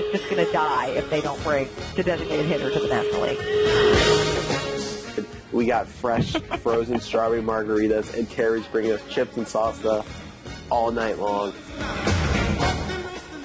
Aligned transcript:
Is 0.00 0.12
just 0.20 0.30
going 0.30 0.44
to 0.44 0.52
die 0.52 0.88
if 0.88 1.08
they 1.10 1.20
don't 1.20 1.42
bring 1.42 1.68
the 1.96 2.02
designated 2.02 2.46
hitter 2.46 2.70
to 2.70 2.80
the 2.80 2.88
National 2.88 3.22
League. 3.22 3.38
We 5.52 5.66
got 5.66 5.88
fresh 5.88 6.32
frozen 6.60 7.00
strawberry 7.06 7.42
margaritas, 7.42 8.14
and 8.14 8.30
Terry's 8.30 8.66
bringing 8.66 8.92
us 8.92 9.02
chips 9.08 9.36
and 9.36 9.46
salsa 9.46 10.04
all 10.70 10.92
night 10.92 11.18
long. 11.18 11.52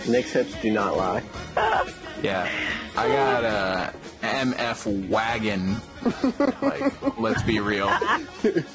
Nick's 0.07 0.31
hips 0.31 0.53
do 0.61 0.71
not 0.71 0.95
lie. 0.97 1.23
Yeah, 2.23 2.49
I 2.95 3.07
got 3.09 3.43
a 3.43 3.93
MF 4.25 5.09
wagon. 5.09 5.75
like, 6.61 7.19
let's 7.19 7.43
be 7.43 7.59
real. 7.59 7.87
The 8.41 8.65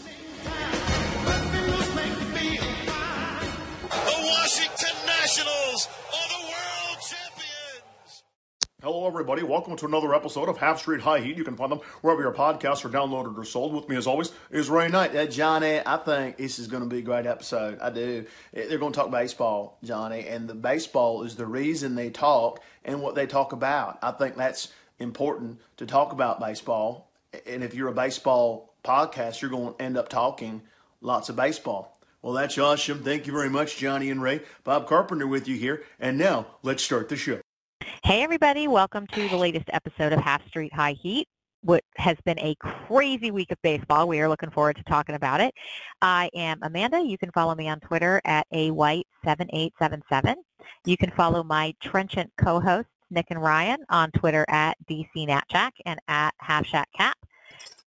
Washington 3.88 4.96
Nationals 5.06 5.88
Hello, 8.82 9.06
everybody. 9.06 9.42
Welcome 9.42 9.76
to 9.76 9.84
another 9.84 10.14
episode 10.14 10.48
of 10.48 10.56
Half 10.56 10.78
Street 10.78 11.02
High 11.02 11.20
Heat. 11.20 11.36
You 11.36 11.44
can 11.44 11.54
find 11.54 11.70
them 11.70 11.80
wherever 12.00 12.22
your 12.22 12.32
podcasts 12.32 12.82
are 12.82 12.88
downloaded 12.88 13.36
or 13.36 13.44
sold. 13.44 13.74
With 13.74 13.90
me, 13.90 13.96
as 13.96 14.06
always, 14.06 14.32
is 14.50 14.70
Ray 14.70 14.88
Knight. 14.88 15.14
Uh, 15.14 15.26
Johnny, 15.26 15.82
I 15.84 15.98
think 15.98 16.38
this 16.38 16.58
is 16.58 16.66
going 16.66 16.82
to 16.82 16.88
be 16.88 17.00
a 17.00 17.02
great 17.02 17.26
episode. 17.26 17.78
I 17.78 17.90
do. 17.90 18.24
They're 18.54 18.78
going 18.78 18.94
to 18.94 18.98
talk 18.98 19.10
baseball, 19.10 19.76
Johnny, 19.84 20.26
and 20.26 20.48
the 20.48 20.54
baseball 20.54 21.24
is 21.24 21.36
the 21.36 21.44
reason 21.44 21.94
they 21.94 22.08
talk 22.08 22.62
and 22.82 23.02
what 23.02 23.14
they 23.14 23.26
talk 23.26 23.52
about. 23.52 23.98
I 24.02 24.12
think 24.12 24.38
that's 24.38 24.72
important 24.98 25.60
to 25.76 25.84
talk 25.84 26.12
about 26.12 26.40
baseball. 26.40 27.10
And 27.46 27.62
if 27.62 27.74
you're 27.74 27.88
a 27.88 27.92
baseball 27.92 28.72
podcast, 28.82 29.42
you're 29.42 29.50
going 29.50 29.74
to 29.74 29.82
end 29.82 29.98
up 29.98 30.08
talking 30.08 30.62
lots 31.02 31.28
of 31.28 31.36
baseball. 31.36 31.98
Well, 32.22 32.32
that's 32.32 32.56
awesome. 32.56 33.02
Thank 33.02 33.26
you 33.26 33.34
very 33.34 33.50
much, 33.50 33.76
Johnny 33.76 34.08
and 34.08 34.22
Ray. 34.22 34.40
Bob 34.64 34.88
Carpenter 34.88 35.26
with 35.26 35.48
you 35.48 35.56
here. 35.56 35.82
And 35.98 36.16
now 36.16 36.46
let's 36.62 36.82
start 36.82 37.10
the 37.10 37.16
show. 37.16 37.40
Hey, 38.02 38.22
everybody. 38.22 38.66
Welcome 38.66 39.06
to 39.08 39.28
the 39.28 39.36
latest 39.36 39.66
episode 39.74 40.14
of 40.14 40.20
Half 40.20 40.44
Street 40.48 40.72
High 40.72 40.94
Heat. 40.94 41.28
What 41.60 41.84
has 41.96 42.16
been 42.24 42.38
a 42.38 42.54
crazy 42.54 43.30
week 43.30 43.52
of 43.52 43.58
baseball. 43.62 44.08
We 44.08 44.20
are 44.20 44.28
looking 44.28 44.50
forward 44.50 44.76
to 44.76 44.82
talking 44.84 45.14
about 45.14 45.42
it. 45.42 45.52
I 46.00 46.30
am 46.34 46.58
Amanda. 46.62 47.04
You 47.04 47.18
can 47.18 47.30
follow 47.32 47.54
me 47.54 47.68
on 47.68 47.78
Twitter 47.80 48.22
at 48.24 48.46
awhite7877. 48.54 50.34
You 50.86 50.96
can 50.96 51.10
follow 51.10 51.42
my 51.44 51.74
trenchant 51.82 52.32
co-hosts, 52.38 52.90
Nick 53.10 53.26
and 53.28 53.42
Ryan, 53.42 53.84
on 53.90 54.10
Twitter 54.12 54.46
at 54.48 54.78
DCNatChack 54.90 55.72
and 55.84 56.00
at 56.08 56.32
HalfShackCap. 56.42 57.12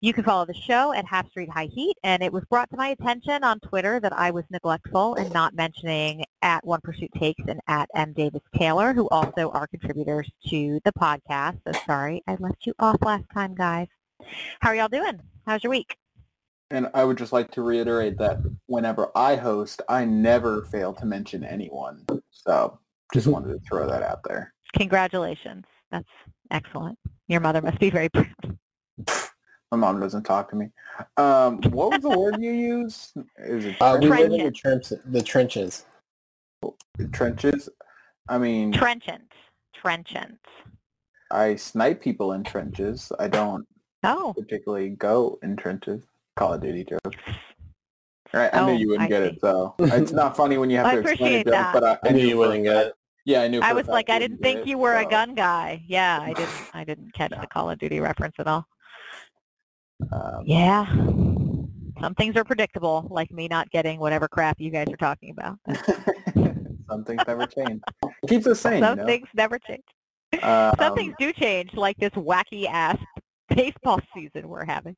You 0.02 0.14
can 0.14 0.24
follow 0.24 0.46
the 0.46 0.54
show 0.54 0.94
at 0.94 1.04
Half 1.04 1.28
Street 1.28 1.50
High 1.50 1.68
Heat, 1.70 1.94
and 2.02 2.22
it 2.22 2.32
was 2.32 2.42
brought 2.48 2.70
to 2.70 2.76
my 2.76 2.88
attention 2.88 3.44
on 3.44 3.60
Twitter 3.60 4.00
that 4.00 4.14
I 4.14 4.30
was 4.30 4.44
neglectful 4.48 5.16
in 5.16 5.30
not 5.30 5.52
mentioning 5.54 6.24
at 6.40 6.64
One 6.64 6.80
Pursuit 6.82 7.10
Takes 7.18 7.42
and 7.46 7.60
at 7.68 7.90
M. 7.94 8.14
Davis 8.14 8.40
Taylor, 8.56 8.94
who 8.94 9.10
also 9.10 9.50
are 9.50 9.66
contributors 9.66 10.26
to 10.48 10.80
the 10.86 10.92
podcast. 10.92 11.58
So 11.66 11.78
sorry 11.84 12.22
I 12.26 12.36
left 12.40 12.64
you 12.64 12.72
off 12.78 12.96
last 13.02 13.24
time, 13.34 13.54
guys. 13.54 13.88
How 14.60 14.70
are 14.70 14.74
y'all 14.74 14.88
doing? 14.88 15.20
How's 15.46 15.62
your 15.62 15.70
week? 15.70 15.94
And 16.70 16.88
I 16.94 17.04
would 17.04 17.18
just 17.18 17.34
like 17.34 17.50
to 17.50 17.62
reiterate 17.62 18.16
that 18.16 18.38
whenever 18.68 19.10
I 19.14 19.36
host, 19.36 19.82
I 19.86 20.06
never 20.06 20.64
fail 20.64 20.94
to 20.94 21.04
mention 21.04 21.44
anyone. 21.44 22.06
So 22.30 22.78
just 23.12 23.26
wanted 23.26 23.52
to 23.52 23.60
throw 23.68 23.86
that 23.86 24.02
out 24.02 24.20
there. 24.24 24.54
Congratulations. 24.78 25.66
That's 25.90 26.08
excellent. 26.50 26.98
Your 27.28 27.40
mother 27.40 27.60
must 27.60 27.78
be 27.78 27.90
very 27.90 28.08
proud. 28.08 28.56
My 29.70 29.76
mom 29.76 30.00
doesn't 30.00 30.24
talk 30.24 30.50
to 30.50 30.56
me. 30.56 30.70
Um, 31.16 31.60
what 31.70 31.92
was 31.92 32.02
the 32.02 32.10
word 32.18 32.40
you 32.40 32.50
used? 32.50 33.12
Is 33.38 33.66
it 33.66 33.76
Uh, 33.80 33.98
we 34.00 34.08
live 34.08 34.32
in 34.32 34.38
the, 34.42 34.50
Trenches. 34.50 34.88
trench, 34.88 35.02
the 35.06 35.22
trenches. 35.22 35.84
trenches? 37.12 37.68
I 38.28 38.38
mean, 38.38 38.72
Trenchant. 38.72 39.30
Trenchant. 39.74 40.38
I 41.30 41.54
snipe 41.54 42.02
people 42.02 42.32
in 42.32 42.42
trenches. 42.42 43.12
I 43.20 43.28
don't 43.28 43.64
Oh, 44.02 44.34
particularly 44.36 44.90
go 44.90 45.38
in 45.42 45.54
trenches. 45.56 46.02
Call 46.36 46.54
of 46.54 46.62
Duty 46.62 46.84
joke. 46.84 47.14
Right, 48.32 48.52
I 48.52 48.58
Oh, 48.60 48.66
knew 48.66 48.72
you 48.74 48.88
wouldn't 48.88 49.04
I 49.06 49.08
get 49.08 49.22
see. 49.22 49.28
it, 49.36 49.40
so 49.40 49.74
it's 49.78 50.12
not 50.12 50.36
funny 50.36 50.58
when 50.58 50.70
you 50.70 50.78
have 50.78 50.86
I 50.88 50.94
to 50.94 50.98
explain 51.00 51.20
appreciate 51.20 51.46
it, 51.46 51.50
that. 51.50 51.72
but 51.72 51.84
I, 51.84 52.08
I 52.08 52.12
knew 52.12 52.26
you 52.26 52.38
wouldn't 52.38 52.64
get 52.64 52.86
it. 52.88 52.94
Yeah, 53.24 53.42
I 53.42 53.48
knew. 53.48 53.60
I 53.60 53.72
was 53.72 53.86
like, 53.86 54.10
I 54.10 54.14
you 54.14 54.20
didn't 54.20 54.38
think 54.38 54.60
it, 54.60 54.66
you 54.66 54.78
were 54.78 54.96
a 54.96 55.04
gun 55.04 55.34
guy. 55.36 55.82
Yeah, 55.86 56.18
I 56.20 56.32
didn't. 56.34 56.54
I 56.74 56.82
didn't 56.84 57.12
catch 57.14 57.30
the 57.30 57.46
Call 57.46 57.70
of 57.70 57.78
Duty 57.78 58.00
reference 58.00 58.34
at 58.38 58.48
all. 58.48 58.66
Um, 60.12 60.42
Yeah. 60.44 60.86
Some 62.00 62.14
things 62.14 62.34
are 62.36 62.44
predictable, 62.44 63.06
like 63.10 63.30
me 63.30 63.46
not 63.46 63.70
getting 63.70 64.00
whatever 64.00 64.26
crap 64.26 64.58
you 64.58 64.70
guys 64.70 64.88
are 64.88 64.96
talking 64.96 65.30
about. 65.36 65.58
Some 66.88 67.04
things 67.04 67.22
never 67.26 67.46
change. 67.46 67.82
Keeps 68.26 68.46
us 68.46 68.60
sane, 68.60 68.82
Some 68.82 68.98
you 68.98 69.04
know? 69.04 69.06
things 69.06 69.28
never 69.34 69.58
change. 69.58 69.84
Um, 70.42 70.72
Some 70.78 70.94
things 70.94 71.14
do 71.18 71.32
change, 71.32 71.74
like 71.74 71.96
this 71.98 72.10
wacky 72.12 72.66
ass 72.66 72.96
baseball 73.54 74.00
season 74.14 74.48
we're 74.48 74.64
having. 74.64 74.96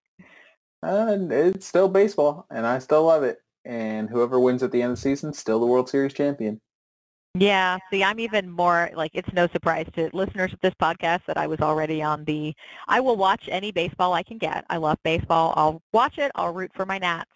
And 0.83 1.33
it's 1.33 1.67
still 1.67 1.89
baseball, 1.89 2.47
and 2.51 2.67
I 2.67 2.79
still 2.79 3.05
love 3.05 3.25
it. 3.25 3.39
And 3.65 4.09
whoever 4.09 4.39
wins 4.41 4.63
at 4.63 4.71
the 4.73 4.83
end 4.83 4.93
of 4.93 4.97
the 4.99 5.03
season, 5.03 5.33
still 5.33 5.61
the 5.61 5.67
World 5.67 5.89
Series 5.89 6.13
champion. 6.13 6.61
Yeah, 7.35 7.79
see, 7.91 8.05
I'm 8.05 8.21
even 8.21 8.51
more 8.51 8.91
like 8.95 9.13
it's 9.15 9.33
no 9.33 9.49
surprise 9.49 9.87
to 9.97 10.11
listeners 10.13 10.53
of 10.53 10.61
this 10.61 10.75
podcast 10.75 11.21
that 11.27 11.39
I 11.39 11.47
was 11.47 11.61
already 11.61 12.03
on 12.03 12.25
the. 12.25 12.55
I 12.89 13.01
will 13.01 13.17
watch 13.17 13.49
any 13.51 13.73
baseball 13.73 14.13
I 14.13 14.23
can 14.23 14.37
get. 14.37 14.67
I 14.69 14.77
love 14.77 14.99
baseball. 15.03 15.55
I'll 15.57 15.81
watch 15.95 16.19
it. 16.19 16.31
I'll 16.35 16.53
root 16.53 16.71
for 16.75 16.85
my 16.85 16.99
Nats. 16.99 17.31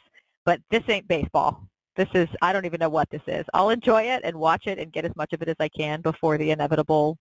But 0.44 0.60
this 0.70 0.82
ain't 0.88 1.08
baseball. 1.08 1.62
This 1.96 2.08
is 2.14 2.28
I 2.42 2.52
don't 2.52 2.66
even 2.66 2.78
know 2.78 2.90
what 2.90 3.08
this 3.10 3.22
is. 3.26 3.46
I'll 3.54 3.70
enjoy 3.70 4.02
it 4.02 4.20
and 4.22 4.36
watch 4.36 4.66
it 4.66 4.78
and 4.78 4.92
get 4.92 5.06
as 5.06 5.16
much 5.16 5.32
of 5.32 5.40
it 5.40 5.48
as 5.48 5.56
I 5.58 5.68
can 5.68 6.02
before 6.02 6.36
the 6.36 6.50
inevitable 6.50 7.16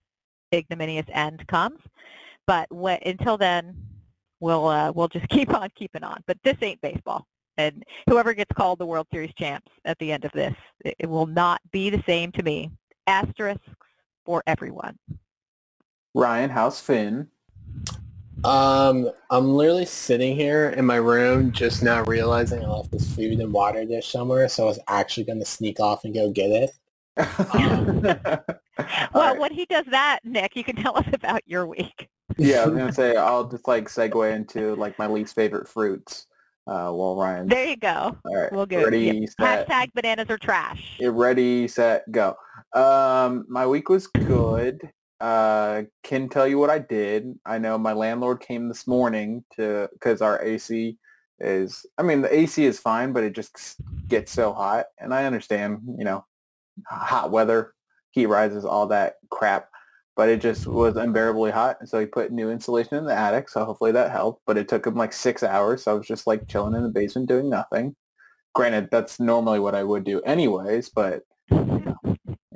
ignominious 0.54 1.06
end 1.14 1.46
comes. 1.48 1.80
But 2.46 2.68
wh- 2.70 3.00
until 3.06 3.38
then, 3.38 3.74
we'll 4.40 4.66
uh, 4.68 4.92
we'll 4.92 5.08
just 5.08 5.28
keep 5.30 5.54
on 5.54 5.70
keeping 5.76 6.04
on. 6.04 6.22
But 6.26 6.36
this 6.44 6.56
ain't 6.60 6.80
baseball. 6.82 7.26
And 7.58 7.84
whoever 8.08 8.34
gets 8.34 8.50
called 8.54 8.78
the 8.78 8.86
World 8.86 9.06
Series 9.12 9.32
champs 9.38 9.70
at 9.84 9.98
the 9.98 10.12
end 10.12 10.24
of 10.24 10.32
this, 10.32 10.54
it, 10.84 10.94
it 10.98 11.06
will 11.08 11.26
not 11.26 11.60
be 11.72 11.90
the 11.90 12.02
same 12.06 12.30
to 12.32 12.42
me. 12.42 12.70
Asterisks 13.06 13.68
for 14.24 14.42
everyone. 14.46 14.98
Ryan, 16.14 16.50
how's 16.50 16.80
Finn? 16.80 17.28
Um, 18.44 19.10
I'm 19.30 19.48
literally 19.54 19.86
sitting 19.86 20.36
here 20.36 20.70
in 20.70 20.84
my 20.84 20.96
room 20.96 21.52
just 21.52 21.82
now 21.82 22.02
realizing 22.04 22.62
I 22.62 22.68
left 22.68 22.92
this 22.92 23.14
food 23.14 23.40
and 23.40 23.52
water 23.52 23.84
dish 23.84 24.08
somewhere, 24.10 24.48
so 24.48 24.64
I 24.64 24.66
was 24.66 24.78
actually 24.88 25.24
going 25.24 25.38
to 25.38 25.44
sneak 25.46 25.80
off 25.80 26.04
and 26.04 26.14
go 26.14 26.30
get 26.30 26.50
it. 26.50 26.70
Um, 27.54 28.02
Well, 29.14 29.22
Alright. 29.28 29.40
when 29.40 29.52
he 29.54 29.64
does 29.64 29.86
that, 29.90 30.18
Nick, 30.22 30.54
you 30.54 30.62
can 30.62 30.76
tell 30.76 30.98
us 30.98 31.06
about 31.14 31.40
your 31.46 31.66
week. 31.66 32.08
yeah, 32.36 32.62
I 32.62 32.66
was 32.66 32.76
gonna 32.76 32.92
say 32.92 33.16
I'll 33.16 33.44
just 33.48 33.66
like 33.66 33.88
segue 33.88 34.34
into 34.34 34.74
like 34.74 34.98
my 34.98 35.06
least 35.06 35.34
favorite 35.34 35.66
fruits. 35.66 36.26
Uh, 36.66 36.90
while 36.90 37.16
Ryan. 37.16 37.46
There 37.48 37.64
you 37.66 37.76
go. 37.76 38.16
All 38.24 38.34
right. 38.34 38.50
We'll 38.52 38.66
go. 38.66 38.82
Ready, 38.82 38.98
Yep. 39.04 39.28
set. 39.40 39.68
Hashtag 39.68 39.92
bananas 39.94 40.26
are 40.30 40.38
trash. 40.38 40.96
Get 40.98 41.12
ready, 41.12 41.68
set, 41.68 42.10
go. 42.10 42.34
Um, 42.74 43.46
my 43.48 43.66
week 43.66 43.88
was 43.88 44.08
good. 44.24 44.90
Uh, 45.20 45.82
can 46.02 46.28
tell 46.28 46.46
you 46.46 46.58
what 46.58 46.68
I 46.68 46.80
did. 46.80 47.38
I 47.46 47.58
know 47.58 47.78
my 47.78 47.92
landlord 47.92 48.40
came 48.40 48.66
this 48.68 48.86
morning 48.86 49.44
to 49.54 49.88
because 49.92 50.20
our 50.20 50.42
AC 50.42 50.98
is. 51.38 51.86
I 51.96 52.02
mean, 52.02 52.22
the 52.22 52.34
AC 52.36 52.64
is 52.64 52.80
fine, 52.80 53.12
but 53.12 53.22
it 53.22 53.34
just 53.34 53.76
gets 54.08 54.32
so 54.32 54.52
hot, 54.52 54.86
and 54.98 55.14
I 55.14 55.24
understand. 55.24 55.82
You 55.98 56.04
know, 56.04 56.24
hot 56.88 57.30
weather, 57.30 57.74
heat 58.10 58.26
rises, 58.26 58.64
all 58.64 58.88
that 58.88 59.14
crap. 59.30 59.68
But 60.16 60.30
it 60.30 60.40
just 60.40 60.66
was 60.66 60.96
unbearably 60.96 61.50
hot, 61.50 61.76
and 61.80 61.88
so 61.88 62.00
he 62.00 62.06
put 62.06 62.32
new 62.32 62.50
insulation 62.50 62.96
in 62.96 63.04
the 63.04 63.14
attic. 63.14 63.50
So 63.50 63.64
hopefully 63.66 63.92
that 63.92 64.10
helped. 64.10 64.42
But 64.46 64.56
it 64.56 64.66
took 64.66 64.86
him 64.86 64.94
like 64.94 65.12
six 65.12 65.42
hours. 65.42 65.84
So 65.84 65.92
I 65.92 65.94
was 65.94 66.06
just 66.06 66.26
like 66.26 66.48
chilling 66.48 66.74
in 66.74 66.82
the 66.82 66.88
basement 66.88 67.28
doing 67.28 67.50
nothing. 67.50 67.94
Granted, 68.54 68.88
that's 68.90 69.20
normally 69.20 69.60
what 69.60 69.74
I 69.74 69.84
would 69.84 70.04
do 70.04 70.22
anyways, 70.22 70.88
but 70.88 71.22
I- 71.52 71.82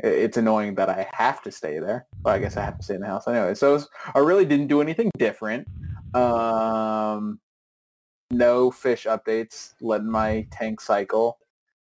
It's 0.02 0.38
annoying 0.38 0.76
that 0.76 0.88
I 0.88 1.06
have 1.12 1.42
to 1.42 1.52
stay 1.52 1.78
there, 1.78 2.06
but 2.22 2.30
I 2.30 2.38
guess 2.38 2.56
I 2.56 2.64
have 2.64 2.78
to 2.78 2.82
stay 2.82 2.94
in 2.94 3.02
the 3.02 3.06
house 3.06 3.28
anyway. 3.28 3.52
So 3.54 3.74
it's- 3.74 3.88
I 4.14 4.20
really 4.20 4.46
didn't 4.46 4.68
do 4.68 4.80
anything 4.80 5.10
different. 5.18 5.68
Um, 6.14 7.38
no 8.30 8.70
fish 8.70 9.04
updates. 9.04 9.74
Letting 9.82 10.10
my 10.10 10.46
tank 10.50 10.80
cycle. 10.80 11.38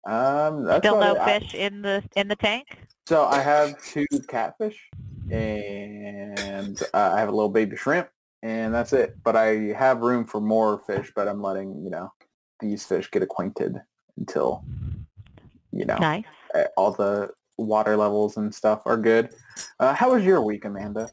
Um, 0.06 0.66
Still 0.80 1.00
no. 1.00 1.16
I- 1.16 1.38
fish 1.38 1.54
in 1.54 1.80
the 1.80 2.02
in 2.14 2.28
the 2.28 2.36
tank. 2.36 2.66
so 3.06 3.24
I 3.24 3.40
have 3.40 3.82
two 3.82 4.04
catfish, 4.28 4.90
and 5.32 6.80
uh, 6.94 7.12
I 7.14 7.20
have 7.20 7.28
a 7.28 7.32
little 7.32 7.48
baby 7.48 7.76
shrimp, 7.76 8.08
and 8.42 8.74
that's 8.74 8.92
it. 8.92 9.16
But 9.24 9.36
I 9.36 9.74
have 9.76 10.00
room 10.00 10.26
for 10.26 10.40
more 10.40 10.78
fish, 10.86 11.12
but 11.14 11.28
I'm 11.28 11.42
letting 11.42 11.82
you 11.82 11.90
know 11.90 12.12
these 12.60 12.84
fish 12.84 13.10
get 13.10 13.22
acquainted 13.22 13.80
until 14.18 14.64
you 15.72 15.86
know 15.86 15.98
Nice. 15.98 16.24
all 16.76 16.92
the 16.92 17.30
water 17.56 17.96
levels 17.96 18.36
and 18.36 18.54
stuff 18.54 18.82
are 18.86 18.96
good. 18.96 19.30
Uh, 19.80 19.94
how 19.94 20.12
was 20.12 20.24
your 20.24 20.42
week, 20.42 20.64
Amanda? 20.64 21.10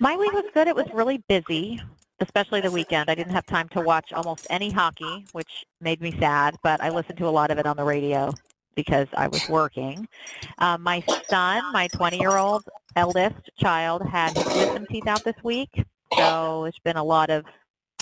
My 0.00 0.16
week 0.16 0.32
was 0.32 0.44
good. 0.54 0.68
It 0.68 0.76
was 0.76 0.86
really 0.92 1.18
busy, 1.28 1.80
especially 2.20 2.60
the 2.60 2.70
weekend. 2.70 3.10
I 3.10 3.14
didn't 3.14 3.32
have 3.32 3.46
time 3.46 3.68
to 3.70 3.80
watch 3.80 4.12
almost 4.12 4.46
any 4.50 4.70
hockey, 4.70 5.26
which 5.32 5.64
made 5.80 6.00
me 6.00 6.14
sad, 6.18 6.56
but 6.62 6.80
I 6.80 6.90
listened 6.90 7.18
to 7.18 7.26
a 7.26 7.30
lot 7.30 7.50
of 7.50 7.58
it 7.58 7.66
on 7.66 7.76
the 7.76 7.84
radio 7.84 8.32
because 8.76 9.08
I 9.16 9.28
was 9.28 9.42
working. 9.48 10.06
Um, 10.58 10.82
my 10.82 11.04
son, 11.30 11.70
my 11.72 11.88
20-year-old 11.88 12.64
eldest 12.96 13.50
child, 13.58 14.02
had 14.06 14.34
his 14.34 14.46
wisdom 14.52 14.86
teeth 14.86 15.06
out 15.06 15.24
this 15.24 15.36
week, 15.42 15.70
so 16.16 16.64
it's 16.64 16.78
been 16.84 16.96
a 16.96 17.04
lot 17.04 17.30
of 17.30 17.44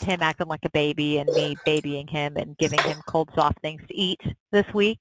him 0.03 0.23
acting 0.23 0.49
like 0.49 0.65
a 0.65 0.71
baby 0.71 1.19
and 1.19 1.33
me 1.35 1.59
babying 1.65 2.09
him 2.09 2.37
and 2.37 2.57
giving 2.59 2.83
him 2.83 3.01
cold 3.07 3.31
soft 3.35 3.61
things 3.61 3.83
to 3.89 3.97
eat 3.97 4.21
this 4.53 4.67
week 4.75 5.01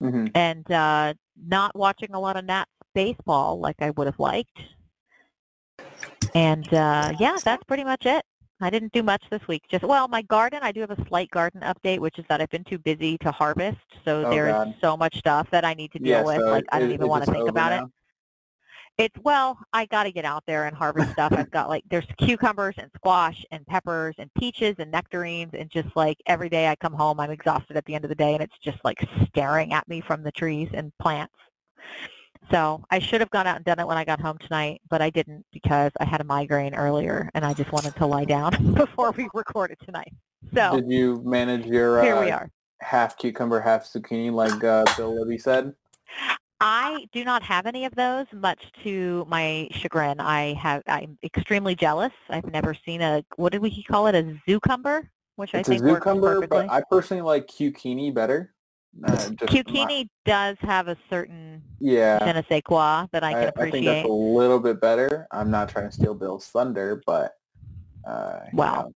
hmm 0.00 0.28
and 0.34 0.70
uh, 0.70 1.14
not 1.46 1.74
watching 1.76 2.14
a 2.14 2.20
lot 2.20 2.36
of 2.36 2.44
Nats 2.44 2.70
baseball 2.94 3.60
like 3.60 3.76
I 3.80 3.90
would 3.90 4.06
have 4.06 4.18
liked. 4.18 4.58
And 6.34 6.72
uh, 6.72 7.12
yeah, 7.18 7.38
that's 7.44 7.64
pretty 7.64 7.84
much 7.84 8.06
it. 8.06 8.24
I 8.60 8.70
didn't 8.70 8.92
do 8.92 9.02
much 9.02 9.22
this 9.30 9.46
week. 9.46 9.62
Just 9.68 9.84
well, 9.84 10.08
my 10.08 10.22
garden. 10.22 10.60
I 10.62 10.72
do 10.72 10.80
have 10.80 10.90
a 10.90 11.06
slight 11.06 11.30
garden 11.30 11.60
update, 11.60 12.00
which 12.00 12.18
is 12.18 12.24
that 12.28 12.40
I've 12.40 12.50
been 12.50 12.64
too 12.64 12.78
busy 12.78 13.16
to 13.18 13.30
harvest. 13.30 13.78
So 14.04 14.24
Oh, 14.24 14.30
there's 14.30 14.52
God. 14.52 14.74
so 14.80 14.96
much 14.96 15.16
stuff 15.18 15.48
that 15.50 15.64
I 15.64 15.74
need 15.74 15.92
to 15.92 15.98
deal 15.98 16.20
Yeah, 16.20 16.24
with. 16.24 16.38
so 16.38 16.50
Like 16.50 16.64
I 16.72 16.80
don't 16.80 16.90
even 16.90 17.08
want 17.08 17.24
to 17.24 17.32
think 17.32 17.48
about 17.48 17.72
it. 17.72 17.88
It's 18.96 19.16
well, 19.22 19.56
I 19.72 19.86
got 19.86 20.04
to 20.04 20.10
get 20.12 20.24
out 20.24 20.42
there 20.46 20.64
and 20.66 20.76
harvest 20.76 21.12
stuff. 21.12 21.32
I've 21.32 21.50
got 21.52 21.68
like 21.68 21.84
there's 21.88 22.06
cucumbers 22.18 22.74
and 22.78 22.90
squash 22.96 23.44
and 23.52 23.64
peppers 23.66 24.16
and 24.18 24.28
peaches 24.34 24.74
and 24.80 24.90
nectarines 24.90 25.52
and 25.54 25.70
just 25.70 25.94
like 25.94 26.18
every 26.26 26.48
day 26.48 26.66
I 26.66 26.74
come 26.74 26.94
home 26.94 27.20
I'm 27.20 27.30
exhausted 27.30 27.76
at 27.76 27.84
the 27.84 27.94
end 27.94 28.04
of 28.04 28.08
the 28.08 28.16
day 28.16 28.34
and 28.34 28.42
it's 28.42 28.58
just 28.58 28.78
like 28.84 28.98
staring 29.28 29.72
at 29.72 29.86
me 29.88 30.00
from 30.00 30.24
the 30.24 30.32
trees 30.32 30.68
and 30.74 30.92
plants. 30.98 31.34
So 32.50 32.82
I 32.90 32.98
should 32.98 33.20
have 33.20 33.30
gone 33.30 33.46
out 33.46 33.56
and 33.56 33.64
done 33.64 33.78
it 33.78 33.86
when 33.86 33.98
I 33.98 34.04
got 34.04 34.20
home 34.20 34.38
tonight, 34.38 34.80
but 34.88 35.02
I 35.02 35.10
didn't 35.10 35.44
because 35.52 35.92
I 36.00 36.04
had 36.04 36.20
a 36.20 36.24
migraine 36.24 36.74
earlier 36.74 37.30
and 37.34 37.44
I 37.44 37.52
just 37.52 37.70
wanted 37.72 37.94
to 37.96 38.06
lie 38.06 38.24
down 38.24 38.74
before 38.74 39.10
we 39.12 39.28
recorded 39.34 39.78
tonight. 39.84 40.12
So 40.54 40.76
Did 40.76 40.90
you 40.90 41.20
manage 41.24 41.66
your 41.66 42.00
here 42.02 42.16
uh, 42.16 42.24
we 42.24 42.30
are. 42.30 42.50
half 42.80 43.18
cucumber, 43.18 43.60
half 43.60 43.84
zucchini, 43.84 44.32
like 44.32 44.62
uh, 44.64 44.84
Bill 44.96 45.18
Libby 45.18 45.36
said? 45.38 45.74
I 46.60 47.06
do 47.12 47.22
not 47.24 47.42
have 47.44 47.66
any 47.66 47.84
of 47.84 47.94
those, 47.94 48.26
much 48.32 48.72
to 48.82 49.24
my 49.28 49.68
chagrin. 49.70 50.18
I 50.18 50.54
have. 50.54 50.82
I'm 50.88 51.16
extremely 51.22 51.74
jealous. 51.76 52.12
I've 52.28 52.50
never 52.50 52.74
seen 52.74 53.00
a 53.00 53.24
what 53.36 53.52
did 53.52 53.62
we 53.62 53.84
call 53.84 54.06
it? 54.08 54.14
A 54.16 54.36
zucumber, 54.48 55.08
which 55.36 55.54
It's 55.54 55.68
I 55.68 55.74
a 55.74 55.78
think 55.78 55.82
works 55.82 56.06
zucumber, 56.06 56.20
perfectly. 56.20 56.66
but 56.66 56.70
I 56.70 56.82
personally 56.90 57.22
like 57.22 57.46
zucchini 57.48 58.12
better. 58.12 58.54
Uh, 59.04 59.28
my- 59.68 60.08
does 60.24 60.56
have 60.60 60.88
a 60.88 60.96
certain 61.08 61.62
yeah, 61.78 62.18
je 62.24 62.32
ne 62.32 62.42
sais 62.48 62.62
quoi 62.62 63.06
that 63.12 63.22
I 63.22 63.32
can 63.32 63.52
I, 63.56 63.62
I 63.62 63.70
think 63.70 63.86
that's 63.86 64.04
a 64.04 64.12
little 64.12 64.58
bit 64.58 64.80
better. 64.80 65.26
I'm 65.30 65.50
not 65.50 65.68
trying 65.68 65.86
to 65.86 65.92
steal 65.92 66.14
Bill's 66.14 66.46
thunder, 66.46 67.02
but 67.06 67.34
uh, 68.06 68.40
you 68.52 68.58
Wow. 68.58 68.74
know. 68.74 68.92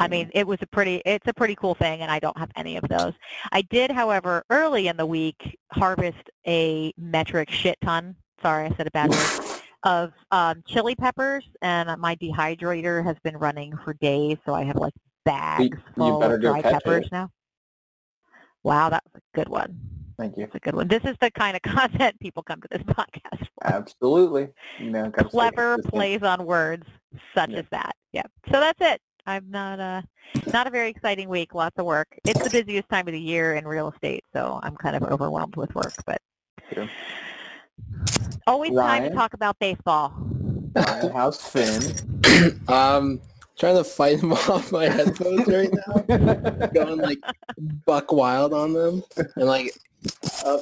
I 0.00 0.08
mean, 0.08 0.30
it 0.34 0.46
was 0.46 0.58
a 0.62 0.66
pretty, 0.66 1.02
it's 1.04 1.26
a 1.26 1.34
pretty 1.34 1.56
cool 1.56 1.74
thing, 1.74 2.00
and 2.00 2.10
I 2.10 2.18
don't 2.20 2.36
have 2.38 2.50
any 2.56 2.76
of 2.76 2.84
those. 2.88 3.12
I 3.52 3.62
did, 3.62 3.90
however, 3.90 4.44
early 4.50 4.88
in 4.88 4.96
the 4.96 5.06
week, 5.06 5.58
harvest 5.72 6.30
a 6.46 6.92
metric 6.96 7.50
shit 7.50 7.76
ton. 7.82 8.14
Sorry, 8.40 8.66
I 8.66 8.76
said 8.76 8.86
a 8.86 8.90
bad 8.90 9.10
word. 9.10 9.18
Of 9.86 10.14
um, 10.30 10.62
chili 10.66 10.94
peppers, 10.94 11.44
and 11.60 11.90
my 12.00 12.16
dehydrator 12.16 13.04
has 13.04 13.16
been 13.22 13.36
running 13.36 13.76
for 13.84 13.92
days, 13.92 14.38
so 14.46 14.54
I 14.54 14.64
have 14.64 14.76
like 14.76 14.94
bags 15.26 15.76
you 15.98 16.04
full 16.04 16.18
better 16.20 16.36
of 16.36 16.40
dry 16.40 16.62
peppers 16.62 17.04
it. 17.04 17.12
now. 17.12 17.28
Wow, 18.64 18.88
that 18.90 19.04
was 19.12 19.22
a 19.32 19.36
good 19.36 19.48
one. 19.48 19.78
Thank 20.18 20.36
you. 20.36 20.44
That's 20.44 20.54
a 20.54 20.60
good 20.60 20.74
one. 20.74 20.88
This 20.88 21.02
is 21.04 21.16
the 21.20 21.30
kind 21.30 21.56
of 21.56 21.62
content 21.70 22.18
people 22.20 22.42
come 22.42 22.60
to 22.62 22.68
this 22.70 22.82
podcast 22.82 23.38
for. 23.40 23.66
Absolutely. 23.66 24.48
You 24.78 24.90
know, 24.90 25.10
Clever 25.10 25.78
plays 25.78 26.22
on 26.22 26.44
words, 26.46 26.86
such 27.34 27.50
Yeah. 27.50 27.58
as 27.58 27.64
that. 27.70 27.96
Yeah. 28.12 28.22
So 28.52 28.60
that's 28.60 28.80
it. 28.80 29.00
I'm 29.26 29.50
not 29.50 29.80
a 29.80 30.02
not 30.52 30.66
a 30.66 30.70
very 30.70 30.88
exciting 30.90 31.28
week. 31.28 31.54
Lots 31.54 31.78
of 31.78 31.86
work. 31.86 32.08
It's 32.26 32.42
the 32.42 32.50
busiest 32.50 32.88
time 32.90 33.08
of 33.08 33.12
the 33.12 33.20
year 33.20 33.54
in 33.54 33.66
real 33.66 33.90
estate, 33.90 34.24
so 34.34 34.60
I'm 34.62 34.76
kind 34.76 34.94
of 34.96 35.02
overwhelmed 35.04 35.56
with 35.56 35.74
work. 35.74 35.94
But 36.06 36.20
True. 36.72 36.88
always 38.46 38.72
time 38.72 39.04
to 39.04 39.10
talk 39.10 39.32
about 39.34 39.58
baseball. 39.58 40.12
Ryan, 40.76 41.10
How's 41.12 41.40
Finn? 41.40 42.60
um, 42.68 43.20
trying 43.58 43.76
to 43.76 43.84
fight 43.84 44.20
him 44.20 44.32
off 44.48 44.72
my 44.72 44.88
headphones 44.88 45.46
right 45.46 45.70
now. 45.72 46.66
Going 46.74 46.98
like 46.98 47.18
buck 47.86 48.12
wild 48.12 48.52
on 48.54 48.72
them, 48.72 49.02
and 49.36 49.46
like, 49.46 49.70
uh, 50.44 50.58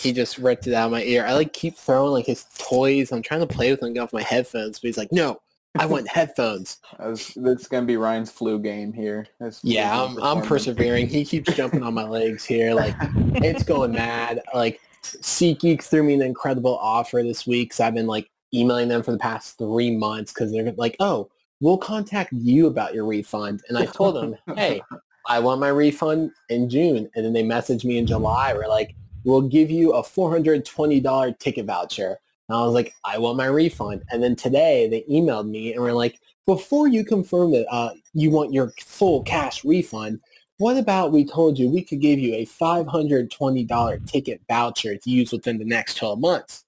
he 0.00 0.12
just 0.12 0.38
ripped 0.38 0.66
it 0.66 0.74
out 0.74 0.86
of 0.86 0.92
my 0.92 1.02
ear. 1.04 1.24
I 1.26 1.34
like 1.34 1.52
keep 1.52 1.76
throwing 1.76 2.12
like 2.12 2.26
his 2.26 2.44
toys. 2.58 3.12
I'm 3.12 3.22
trying 3.22 3.40
to 3.40 3.46
play 3.46 3.70
with 3.70 3.82
him, 3.82 3.92
get 3.94 4.00
off 4.00 4.12
my 4.12 4.22
headphones, 4.22 4.78
but 4.80 4.88
he's 4.88 4.98
like, 4.98 5.12
no, 5.12 5.40
I 5.78 5.86
want 5.86 6.08
headphones. 6.08 6.78
I 6.98 7.08
was- 7.08 7.32
This 7.34 7.62
is 7.62 7.68
gonna 7.68 7.86
be 7.86 7.96
Ryan's 7.96 8.30
flu 8.30 8.58
game 8.58 8.92
here. 8.92 9.26
Yeah, 9.62 10.02
I'm, 10.04 10.22
I'm 10.22 10.42
persevering. 10.42 11.06
He 11.06 11.24
keeps 11.24 11.54
jumping 11.54 11.82
on 11.82 11.94
my 11.94 12.04
legs 12.04 12.44
here. 12.44 12.74
Like, 12.74 12.94
it's 13.36 13.62
going 13.62 13.92
mad. 14.04 14.40
Like, 14.54 14.80
SeatGeek 15.02 15.82
threw 15.82 16.02
me 16.02 16.14
an 16.14 16.22
incredible 16.22 16.76
offer 16.78 17.22
this 17.22 17.46
week. 17.46 17.72
So 17.72 17.84
I've 17.84 17.94
been 17.94 18.06
like 18.06 18.28
emailing 18.54 18.88
them 18.88 19.02
for 19.02 19.12
the 19.12 19.18
past 19.18 19.56
three 19.58 19.90
months 19.96 20.32
because 20.32 20.52
they're 20.52 20.72
like, 20.72 20.96
oh, 21.00 21.30
we'll 21.62 21.78
contact 21.78 22.32
you 22.32 22.66
about 22.66 22.92
your 22.92 23.06
refund. 23.06 23.62
And 23.68 23.78
I 23.78 23.86
told 23.86 24.16
them, 24.16 24.36
hey, 24.56 24.82
I 25.26 25.38
want 25.38 25.60
my 25.60 25.68
refund 25.68 26.32
in 26.50 26.68
June. 26.68 27.08
And 27.14 27.24
then 27.24 27.32
they 27.32 27.44
messaged 27.44 27.84
me 27.84 27.96
in 27.98 28.06
July. 28.06 28.52
We're 28.52 28.66
like, 28.66 28.96
we'll 29.24 29.42
give 29.42 29.70
you 29.70 29.92
a 29.92 30.02
$420 30.02 31.38
ticket 31.38 31.64
voucher. 31.64 32.18
And 32.48 32.58
I 32.58 32.64
was 32.64 32.74
like, 32.74 32.92
I 33.04 33.16
want 33.18 33.36
my 33.36 33.46
refund. 33.46 34.02
And 34.10 34.20
then 34.20 34.34
today 34.34 34.88
they 34.88 35.04
emailed 35.08 35.48
me 35.48 35.72
and 35.72 35.80
were 35.80 35.92
like, 35.92 36.18
before 36.46 36.88
you 36.88 37.04
confirm 37.04 37.52
that 37.52 37.66
uh, 37.70 37.90
you 38.12 38.30
want 38.30 38.52
your 38.52 38.72
full 38.80 39.22
cash 39.22 39.64
refund, 39.64 40.18
what 40.58 40.76
about 40.76 41.12
we 41.12 41.24
told 41.24 41.56
you 41.56 41.68
we 41.68 41.84
could 41.84 42.00
give 42.00 42.18
you 42.18 42.34
a 42.34 42.44
$520 42.44 44.10
ticket 44.10 44.40
voucher 44.48 44.96
to 44.96 45.10
use 45.10 45.30
within 45.30 45.58
the 45.58 45.64
next 45.64 45.94
12 45.94 46.18
months? 46.18 46.64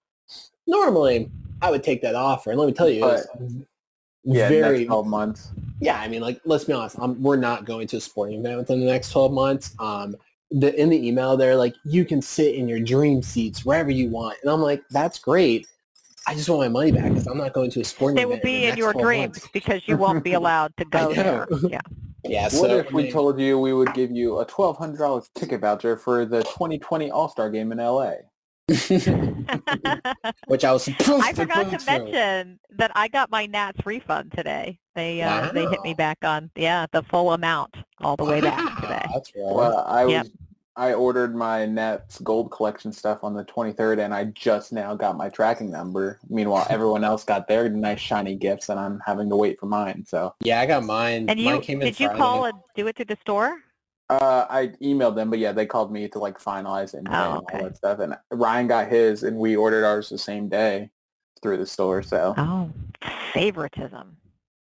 Normally, 0.69 1.29
I 1.61 1.73
would 1.73 1.83
take 1.83 2.01
that 2.03 2.15
offer. 2.15 2.51
And 2.51 2.61
let 2.61 2.67
me 2.67 2.73
tell 2.73 2.89
you, 2.89 3.05
Yeah, 4.25 4.49
very, 4.49 4.79
next 4.79 4.89
12 4.89 5.07
months. 5.07 5.53
yeah, 5.81 6.01
I 6.01 6.09
mean, 6.09 6.23
like, 6.23 6.41
let's 6.45 6.65
be 6.65 6.73
honest. 6.73 6.99
Um, 6.99 7.21
we're 7.23 7.37
not 7.37 7.65
going 7.65 7.87
to 7.89 7.99
a 7.99 8.01
sporting 8.01 8.41
event 8.41 8.57
within 8.59 8.81
the 8.81 8.87
next 8.87 9.11
12 9.11 9.33
months. 9.33 9.75
Um, 9.79 10.17
the, 10.51 10.75
in 10.81 10.89
the 10.89 11.07
email, 11.07 11.37
they're 11.37 11.57
like, 11.57 11.75
you 11.85 12.05
can 12.05 12.23
sit 12.23 12.55
in 12.55 12.69
your 12.69 12.81
dream 12.81 13.23
seats 13.23 13.65
wherever 13.65 13.91
you 13.91 14.09
want. 14.09 14.39
And 14.43 14.51
I'm 14.51 14.61
like, 14.61 14.83
that's 14.91 15.19
great. 15.19 15.67
I 16.27 16.35
just 16.35 16.49
want 16.49 16.63
my 16.63 16.69
money 16.69 16.91
back 16.93 17.11
because 17.11 17.27
I'm 17.27 17.37
not 17.37 17.53
going 17.53 17.71
to 17.73 17.81
a 17.81 17.85
sporting 17.85 18.17
event. 18.17 18.31
They 18.31 18.35
will 18.35 18.43
be 18.61 18.67
the 18.67 18.73
in 18.73 18.79
your 18.79 18.93
dreams 18.95 19.37
months. 19.37 19.49
because 19.53 19.83
you 19.87 19.97
won't 19.97 20.25
be 20.25 20.33
allowed 20.41 20.75
to 20.79 20.85
go 20.87 21.13
there. 21.13 21.47
know. 21.51 21.59
Yeah. 21.69 21.81
Yeah, 22.27 22.45
What 22.45 22.53
so 22.53 22.77
if 22.79 22.91
we 22.91 23.11
told 23.11 23.39
you 23.39 23.59
we 23.59 23.75
would 23.75 23.93
give 23.93 24.11
you 24.11 24.39
a 24.39 24.47
$1,200 24.47 25.29
ticket 25.35 25.61
voucher 25.61 25.95
for 25.99 26.25
the 26.25 26.43
2020 26.45 27.11
All-Star 27.11 27.51
game 27.51 27.71
in 27.71 27.77
LA? 27.77 28.13
which 30.47 30.65
I 30.65 30.73
was 30.73 30.85
supposed 30.85 31.23
I 31.25 31.33
to 31.33 31.43
forgot 31.43 31.65
go 31.65 31.71
to 31.71 31.79
to. 31.79 31.85
mention 31.85 32.59
that 32.79 32.93
I 32.95 33.09
got 33.09 33.31
my 33.31 33.47
Nats 33.47 33.85
refund 33.85 34.33
today. 34.33 34.79
They 34.95 35.21
uh, 35.23 35.53
they 35.53 35.67
hit 35.67 35.83
me 35.83 35.93
back 35.95 36.19
on 36.23 36.51
yeah 36.57 36.87
the 36.93 37.03
full 37.03 37.33
amount 37.33 37.77
all 38.01 38.17
the 38.17 38.25
way 38.25 38.41
back 38.41 38.81
today. 38.81 39.05
That's 39.13 39.33
right. 39.37 39.55
Well, 39.55 39.85
I 39.87 40.05
was 40.05 40.13
Yep. 40.15 40.27
I 40.77 40.93
ordered 40.93 41.37
my 41.37 41.67
Nats 41.67 42.19
gold 42.21 42.51
collection 42.51 42.91
stuff 42.93 43.23
on 43.23 43.33
the 43.35 43.45
23rd, 43.45 44.01
and 44.05 44.13
I 44.13 44.25
just 44.25 44.73
now 44.73 44.93
got 44.97 45.17
my 45.17 45.29
tracking 45.29 45.71
number. 45.71 46.19
Meanwhile, 46.29 46.67
everyone 46.71 47.05
else 47.05 47.23
got 47.23 47.47
their 47.47 47.69
nice 47.69 48.01
shiny 48.01 48.35
gifts, 48.35 48.71
and 48.71 48.81
I'm 48.81 49.01
having 49.05 49.29
to 49.31 49.37
wait 49.37 49.61
for 49.61 49.67
mine. 49.67 50.05
So 50.07 50.35
yeah, 50.41 50.61
I 50.61 50.67
got 50.67 50.83
mine. 50.85 51.29
And 51.29 51.43
mine 51.45 51.57
you 51.57 51.61
came 51.61 51.81
in 51.83 51.87
did 51.87 52.01
you 52.01 52.07
Friday. 52.09 52.19
call 52.19 52.47
and 52.47 52.59
do 52.75 52.87
it 52.89 52.97
to 52.97 53.05
the 53.05 53.17
store? 53.21 53.59
Uh, 54.11 54.47
I 54.51 54.69
emailed 54.83 55.15
them, 55.17 55.31
but 55.31 55.39
yeah, 55.39 55.53
they 55.53 55.67
called 55.67 55.91
me 55.93 56.09
to 56.09 56.19
like 56.19 56.39
finalize 56.39 56.95
it 56.95 56.99
and, 56.99 57.09
Oh, 57.09 57.13
and 57.13 57.47
okay. 57.47 57.59
all 57.59 57.65
that 57.65 57.77
stuff. 57.77 57.99
And 58.01 58.17
Ryan 58.31 58.67
got 58.67 58.89
his, 58.89 59.23
and 59.23 59.37
we 59.39 59.57
ordered 59.57 59.85
ours 59.85 60.09
the 60.09 60.19
same 60.19 60.49
day 60.49 60.91
through 61.43 61.57
the 61.59 61.67
store. 61.67 62.03
So 62.03 62.35
Oh, 62.37 62.71
favoritism. 63.33 64.17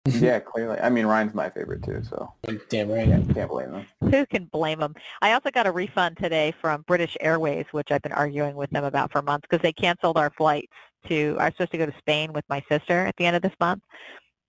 yeah, 0.05 0.39
clearly. 0.39 0.79
I 0.79 0.89
mean, 0.89 1.05
Ryan's 1.05 1.33
my 1.33 1.49
favorite 1.49 1.83
too, 1.83 2.03
so 2.03 2.31
Damn 2.69 2.89
right. 2.89 3.07
yeah, 3.07 3.21
can't 3.33 3.49
blame 3.49 3.73
him. 3.73 3.85
Who 4.11 4.25
can 4.25 4.45
blame 4.45 4.79
them? 4.79 4.93
I 5.21 5.31
also 5.33 5.49
got 5.49 5.65
a 5.65 5.71
refund 5.71 6.17
today 6.17 6.53
from 6.61 6.83
British 6.83 7.17
Airways, 7.21 7.65
which 7.71 7.89
I've 7.89 8.01
been 8.01 8.11
arguing 8.11 8.55
with 8.55 8.69
them 8.71 8.83
about 8.83 9.11
for 9.11 9.21
months 9.21 9.47
because 9.49 9.63
they 9.63 9.73
canceled 9.73 10.17
our 10.17 10.29
flights 10.37 10.73
to. 11.07 11.35
I 11.39 11.45
was 11.45 11.53
supposed 11.53 11.71
to 11.71 11.77
go 11.77 11.85
to 11.85 11.97
Spain 11.97 12.33
with 12.33 12.45
my 12.49 12.61
sister 12.69 13.05
at 13.05 13.15
the 13.17 13.25
end 13.25 13.35
of 13.35 13.41
this 13.41 13.53
month, 13.59 13.81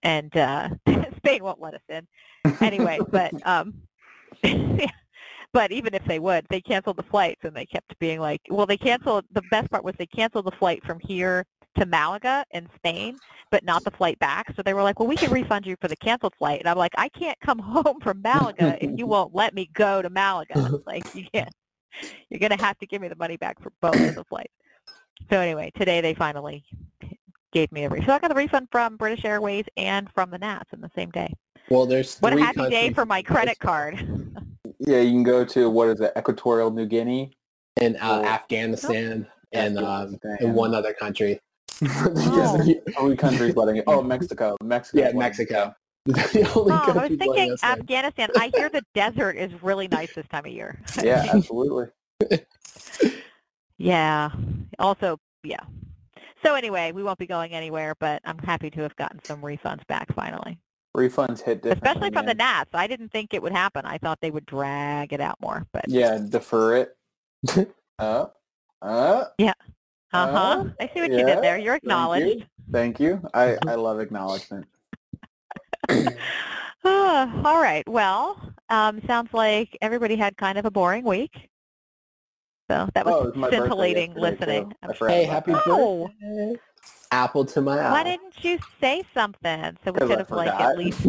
and 0.03 0.37
uh, 0.37 0.69
Spain 1.17 1.43
won't 1.43 1.61
let 1.61 1.75
us 1.75 1.81
in. 1.89 2.07
Anyway, 2.61 2.99
but 3.11 3.33
um, 3.47 3.75
but 5.53 5.73
even 5.73 5.95
if 5.95 6.05
they 6.07 6.19
would, 6.19 6.47
they 6.51 6.61
canceled 6.61 6.97
the 6.97 7.03
flights, 7.05 7.41
and 7.45 7.55
they 7.55 7.67
kept 7.67 7.99
being 7.99 8.21
like, 8.21 8.41
well, 8.51 8.67
they 8.67 8.77
canceled. 8.77 9.25
The 9.33 9.43
best 9.43 9.71
part 9.71 9.85
was 9.85 9.95
they 9.99 10.07
canceled 10.07 10.47
the 10.47 10.57
flight 10.59 10.85
from 10.85 11.01
here 11.01 11.45
to 11.79 11.87
Malaga 11.87 12.45
in 12.53 12.69
Spain, 12.77 13.19
but 13.51 13.65
not 13.65 13.85
the 13.85 13.91
flight 13.91 14.19
back. 14.19 14.47
So 14.55 14.63
they 14.63 14.75
were 14.75 14.83
like, 14.83 14.99
well, 14.99 15.09
we 15.09 15.17
can 15.17 15.31
refund 15.31 15.67
you 15.67 15.77
for 15.81 15.89
the 15.89 15.97
canceled 15.97 16.35
flight. 16.39 16.61
And 16.61 16.69
I'm 16.69 16.79
like, 16.79 16.93
I 16.97 17.09
can't 17.09 17.39
come 17.41 17.59
home 17.61 18.01
from 18.01 18.23
Malaga 18.23 18.77
if 18.81 18.91
you 18.97 19.07
won't 19.07 19.35
let 19.35 19.55
me 19.55 19.71
go 19.75 20.03
to 20.03 20.11
Malaga. 20.11 20.81
Like, 20.87 21.07
you 21.15 21.25
can't. 21.33 21.49
You're 22.29 22.41
going 22.41 22.57
to 22.57 22.63
have 22.63 22.79
to 22.79 22.87
give 22.87 23.01
me 23.01 23.09
the 23.09 23.17
money 23.17 23.37
back 23.37 23.61
for 23.63 23.73
both 23.81 24.01
of 24.07 24.15
the 24.15 24.25
flights. 24.25 24.53
So 25.31 25.41
anyway, 25.41 25.73
today 25.79 26.01
they 26.01 26.15
finally 26.15 26.63
gave 27.53 27.73
me 27.73 27.85
a 27.85 27.89
refund. 27.89 28.07
So 28.07 28.15
I 28.15 28.19
got 28.19 28.33
a 28.33 28.35
refund 28.35 28.69
from 28.71 28.97
British 28.97 29.25
Airways 29.25 29.65
and 29.77 30.09
from 30.15 30.31
the 30.31 30.39
Nats 30.39 30.69
in 30.73 30.81
the 30.81 30.91
same 30.95 31.11
day. 31.11 31.33
Well, 31.71 31.87
there's 31.87 32.19
What 32.19 32.33
a 32.33 32.37
three 32.37 32.45
happy 32.45 32.71
day 32.71 32.93
for 32.93 33.07
my 33.07 33.23
credit 33.23 33.59
card. 33.59 34.07
Yeah, 34.81 34.99
you 34.99 35.13
can 35.13 35.23
go 35.23 35.47
to 35.47 35.71
what 35.71 35.89
is 35.89 36.01
it, 36.01 36.13
Equatorial 36.19 36.71
New 36.71 36.85
Guinea? 36.85 37.31
in 37.81 37.97
uh, 37.97 38.21
Oh. 38.23 38.25
Afghanistan 38.25 39.27
and 39.53 39.79
um, 39.79 39.85
Afghanistan. 40.15 40.37
and 40.41 40.55
one 40.55 40.75
other 40.75 40.93
country. 40.93 41.41
Oh. 41.87 42.59
Three 42.99 43.17
countries 43.17 43.57
letting 43.57 43.77
it. 43.77 43.85
Oh, 43.87 44.03
Mexico. 44.03 44.57
Mexico. 44.63 44.99
yeah, 44.99 45.13
Mexico. 45.13 45.75
the 46.05 46.51
only 46.55 46.73
Oh, 46.73 46.99
I 47.01 47.09
was 47.09 47.19
thinking. 47.19 47.57
Afghanistan. 47.63 48.29
I 48.37 48.51
hear 48.55 48.69
the 48.69 48.83
desert 48.95 49.37
is 49.37 49.51
really 49.63 49.89
nice 49.89 50.13
this 50.15 50.27
time 50.29 50.45
of 50.45 50.53
year. 50.53 50.79
Yeah, 51.03 51.25
absolutely. 51.33 51.87
Yeah. 53.79 54.31
Also, 54.79 55.19
yeah. 55.45 55.61
So 56.45 56.55
anyway, 56.57 56.93
we 56.93 57.03
won't 57.03 57.19
be 57.19 57.27
going 57.27 57.53
anywhere, 57.53 57.95
but 58.01 58.21
I'm 58.25 58.39
happy 58.39 58.71
to 58.71 58.83
have 58.83 58.95
gotten 58.97 59.25
some 59.25 59.41
refunds 59.41 59.87
back 59.87 60.13
finally. 60.15 60.59
Refunds 60.97 61.41
hit 61.43 61.63
differently. 61.63 61.89
Especially 61.91 62.11
from 62.13 62.27
the. 62.27 62.35
Nats. 62.35 62.71
I 62.73 62.87
didn't 62.87 63.11
think 63.11 63.35
it 63.35 63.43
would 63.43 63.53
happen. 63.53 63.85
I 63.85 63.99
thought 63.99 64.21
they 64.21 64.31
would 64.31 64.47
drag 64.47 65.13
it 65.13 65.21
out 65.21 65.41
more, 65.41 65.67
but 65.73 65.89
Yeah, 65.89 66.19
defer 66.29 66.77
it. 66.77 66.97
uh, 67.99 68.27
uh, 68.81 69.25
yeah. 69.39 69.53
uh-huh. 70.13 70.65
I 70.81 70.91
see 70.95 71.01
what 71.01 71.11
you 71.13 71.25
did 71.25 71.43
there. 71.43 71.59
You're 71.59 71.75
acknowledged. 71.75 72.47
thank 72.73 73.01
you. 73.01 73.21
I, 73.35 73.59
I 73.67 73.75
love 73.75 73.99
acknowledgement. 74.01 74.67
All 75.91 77.61
right. 77.61 77.83
Well, 77.89 78.41
um, 78.71 79.01
sounds 79.07 79.33
like 79.33 79.77
everybody 79.83 80.17
had 80.17 80.37
kind 80.37 80.59
of 80.59 80.65
a 80.65 80.71
boring 80.71 81.05
week. 81.05 81.49
So 82.71 82.89
that 82.95 83.07
Oh, 83.07 83.25
was 83.25 83.35
it 83.35 83.37
was 83.39 83.51
scintillating 83.51 84.15
listening. 84.15 84.71
too. 84.71 84.77
I 84.83 84.87
I'm 84.89 84.95
forgot 84.95 85.13
Hey, 85.15 85.25
happy 85.25 85.53
that. 85.53 85.63
Oh. 85.67 86.09
birthday. 86.21 86.61
Apple 87.15 87.45
to 87.45 87.61
my 87.61 87.79
eye. 87.79 87.93
Why 87.93 88.03
didn't 88.03 88.45
you 88.45 88.59
say 88.81 89.05
something? 89.15 89.77
So 89.85 89.93
we 89.93 90.01
could 90.01 90.19
have 90.19 90.31
like 90.31 90.49
at 90.49 90.77
least 90.77 91.01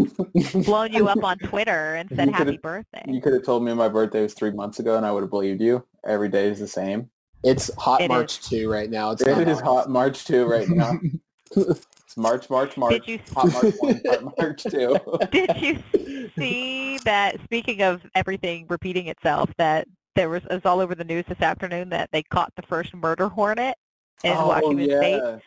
blown 0.65 0.93
you 0.93 1.07
up 1.07 1.23
on 1.23 1.39
Twitter 1.39 1.95
and 1.95 2.07
said 2.15 2.29
happy 2.29 2.57
birthday. 2.57 3.03
You 3.07 3.19
could 3.21 3.33
have 3.33 3.43
told 3.43 3.63
me 3.63 3.73
my 3.73 3.89
birthday 3.89 4.21
was 4.21 4.35
three 4.35 4.51
months 4.51 4.79
ago, 4.79 4.97
and 4.97 5.05
I 5.05 5.11
would 5.11 5.23
have 5.23 5.31
believed 5.31 5.61
you. 5.61 5.83
Every 6.05 6.29
day 6.29 6.47
is 6.47 6.59
the 6.59 6.67
same. 6.67 7.09
It's 7.43 7.73
hot 7.75 8.01
It 8.01 8.09
March 8.09 8.47
2 8.47 8.71
right 8.71 8.89
now. 8.89 9.11
It's 9.11 9.23
It 9.23 9.47
not 9.47 9.61
hot 9.61 9.89
March 9.89 10.25
2 10.25 10.45
right 10.45 10.69
now. 10.69 10.93
it's 11.55 12.17
March, 12.17 12.49
March, 12.51 12.77
March. 12.77 12.91
Did 12.91 13.07
you 13.07 13.19
Hot 13.33 13.51
March 13.51 13.75
1, 13.79 14.01
hot 14.05 14.37
March 14.37 14.63
2. 14.63 14.97
did 15.31 15.57
you 15.57 16.29
see 16.37 16.99
that? 16.99 17.39
Speaking 17.45 17.81
of 17.81 18.01
everything 18.13 18.67
repeating 18.69 19.07
itself, 19.07 19.49
that 19.57 19.87
there 20.15 20.29
was 20.29 20.43
it 20.43 20.53
was 20.53 20.65
all 20.65 20.79
over 20.79 20.93
the 20.93 21.03
news 21.03 21.25
this 21.27 21.41
afternoon 21.41 21.89
that 21.89 22.09
they 22.11 22.21
caught 22.21 22.53
the 22.55 22.61
first 22.63 22.93
murder 22.93 23.27
hornet 23.27 23.75
in 24.23 24.33
oh, 24.33 24.47
Washington 24.47 24.89
yeah. 24.89 24.99
State. 24.99 25.41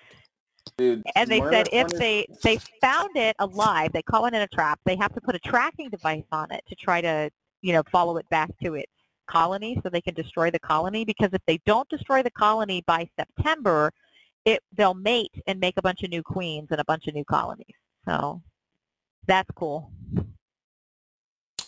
Dude, 0.77 1.03
And 1.15 1.31
they 1.31 1.41
said 1.41 1.69
if 1.73 1.89
they 1.89 2.27
they 2.43 2.59
found 2.81 3.17
it 3.17 3.37
alive, 3.39 3.93
they 3.93 4.03
caught 4.03 4.33
it 4.33 4.37
in 4.37 4.43
a 4.43 4.49
trap. 4.49 4.81
They 4.85 4.97
have 4.97 5.15
to 5.15 5.21
put 5.21 5.35
a 5.35 5.39
tracking 5.39 5.91
device 5.91 6.25
on 6.33 6.51
it 6.53 6.63
to 6.69 6.75
try 6.75 7.01
to 7.01 7.31
you 7.63 7.73
know 7.73 7.83
follow 7.91 8.17
it 8.17 8.29
back 8.31 8.51
to 8.63 8.75
its 8.75 8.93
colony 9.29 9.79
so 9.83 9.89
they 9.89 10.01
can 10.01 10.15
destroy 10.15 10.51
the 10.51 10.59
colony. 10.59 11.05
Because 11.05 11.31
if 11.33 11.43
they 11.47 11.61
don't 11.67 11.89
destroy 11.89 12.23
the 12.23 12.31
colony 12.31 12.83
by 12.87 13.09
September, 13.19 13.93
it 14.45 14.61
they'll 14.77 14.95
mate 14.95 15.33
and 15.47 15.61
make 15.61 15.75
a 15.77 15.83
bunch 15.83 16.03
of 16.03 16.11
new 16.11 16.23
queens 16.23 16.69
and 16.71 16.81
a 16.81 16.85
bunch 16.85 17.07
of 17.07 17.15
new 17.15 17.25
colonies. 17.25 17.67
So 18.07 18.43
that's 19.27 19.51
cool. 19.55 19.91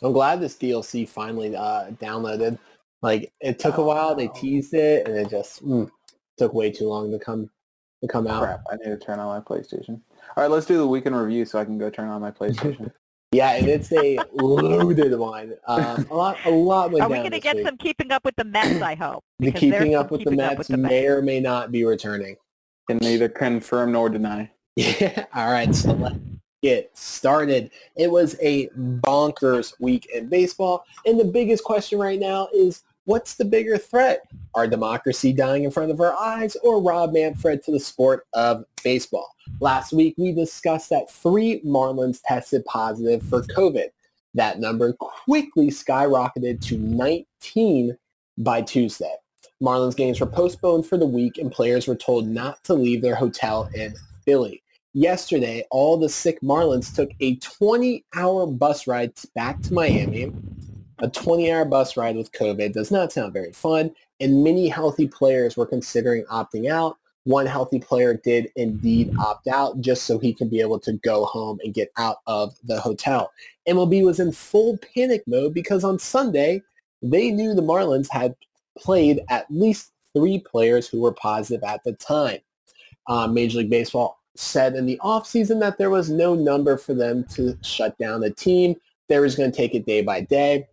I'm 0.03 0.13
glad 0.13 0.41
this 0.41 0.57
DLC 0.57 1.07
finally 1.09 1.55
uh, 1.55 1.91
downloaded. 2.01 2.59
Like 3.03 3.33
it 3.41 3.59
took 3.59 3.79
a 3.79 3.83
while. 3.83 4.15
They 4.15 4.29
teased 4.29 4.75
it, 4.75 5.07
and 5.07 5.17
it 5.17 5.31
just 5.31 5.65
mm, 5.65 5.91
took 6.39 6.55
way 6.55 6.71
too 6.71 6.89
long 6.89 7.11
to 7.11 7.19
come 7.19 7.51
to 8.01 8.09
come 8.09 8.27
out. 8.27 8.43
Crap, 8.43 8.65
I 8.71 8.77
need 8.77 8.85
to 8.85 8.99
turn 8.99 9.19
on 9.19 9.27
my 9.27 9.41
PlayStation. 9.41 10.01
All 10.37 10.45
right, 10.45 10.51
let's 10.51 10.67
do 10.67 10.77
the 10.77 10.87
weekend 10.87 11.17
review 11.17 11.45
so 11.45 11.59
I 11.59 11.65
can 11.65 11.79
go 11.79 11.91
turn 11.91 12.09
on 12.09 12.21
my 12.21 12.31
PlayStation. 12.31 12.91
Yeah, 13.33 13.53
and 13.53 13.69
it's 13.69 13.93
a 13.93 14.19
loaded 14.33 15.17
one. 15.17 15.55
Um, 15.69 16.05
a 16.11 16.15
lot, 16.17 16.37
a 16.45 16.51
lot 16.51 16.91
went 16.91 17.05
Are 17.05 17.09
we 17.09 17.19
going 17.19 17.31
to 17.31 17.39
get 17.39 17.55
week. 17.55 17.65
some 17.65 17.77
keeping 17.77 18.11
up 18.11 18.25
with 18.25 18.35
the 18.35 18.43
Mets? 18.43 18.83
I 18.83 18.97
hope. 18.97 19.23
The 19.39 19.47
because 19.47 19.61
there's 19.61 19.83
keeping 19.83 19.95
up 19.95 20.11
with 20.11 20.25
the 20.25 20.31
keeping 20.31 20.37
Mets 20.39 20.53
up 20.53 20.59
with 20.59 20.67
the 20.67 20.77
Mets. 20.77 20.91
may 20.91 21.07
or 21.07 21.23
may 21.23 21.39
not 21.39 21.71
be 21.71 21.85
returning. 21.85 22.37
Can 22.89 22.99
neither 22.99 23.29
confirm 23.29 23.93
nor 23.93 24.09
deny. 24.09 24.51
Yeah. 24.75 25.27
All 25.37 25.53
right. 25.53 25.73
So 25.73 25.93
let's 25.93 26.19
get 26.61 26.91
started. 26.99 27.71
It 27.95 28.11
was 28.11 28.35
a 28.43 28.67
bonkers 28.71 29.75
week 29.79 30.07
in 30.13 30.29
baseball, 30.29 30.85
and 31.07 31.19
the 31.19 31.25
biggest 31.25 31.63
question 31.63 32.01
right 32.01 32.19
now 32.19 32.49
is. 32.53 32.83
What's 33.05 33.35
the 33.35 33.45
bigger 33.45 33.79
threat? 33.79 34.23
Our 34.55 34.67
democracy 34.67 35.33
dying 35.33 35.65
in 35.65 35.71
front 35.71 35.91
of 35.91 36.01
our 36.01 36.15
eyes 36.21 36.57
or 36.63 36.83
Rob 36.83 37.13
Manfred 37.13 37.63
to 37.65 37.73
the 37.73 37.81
sport 37.81 38.27
of 38.35 38.65
baseball? 38.85 39.35
Last 39.61 39.93
week, 39.93 40.15
we 40.19 40.33
discussed 40.33 40.91
that 40.91 41.11
three 41.11 41.61
Marlins 41.63 42.21
tested 42.25 42.65
positive 42.67 43.23
for 43.23 43.43
COVID. 43.43 43.89
That 44.35 44.61
number 44.61 44.93
quickly 44.93 45.69
skyrocketed 45.69 46.61
to 46.67 46.79
19 46.79 47.97
by 48.39 48.63
Tuesday. 48.63 49.15
Marlins 49.63 49.97
games 49.97 50.21
were 50.21 50.27
postponed 50.27 50.87
for 50.87 50.97
the 50.97 51.07
week 51.07 51.39
and 51.39 51.51
players 51.51 51.87
were 51.87 51.97
told 51.97 52.29
not 52.29 52.63
to 52.65 52.75
leave 52.75 53.03
their 53.03 53.15
hotel 53.15 53.69
in 53.75 53.95
Philly. 54.25 54.63
Yesterday, 54.93 55.65
all 55.71 55.97
the 55.97 56.09
sick 56.09 56.41
Marlins 56.43 56.95
took 56.95 57.11
a 57.21 57.37
20-hour 57.37 58.47
bus 58.47 58.87
ride 58.87 59.13
back 59.35 59.61
to 59.63 59.73
Miami. 59.73 60.33
A 61.03 61.09
20-hour 61.09 61.65
bus 61.65 61.97
ride 61.97 62.17
with 62.17 62.33
COVID 62.33 62.75
does 62.75 62.91
not 62.91 63.13
sound 63.13 63.33
very 63.33 63.53
fun, 63.53 63.95
and 64.21 64.45
many 64.45 64.69
healthy 64.69 65.09
players 65.09 65.57
were 65.57 65.67
considering 65.67 66.25
opting 66.25 66.71
out. 66.71 66.99
One 67.25 67.47
healthy 67.47 67.79
player 67.79 68.15
did 68.15 68.51
indeed 68.57 69.15
opt 69.19 69.47
out 69.47 69.81
just 69.81 70.05
so 70.05 70.19
he 70.19 70.35
can 70.35 70.49
be 70.49 70.61
able 70.61 70.79
to 70.81 70.93
go 70.95 71.25
home 71.25 71.59
and 71.65 71.73
get 71.73 71.91
out 71.97 72.19
of 72.27 72.55
the 72.65 72.81
hotel. 72.81 73.33
MLB 73.69 74.05
was 74.05 74.21
in 74.21 74.33
full 74.33 74.79
panic 74.95 75.23
mode 75.27 75.55
because 75.55 75.85
on 75.85 75.99
Sunday, 75.99 76.63
they 77.03 77.31
knew 77.31 77.55
the 77.55 77.63
Marlins 77.63 78.09
had 78.11 78.35
played 78.79 79.21
at 79.29 79.51
least 79.51 79.93
three 80.15 80.39
players 80.39 80.87
who 80.87 81.01
were 81.01 81.13
positive 81.13 81.63
at 81.63 81.83
the 81.85 81.93
time. 81.93 82.39
Uh, 83.07 83.27
Major 83.27 83.59
League 83.59 83.71
Baseball 83.71 84.19
said 84.37 84.75
in 84.75 84.87
the 84.87 85.01
offseason 85.03 85.61
that 85.61 85.79
there 85.79 85.91
was 85.91 86.11
no 86.11 86.35
number 86.35 86.77
for 86.77 86.95
them 86.95 87.25
to 87.35 87.57
shut 87.63 87.97
down 87.99 88.21
the 88.21 88.31
team. 88.31 88.77
They 89.09 89.19
was 89.19 89.35
going 89.35 89.51
to 89.51 89.57
take 89.57 89.75
it 89.75 89.87
day 89.87 90.03
by 90.03 90.21
day. 90.23 90.69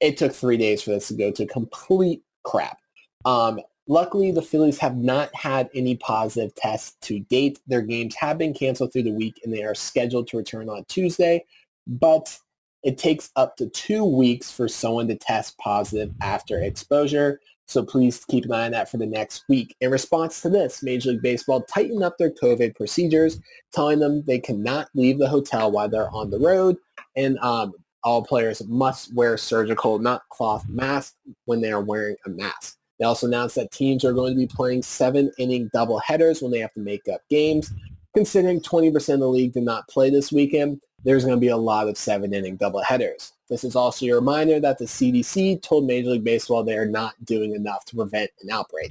It 0.00 0.16
took 0.16 0.32
three 0.32 0.56
days 0.56 0.82
for 0.82 0.90
this 0.90 1.08
to 1.08 1.14
go 1.14 1.30
to 1.32 1.46
complete 1.46 2.22
crap. 2.44 2.78
Um, 3.24 3.60
luckily, 3.88 4.30
the 4.30 4.42
Phillies 4.42 4.78
have 4.78 4.96
not 4.96 5.34
had 5.34 5.68
any 5.74 5.96
positive 5.96 6.54
tests 6.54 6.96
to 7.02 7.20
date. 7.20 7.60
Their 7.66 7.82
games 7.82 8.14
have 8.16 8.38
been 8.38 8.54
canceled 8.54 8.92
through 8.92 9.04
the 9.04 9.12
week, 9.12 9.40
and 9.44 9.52
they 9.52 9.64
are 9.64 9.74
scheduled 9.74 10.28
to 10.28 10.36
return 10.36 10.68
on 10.68 10.84
Tuesday. 10.88 11.44
But 11.86 12.38
it 12.84 12.96
takes 12.96 13.30
up 13.36 13.56
to 13.56 13.68
two 13.68 14.04
weeks 14.04 14.52
for 14.52 14.68
someone 14.68 15.08
to 15.08 15.16
test 15.16 15.58
positive 15.58 16.14
after 16.22 16.62
exposure. 16.62 17.40
So 17.66 17.82
please 17.84 18.24
keep 18.24 18.46
an 18.46 18.52
eye 18.52 18.64
on 18.64 18.72
that 18.72 18.90
for 18.90 18.96
the 18.96 19.06
next 19.06 19.44
week. 19.48 19.76
In 19.80 19.90
response 19.90 20.40
to 20.40 20.48
this, 20.48 20.82
Major 20.82 21.10
League 21.10 21.22
Baseball 21.22 21.62
tightened 21.62 22.02
up 22.02 22.16
their 22.16 22.30
COVID 22.30 22.74
procedures, 22.76 23.40
telling 23.74 23.98
them 23.98 24.22
they 24.26 24.38
cannot 24.38 24.88
leave 24.94 25.18
the 25.18 25.28
hotel 25.28 25.70
while 25.70 25.88
they're 25.88 26.10
on 26.10 26.30
the 26.30 26.38
road, 26.38 26.78
and 27.14 27.38
um, 27.40 27.74
all 28.08 28.22
players 28.22 28.66
must 28.66 29.12
wear 29.12 29.36
surgical, 29.36 29.98
not 29.98 30.26
cloth 30.30 30.66
masks 30.66 31.14
when 31.44 31.60
they 31.60 31.70
are 31.70 31.82
wearing 31.82 32.16
a 32.24 32.30
mask. 32.30 32.78
They 32.98 33.04
also 33.04 33.26
announced 33.26 33.54
that 33.56 33.70
teams 33.70 34.02
are 34.02 34.14
going 34.14 34.32
to 34.32 34.38
be 34.38 34.46
playing 34.46 34.82
seven-inning 34.82 35.68
doubleheaders 35.74 36.40
when 36.40 36.50
they 36.50 36.58
have 36.60 36.72
to 36.72 36.80
make 36.80 37.06
up 37.12 37.20
games. 37.28 37.70
Considering 38.14 38.62
20% 38.62 39.12
of 39.12 39.20
the 39.20 39.28
league 39.28 39.52
did 39.52 39.62
not 39.62 39.86
play 39.88 40.08
this 40.08 40.32
weekend, 40.32 40.80
there's 41.04 41.26
going 41.26 41.36
to 41.36 41.40
be 41.40 41.48
a 41.48 41.56
lot 41.56 41.86
of 41.86 41.98
seven-inning 41.98 42.56
doubleheaders. 42.56 43.32
This 43.50 43.62
is 43.62 43.76
also 43.76 44.06
a 44.06 44.14
reminder 44.14 44.58
that 44.58 44.78
the 44.78 44.86
CDC 44.86 45.60
told 45.60 45.84
Major 45.84 46.08
League 46.08 46.24
Baseball 46.24 46.64
they 46.64 46.78
are 46.78 46.86
not 46.86 47.12
doing 47.26 47.54
enough 47.54 47.84
to 47.84 47.96
prevent 47.96 48.30
an 48.40 48.50
outbreak. 48.50 48.90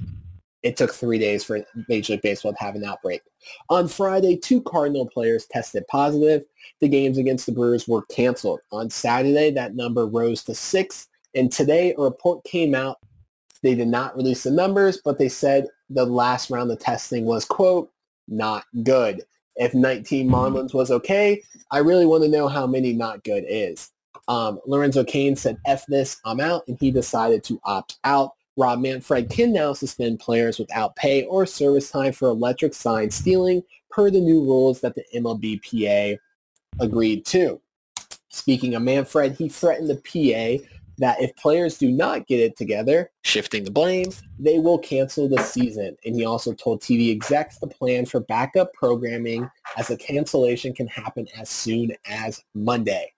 It 0.62 0.76
took 0.76 0.92
three 0.92 1.18
days 1.18 1.44
for 1.44 1.64
Major 1.88 2.14
League 2.14 2.22
Baseball 2.22 2.52
to 2.52 2.58
have 2.58 2.74
an 2.74 2.84
outbreak. 2.84 3.22
On 3.70 3.86
Friday, 3.86 4.36
two 4.36 4.60
Cardinal 4.62 5.06
players 5.06 5.46
tested 5.46 5.86
positive. 5.88 6.44
The 6.80 6.88
games 6.88 7.18
against 7.18 7.46
the 7.46 7.52
Brewers 7.52 7.86
were 7.86 8.02
canceled. 8.06 8.60
On 8.72 8.90
Saturday, 8.90 9.50
that 9.52 9.76
number 9.76 10.06
rose 10.06 10.42
to 10.44 10.54
six. 10.54 11.08
And 11.34 11.52
today, 11.52 11.94
a 11.96 12.00
report 12.00 12.44
came 12.44 12.74
out. 12.74 12.98
They 13.62 13.74
did 13.74 13.88
not 13.88 14.16
release 14.16 14.42
the 14.42 14.50
numbers, 14.50 15.00
but 15.04 15.18
they 15.18 15.28
said 15.28 15.66
the 15.90 16.04
last 16.04 16.50
round 16.50 16.70
of 16.70 16.78
testing 16.78 17.24
was, 17.24 17.44
quote, 17.44 17.90
not 18.26 18.64
good. 18.82 19.22
If 19.56 19.74
19 19.74 20.28
Marlins 20.28 20.74
was 20.74 20.90
okay, 20.90 21.42
I 21.70 21.78
really 21.78 22.06
want 22.06 22.22
to 22.24 22.30
know 22.30 22.48
how 22.48 22.66
many 22.66 22.92
not 22.92 23.24
good 23.24 23.44
is. 23.48 23.90
Um, 24.28 24.60
Lorenzo 24.66 25.04
Cain 25.04 25.34
said, 25.34 25.58
F 25.66 25.84
this, 25.88 26.20
I'm 26.24 26.38
out, 26.38 26.62
and 26.68 26.76
he 26.78 26.90
decided 26.90 27.42
to 27.44 27.60
opt 27.64 27.98
out. 28.04 28.32
Rob 28.58 28.80
Manfred 28.80 29.30
can 29.30 29.52
now 29.52 29.72
suspend 29.72 30.18
players 30.18 30.58
without 30.58 30.96
pay 30.96 31.24
or 31.26 31.46
service 31.46 31.92
time 31.92 32.12
for 32.12 32.28
electric 32.28 32.74
sign 32.74 33.08
stealing 33.08 33.62
per 33.88 34.10
the 34.10 34.20
new 34.20 34.42
rules 34.42 34.80
that 34.80 34.96
the 34.96 35.04
MLBPA 35.14 36.18
agreed 36.80 37.24
to. 37.26 37.60
Speaking 38.30 38.74
of 38.74 38.82
Manfred, 38.82 39.36
he 39.36 39.48
threatened 39.48 39.88
the 39.88 39.94
PA 39.94 40.64
that 40.98 41.22
if 41.22 41.36
players 41.36 41.78
do 41.78 41.92
not 41.92 42.26
get 42.26 42.40
it 42.40 42.56
together, 42.56 43.12
shifting 43.22 43.62
the 43.62 43.70
blame, 43.70 44.10
they 44.40 44.58
will 44.58 44.78
cancel 44.78 45.28
the 45.28 45.40
season. 45.44 45.96
And 46.04 46.16
he 46.16 46.24
also 46.24 46.52
told 46.52 46.82
TV 46.82 47.12
execs 47.12 47.58
the 47.58 47.68
plan 47.68 48.06
for 48.06 48.18
backup 48.18 48.72
programming 48.74 49.48
as 49.76 49.90
a 49.90 49.96
cancellation 49.96 50.74
can 50.74 50.88
happen 50.88 51.28
as 51.38 51.48
soon 51.48 51.92
as 52.06 52.42
Monday. 52.54 53.12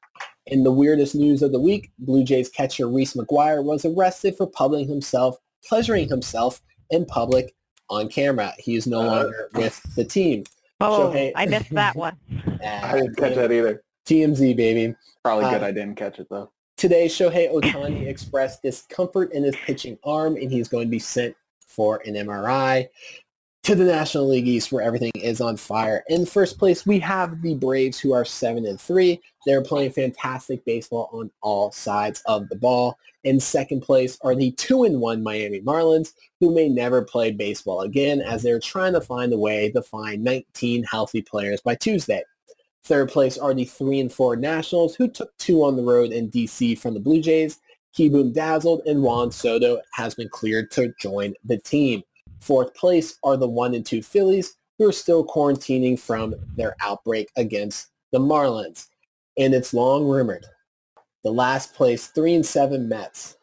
In 0.47 0.65
the 0.65 0.73
weirdest 0.73 1.15
news 1.15 1.43
of 1.43 1.53
the 1.53 1.61
week, 1.61 1.91
Blue 1.99 2.25
Jays 2.25 2.49
catcher 2.49 2.89
Reese 2.89 3.15
McGuire 3.15 3.63
was 3.63 3.85
arrested 3.85 4.37
for 4.37 4.47
publishing 4.47 4.89
himself, 4.89 5.37
pleasuring 5.67 6.09
himself 6.09 6.61
in 6.91 7.05
public 7.05 7.55
on 7.89 8.09
camera. 8.09 8.53
He 8.59 8.75
is 8.75 8.87
no 8.87 9.03
longer 9.03 9.51
with 9.55 9.81
the 9.97 10.05
team. 10.05 10.45
Oh, 10.81 11.11
Shohei- 11.13 11.33
I 11.37 11.47
missed 11.47 11.71
that 11.75 11.95
one. 11.95 12.17
I 12.65 12.95
didn't 12.95 13.17
catch 13.17 13.35
that 13.35 13.53
either. 13.53 13.83
TMZ, 14.07 14.57
baby. 14.57 14.95
Probably 15.23 15.45
good 15.51 15.63
Uh, 15.63 15.67
I 15.67 15.73
didn't 15.73 15.97
catch 15.97 16.19
it 16.19 16.29
though. 16.31 16.51
Today, 16.77 17.07
Shohei 17.07 17.53
Ohtani 17.53 18.07
expressed 18.07 18.63
discomfort 18.63 19.33
in 19.33 19.45
his 19.45 19.55
pitching 19.67 19.99
arm, 20.03 20.37
and 20.37 20.51
he's 20.51 20.69
going 20.69 20.87
to 20.87 20.91
be 20.91 20.99
sent 20.99 21.37
for 21.67 22.01
an 22.07 22.15
MRI 22.15 22.89
to 23.63 23.75
the 23.75 23.85
National 23.85 24.29
League 24.29 24.49
East, 24.49 24.73
where 24.73 24.83
everything 24.83 25.13
is 25.15 25.41
on 25.41 25.57
fire. 25.57 26.03
In 26.09 26.25
first 26.25 26.59
place, 26.59 26.87
we 26.87 26.99
have 27.01 27.43
the 27.43 27.55
Braves, 27.55 27.99
who 27.99 28.13
are 28.13 28.25
seven 28.25 28.65
and 28.65 28.81
three. 28.81 29.21
They're 29.45 29.63
playing 29.63 29.93
fantastic 29.93 30.65
baseball 30.65 31.11
on 31.13 31.31
all 31.43 31.71
sides 31.71 32.23
of 32.27 32.49
the 32.49 32.57
ball. 32.57 32.99
In 33.25 33.39
second 33.39 33.83
place 33.83 34.19
are 34.23 34.35
the 34.35 34.53
two 34.53 34.85
and 34.85 34.99
one 34.99 35.23
Miami 35.23 35.61
Marlins, 35.61 36.15
who 36.41 36.55
may 36.55 36.71
never 36.71 37.03
play 37.03 37.33
baseball 37.33 37.83
again, 37.83 38.23
as 38.23 38.43
they're 38.43 38.61
trying 38.61 38.95
to 38.95 39.01
find 39.01 39.33
a 39.33 39.39
way 39.39 39.71
to 39.73 39.83
find 39.83 40.25
19 40.25 40.85
healthy 40.85 41.21
players 41.21 41.61
by 41.61 41.75
Tuesday. 41.75 42.23
Third 42.85 43.11
place 43.11 43.37
are 43.37 43.53
the 43.53 43.67
three 43.67 44.01
and 44.01 44.11
four 44.11 44.37
Nationals, 44.37 44.95
who 44.95 45.07
took 45.07 45.37
two 45.37 45.63
on 45.65 45.77
the 45.77 45.83
road 45.83 46.13
in 46.13 46.31
DC 46.31 46.79
from 46.79 46.95
the 46.95 47.01
Blue 47.01 47.21
Jays. 47.21 47.61
Kieboom 47.95 48.33
dazzled, 48.33 48.83
and 48.87 49.03
Juan 49.03 49.31
Soto 49.31 49.81
has 49.93 50.15
been 50.15 50.31
cleared 50.31 50.71
to 50.71 50.95
join 50.99 51.35
the 51.45 51.59
team. 51.59 52.03
Fourth 52.41 52.75
place 52.75 53.19
are 53.23 53.37
the 53.37 53.49
one 53.49 53.75
and 53.75 53.85
two 53.85 54.03
Phillies, 54.03 54.57
who 54.79 54.89
are 54.89 54.93
still 54.93 55.25
quarantining 55.25 55.99
from 55.99 56.35
their 56.57 56.75
outbreak 56.81 57.31
against 57.37 57.89
the 58.13 58.19
Marlins. 58.19 58.89
And 59.39 59.55
it's 59.55 59.75
long 59.75 60.09
rumored 60.09 60.47
the 61.23 61.31
last 61.31 61.75
place 61.75 62.07
three 62.07 62.35
and 62.35 62.45
seven 62.45 62.89
Mets, 62.89 63.37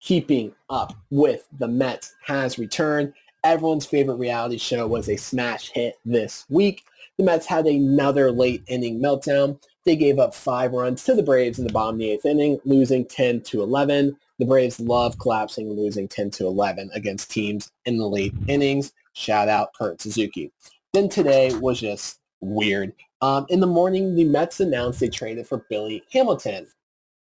keeping 0.00 0.54
up 0.70 0.94
with 1.10 1.46
the 1.58 1.68
Mets, 1.68 2.14
has 2.24 2.58
returned. 2.58 3.12
Everyone's 3.44 3.86
favorite 3.86 4.16
reality 4.16 4.58
show 4.58 4.86
was 4.86 5.08
a 5.08 5.16
smash 5.16 5.70
hit 5.70 5.96
this 6.04 6.46
week. 6.48 6.84
The 7.18 7.24
Mets 7.24 7.46
had 7.46 7.66
another 7.66 8.32
late 8.32 8.62
inning 8.66 9.00
meltdown. 9.00 9.60
They 9.84 9.96
gave 9.96 10.18
up 10.18 10.34
five 10.34 10.72
runs 10.72 11.04
to 11.04 11.14
the 11.14 11.22
Braves 11.22 11.58
in 11.58 11.66
the 11.66 11.72
bottom 11.72 11.96
of 11.96 11.98
the 11.98 12.12
eighth 12.12 12.24
inning, 12.24 12.60
losing 12.64 13.04
10 13.04 13.42
to 13.42 13.62
11. 13.62 14.16
The 14.42 14.48
Braves 14.48 14.80
love 14.80 15.20
collapsing 15.20 15.68
and 15.68 15.78
losing 15.78 16.08
10 16.08 16.32
to 16.32 16.48
11 16.48 16.90
against 16.94 17.30
teams 17.30 17.70
in 17.84 17.96
the 17.96 18.08
late 18.08 18.34
innings. 18.48 18.92
Shout 19.12 19.48
out 19.48 19.72
Kurt 19.72 20.00
Suzuki. 20.00 20.50
Then 20.92 21.08
today 21.08 21.54
was 21.54 21.78
just 21.78 22.18
weird. 22.40 22.92
Um, 23.20 23.46
in 23.50 23.60
the 23.60 23.68
morning, 23.68 24.16
the 24.16 24.24
Mets 24.24 24.58
announced 24.58 24.98
they 24.98 25.08
traded 25.08 25.46
for 25.46 25.64
Billy 25.70 26.02
Hamilton, 26.12 26.66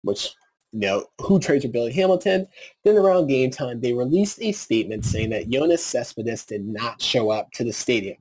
which, 0.01 0.35
you 0.73 0.81
know, 0.81 1.05
who 1.21 1.38
trades 1.38 1.62
for 1.62 1.71
Billy 1.71 1.92
Hamilton? 1.92 2.47
Then 2.85 2.97
around 2.97 3.27
game 3.27 3.51
time, 3.51 3.83
they 3.83 3.92
released 3.92 4.40
a 4.40 4.53
statement 4.53 5.05
saying 5.05 5.29
that 5.29 5.51
Yoenis 5.51 5.81
Cespedes 5.81 6.47
did 6.47 6.66
not 6.66 7.03
show 7.03 7.31
up 7.31 7.53
to 7.53 7.64
the 7.64 7.73
stadium. 7.75 8.16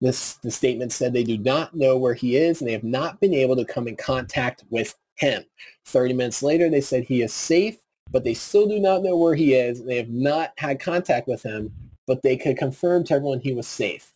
This 0.00 0.36
the 0.36 0.50
statement 0.50 0.92
said 0.92 1.12
they 1.12 1.24
do 1.24 1.36
not 1.36 1.76
know 1.76 1.98
where 1.98 2.14
he 2.14 2.36
is 2.36 2.62
and 2.62 2.68
they 2.68 2.72
have 2.72 2.84
not 2.84 3.20
been 3.20 3.34
able 3.34 3.56
to 3.56 3.66
come 3.66 3.86
in 3.86 3.96
contact 3.96 4.64
with 4.70 4.94
him. 5.16 5.44
30 5.84 6.14
minutes 6.14 6.42
later, 6.42 6.70
they 6.70 6.80
said 6.80 7.04
he 7.04 7.20
is 7.20 7.34
safe, 7.34 7.76
but 8.12 8.24
they 8.24 8.34
still 8.34 8.66
do 8.66 8.78
not 8.78 9.02
know 9.02 9.16
where 9.16 9.34
he 9.34 9.54
is. 9.54 9.84
They 9.84 9.96
have 9.96 10.10
not 10.10 10.52
had 10.56 10.80
contact 10.80 11.28
with 11.28 11.42
him, 11.42 11.72
but 12.06 12.22
they 12.22 12.36
could 12.36 12.56
confirm 12.56 13.04
to 13.04 13.14
everyone 13.14 13.40
he 13.40 13.52
was 13.52 13.66
safe. 13.66 14.12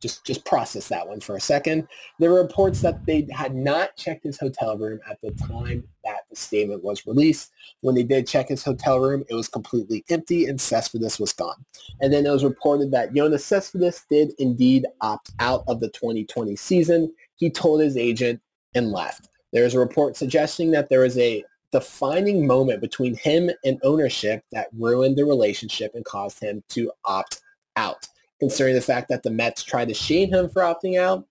Just 0.00 0.24
just 0.24 0.46
process 0.46 0.88
that 0.88 1.06
one 1.06 1.20
for 1.20 1.36
a 1.36 1.40
second. 1.40 1.86
There 2.18 2.30
were 2.30 2.42
reports 2.42 2.80
that 2.80 3.04
they 3.04 3.28
had 3.30 3.54
not 3.54 3.96
checked 3.96 4.24
his 4.24 4.38
hotel 4.38 4.78
room 4.78 4.98
at 5.08 5.20
the 5.20 5.30
time 5.32 5.84
that 6.04 6.20
the 6.30 6.36
statement 6.36 6.82
was 6.82 7.06
released. 7.06 7.50
When 7.82 7.94
they 7.94 8.02
did 8.02 8.26
check 8.26 8.48
his 8.48 8.64
hotel 8.64 8.98
room, 8.98 9.24
it 9.28 9.34
was 9.34 9.48
completely 9.48 10.02
empty 10.08 10.46
and 10.46 10.58
Cespedes 10.58 11.20
was 11.20 11.34
gone. 11.34 11.66
And 12.00 12.10
then 12.10 12.24
it 12.24 12.30
was 12.30 12.44
reported 12.44 12.90
that 12.92 13.12
Yoenis 13.12 13.40
Cespedes 13.40 14.06
did 14.10 14.32
indeed 14.38 14.86
opt 15.02 15.32
out 15.38 15.64
of 15.68 15.80
the 15.80 15.90
2020 15.90 16.56
season. 16.56 17.12
He 17.36 17.50
told 17.50 17.82
his 17.82 17.98
agent 17.98 18.40
and 18.74 18.92
left. 18.92 19.28
There 19.52 19.66
is 19.66 19.74
a 19.74 19.78
report 19.78 20.16
suggesting 20.16 20.70
that 20.70 20.88
there 20.88 21.00
was 21.00 21.18
a 21.18 21.44
defining 21.72 22.46
moment 22.46 22.80
between 22.80 23.14
him 23.14 23.50
and 23.64 23.78
ownership 23.82 24.42
that 24.52 24.68
ruined 24.76 25.16
the 25.16 25.24
relationship 25.24 25.94
and 25.94 26.04
caused 26.04 26.40
him 26.40 26.62
to 26.70 26.90
opt 27.04 27.40
out. 27.76 28.06
Considering 28.40 28.74
the 28.74 28.80
fact 28.80 29.08
that 29.08 29.22
the 29.22 29.30
Mets 29.30 29.62
tried 29.62 29.88
to 29.88 29.94
shame 29.94 30.32
him 30.32 30.48
for 30.48 30.62
opting 30.62 30.98
out, 30.98 31.26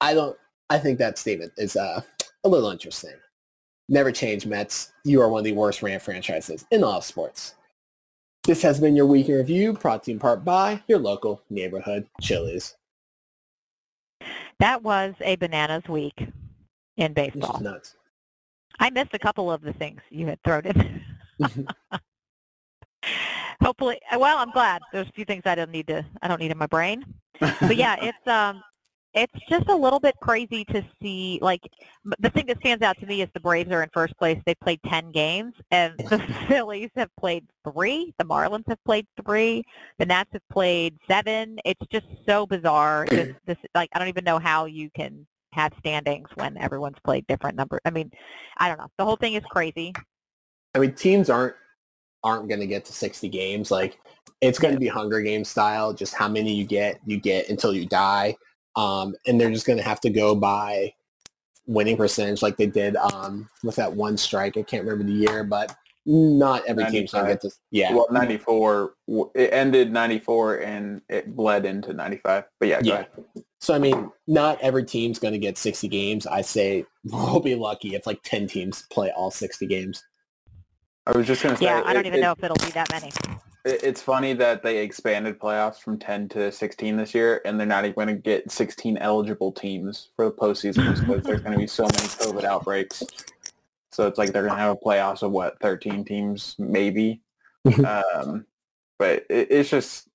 I 0.00 0.14
don't. 0.14 0.36
I 0.70 0.78
think 0.78 0.98
that 0.98 1.18
statement 1.18 1.52
is 1.56 1.76
uh, 1.76 2.02
a 2.44 2.48
little 2.48 2.70
interesting. 2.70 3.14
Never 3.88 4.12
change, 4.12 4.46
Mets. 4.46 4.92
You 5.04 5.20
are 5.22 5.28
one 5.28 5.40
of 5.40 5.44
the 5.44 5.52
worst 5.52 5.82
ran 5.82 5.98
franchises 5.98 6.66
in 6.70 6.84
all 6.84 6.98
of 6.98 7.04
sports. 7.04 7.54
This 8.44 8.62
has 8.62 8.78
been 8.80 8.94
your 8.94 9.06
week 9.06 9.28
in 9.28 9.34
review, 9.36 9.72
brought 9.72 10.04
to 10.04 10.10
you 10.10 10.16
in 10.16 10.20
part 10.20 10.44
by 10.44 10.82
your 10.88 10.98
local 10.98 11.42
neighborhood 11.50 12.06
Chili's. 12.20 12.76
That 14.60 14.82
was 14.82 15.14
a 15.20 15.36
bananas 15.36 15.88
week 15.88 16.18
in 16.96 17.14
This 17.14 17.32
baseball. 17.32 17.60
nuts. 17.60 17.94
I 18.80 18.90
missed 18.90 19.10
a 19.12 19.18
couple 19.18 19.50
of 19.50 19.62
the 19.62 19.72
things 19.72 20.00
you 20.10 20.26
had 20.26 20.42
thrown 20.42 20.66
in. 20.66 21.04
Hopefully, 23.62 24.00
well, 24.16 24.38
I'm 24.38 24.50
glad. 24.50 24.82
There's 24.92 25.08
a 25.08 25.12
few 25.12 25.24
things 25.24 25.42
I 25.44 25.54
don't 25.54 25.70
need 25.70 25.88
to. 25.88 26.04
I 26.22 26.28
don't 26.28 26.40
need 26.40 26.52
in 26.52 26.58
my 26.58 26.66
brain. 26.66 27.04
But 27.40 27.76
yeah, 27.76 27.96
it's 28.02 28.26
um, 28.26 28.62
it's 29.14 29.32
just 29.48 29.68
a 29.68 29.74
little 29.74 29.98
bit 29.98 30.14
crazy 30.20 30.64
to 30.66 30.84
see. 31.02 31.38
Like 31.42 31.62
the 32.20 32.30
thing 32.30 32.46
that 32.46 32.60
stands 32.60 32.84
out 32.84 32.98
to 33.00 33.06
me 33.06 33.22
is 33.22 33.28
the 33.34 33.40
Braves 33.40 33.70
are 33.72 33.82
in 33.82 33.88
first 33.92 34.16
place. 34.16 34.38
They 34.46 34.54
played 34.54 34.80
ten 34.86 35.10
games, 35.10 35.54
and 35.70 35.94
the 36.10 36.18
Phillies 36.46 36.90
have 36.96 37.10
played 37.18 37.44
three. 37.72 38.14
The 38.18 38.24
Marlins 38.24 38.68
have 38.68 38.82
played 38.84 39.06
three. 39.24 39.64
The 39.98 40.06
Nats 40.06 40.30
have 40.32 40.48
played 40.52 40.96
seven. 41.08 41.58
It's 41.64 41.84
just 41.90 42.06
so 42.28 42.46
bizarre. 42.46 43.06
This, 43.10 43.34
this 43.46 43.56
like 43.74 43.90
I 43.92 43.98
don't 43.98 44.08
even 44.08 44.24
know 44.24 44.38
how 44.38 44.66
you 44.66 44.90
can 44.94 45.26
have 45.52 45.72
standings 45.78 46.28
when 46.34 46.56
everyone's 46.58 46.98
played 47.04 47.26
different 47.26 47.56
numbers. 47.56 47.80
I 47.84 47.90
mean, 47.90 48.10
I 48.58 48.68
don't 48.68 48.78
know. 48.78 48.88
The 48.98 49.04
whole 49.04 49.16
thing 49.16 49.34
is 49.34 49.44
crazy. 49.50 49.92
I 50.74 50.78
mean, 50.78 50.92
teams 50.94 51.30
aren't 51.30 51.54
aren't 52.24 52.48
going 52.48 52.60
to 52.60 52.66
get 52.66 52.84
to 52.84 52.92
60 52.92 53.28
games. 53.28 53.70
Like 53.70 53.98
it's 54.40 54.58
going 54.58 54.74
to 54.74 54.80
be 54.80 54.88
Hunger 54.88 55.20
Games 55.20 55.48
style. 55.48 55.92
Just 55.92 56.14
how 56.14 56.28
many 56.28 56.52
you 56.52 56.64
get, 56.64 57.00
you 57.06 57.18
get 57.18 57.48
until 57.48 57.72
you 57.72 57.86
die. 57.86 58.36
Um, 58.76 59.14
and 59.26 59.40
they're 59.40 59.50
just 59.50 59.66
going 59.66 59.78
to 59.78 59.84
have 59.84 60.00
to 60.00 60.10
go 60.10 60.34
by 60.34 60.92
winning 61.66 61.96
percentage, 61.96 62.42
like 62.42 62.56
they 62.56 62.66
did 62.66 62.96
um, 62.96 63.48
with 63.62 63.76
that 63.76 63.92
one 63.92 64.16
strike. 64.16 64.56
I 64.56 64.62
can't 64.62 64.84
remember 64.84 65.04
the 65.04 65.18
year, 65.18 65.44
but 65.44 65.74
not 66.06 66.64
every 66.66 66.84
team's 66.86 67.12
going 67.12 67.26
to 67.26 67.32
get 67.32 67.40
to. 67.42 67.50
Yeah, 67.70 67.94
Well, 67.94 68.06
94, 68.10 68.94
it 69.34 69.52
ended 69.52 69.92
94 69.92 70.56
and 70.56 71.02
it 71.08 71.36
bled 71.36 71.66
into 71.66 71.92
95. 71.92 72.44
But 72.58 72.68
yeah, 72.68 72.80
go 72.80 72.88
Yeah. 72.88 72.94
ahead. 72.94 73.08
So 73.60 73.74
I 73.74 73.78
mean, 73.78 74.10
not 74.26 74.60
every 74.60 74.84
team's 74.84 75.18
going 75.18 75.32
to 75.32 75.38
get 75.38 75.58
60 75.58 75.88
games. 75.88 76.26
I 76.26 76.42
say 76.42 76.84
we'll 77.04 77.40
be 77.40 77.54
lucky 77.54 77.94
if 77.94 78.06
like 78.06 78.20
10 78.22 78.46
teams 78.46 78.86
play 78.90 79.10
all 79.10 79.30
60 79.30 79.66
games. 79.66 80.02
I 81.06 81.16
was 81.16 81.26
just 81.26 81.42
going 81.42 81.54
to 81.54 81.58
say. 81.58 81.64
Yeah, 81.66 81.82
I 81.84 81.92
don't 81.92 82.04
it- 82.04 82.08
even 82.08 82.20
it- 82.20 82.22
know 82.22 82.32
if 82.32 82.42
it'll 82.44 82.56
be 82.64 82.70
that 82.72 82.90
many. 82.92 83.08
it- 83.64 83.82
It's 83.82 84.00
funny 84.02 84.32
that 84.34 84.62
they 84.62 84.78
expanded 84.78 85.38
playoffs 85.40 85.80
from 85.80 85.98
10 85.98 86.28
to 86.30 86.52
16 86.52 86.96
this 86.96 87.14
year, 87.14 87.40
and 87.44 87.58
they're 87.58 87.66
not 87.66 87.84
even 87.84 87.94
going 87.94 88.08
to 88.08 88.14
get 88.14 88.50
16 88.50 88.96
eligible 88.98 89.50
teams 89.52 90.10
for 90.16 90.26
the 90.26 90.30
postseason 90.32 90.84
because 91.00 91.24
there's 91.24 91.40
going 91.40 91.52
to 91.54 91.58
be 91.58 91.66
so 91.66 91.84
many 91.84 91.96
COVID 91.96 92.44
outbreaks. 92.44 93.02
So 93.90 94.06
it's 94.06 94.18
like 94.18 94.32
they're 94.32 94.42
going 94.44 94.54
to 94.54 94.60
have 94.60 94.72
a 94.72 94.76
playoffs 94.76 95.22
of 95.22 95.32
what 95.32 95.58
13 95.60 96.04
teams 96.04 96.54
maybe. 96.58 97.22
um, 97.84 98.46
but 98.98 99.24
it, 99.28 99.48
it's 99.50 99.68
just 99.68 100.08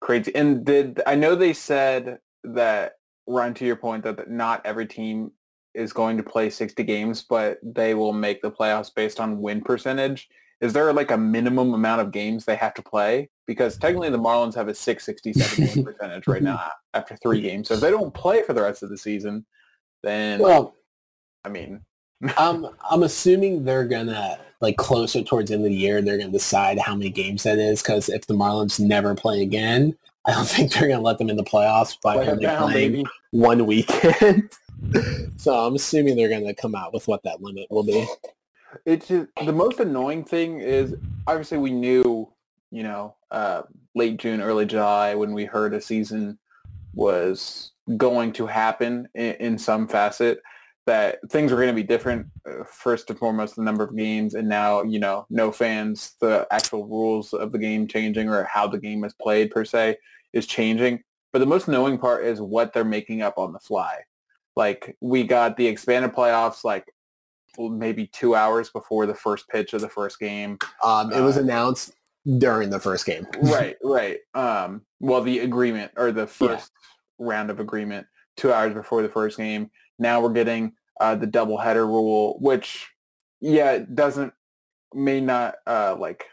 crazy. 0.00 0.32
And 0.36 0.64
did 0.64 1.00
I 1.06 1.16
know 1.16 1.34
they 1.34 1.52
said 1.52 2.18
that 2.54 2.94
run 3.26 3.54
to 3.54 3.64
your 3.64 3.76
point, 3.76 4.04
that 4.04 4.30
not 4.30 4.64
every 4.64 4.86
team 4.86 5.32
is 5.74 5.92
going 5.92 6.16
to 6.16 6.22
play 6.22 6.48
60 6.48 6.82
games, 6.84 7.22
but 7.28 7.58
they 7.62 7.94
will 7.94 8.12
make 8.12 8.40
the 8.42 8.50
playoffs 8.50 8.92
based 8.94 9.20
on 9.20 9.40
win 9.40 9.60
percentage. 9.60 10.28
Is 10.60 10.72
there 10.72 10.90
like 10.92 11.10
a 11.10 11.18
minimum 11.18 11.74
amount 11.74 12.00
of 12.00 12.12
games 12.12 12.44
they 12.44 12.56
have 12.56 12.72
to 12.74 12.82
play? 12.82 13.28
Because 13.46 13.76
technically 13.76 14.08
the 14.08 14.18
Marlins 14.18 14.54
have 14.54 14.68
a 14.68 14.74
667 14.74 15.74
win 15.74 15.84
percentage 15.92 16.26
right 16.26 16.42
now 16.42 16.70
after 16.94 17.16
three 17.16 17.42
games. 17.42 17.68
So 17.68 17.74
if 17.74 17.80
they 17.80 17.90
don't 17.90 18.14
play 18.14 18.42
for 18.42 18.54
the 18.54 18.62
rest 18.62 18.82
of 18.82 18.88
the 18.88 18.96
season, 18.96 19.44
then 20.02 20.40
Well, 20.40 20.74
I 21.44 21.50
mean, 21.50 21.82
um, 22.38 22.68
I'm 22.90 23.02
assuming 23.02 23.64
they're 23.64 23.84
gonna 23.84 24.38
like 24.60 24.78
closer 24.78 25.22
towards 25.22 25.50
the 25.50 25.56
end 25.56 25.64
of 25.64 25.70
the 25.70 25.76
year. 25.76 26.00
They're 26.00 26.18
gonna 26.18 26.32
decide 26.32 26.78
how 26.78 26.94
many 26.94 27.10
games 27.10 27.42
that 27.42 27.58
is. 27.58 27.82
Because 27.82 28.08
if 28.08 28.26
the 28.26 28.34
Marlins 28.34 28.80
never 28.80 29.14
play 29.14 29.42
again, 29.42 29.96
I 30.26 30.32
don't 30.32 30.46
think 30.46 30.72
they're 30.72 30.88
gonna 30.88 31.02
let 31.02 31.18
them 31.18 31.30
in 31.30 31.36
the 31.36 31.44
playoffs 31.44 32.00
by 32.00 32.16
play 32.16 32.28
only 32.28 32.44
down, 32.44 32.70
playing 32.70 32.92
baby. 32.92 33.04
one 33.30 33.64
weekend. 33.66 34.50
so 35.36 35.54
I'm 35.54 35.74
assuming 35.74 36.16
they're 36.16 36.28
gonna 36.28 36.54
come 36.54 36.74
out 36.74 36.92
with 36.92 37.06
what 37.06 37.22
that 37.22 37.40
limit 37.40 37.66
will 37.70 37.84
be. 37.84 38.06
It's 38.84 39.08
just, 39.08 39.28
the 39.44 39.52
most 39.52 39.80
annoying 39.80 40.24
thing 40.24 40.60
is 40.60 40.94
obviously 41.26 41.58
we 41.58 41.70
knew, 41.70 42.28
you 42.70 42.82
know, 42.82 43.14
uh, 43.30 43.62
late 43.94 44.18
June, 44.18 44.40
early 44.40 44.66
July 44.66 45.14
when 45.14 45.32
we 45.32 45.44
heard 45.44 45.72
a 45.72 45.80
season 45.80 46.38
was 46.94 47.72
going 47.96 48.32
to 48.32 48.46
happen 48.46 49.08
in, 49.14 49.34
in 49.34 49.58
some 49.58 49.86
facet 49.86 50.40
that 50.86 51.18
things 51.30 51.50
were 51.50 51.58
going 51.58 51.68
to 51.68 51.74
be 51.74 51.82
different. 51.82 52.26
Uh, 52.48 52.64
first 52.64 53.10
and 53.10 53.18
foremost, 53.18 53.56
the 53.56 53.62
number 53.62 53.84
of 53.84 53.96
games, 53.96 54.34
and 54.34 54.48
now 54.48 54.82
you 54.82 54.98
know, 54.98 55.26
no 55.30 55.50
fans, 55.50 56.14
the 56.20 56.46
actual 56.50 56.86
rules 56.86 57.32
of 57.32 57.52
the 57.52 57.58
game 57.58 57.86
changing 57.86 58.28
or 58.28 58.44
how 58.44 58.66
the 58.66 58.78
game 58.78 59.04
is 59.04 59.14
played 59.14 59.50
per 59.50 59.64
se 59.64 59.96
is 60.36 60.46
changing. 60.46 61.02
But 61.32 61.40
the 61.40 61.46
most 61.46 61.66
knowing 61.68 61.98
part 61.98 62.24
is 62.24 62.40
what 62.40 62.72
they're 62.72 62.84
making 62.84 63.22
up 63.22 63.38
on 63.38 63.52
the 63.52 63.58
fly. 63.58 63.98
Like 64.54 64.96
we 65.00 65.24
got 65.24 65.56
the 65.56 65.66
expanded 65.66 66.12
playoffs 66.12 66.64
like 66.64 66.90
maybe 67.58 68.06
two 68.06 68.34
hours 68.34 68.70
before 68.70 69.06
the 69.06 69.14
first 69.14 69.48
pitch 69.48 69.72
of 69.72 69.80
the 69.80 69.88
first 69.88 70.18
game. 70.18 70.58
Um, 70.82 71.12
it 71.12 71.20
was 71.20 71.36
Uh, 71.36 71.40
announced 71.40 71.92
during 72.38 72.70
the 72.70 72.80
first 72.80 73.06
game. 73.06 73.26
right, 73.42 73.76
right. 73.82 74.18
Um, 74.34 74.82
well, 75.00 75.22
the 75.22 75.40
agreement 75.40 75.92
or 75.96 76.12
the 76.12 76.26
first 76.26 76.72
round 77.18 77.50
of 77.50 77.60
agreement 77.60 78.06
two 78.36 78.52
hours 78.52 78.74
before 78.74 79.02
the 79.02 79.08
first 79.08 79.36
game. 79.38 79.70
Now 79.98 80.20
we're 80.20 80.32
getting 80.32 80.72
uh, 81.00 81.14
the 81.14 81.26
doubleheader 81.26 81.86
rule, 81.86 82.38
which 82.40 82.88
yeah, 83.40 83.72
it 83.72 83.94
doesn't 83.94 84.32
may 84.94 85.20
not 85.20 85.56
uh, 85.66 85.96
like 85.98 86.24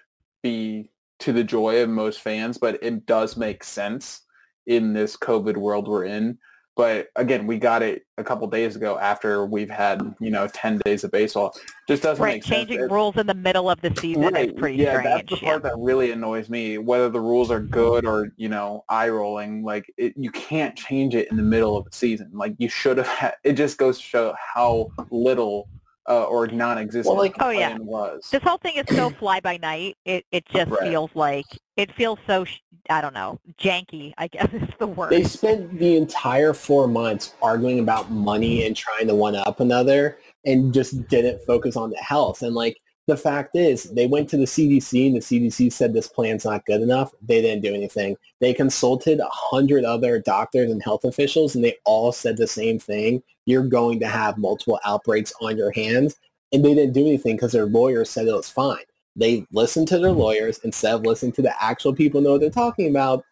be 0.41 0.89
to 1.23 1.33
the 1.33 1.43
joy 1.43 1.81
of 1.81 1.89
most 1.89 2.19
fans, 2.19 2.57
but 2.57 2.77
it 2.83 3.05
does 3.05 3.37
make 3.37 3.63
sense 3.63 4.21
in 4.67 4.93
this 4.93 5.15
COVID 5.15 5.55
world 5.57 5.87
we're 5.87 6.03
in. 6.05 6.37
But 6.75 7.09
again, 7.15 7.45
we 7.45 7.59
got 7.59 7.83
it 7.83 8.01
a 8.17 8.23
couple 8.23 8.47
days 8.47 8.75
ago 8.75 8.97
after 8.97 9.45
we've 9.45 9.69
had 9.69 10.01
you 10.19 10.31
know 10.31 10.47
ten 10.47 10.79
days 10.83 11.03
of 11.03 11.11
baseball. 11.11 11.53
Just 11.87 12.01
doesn't 12.01 12.21
Right, 12.23 12.35
make 12.35 12.43
sense. 12.43 12.67
changing 12.67 12.89
rules 12.89 13.15
in 13.15 13.27
the 13.27 13.35
middle 13.35 13.69
of 13.69 13.79
the 13.81 13.93
season 13.95 14.23
Right, 14.23 14.49
is 14.49 14.55
pretty 14.57 14.77
yeah, 14.77 14.99
strange. 14.99 15.29
that's 15.29 15.39
the 15.39 15.45
part 15.45 15.61
that 15.63 15.75
really 15.77 16.09
annoys 16.11 16.49
me. 16.49 16.79
Whether 16.79 17.09
the 17.09 17.19
rules 17.21 17.51
are 17.51 17.59
good 17.59 18.05
or 18.05 18.29
you 18.37 18.49
know 18.49 18.83
eye 18.89 19.09
rolling, 19.09 19.63
like 19.63 19.85
it, 19.97 20.13
you 20.17 20.31
can't 20.31 20.75
change 20.75 21.13
it 21.13 21.29
in 21.29 21.37
the 21.37 21.43
middle 21.43 21.77
of 21.77 21.85
the 21.85 21.95
season. 21.95 22.31
Like 22.33 22.55
you 22.57 22.67
should 22.69 22.97
have. 22.97 23.07
Had, 23.19 23.35
it 23.43 23.53
just 23.53 23.77
goes 23.77 23.97
to 23.99 24.03
show 24.03 24.35
how 24.55 24.89
little 25.11 25.69
uh, 26.07 26.23
or 26.25 26.47
non-existent 26.47 27.05
Well, 27.15 27.23
like- 27.23 27.35
Oh, 27.39 27.49
yeah. 27.49 27.69
plan 27.69 27.85
was. 27.85 28.29
This 28.31 28.43
whole 28.43 28.57
thing 28.57 28.75
is 28.75 28.95
so 28.95 29.09
fly 29.19 29.39
by 29.39 29.57
night. 29.57 29.97
It 30.05 30.25
it 30.31 30.45
just 30.47 30.69
Right. 30.71 30.89
feels 30.89 31.09
like 31.13 31.45
it 31.77 31.91
feels 31.95 32.19
so 32.27 32.45
I 32.89 33.01
don't 33.01 33.13
know 33.13 33.39
janky. 33.59 34.13
I 34.17 34.27
guess 34.27 34.49
is 34.53 34.67
the 34.79 34.87
word. 34.87 35.11
They 35.11 35.23
spent 35.23 35.77
the 35.79 35.95
entire 35.95 36.53
four 36.53 36.87
months 36.87 37.33
arguing 37.41 37.79
about 37.79 38.11
money 38.11 38.65
and 38.65 38.75
trying 38.75 39.07
to 39.07 39.15
one 39.15 39.35
up 39.35 39.59
another 39.59 40.17
and 40.45 40.73
just 40.73 41.07
didn't 41.07 41.41
focus 41.45 41.75
on 41.77 41.89
the 41.89 41.97
health. 41.97 42.41
And 42.41 42.53
like 42.53 42.77
the 43.07 43.17
fact 43.17 43.55
is 43.55 43.83
they 43.83 44.07
went 44.07 44.29
to 44.29 44.37
the 44.37 44.45
CDC 44.45 45.07
and 45.07 45.15
the 45.15 45.19
CDC 45.19 45.71
said 45.71 45.93
this 45.93 46.07
plan's 46.07 46.45
not 46.45 46.65
good 46.65 46.81
enough. 46.81 47.11
They 47.21 47.41
didn't 47.41 47.63
do 47.63 47.73
anything. 47.73 48.15
They 48.39 48.53
consulted 48.53 49.19
a 49.19 49.29
hundred 49.29 49.83
other 49.83 50.19
doctors 50.19 50.71
and 50.71 50.81
health 50.81 51.03
officials 51.03 51.55
and 51.55 51.63
they 51.63 51.75
all 51.85 52.11
said 52.11 52.37
the 52.37 52.47
same 52.47 52.79
thing. 52.79 53.21
You're 53.45 53.67
going 53.67 53.99
to 53.99 54.07
have 54.07 54.37
multiple 54.37 54.79
outbreaks 54.85 55.33
on 55.41 55.57
your 55.57 55.71
hands. 55.71 56.15
And 56.53 56.63
they 56.63 56.75
didn't 56.75 56.93
do 56.93 57.05
anything 57.05 57.35
because 57.35 57.51
their 57.51 57.65
lawyers 57.65 58.09
said 58.09 58.27
it 58.27 58.33
was 58.33 58.49
fine. 58.49 58.83
They 59.15 59.45
listened 59.51 59.87
to 59.89 59.99
their 59.99 60.11
mm-hmm. 60.11 60.19
lawyers 60.19 60.59
instead 60.59 60.93
of 60.93 61.01
listening 61.01 61.33
to 61.33 61.41
the 61.41 61.63
actual 61.63 61.93
people 61.93 62.21
know 62.21 62.33
what 62.33 62.41
they're 62.41 62.49
talking 62.49 62.89
about 62.89 63.25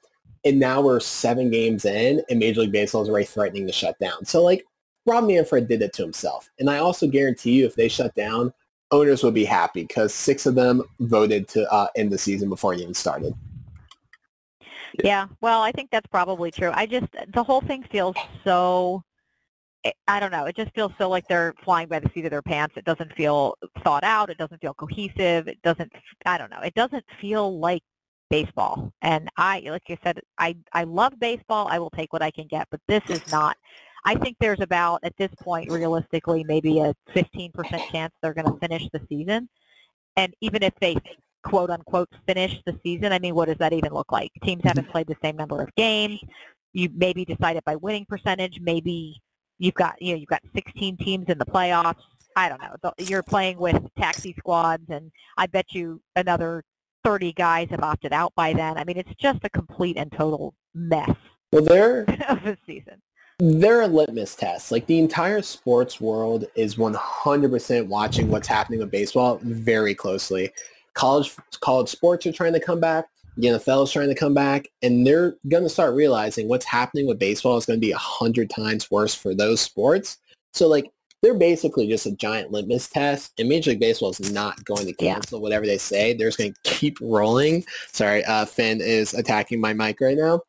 and 0.43 0.59
now 0.59 0.81
we're 0.81 0.99
seven 0.99 1.49
games 1.51 1.85
in, 1.85 2.23
and 2.29 2.39
Major 2.39 2.61
League 2.61 2.71
Baseball 2.71 3.03
is 3.03 3.09
already 3.09 3.25
threatening 3.25 3.67
to 3.67 3.73
shut 3.73 3.97
down. 3.99 4.25
So, 4.25 4.43
like, 4.43 4.65
Rob 5.05 5.25
Manfred 5.25 5.67
did 5.67 5.81
it 5.81 5.93
to 5.93 6.03
himself. 6.03 6.49
And 6.59 6.69
I 6.69 6.77
also 6.77 7.07
guarantee 7.07 7.53
you, 7.53 7.65
if 7.65 7.75
they 7.75 7.87
shut 7.87 8.15
down, 8.15 8.53
owners 8.91 9.23
would 9.23 9.33
be 9.33 9.45
happy 9.45 9.83
because 9.83 10.13
six 10.13 10.45
of 10.45 10.55
them 10.55 10.83
voted 10.99 11.47
to 11.49 11.71
uh, 11.71 11.87
end 11.95 12.11
the 12.11 12.17
season 12.17 12.49
before 12.49 12.73
it 12.73 12.81
even 12.81 12.93
started. 12.93 13.33
Yeah, 15.03 15.27
well, 15.39 15.61
I 15.61 15.71
think 15.71 15.89
that's 15.91 16.07
probably 16.07 16.51
true. 16.51 16.71
I 16.73 16.85
just 16.85 17.07
the 17.33 17.43
whole 17.43 17.61
thing 17.61 17.83
feels 17.91 18.15
so 18.43 19.03
I- 19.85 19.93
I 20.07 20.19
don't 20.19 20.31
know. 20.31 20.45
It 20.45 20.55
just 20.55 20.73
feels 20.75 20.91
so 20.97 21.09
like 21.09 21.27
they're 21.27 21.53
flying 21.63 21.87
by 21.87 21.99
the 21.99 22.09
seat 22.13 22.25
of 22.25 22.31
their 22.31 22.41
pants. 22.41 22.75
It 22.77 22.85
doesn't 22.85 23.13
feel 23.15 23.55
thought 23.83 24.03
out. 24.03 24.29
It 24.29 24.37
doesn't 24.37 24.61
feel 24.61 24.73
cohesive. 24.73 25.47
It 25.47 25.61
doesn't 25.63 25.91
I 26.25 26.37
don't 26.37 26.51
know. 26.51 26.59
It 26.59 26.73
doesn't 26.75 27.05
feel 27.19 27.57
like 27.59 27.81
baseball. 28.29 28.91
And 29.01 29.29
I 29.37 29.61
like 29.65 29.83
you 29.87 29.97
said 30.03 30.19
I 30.37 30.55
I 30.73 30.83
love 30.83 31.13
baseball. 31.19 31.67
I 31.69 31.79
will 31.79 31.89
take 31.91 32.13
what 32.13 32.21
I 32.21 32.31
can 32.31 32.47
get, 32.47 32.67
but 32.69 32.81
this 32.87 33.03
is 33.09 33.21
not 33.31 33.55
I 34.05 34.15
think 34.15 34.37
there's 34.39 34.59
about 34.61 35.01
at 35.03 35.15
this 35.17 35.31
point 35.39 35.71
realistically 35.71 36.43
maybe 36.43 36.79
a 36.79 36.93
15% 37.15 37.91
chance 37.91 38.13
they're 38.21 38.33
going 38.33 38.51
to 38.51 38.57
finish 38.59 38.87
the 38.91 39.01
season. 39.07 39.47
And 40.17 40.33
even 40.41 40.63
if 40.63 40.73
they 40.81 40.97
quote 41.43 41.69
unquote 41.69 42.09
finish 42.27 42.61
the 42.65 42.79
season, 42.83 43.13
I 43.13 43.19
mean, 43.19 43.35
what 43.35 43.47
does 43.47 43.57
that 43.57 43.73
even 43.73 43.93
look 43.93 44.11
like? 44.11 44.31
Teams 44.43 44.61
haven't 44.63 44.89
played 44.89 45.07
the 45.07 45.17
same 45.21 45.35
number 45.35 45.61
of 45.61 45.73
games. 45.75 46.19
You 46.73 46.89
maybe 46.95 47.25
decide 47.25 47.57
it 47.57 47.65
by 47.65 47.75
winning 47.75 48.05
percentage. 48.05 48.59
Maybe 48.61 49.21
you've 49.59 49.75
got 49.75 50.01
you 50.01 50.13
know 50.13 50.19
you've 50.19 50.29
got 50.29 50.41
16 50.55 50.97
teams 50.97 51.25
in 51.27 51.37
the 51.37 51.45
playoffs. 51.45 52.01
I 52.35 52.49
don't 52.49 52.61
know. 52.61 52.93
You're 52.97 53.23
playing 53.23 53.57
with 53.57 53.81
taxi 53.97 54.33
squads, 54.37 54.85
and 54.89 55.11
I 55.37 55.47
bet 55.47 55.65
you 55.73 56.01
another 56.15 56.63
30 57.03 57.33
guys 57.33 57.67
have 57.71 57.83
opted 57.83 58.13
out 58.13 58.33
by 58.35 58.53
then. 58.53 58.77
I 58.77 58.83
mean, 58.83 58.97
it's 58.97 59.13
just 59.19 59.39
a 59.43 59.49
complete 59.49 59.97
and 59.97 60.11
total 60.11 60.53
mess 60.73 61.11
Well, 61.51 61.63
they're 61.63 62.03
of 62.29 62.45
a 62.45 62.57
season. 62.65 63.01
They're 63.43 63.81
a 63.81 63.87
litmus 63.87 64.35
test. 64.35 64.71
Like 64.71 64.85
the 64.85 64.99
entire 64.99 65.41
sports 65.41 65.99
world 65.99 66.45
is 66.53 66.75
100% 66.75 67.87
watching 67.87 68.29
what's 68.29 68.47
happening 68.47 68.79
with 68.79 68.91
baseball 68.91 69.39
very 69.41 69.95
closely. 69.95 70.51
College 70.93 71.35
college 71.59 71.89
sports 71.89 72.27
are 72.27 72.31
trying 72.31 72.53
to 72.53 72.59
come 72.59 72.79
back. 72.79 73.05
The 73.37 73.47
NFL 73.47 73.85
is 73.85 73.91
trying 73.91 74.09
to 74.09 74.15
come 74.15 74.35
back, 74.35 74.67
and 74.83 75.07
they're 75.07 75.37
going 75.47 75.63
to 75.63 75.69
start 75.69 75.95
realizing 75.95 76.47
what's 76.47 76.65
happening 76.65 77.07
with 77.07 77.17
baseball 77.17 77.57
is 77.57 77.65
going 77.65 77.79
to 77.79 77.85
be 77.85 77.93
a 77.93 77.97
hundred 77.97 78.51
times 78.51 78.91
worse 78.91 79.15
for 79.15 79.33
those 79.33 79.59
sports. 79.59 80.19
So 80.53 80.67
like 80.67 80.91
they're 81.23 81.33
basically 81.33 81.87
just 81.87 82.05
a 82.05 82.11
giant 82.11 82.51
litmus 82.51 82.89
test, 82.89 83.31
and 83.39 83.49
Major 83.49 83.71
League 83.71 83.79
Baseball 83.79 84.11
is 84.11 84.31
not 84.31 84.63
going 84.65 84.85
to 84.85 84.93
Yeah. 84.99 85.15
cancel 85.15 85.41
whatever 85.41 85.65
they 85.65 85.79
say. 85.79 86.13
They're 86.13 86.27
just 86.27 86.37
going 86.37 86.53
to 86.53 86.69
keep 86.69 86.99
rolling. 87.01 87.65
Sorry, 87.91 88.23
uh, 88.25 88.45
Finn 88.45 88.81
is 88.81 89.15
attacking 89.15 89.59
my 89.59 89.73
mic 89.73 89.99
right 89.99 90.17
now 90.17 90.41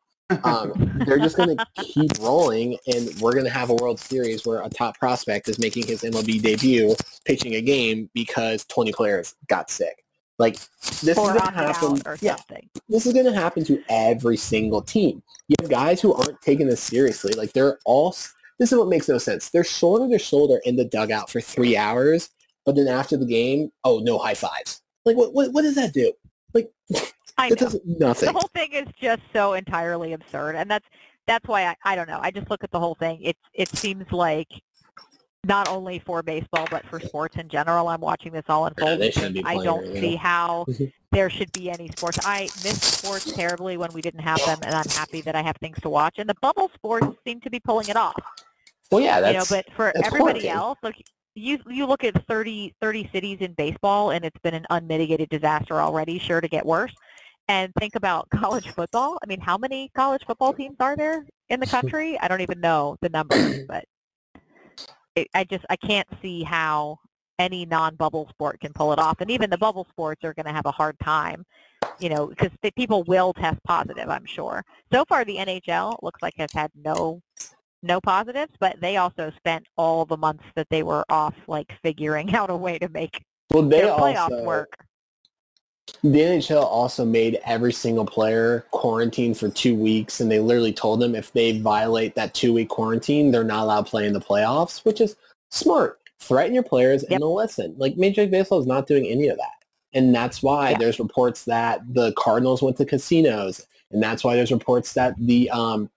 um, 0.43 1.03
they're 1.05 1.19
just 1.19 1.37
going 1.37 1.57
to 1.57 1.65
keep 1.75 2.11
rolling, 2.19 2.77
and 2.87 3.09
we're 3.19 3.33
going 3.33 3.45
to 3.45 3.51
have 3.51 3.69
a 3.69 3.75
World 3.75 3.99
Series 3.99 4.45
where 4.45 4.61
a 4.61 4.69
top 4.69 4.97
prospect 4.97 5.47
is 5.49 5.59
making 5.59 5.87
his 5.87 6.01
MLB 6.01 6.41
debut, 6.41 6.95
pitching 7.25 7.55
a 7.55 7.61
game 7.61 8.09
because 8.13 8.65
20 8.65 8.91
players 8.93 9.35
got 9.47 9.69
sick. 9.69 10.03
Like 10.39 10.55
this 11.01 11.17
or 11.17 11.33
is 11.35 11.39
going 11.39 11.39
to 11.39 11.51
happen. 11.51 12.01
Yeah, 12.19 12.35
something. 12.37 12.69
this 12.89 13.05
is 13.05 13.13
going 13.13 13.25
to 13.25 13.33
happen 13.33 13.63
to 13.65 13.81
every 13.87 14.35
single 14.35 14.81
team. 14.81 15.21
You 15.47 15.55
have 15.61 15.69
guys 15.69 16.01
who 16.01 16.13
aren't 16.13 16.41
taking 16.41 16.67
this 16.67 16.81
seriously. 16.81 17.33
Like 17.33 17.53
they're 17.53 17.77
all. 17.85 18.15
This 18.59 18.71
is 18.71 18.77
what 18.77 18.87
makes 18.87 19.07
no 19.07 19.19
sense. 19.19 19.49
They're 19.49 19.63
shoulder 19.63 20.09
to 20.09 20.17
shoulder 20.17 20.59
in 20.65 20.75
the 20.75 20.85
dugout 20.85 21.29
for 21.29 21.39
three 21.39 21.77
hours, 21.77 22.29
but 22.65 22.75
then 22.75 22.87
after 22.87 23.15
the 23.15 23.25
game, 23.25 23.71
oh 23.83 23.99
no 23.99 24.17
high 24.17 24.33
fives. 24.33 24.81
Like 25.05 25.17
what? 25.17 25.33
What, 25.33 25.53
what 25.53 25.61
does 25.61 25.75
that 25.75 25.93
do? 25.93 26.11
Like 26.53 26.71
I 27.37 27.47
it 27.47 27.49
know. 27.51 27.55
does 27.55 27.79
nothing. 27.85 28.27
the 28.27 28.33
whole 28.33 28.49
thing 28.53 28.71
is 28.73 28.87
just 29.01 29.21
so 29.33 29.53
entirely 29.53 30.13
absurd 30.13 30.55
and 30.55 30.69
that's 30.69 30.85
that's 31.27 31.47
why 31.47 31.65
I, 31.67 31.75
I 31.83 31.95
don't 31.95 32.07
know 32.07 32.19
i 32.21 32.31
just 32.31 32.49
look 32.49 32.63
at 32.63 32.71
the 32.71 32.79
whole 32.79 32.95
thing 32.95 33.21
it 33.21 33.37
it 33.53 33.69
seems 33.77 34.11
like 34.11 34.47
not 35.45 35.67
only 35.67 35.99
for 36.05 36.21
baseball 36.21 36.67
but 36.69 36.85
for 36.87 36.99
sports 36.99 37.37
in 37.37 37.49
general 37.49 37.87
i'm 37.87 38.01
watching 38.01 38.31
this 38.31 38.43
all 38.49 38.65
unfold 38.65 38.99
they 38.99 39.41
i 39.45 39.55
don't 39.63 39.83
right 39.83 39.93
now. 39.93 39.99
see 40.01 40.15
how 40.15 40.65
Mhm. 40.67 40.91
there 41.11 41.29
should 41.29 41.51
be 41.53 41.69
any 41.69 41.89
sports 41.89 42.19
i 42.25 42.49
miss 42.63 42.81
sports 42.81 43.31
terribly 43.33 43.77
when 43.77 43.91
we 43.93 44.01
didn't 44.01 44.21
have 44.21 44.39
them 44.45 44.59
and 44.63 44.75
i'm 44.75 44.87
happy 44.89 45.21
that 45.21 45.35
i 45.35 45.41
have 45.41 45.55
things 45.57 45.77
to 45.81 45.89
watch 45.89 46.15
and 46.17 46.29
the 46.29 46.35
bubble 46.41 46.69
sports 46.75 47.07
seem 47.25 47.39
to 47.41 47.49
be 47.49 47.59
pulling 47.59 47.87
it 47.89 47.95
off 47.95 48.15
well, 48.91 49.01
yeah, 49.01 49.19
that's, 49.21 49.33
you 49.33 49.39
know 49.39 49.63
but 49.65 49.73
for 49.75 49.87
everybody 49.97 50.19
quarantine. 50.19 50.49
else 50.51 50.77
look 50.83 50.95
you 51.35 51.57
you 51.67 51.85
look 51.87 52.03
at 52.03 52.13
30 52.27 52.75
30 52.79 53.09
cities 53.11 53.37
in 53.41 53.53
baseball 53.53 54.11
and 54.11 54.23
it's 54.23 54.37
been 54.43 54.53
an 54.53 54.65
unmitigated 54.69 55.29
disaster 55.29 55.81
already 55.81 56.19
sure 56.19 56.39
to 56.41 56.47
get 56.47 56.63
worse 56.65 56.93
and 57.47 57.71
think 57.79 57.95
about 57.95 58.29
college 58.35 58.69
football. 58.69 59.17
I 59.23 59.27
mean, 59.27 59.39
how 59.39 59.57
many 59.57 59.89
college 59.95 60.23
football 60.25 60.53
teams 60.53 60.77
are 60.79 60.95
there 60.95 61.25
in 61.49 61.59
the 61.59 61.65
country? 61.77 62.17
I 62.19 62.27
don't 62.27 62.41
even 62.41 62.59
know 62.59 62.97
the 63.01 63.09
numbers, 63.09 63.63
but 63.67 63.85
it, 65.15 65.27
I 65.33 65.43
just 65.43 65.65
I 65.69 65.75
can't 65.75 66.07
see 66.21 66.43
how 66.43 66.97
any 67.39 67.65
non-bubble 67.65 68.29
sport 68.29 68.59
can 68.59 68.73
pull 68.73 68.93
it 68.93 68.99
off, 68.99 69.17
and 69.19 69.29
even 69.31 69.49
the 69.49 69.57
bubble 69.57 69.87
sports 69.89 70.23
are 70.23 70.33
going 70.33 70.45
to 70.45 70.51
have 70.51 70.65
a 70.65 70.71
hard 70.71 70.97
time, 70.99 71.43
you 71.99 72.09
know, 72.09 72.27
because 72.27 72.51
people 72.75 73.03
will 73.03 73.33
test 73.33 73.59
positive. 73.63 74.09
I'm 74.09 74.25
sure. 74.25 74.63
So 74.91 75.03
far, 75.05 75.25
the 75.25 75.37
NHL 75.37 75.97
looks 76.01 76.21
like 76.21 76.33
has 76.37 76.51
had 76.53 76.71
no 76.75 77.21
no 77.83 77.99
positives, 77.99 78.53
but 78.59 78.79
they 78.79 78.97
also 78.97 79.31
spent 79.37 79.65
all 79.77 80.05
the 80.05 80.17
months 80.17 80.45
that 80.55 80.67
they 80.69 80.83
were 80.83 81.03
off, 81.09 81.35
like 81.47 81.71
figuring 81.83 82.33
out 82.35 82.49
a 82.49 82.55
way 82.55 82.79
to 82.79 82.89
make 82.89 83.23
Well, 83.51 83.63
they 83.63 83.81
their 83.81 83.93
playoffs 83.93 84.31
also 84.31 84.43
work. 84.43 84.73
The 86.01 86.19
NHL 86.19 86.63
also 86.63 87.03
made 87.05 87.39
every 87.45 87.73
single 87.73 88.05
player 88.05 88.65
quarantine 88.71 89.33
for 89.33 89.49
two 89.49 89.75
weeks, 89.75 90.19
and 90.21 90.31
they 90.31 90.39
literally 90.39 90.73
told 90.73 90.99
them 90.99 91.15
if 91.15 91.31
they 91.33 91.59
violate 91.59 92.15
that 92.15 92.33
two 92.33 92.53
week 92.53 92.69
quarantine, 92.69 93.31
they're 93.31 93.43
not 93.43 93.63
allowed 93.63 93.85
to 93.85 93.89
play 93.91 94.07
in 94.07 94.13
the 94.13 94.19
playoffs, 94.21 94.83
which 94.85 95.01
is 95.01 95.15
smart. 95.49 95.99
Threaten 96.19 96.53
your 96.53 96.63
players 96.63 97.03
and 97.03 97.11
Yep. 97.11 97.19
they'll 97.19 97.35
listen. 97.35 97.75
Like 97.77 97.97
Major 97.97 98.21
League 98.21 98.31
Baseball 98.31 98.59
is 98.59 98.65
not 98.67 98.87
doing 98.87 99.05
any 99.07 99.27
of 99.27 99.37
that, 99.37 99.51
and 99.93 100.13
that's 100.15 100.41
why 100.41 100.71
Yeah. 100.71 100.77
there's 100.77 100.99
reports 100.99 101.43
that 101.45 101.81
the 101.93 102.13
Cardinals 102.13 102.61
went 102.61 102.77
to 102.77 102.85
casinos, 102.85 103.65
and 103.91 104.01
that's 104.01 104.23
why 104.23 104.35
there's 104.35 104.51
reports 104.51 104.93
that 104.93 105.15
the 105.17 105.49
um 105.49 105.89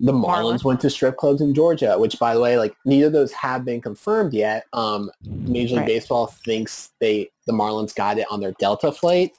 the 0.00 0.12
Marlins 0.12 0.62
went 0.62 0.80
to 0.80 0.90
strip 0.90 1.16
clubs 1.16 1.40
in 1.40 1.54
Georgia, 1.54 1.98
which 1.98 2.18
by 2.18 2.32
the 2.34 2.40
way, 2.40 2.56
like 2.56 2.76
neither 2.84 3.08
of 3.08 3.12
those 3.12 3.32
have 3.32 3.64
been 3.64 3.80
confirmed 3.80 4.32
yet. 4.32 4.64
Um, 4.72 5.10
Major 5.24 5.74
League 5.74 5.80
Right. 5.82 5.86
Baseball 5.86 6.28
thinks 6.44 6.90
they 7.00 7.30
the 7.46 7.52
Marlins 7.52 7.94
got 7.94 8.18
it 8.18 8.26
on 8.30 8.40
their 8.40 8.52
Delta 8.60 8.92
flight, 8.92 9.32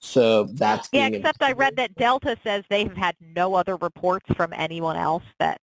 so 0.00 0.44
that's 0.44 0.88
Yeah, 0.92 1.08
except 1.08 1.42
I 1.42 1.52
read 1.52 1.76
that 1.76 1.94
Delta 1.96 2.36
says 2.44 2.64
they've 2.70 2.96
had 2.96 3.14
no 3.20 3.54
other 3.54 3.76
reports 3.76 4.26
from 4.36 4.52
anyone 4.54 4.96
else 4.96 5.24
that 5.38 5.60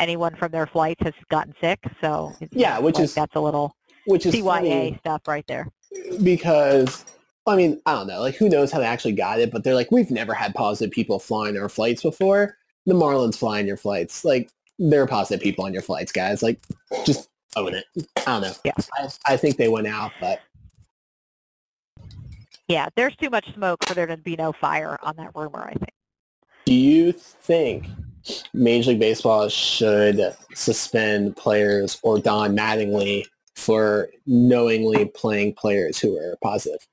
anyone 0.00 0.34
from 0.36 0.50
their 0.50 0.66
flights 0.66 1.02
has 1.04 1.14
gotten 1.30 1.54
sick. 1.60 1.78
So 2.00 2.32
Yeah, 2.52 2.78
which 2.80 2.96
like 2.96 3.04
is- 3.04 3.14
that's 3.14 3.36
a 3.36 3.40
little 3.40 3.76
which 4.06 4.26
is 4.26 4.34
CYA 4.34 4.98
stuff 5.00 5.28
right 5.28 5.44
there. 5.46 5.68
because 6.22 7.04
I 7.46 7.54
mean 7.56 7.80
I 7.86 7.94
don't 7.94 8.06
know, 8.06 8.20
like 8.20 8.34
who 8.34 8.48
knows 8.48 8.72
how 8.72 8.78
they 8.80 8.86
actually 8.86 9.12
got 9.12 9.38
it, 9.40 9.50
but 9.52 9.62
they're 9.62 9.74
like 9.74 9.90
we've 9.92 10.10
never 10.10 10.34
had 10.34 10.54
positive 10.54 10.92
people 10.92 11.18
flying 11.18 11.56
our 11.56 11.68
flights 11.68 12.02
before. 12.02 12.56
The 12.86 12.94
Marlins 12.94 13.36
flying 13.36 13.66
your 13.66 13.76
flights, 13.76 14.24
like 14.24 14.50
there 14.78 15.02
are 15.02 15.06
positive 15.06 15.42
people 15.42 15.64
on 15.64 15.72
your 15.72 15.82
flights, 15.82 16.12
guys. 16.12 16.42
Like 16.42 16.58
just 17.04 17.28
own 17.56 17.74
it. 17.74 17.84
I 18.16 18.22
don't 18.24 18.42
know. 18.42 18.52
Yeah. 18.64 18.72
I, 18.94 19.08
I 19.26 19.36
think 19.36 19.56
they 19.56 19.68
went 19.68 19.86
out, 19.86 20.12
but 20.20 20.40
Yeah, 22.68 22.88
there's 22.96 23.16
too 23.16 23.30
much 23.30 23.52
smoke 23.54 23.84
for 23.84 23.94
there 23.94 24.06
to 24.06 24.16
be 24.16 24.36
no 24.36 24.52
fire 24.52 24.98
on 25.02 25.16
that 25.16 25.30
rumor. 25.34 25.62
I 25.62 25.74
think. 25.74 25.92
Do 26.66 26.74
you 26.74 27.12
think 27.12 27.86
Major 28.54 28.90
League 28.90 29.00
Baseball 29.00 29.48
should 29.48 30.34
suspend 30.54 31.36
players 31.36 31.98
or 32.02 32.18
Don 32.18 32.56
Mattingly 32.56 33.24
for 33.56 34.08
knowingly 34.26 35.06
playing 35.06 35.54
players 35.54 35.98
who 35.98 36.16
are 36.16 36.36
positive? 36.42 36.86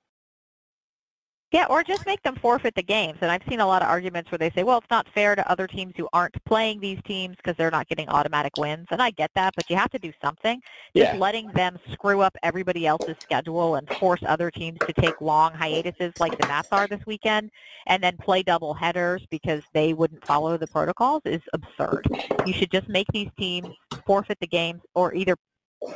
Yeah, 1.53 1.65
or 1.69 1.81
just 1.81 2.05
make 2.05 2.21
them 2.23 2.35
forfeit 2.35 2.75
the 2.75 2.83
games. 2.83 3.19
And 3.21 3.31
I've 3.31 3.41
seen 3.47 3.61
a 3.61 3.65
lot 3.65 3.81
of 3.81 3.87
arguments 3.87 4.29
where 4.29 4.37
they 4.37 4.49
say, 4.49 4.63
well, 4.63 4.79
it's 4.79 4.89
not 4.89 5.07
fair 5.15 5.33
to 5.33 5.49
other 5.49 5.65
teams 5.65 5.93
who 5.95 6.09
aren't 6.11 6.35
playing 6.43 6.81
these 6.81 6.99
teams 7.07 7.37
because 7.37 7.55
they're 7.55 7.71
not 7.71 7.87
getting 7.87 8.09
automatic 8.09 8.57
wins. 8.57 8.85
And 8.91 9.01
I 9.01 9.11
get 9.11 9.31
that, 9.35 9.53
but 9.55 9.69
you 9.69 9.77
have 9.77 9.89
to 9.91 9.99
do 9.99 10.11
something. 10.21 10.61
Just 10.97 11.13
Yeah. 11.13 11.19
letting 11.19 11.49
them 11.53 11.79
screw 11.93 12.19
up 12.19 12.35
everybody 12.43 12.85
else's 12.85 13.15
schedule 13.23 13.75
and 13.75 13.89
force 13.97 14.19
other 14.25 14.51
teams 14.51 14.81
to 14.87 14.93
take 14.93 15.21
long 15.21 15.53
hiatuses 15.53 16.13
like 16.19 16.35
the 16.37 16.43
Nats 16.43 16.67
are 16.71 16.85
this 16.87 17.05
weekend 17.07 17.49
and 17.85 18.03
then 18.03 18.17
play 18.17 18.43
double 18.43 18.73
headers 18.73 19.25
because 19.31 19.63
they 19.73 19.93
wouldn't 19.93 20.25
follow 20.25 20.57
the 20.57 20.67
protocols 20.67 21.21
is 21.23 21.41
absurd. 21.53 22.09
You 22.43 22.51
should 22.51 22.71
just 22.71 22.89
make 22.89 23.07
these 23.13 23.29
teams 23.39 23.73
forfeit 24.05 24.37
the 24.41 24.47
games 24.47 24.81
or 24.95 25.13
either 25.13 25.37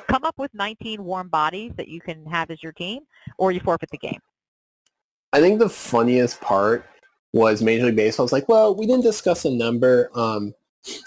come 0.07 0.23
up 0.23 0.35
with 0.37 0.53
19 0.53 1.03
warm 1.03 1.27
bodies 1.27 1.73
that 1.75 1.89
you 1.89 1.99
can 1.99 2.25
have 2.25 2.49
as 2.51 2.63
your 2.63 2.71
team 2.71 3.01
or 3.37 3.51
you 3.51 3.59
forfeit 3.59 3.89
the 3.91 3.97
game. 3.97 4.19
I 5.33 5.39
think 5.39 5.59
the 5.59 5.69
funniest 5.69 6.41
part 6.41 6.85
was 7.33 7.61
Major 7.61 7.85
League 7.85 7.95
Baseball 7.95 8.25
was 8.25 8.33
like, 8.33 8.49
well, 8.49 8.75
we 8.75 8.85
didn't 8.85 9.03
discuss 9.03 9.45
a 9.45 9.49
number. 9.51 10.09
Um, 10.13 10.53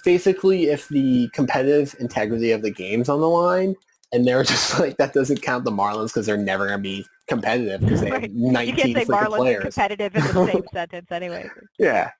basically, 0.04 0.64
if 0.66 0.88
the 0.88 1.28
competitive 1.34 1.94
integrity 2.00 2.50
of 2.52 2.62
the 2.62 2.70
game's 2.70 3.08
on 3.08 3.20
the 3.20 3.28
line, 3.28 3.76
and 4.12 4.26
they're 4.26 4.42
just 4.44 4.78
like, 4.80 4.96
that 4.96 5.12
doesn't 5.12 5.42
count 5.42 5.64
the 5.64 5.70
Marlins 5.70 6.06
because 6.08 6.24
they're 6.26 6.36
never 6.36 6.66
going 6.66 6.78
to 6.78 6.82
be 6.82 7.04
competitive 7.28 7.80
because 7.80 8.00
they 8.00 8.10
Right. 8.10 8.22
have 8.22 8.30
You 8.32 8.52
19 8.52 8.76
can't 8.76 8.96
say 8.96 9.04
Marlins 9.12 9.36
players. 9.36 9.62
competitive 9.62 10.14
in 10.16 10.22
the 10.22 10.46
same 10.52 10.62
sentence 10.72 11.12
anyway. 11.12 11.48
Yeah. 11.78 12.10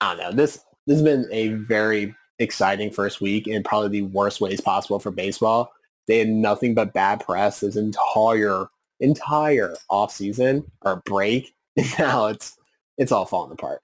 I 0.00 0.14
don't 0.14 0.22
know. 0.22 0.32
This 0.32 0.64
this 0.86 0.96
has 0.96 1.02
been 1.02 1.26
a 1.30 1.48
very 1.50 2.14
exciting 2.40 2.90
first 2.90 3.20
week 3.20 3.46
in 3.46 3.62
probably 3.62 4.00
the 4.00 4.06
worst 4.08 4.40
ways 4.40 4.60
possible 4.60 4.98
for 4.98 5.10
baseball. 5.10 5.72
They 6.08 6.18
had 6.18 6.28
nothing 6.28 6.74
but 6.74 6.92
bad 6.92 7.20
press 7.20 7.60
this 7.60 7.76
entire 7.76 8.66
entire 9.00 9.74
off 9.88 10.12
season 10.12 10.70
or 10.82 11.02
break. 11.04 11.54
And 11.76 11.86
now 11.98 12.26
it's 12.26 12.56
it's 12.98 13.10
all 13.10 13.24
falling 13.24 13.52
apart. 13.52 13.80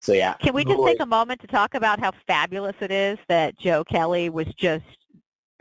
So 0.00 0.12
yeah. 0.12 0.34
Can 0.34 0.54
we 0.54 0.64
just 0.64 0.84
take 0.84 1.00
a 1.00 1.06
moment 1.06 1.40
to 1.40 1.46
talk 1.46 1.74
about 1.74 1.98
how 1.98 2.12
fabulous 2.26 2.76
it 2.80 2.90
is 2.90 3.18
that 3.28 3.58
Joe 3.58 3.82
Kelly 3.84 4.28
was 4.28 4.46
just 4.56 4.84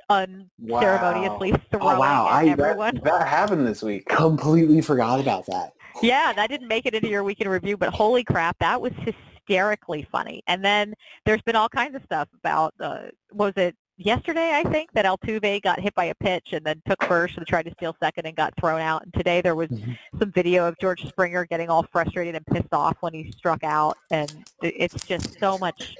unceremoniously 0.09 1.53
throwing 1.71 1.95
Oh 1.95 1.99
wow, 1.99 2.27
at 2.27 2.33
I 2.33 2.47
everyone? 2.49 2.95
That, 2.95 3.05
that 3.05 3.27
happened 3.27 3.65
this 3.65 3.81
week. 3.81 4.05
completely 4.07 4.81
forgot 4.81 5.19
about 5.19 5.45
that. 5.45 5.71
Yeah, 6.01 6.33
that 6.33 6.49
didn't 6.49 6.67
make 6.67 6.85
it 6.85 6.93
into 6.93 7.07
your 7.07 7.23
weekend 7.23 7.49
review, 7.49 7.77
but 7.77 7.93
holy 7.93 8.23
crap, 8.23 8.57
that 8.59 8.81
was 8.81 8.91
hysterically 8.97 10.07
funny. 10.11 10.41
And 10.47 10.63
then 10.63 10.93
there's 11.25 11.41
been 11.43 11.55
all 11.55 11.69
kinds 11.69 11.95
of 11.95 12.03
stuff 12.03 12.27
about, 12.37 12.73
uh, 12.79 13.03
was 13.31 13.53
it 13.55 13.75
yesterday, 14.05 14.51
I 14.53 14.63
think, 14.69 14.91
that 14.93 15.05
Altuve 15.05 15.61
got 15.61 15.79
hit 15.79 15.95
by 15.95 16.05
a 16.05 16.15
pitch 16.15 16.49
and 16.51 16.63
then 16.65 16.81
took 16.87 17.03
first 17.03 17.37
and 17.37 17.47
tried 17.47 17.63
to 17.63 17.71
steal 17.71 17.95
second 18.01 18.25
and 18.25 18.35
got 18.35 18.53
thrown 18.59 18.81
out. 18.81 19.03
And 19.03 19.13
today 19.13 19.41
there 19.41 19.55
was 19.55 19.69
Mhm. 19.69 19.97
some 20.19 20.31
video 20.31 20.67
of 20.67 20.77
George 20.79 21.05
Springer 21.07 21.45
getting 21.45 21.69
all 21.69 21.85
frustrated 21.91 22.35
and 22.35 22.45
pissed 22.45 22.73
off 22.73 22.97
when 23.01 23.13
he 23.13 23.31
struck 23.31 23.63
out. 23.63 23.97
And 24.11 24.45
it's 24.61 25.03
just 25.05 25.39
so 25.39 25.57
much, 25.57 25.95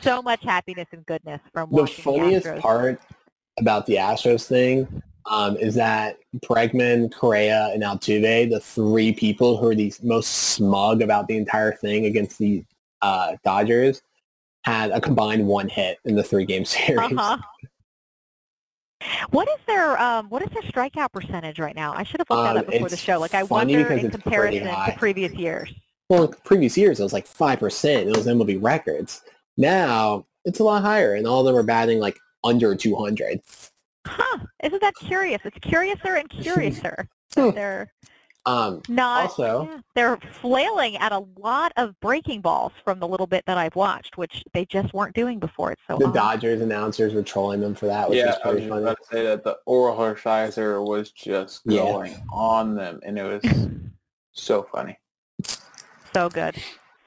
so 0.00 0.22
much 0.22 0.42
happiness 0.44 0.86
and 0.92 1.04
goodness 1.06 1.40
from 1.52 1.70
The 1.70 1.86
funniest 1.86 2.46
the 2.46 2.60
part 2.60 3.00
about 3.58 3.86
the 3.86 3.96
Astros 3.96 4.46
thing 4.46 5.02
um, 5.30 5.56
is 5.56 5.74
that 5.74 6.16
Bregman, 6.44 7.12
Correa, 7.12 7.70
and 7.72 7.82
Altuve, 7.82 8.50
the 8.50 8.60
three 8.60 9.12
people 9.12 9.56
who 9.56 9.68
are 9.68 9.74
the 9.74 9.92
most 10.02 10.28
smug 10.28 11.02
about 11.02 11.28
the 11.28 11.36
entire 11.36 11.72
thing 11.72 12.06
against 12.06 12.38
the 12.38 12.64
uh, 13.02 13.36
Dodgers, 13.44 14.02
had 14.64 14.90
a 14.90 15.00
combined 15.00 15.46
one 15.46 15.68
hit 15.68 15.98
in 16.04 16.14
the 16.14 16.22
three-game 16.22 16.64
series. 16.66 17.12
Uh-huh. 17.12 17.38
What 19.30 19.48
is 19.48 19.56
their 19.66 19.98
um, 20.00 20.28
what 20.28 20.42
is 20.42 20.48
their 20.50 20.62
strikeout 20.62 21.10
percentage 21.12 21.58
right 21.58 21.74
now? 21.74 21.94
I 21.94 22.02
should 22.02 22.20
have 22.20 22.28
looked 22.28 22.42
that 22.44 22.56
Um, 22.56 22.58
up 22.58 22.66
before 22.66 22.88
the 22.90 22.96
show. 22.98 23.18
Like 23.18 23.34
I 23.34 23.44
wonder 23.44 23.90
in 23.92 24.10
comparison 24.10 24.64
to 24.66 24.94
previous 24.98 25.32
years. 25.32 25.72
Well, 26.10 26.28
previous 26.44 26.76
years, 26.76 27.00
it 27.00 27.02
was 27.04 27.12
like 27.12 27.26
5%. 27.26 27.84
It 28.08 28.16
was 28.16 28.26
MLB 28.26 28.58
records. 28.60 29.22
Now, 29.56 30.24
it's 30.44 30.58
a 30.58 30.64
lot 30.64 30.82
higher, 30.82 31.14
and 31.14 31.24
all 31.26 31.40
of 31.40 31.46
them 31.46 31.54
are 31.56 31.62
batting 31.62 32.00
like 32.00 32.18
under 32.42 32.74
200. 32.74 33.40
Huh? 34.06 34.38
Isn't 34.64 34.82
that 34.82 34.94
curious? 34.96 35.40
It's 35.44 35.58
curiouser 35.60 36.16
and 36.16 36.28
curiouser. 36.42 37.08
That 37.36 37.54
they're 37.54 37.92
Um, 38.46 38.80
not. 38.88 39.24
Also- 39.24 39.68
yeah, 39.70 39.78
they're 39.94 40.18
flailing 40.40 40.96
at 40.96 41.12
a 41.12 41.22
lot 41.38 41.72
of 41.76 41.98
breaking 42.00 42.40
balls 42.40 42.72
from 42.84 42.98
the 42.98 43.06
little 43.06 43.26
bit 43.26 43.44
that 43.46 43.58
I've 43.58 43.76
watched, 43.76 44.16
which 44.16 44.42
they 44.54 44.64
just 44.64 44.92
weren't 44.94 45.14
doing 45.14 45.38
before. 45.38 45.72
It's 45.72 45.82
so 45.86 45.98
the 45.98 46.06
odd. 46.06 46.14
Dodgers 46.14 46.60
announcers 46.60 47.12
were 47.12 47.22
trolling 47.22 47.60
them 47.60 47.74
for 47.74 47.86
that, 47.86 48.08
which 48.08 48.18
yeah, 48.18 48.26
was 48.26 48.36
I 48.44 48.48
was 48.48 48.54
pretty 48.54 48.68
funny. 48.68 48.82
about 48.82 48.96
to 48.98 49.04
say 49.16 49.24
that 49.24 49.44
the 49.44 49.58
Orel 49.68 49.96
Hershiser 49.96 50.84
was 50.86 51.10
just 51.12 51.62
Yeah. 51.66 51.82
going 51.82 52.14
on 52.32 52.74
them, 52.74 53.00
and 53.04 53.18
it 53.18 53.22
was 53.24 53.42
so 54.32 54.62
funny. 54.72 54.98
So 56.14 56.28
good. 56.28 56.56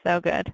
So 0.06 0.22
good. 0.22 0.54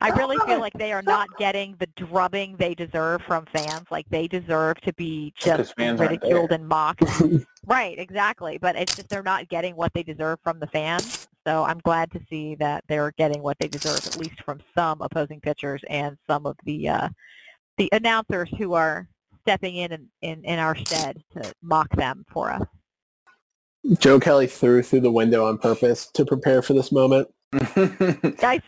I 0.00 0.10
really 0.10 0.36
feel 0.46 0.60
like 0.60 0.72
they 0.74 0.92
are 0.92 1.02
not 1.02 1.28
getting 1.38 1.74
the 1.78 1.88
drubbing 1.96 2.56
they 2.56 2.74
deserve 2.74 3.22
from 3.22 3.46
fans. 3.52 3.86
Like 3.90 4.06
they 4.10 4.28
deserve 4.28 4.80
to 4.82 4.92
be 4.94 5.32
just 5.36 5.74
ridiculed 5.76 6.52
and 6.52 6.66
mocked. 6.66 7.04
right, 7.66 7.98
exactly. 7.98 8.58
But 8.58 8.76
it's 8.76 8.94
just 8.94 9.08
they're 9.08 9.22
not 9.22 9.48
getting 9.48 9.74
what 9.76 9.92
they 9.94 10.02
deserve 10.02 10.38
from 10.44 10.60
the 10.60 10.68
fans. 10.68 11.28
So 11.46 11.64
I'm 11.64 11.78
glad 11.78 12.10
to 12.12 12.20
see 12.28 12.54
that 12.56 12.84
they're 12.88 13.12
getting 13.18 13.42
what 13.42 13.58
they 13.58 13.68
deserve, 13.68 14.06
at 14.06 14.18
least 14.18 14.40
from 14.44 14.60
some 14.76 15.00
opposing 15.00 15.40
pitchers 15.40 15.80
and 15.88 16.16
some 16.28 16.46
of 16.46 16.56
the 16.64 16.88
uh, 16.88 17.08
the 17.76 17.88
announcers 17.92 18.50
who 18.58 18.74
are 18.74 19.08
stepping 19.42 19.76
in, 19.76 19.92
in 19.92 20.08
in 20.22 20.44
in 20.44 20.58
our 20.58 20.76
stead 20.76 21.22
to 21.32 21.52
mock 21.62 21.88
them 21.96 22.24
for 22.30 22.50
us. 22.50 22.66
Joe 23.98 24.20
Kelly 24.20 24.46
threw 24.46 24.82
through 24.82 25.00
the 25.00 25.10
window 25.10 25.46
on 25.46 25.58
purpose 25.58 26.08
to 26.12 26.24
prepare 26.24 26.62
for 26.62 26.74
this 26.74 26.92
moment. 26.92 27.28
Guys, 28.38 28.60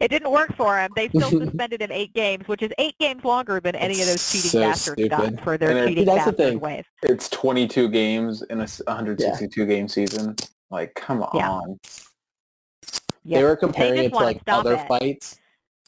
it 0.00 0.08
didn't 0.08 0.30
work 0.30 0.54
for 0.56 0.78
him. 0.78 0.90
They 0.96 1.08
still 1.08 1.30
suspended 1.44 1.82
him 1.82 1.90
eight 1.92 2.14
games, 2.14 2.46
which 2.48 2.62
is 2.62 2.70
eight 2.78 2.96
games 2.98 3.24
longer 3.24 3.60
than 3.60 3.74
any 3.74 4.00
of 4.00 4.06
those 4.06 4.30
cheating 4.30 4.50
So 4.50 4.60
bastards 4.60 5.08
got 5.08 5.40
for 5.42 5.58
their 5.58 5.70
And 5.70 5.78
it- 5.80 5.88
cheating 5.88 6.04
that's 6.06 6.24
the 6.26 6.32
thing. 6.32 6.60
ways. 6.60 6.84
it's 7.02 7.28
22 7.30 7.88
games 7.88 8.42
in 8.42 8.58
a 8.60 8.66
162 8.66 9.66
game 9.66 9.88
season. 9.88 10.36
Like, 10.70 10.94
come 10.94 11.24
Yeah. 11.34 11.50
on. 11.50 11.78
Yeah. 13.24 13.38
They 13.38 13.44
were 13.44 13.56
comparing 13.56 13.96
just 13.96 14.06
it 14.06 14.10
to 14.10 14.24
like 14.24 14.40
other 14.46 14.74
it. 14.74 14.86
fights, 14.88 15.36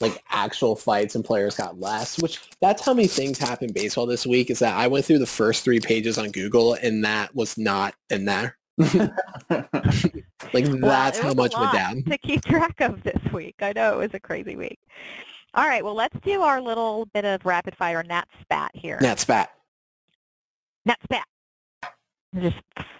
like 0.01 0.23
actual 0.29 0.75
fights, 0.77 1.15
and 1.15 1.25
players 1.25 1.57
got 1.57 1.79
less. 1.79 2.19
Which 2.21 2.41
that's 2.61 2.85
how 2.85 2.95
many 2.95 3.07
things 3.09 3.39
happened 3.39 3.75
baseball 3.75 4.07
this 4.07 4.27
week. 4.27 4.51
Is 4.51 4.59
that 4.59 4.77
I 4.77 4.89
went 4.89 5.05
through 5.05 5.21
the 5.21 5.27
first 5.27 5.63
three 5.65 5.79
pages 5.81 6.19
on 6.19 6.31
Google, 6.33 6.75
and 6.75 7.05
that 7.05 7.35
was 7.37 7.57
not 7.57 7.95
in 8.11 8.25
there. 8.25 8.58
Like 10.55 10.65
that's 10.81 11.19
it 11.19 11.25
how 11.25 11.35
much 11.35 11.53
went 11.53 11.65
lot 11.65 11.73
down. 11.75 12.03
to 12.05 12.19
keep 12.19 12.43
track 12.45 12.81
of 12.81 13.03
this 13.03 13.21
week. 13.33 13.57
I 13.61 13.73
know 13.75 13.93
it 13.95 13.99
was 13.99 14.15
a 14.15 14.21
crazy 14.21 14.57
week. 14.57 14.79
All 15.55 15.67
right, 15.67 15.85
well, 15.85 15.95
let's 15.95 16.17
do 16.25 16.43
our 16.43 16.61
little 16.61 17.07
bit 17.13 17.25
of 17.25 17.45
rapid 17.45 17.77
fire 17.77 18.03
Nat 18.03 18.27
spat 18.41 18.71
here. 18.75 18.99
Nat 19.01 19.19
spat. 19.19 19.51
Nat 20.87 20.99
spat. 21.05 21.25
Just 22.41 22.57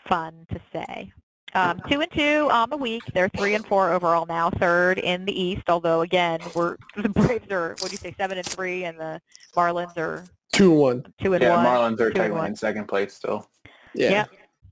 fun 0.09 0.47
to 0.53 0.61
say. 0.73 1.13
Um, 1.55 1.81
two 1.89 2.01
and 2.03 2.11
two 2.13 2.49
on 2.51 2.69
the 2.69 2.77
week. 2.77 3.03
They're 3.15 3.31
three 3.31 3.55
and 3.55 3.65
four 3.67 3.93
overall 3.93 4.27
now, 4.27 4.51
third 4.51 4.99
in 4.99 5.25
the 5.25 5.41
East. 5.41 5.63
Although 5.69 6.03
again, 6.03 6.41
we're 6.55 6.77
the 6.97 7.09
Braves 7.09 7.51
are 7.51 7.71
what 7.79 7.87
do 7.87 7.93
you 7.93 7.97
say, 7.99 8.15
seven 8.19 8.37
and 8.37 8.47
three, 8.47 8.85
and 8.85 8.99
the 8.99 9.21
Marlins 9.55 9.97
are 9.97 10.25
Two 10.53 10.73
and 10.73 10.81
one. 10.81 11.15
two 11.23 11.35
and 11.35 11.43
yeah, 11.43 11.57
one. 11.57 11.65
Marlins 11.65 12.01
are 12.01 12.11
two 12.11 12.15
technically 12.15 12.39
one. 12.39 12.47
in 12.51 12.57
second 12.57 12.87
place 12.89 13.15
still. 13.15 13.49
Yeah. 13.95 14.11
Yep. 14.11 14.31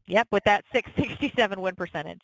Yep, 0.09 0.29
with 0.31 0.45
that 0.45 0.65
667 0.73 1.61
win 1.61 1.75
percentage. 1.75 2.23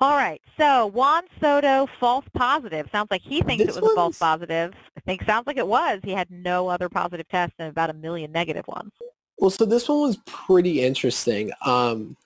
All 0.00 0.16
right, 0.16 0.42
so 0.58 0.86
Juan 0.86 1.22
Soto 1.40 1.88
false 2.00 2.24
positive. 2.34 2.88
Sounds 2.90 3.08
like 3.10 3.22
he 3.22 3.42
thinks 3.42 3.64
This 3.64 3.76
it 3.76 3.82
was 3.82 3.92
a 3.92 3.94
false 3.94 4.18
positive. 4.18 4.74
I 4.96 5.00
think 5.00 5.22
sounds 5.24 5.46
like 5.46 5.56
it 5.56 5.66
was. 5.66 6.00
He 6.02 6.10
had 6.10 6.30
no 6.30 6.68
other 6.68 6.88
positive 6.88 7.28
tests 7.28 7.54
and 7.60 7.68
about 7.68 7.90
a 7.90 7.94
million 7.94 8.32
negative 8.32 8.66
ones. 8.66 8.90
Well, 9.38 9.50
so 9.50 9.64
this 9.64 9.88
one 9.88 10.00
was 10.00 10.18
pretty 10.26 10.82
interesting 10.82 11.52
um, 11.64 12.16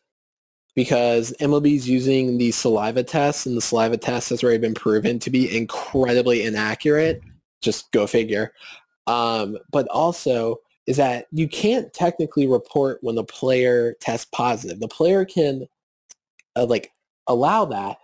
because 0.75 1.35
MLB's 1.41 1.89
using 1.89 2.39
the 2.39 2.53
saliva 2.53 3.03
test, 3.03 3.47
and 3.47 3.57
the 3.57 3.61
saliva 3.61 3.99
test 3.99 4.31
has 4.31 4.43
already 4.43 4.59
been 4.59 4.75
proven 4.75 5.19
to 5.19 5.31
be 5.31 5.55
incredibly 5.55 6.45
inaccurate. 6.45 7.23
Just 7.61 7.93
go 7.93 8.07
figure. 8.07 8.55
Um, 9.07 9.59
but 9.71 9.89
also 9.89 10.61
is 10.89 10.97
that 10.97 11.27
you 11.31 11.47
can't 11.47 11.93
technically 11.93 12.49
report 12.49 12.99
when 13.03 13.15
the 13.15 13.23
player 13.23 13.95
tests 14.01 14.27
positive. 14.33 14.81
The 14.81 14.89
player 14.89 15.27
can 15.27 15.69
uh, 16.57 16.65
like 16.65 16.93
allow 17.27 17.67
that, 17.67 17.99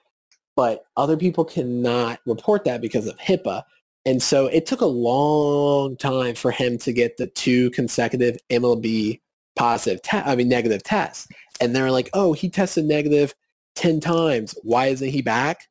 but 0.54 0.84
other 0.94 1.16
people 1.16 1.46
cannot 1.46 2.20
report 2.26 2.64
that 2.64 2.82
because 2.82 3.06
of 3.06 3.16
HIPAA. 3.16 3.62
And 4.04 4.22
so 4.22 4.48
it 4.48 4.66
took 4.66 4.82
a 4.82 4.86
long 4.86 5.96
time 5.96 6.34
for 6.34 6.50
him 6.50 6.76
to 6.80 6.92
get 6.92 7.16
the 7.16 7.26
two 7.26 7.70
consecutive 7.70 8.36
MLB 8.50 9.22
positive, 9.56 10.02
te- 10.02 10.18
I 10.18 10.36
mean 10.36 10.50
negative 10.50 10.82
tests. 10.82 11.26
And 11.62 11.74
they're 11.74 11.90
like, 11.90 12.10
oh, 12.12 12.34
he 12.34 12.50
tested 12.50 12.84
negative 12.84 13.34
10 13.76 14.00
times. 14.00 14.54
Why 14.62 14.88
isn't 14.88 15.08
he 15.08 15.22
back? 15.22 15.70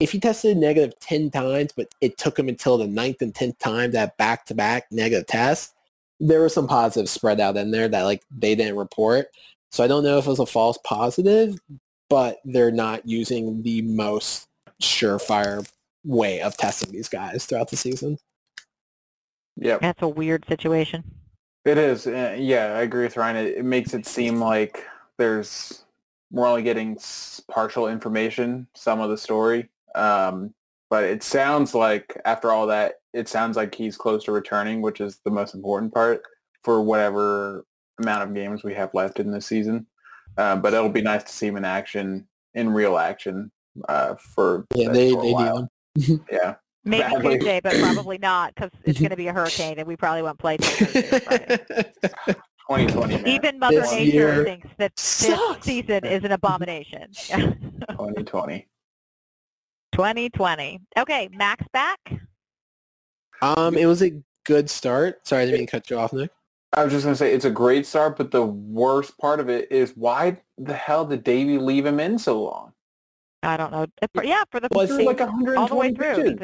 If 0.00 0.12
he 0.12 0.20
tested 0.20 0.56
negative 0.56 0.98
10 1.00 1.30
times, 1.30 1.72
but 1.76 1.88
it 2.00 2.16
took 2.16 2.38
him 2.38 2.48
until 2.48 2.78
the 2.78 2.86
ninth 2.86 3.20
and 3.20 3.34
10th 3.34 3.58
time 3.58 3.90
that 3.90 4.16
back-to-back 4.16 4.86
negative 4.90 5.26
tests, 5.26 5.74
there 6.20 6.42
was 6.42 6.54
some 6.54 6.66
positives 6.66 7.10
spread 7.10 7.40
out 7.40 7.56
in 7.56 7.70
there 7.70 7.88
that 7.88 8.02
like 8.02 8.22
they 8.30 8.54
didn't 8.54 8.76
report. 8.76 9.28
So 9.72 9.84
I 9.84 9.86
don't 9.86 10.04
know 10.04 10.18
if 10.18 10.26
it 10.26 10.30
was 10.30 10.38
a 10.38 10.46
false 10.46 10.78
positive, 10.84 11.58
but 12.08 12.38
they're 12.44 12.70
not 12.70 13.06
using 13.06 13.62
the 13.62 13.82
most 13.82 14.48
surefire 14.80 15.68
way 16.04 16.40
of 16.40 16.56
testing 16.56 16.92
these 16.92 17.08
guys 17.08 17.46
throughout 17.46 17.70
the 17.70 17.76
season. 17.76 18.18
Yep. 19.56 19.80
That's 19.80 20.02
a 20.02 20.08
weird 20.08 20.44
situation. 20.48 21.04
It 21.64 21.78
is. 21.78 22.06
uh, 22.06 22.36
Yeah, 22.38 22.76
I 22.76 22.82
agree 22.82 23.04
with 23.04 23.16
Ryan. 23.16 23.36
It, 23.36 23.58
it 23.58 23.64
makes 23.64 23.92
it 23.94 24.06
seem 24.06 24.40
like 24.40 24.84
there's 25.18 25.84
we're 26.30 26.46
only 26.46 26.62
getting 26.62 26.98
partial 27.50 27.88
information, 27.88 28.66
some 28.74 29.00
of 29.00 29.10
the 29.10 29.16
story. 29.16 29.68
Um, 29.94 30.54
but 30.90 31.04
it 31.04 31.22
sounds 31.22 31.74
like 31.74 32.20
after 32.24 32.52
all 32.52 32.66
that, 32.68 33.00
it 33.16 33.28
sounds 33.28 33.56
like 33.56 33.74
he's 33.74 33.96
close 33.96 34.24
to 34.24 34.32
returning, 34.32 34.82
which 34.82 35.00
is 35.00 35.20
the 35.24 35.30
most 35.30 35.54
important 35.54 35.92
part 35.94 36.22
for 36.62 36.82
whatever 36.82 37.64
amount 37.98 38.22
of 38.22 38.34
games 38.34 38.62
we 38.62 38.74
have 38.74 38.92
left 38.92 39.18
in 39.18 39.30
this 39.30 39.46
season. 39.46 39.86
Uh, 40.36 40.54
but 40.54 40.74
it'll 40.74 40.90
be 40.90 41.00
nice 41.00 41.22
to 41.24 41.32
see 41.32 41.46
him 41.46 41.56
in 41.56 41.64
action, 41.64 42.28
in 42.54 42.68
real 42.68 42.98
action, 42.98 43.50
uh, 43.88 44.14
for 44.16 44.66
Yeah, 44.74 44.90
a 44.90 44.92
they, 44.92 45.10
short 45.10 45.24
they 45.24 45.32
while. 45.32 45.68
do. 45.96 46.20
Yeah. 46.30 46.56
Maybe 46.84 47.02
Badly. 47.14 47.38
Tuesday, 47.38 47.60
but 47.62 47.74
probably 47.80 48.18
not 48.18 48.54
because 48.54 48.70
it's 48.84 48.98
going 48.98 49.10
to 49.10 49.16
be 49.16 49.28
a 49.28 49.32
hurricane 49.32 49.78
and 49.78 49.88
we 49.88 49.96
probably 49.96 50.22
won't 50.22 50.38
play 50.38 50.58
till 50.58 50.86
Thursday 50.86 51.16
or 51.16 51.20
Friday. 51.20 51.56
2020. 52.68 53.30
Even 53.30 53.58
Mother 53.58 53.80
This 53.80 53.92
Nature 53.92 54.44
thinks 54.44 54.68
that 54.76 54.94
this 54.96 55.56
season 55.62 56.04
is 56.04 56.22
an 56.22 56.32
abomination. 56.32 57.08
2020. 57.14 58.66
2020. 59.92 60.80
Okay, 60.98 61.28
Max 61.32 61.64
back. 61.72 61.98
Um, 63.42 63.76
it 63.76 63.86
was 63.86 64.02
a 64.02 64.12
good 64.44 64.70
start. 64.70 65.26
Sorry, 65.26 65.42
I 65.42 65.46
didn't 65.46 65.58
mean 65.58 65.66
to 65.66 65.70
cut 65.70 65.90
you 65.90 65.98
off, 65.98 66.12
Nick. 66.12 66.30
I 66.72 66.84
was 66.84 66.92
just 66.92 67.04
gonna 67.04 67.16
say 67.16 67.32
it's 67.32 67.44
a 67.44 67.50
great 67.50 67.86
start, 67.86 68.16
but 68.16 68.30
the 68.30 68.44
worst 68.44 69.16
part 69.18 69.40
of 69.40 69.48
it 69.48 69.70
is 69.70 69.92
why 69.96 70.38
the 70.58 70.74
hell 70.74 71.06
did 71.06 71.24
Davey 71.24 71.58
leave 71.58 71.86
him 71.86 72.00
in 72.00 72.18
so 72.18 72.42
long? 72.42 72.72
I 73.42 73.56
don't 73.56 73.70
know. 73.70 73.86
Yeah, 74.22 74.42
for 74.50 74.60
the 74.60 74.68
Well, 74.70 74.86
He 74.86 74.88
threw 74.88 75.14
see, 75.16 75.54
all 75.56 75.68
the 75.68 75.74
way 75.74 75.92
through. 75.92 76.36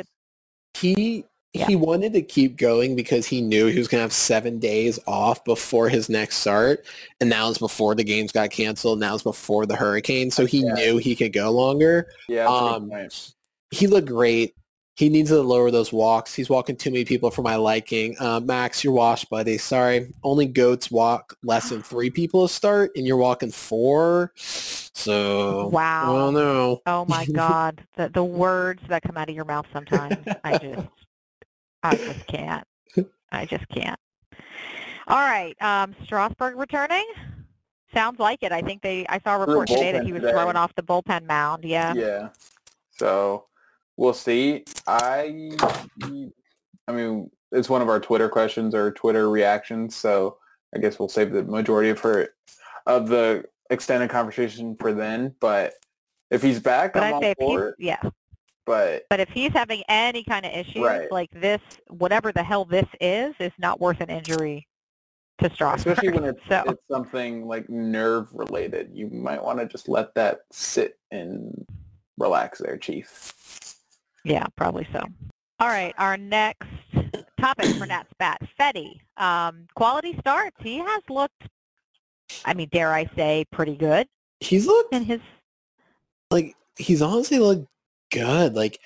He 0.75 1.25
Yeah. 1.53 1.67
he 1.67 1.77
wanted 1.77 2.15
to 2.15 2.23
keep 2.23 2.57
going 2.57 2.97
because 2.97 3.27
he 3.27 3.43
knew 3.43 3.67
he 3.67 3.79
was 3.79 3.89
gonna 3.89 4.03
have 4.03 4.13
seven 4.13 4.59
days 4.59 4.99
off 5.07 5.45
before 5.45 5.91
his 5.91 6.09
next 6.09 6.39
start, 6.39 6.87
and 7.21 7.31
that 7.33 7.45
was 7.45 7.59
before 7.59 7.95
the 7.95 8.05
games 8.05 8.33
got 8.33 8.51
canceled. 8.51 8.97
And 8.97 9.03
that 9.03 9.13
was 9.13 9.23
before 9.23 9.67
the 9.67 9.77
hurricane, 9.77 10.31
so 10.31 10.47
he 10.47 10.61
Yeah. 10.63 10.73
knew 10.73 10.97
he 10.97 11.15
could 11.15 11.33
go 11.33 11.51
longer. 11.51 12.09
Yeah, 12.29 12.45
that's 12.45 12.57
a 12.57 12.61
good 12.61 12.75
Um, 12.75 12.91
point. 12.91 13.35
he 13.71 13.87
looked 13.87 14.09
great. 14.09 14.55
He 14.95 15.09
needs 15.09 15.31
to 15.31 15.41
lower 15.41 15.71
those 15.71 15.91
walks. 15.93 16.35
He's 16.35 16.51
walking 16.51 16.77
too 16.77 16.91
many 16.91 17.05
people 17.07 17.31
for 17.31 17.41
my 17.43 17.57
liking. 17.57 18.15
Uh, 18.21 18.41
Max, 18.41 18.85
you're 18.85 18.93
washed, 18.93 19.31
buddy. 19.31 19.57
Sorry. 19.57 20.13
Only 20.23 20.45
goats 20.47 20.91
walk 20.91 21.35
less 21.43 21.71
than 21.71 21.83
three 21.83 22.11
people 22.11 22.47
to 22.47 22.53
start, 22.53 22.91
and 22.95 23.07
you're 23.07 23.17
walking 23.17 23.51
four. 23.51 24.33
So, 24.37 25.69
Wow. 25.69 26.15
I 26.15 26.19
don't 26.19 26.35
know. 26.35 26.83
Oh 26.85 27.07
my 27.07 27.25
God, 27.33 27.83
the 27.97 28.11
the 28.11 28.23
words 28.25 28.83
that 28.89 29.03
come 29.03 29.17
out 29.17 29.31
of 29.31 29.35
your 29.35 29.47
mouth 29.47 29.67
sometimes, 29.73 30.19
I 30.45 30.59
just, 30.59 30.89
I 31.83 31.97
just 31.97 32.27
can't. 32.27 32.67
I 33.33 33.47
just 33.47 33.67
can't. 33.71 33.99
All 35.09 35.17
right, 35.19 35.61
um, 35.63 35.97
Strasburg 36.05 36.57
returning. 36.57 37.07
Sounds 37.95 38.19
like 38.21 38.43
it. 38.43 38.53
I 38.53 38.61
think 38.61 38.83
they. 38.83 39.07
I 39.09 39.19
saw 39.21 39.37
a 39.37 39.39
report 39.41 39.69
today 39.69 39.93
that 39.93 40.05
he 40.05 40.13
was 40.13 40.21
today. 40.21 40.33
throwing 40.33 40.57
off 40.57 40.75
the 40.77 40.83
bullpen 40.83 41.27
mound. 41.27 41.65
Yeah. 41.65 41.95
Yeah. 41.95 42.29
So 42.99 43.47
we'll 44.03 44.13
see. 44.13 44.65
I 44.89 45.53
I 46.89 46.93
mean, 46.93 47.31
it's 47.53 47.69
one 47.69 47.81
of 47.83 47.89
our 47.89 48.01
Twitter 48.01 48.29
questions 48.29 48.75
or 48.75 48.91
Twitter 48.91 49.31
reactions, 49.31 49.95
so 49.95 50.39
I 50.75 50.79
guess 50.81 50.99
we'll 50.99 51.09
save 51.09 51.31
the 51.33 51.45
majority 51.45 51.89
of 51.91 52.01
her 52.01 52.29
of 52.87 53.09
the 53.09 53.45
extended 53.71 54.11
conversation 54.11 54.77
for 54.79 54.93
then. 54.93 55.37
But 55.41 55.75
if 56.31 56.43
he's 56.43 56.59
back, 56.59 56.95
But 56.95 57.05
I'm 57.05 57.13
I 57.13 57.13
all 57.13 57.23
say 57.23 57.31
if 57.31 57.37
he's, 57.39 57.49
for 57.49 57.69
it. 57.69 57.75
yeah. 57.79 58.01
But 58.67 59.05
But 59.09 59.21
if 59.21 59.29
he's 59.29 59.53
having 59.53 59.83
any 59.89 60.25
kind 60.25 60.45
of 60.45 60.53
issues 60.53 60.83
Right. 60.85 61.11
like 61.13 61.31
this, 61.31 61.61
whatever 61.89 62.33
the 62.33 62.43
hell 62.43 62.65
this 62.65 62.87
is, 63.01 63.35
is 63.39 63.53
not 63.59 63.81
worth 63.81 64.01
an 64.01 64.11
injury 64.11 64.67
to 65.39 65.53
Strasburg. 65.55 65.93
especially 65.99 66.19
when 66.21 66.25
it's, 66.31 66.41
so 66.49 66.65
it's 66.67 66.83
something 66.91 67.47
like 67.47 67.69
nerve 67.71 68.29
related, 68.33 68.91
you 68.93 69.09
might 69.11 69.43
want 69.43 69.59
to 69.61 69.67
just 69.67 69.89
let 69.89 70.15
that 70.15 70.41
sit 70.53 70.99
and 71.13 71.67
relax 72.19 72.59
there, 72.61 72.77
Chief. 72.77 73.33
Yeah, 74.25 74.47
probably 74.57 74.87
so. 74.93 75.05
All 75.61 75.69
right, 75.69 75.95
our 75.99 76.17
next 76.17 76.67
topic 77.41 77.67
for 77.77 77.87
Nat 77.87 78.07
Spat, 78.13 78.41
Fedde. 78.59 79.01
Um, 79.17 79.67
quality 79.75 80.17
starts. 80.21 80.57
He 80.61 80.79
has 80.79 81.03
looked, 81.09 81.43
I 82.45 82.55
mean, 82.55 82.69
dare 82.73 82.93
I 82.93 83.07
say, 83.17 83.45
pretty 83.53 83.77
good 83.77 84.09
He's 84.41 84.67
looked 84.67 84.93
in 84.93 85.05
his. 85.05 85.21
like 86.31 86.57
he's 86.77 87.01
honestly 87.01 87.39
looked 87.39 87.69
good. 88.11 88.55
Like 88.55 88.81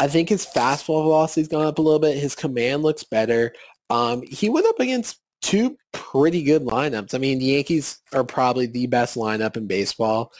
I 0.00 0.08
think 0.08 0.28
his 0.30 0.46
fastball 0.46 1.02
velocity's 1.02 1.48
gone 1.48 1.66
up 1.66 1.78
a 1.78 1.82
little 1.82 1.98
bit. 1.98 2.16
His 2.16 2.34
command 2.34 2.82
looks 2.82 3.04
better. 3.04 3.52
Um, 3.90 4.22
he 4.22 4.48
went 4.48 4.66
up 4.66 4.80
against 4.80 5.20
two 5.42 5.76
pretty 5.92 6.42
good 6.42 6.62
lineups. 6.62 7.14
I 7.14 7.18
mean, 7.18 7.38
the 7.38 7.46
Yankees 7.46 8.00
are 8.14 8.24
probably 8.24 8.66
the 8.66 8.86
best 8.86 9.16
lineup 9.16 9.56
in 9.58 9.66
baseball. 9.66 10.32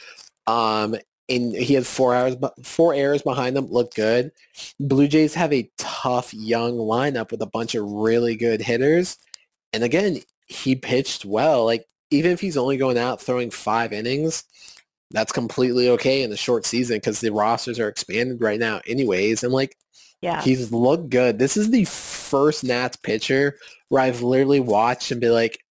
Um, 0.47 0.95
and 1.29 1.53
he 1.53 1.73
had 1.75 1.85
four 1.85 2.15
hours, 2.15 2.35
four 2.63 2.93
errors 2.93 3.21
behind 3.21 3.55
them. 3.55 3.67
Looked 3.67 3.95
good. 3.95 4.31
Blue 4.79 5.07
Jays 5.07 5.33
have 5.35 5.53
a 5.53 5.69
tough 5.77 6.33
young 6.33 6.73
lineup 6.73 7.31
with 7.31 7.41
a 7.41 7.45
bunch 7.47 7.75
of 7.75 7.85
really 7.85 8.35
good 8.35 8.61
hitters. 8.61 9.17
And 9.71 9.83
again, 9.83 10.19
he 10.47 10.75
pitched 10.75 11.25
well. 11.25 11.65
Like 11.65 11.85
even 12.11 12.31
if 12.31 12.41
he's 12.41 12.57
only 12.57 12.77
going 12.77 12.97
out 12.97 13.21
throwing 13.21 13.51
five 13.51 13.93
innings, 13.93 14.43
that's 15.11 15.31
completely 15.31 15.89
okay 15.89 16.23
in 16.23 16.29
the 16.29 16.37
short 16.37 16.65
season 16.65 16.97
because 16.97 17.19
the 17.21 17.31
rosters 17.31 17.79
are 17.79 17.87
expanded 17.87 18.41
right 18.41 18.59
now 18.59 18.81
anyways. 18.87 19.43
And 19.43 19.53
like 19.53 19.75
Yeah. 20.21 20.41
he's 20.41 20.71
looked 20.71 21.09
good. 21.09 21.39
This 21.39 21.57
is 21.57 21.71
the 21.71 21.85
first 21.85 22.63
Nats 22.63 22.97
pitcher 22.97 23.57
where 23.89 24.01
I've 24.03 24.21
literally 24.21 24.59
watched 24.59 25.11
and 25.11 25.21
be 25.21 25.29
like, 25.29 25.63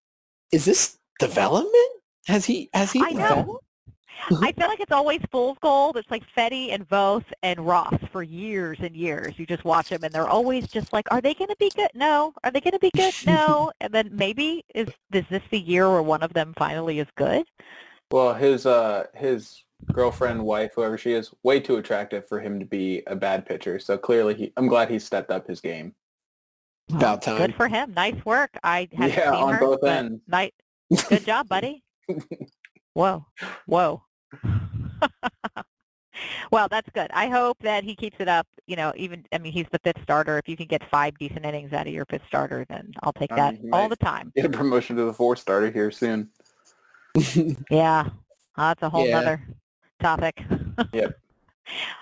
is 0.53 0.65
this 0.65 0.97
development? 1.19 1.75
Has 2.27 2.45
he 2.45 2.69
has 2.75 2.93
he 2.93 3.03
I 3.03 3.11
know. 3.11 3.61
I 4.43 4.53
feel 4.53 4.69
like 4.69 4.81
it's 4.81 4.93
always 4.93 5.21
fool's 5.31 5.59
gold. 5.63 5.97
It's 5.97 6.11
like 6.11 6.23
Fedde 6.37 6.73
and 6.73 6.89
Voth 6.89 7.25
and 7.43 7.61
Ross 7.61 7.95
for 8.13 8.23
years 8.23 8.79
and 8.81 8.95
years. 8.95 9.39
You 9.39 9.47
just 9.47 9.65
watch 9.65 9.89
them, 9.89 10.05
and 10.05 10.13
they're 10.13 10.29
always 10.29 10.69
just 10.69 10.93
like, 10.93 11.11
"Are 11.11 11.21
they 11.21 11.35
going 11.35 11.49
to 11.49 11.57
be 11.59 11.71
good? 11.75 11.91
No. 11.95 12.35
Are 12.45 12.51
they 12.51 12.61
going 12.61 12.73
to 12.73 12.79
be 12.79 12.91
good? 12.95 13.15
No." 13.27 13.73
and 13.81 13.93
then 13.93 14.11
maybe 14.13 14.65
is 14.75 14.89
is 15.13 15.25
this 15.31 15.43
the 15.51 15.59
year 15.59 15.91
where 15.91 16.03
one 16.03 16.23
of 16.23 16.33
them 16.33 16.55
finally 16.59 16.99
is 16.99 17.07
good? 17.17 17.47
Well, 18.11 18.35
his 18.35 18.67
uh 18.67 19.07
his 19.15 19.63
girlfriend, 19.93 20.43
wife, 20.45 20.73
whoever 20.75 20.99
she 20.99 21.13
is, 21.13 21.31
way 21.43 21.61
too 21.61 21.77
attractive 21.77 22.29
for 22.29 22.41
him 22.41 22.59
to 22.59 22.67
be 22.67 23.03
a 23.07 23.15
bad 23.15 23.47
pitcher. 23.47 23.79
So 23.79 23.97
clearly, 23.97 24.35
he, 24.35 24.53
I'm 24.57 24.67
glad 24.67 24.91
he 24.91 24.99
stepped 24.99 25.31
up 25.31 25.47
his 25.47 25.61
game. 25.61 25.95
About 26.93 27.23
time. 27.23 27.37
Good 27.37 27.55
for 27.55 27.69
him. 27.69 27.93
Nice 27.95 28.25
work. 28.25 28.51
I 28.63 28.89
haven't 28.93 29.17
Yeah, 29.17 29.33
seen 29.33 29.43
on 29.43 29.55
her, 29.55 29.61
both 29.61 29.85
ends. 29.85 30.23
Nice. 30.27 30.53
Good 31.09 31.25
job, 31.27 31.49
buddy. 31.49 31.85
Whoa. 32.95 33.27
Whoa. 33.67 34.03
well, 36.53 36.69
that's 36.69 36.89
good. 36.95 37.09
I 37.13 37.29
hope 37.29 37.59
that 37.61 37.85
he 37.85 37.95
keeps 37.95 38.17
it 38.19 38.29
up. 38.29 38.47
You 38.67 38.77
know, 38.77 38.93
even 38.97 39.25
I 39.33 39.39
mean, 39.39 39.53
he's 39.53 39.67
the 39.73 39.79
fifth 39.83 40.03
starter. 40.03 40.39
If 40.39 40.49
you 40.49 40.57
can 40.57 40.67
get 40.67 40.89
five 40.91 41.17
decent 41.19 41.45
innings 41.45 41.73
out 41.73 41.87
of 41.87 41.93
your 41.93 42.05
fifth 42.07 42.27
starter, 42.27 42.67
then 42.69 42.93
I'll 43.03 43.13
take 43.13 43.33
I 43.33 43.37
that 43.37 43.63
mean, 43.63 43.73
all 43.73 43.89
the 43.89 43.97
time. 43.97 44.33
Get 44.37 44.45
a 44.45 44.51
promotion 44.51 44.97
to 44.97 45.05
the 45.05 45.13
fourth 45.13 45.39
starter 45.39 45.71
here 45.71 45.91
soon. 45.91 46.31
Yeah, 47.71 48.09
ah, 48.57 48.69
that's 48.69 48.83
a 48.83 48.89
whole 48.89 49.07
Yeah. 49.07 49.21
nother 49.21 49.43
topic. 50.01 50.43
Yep. 50.93 51.19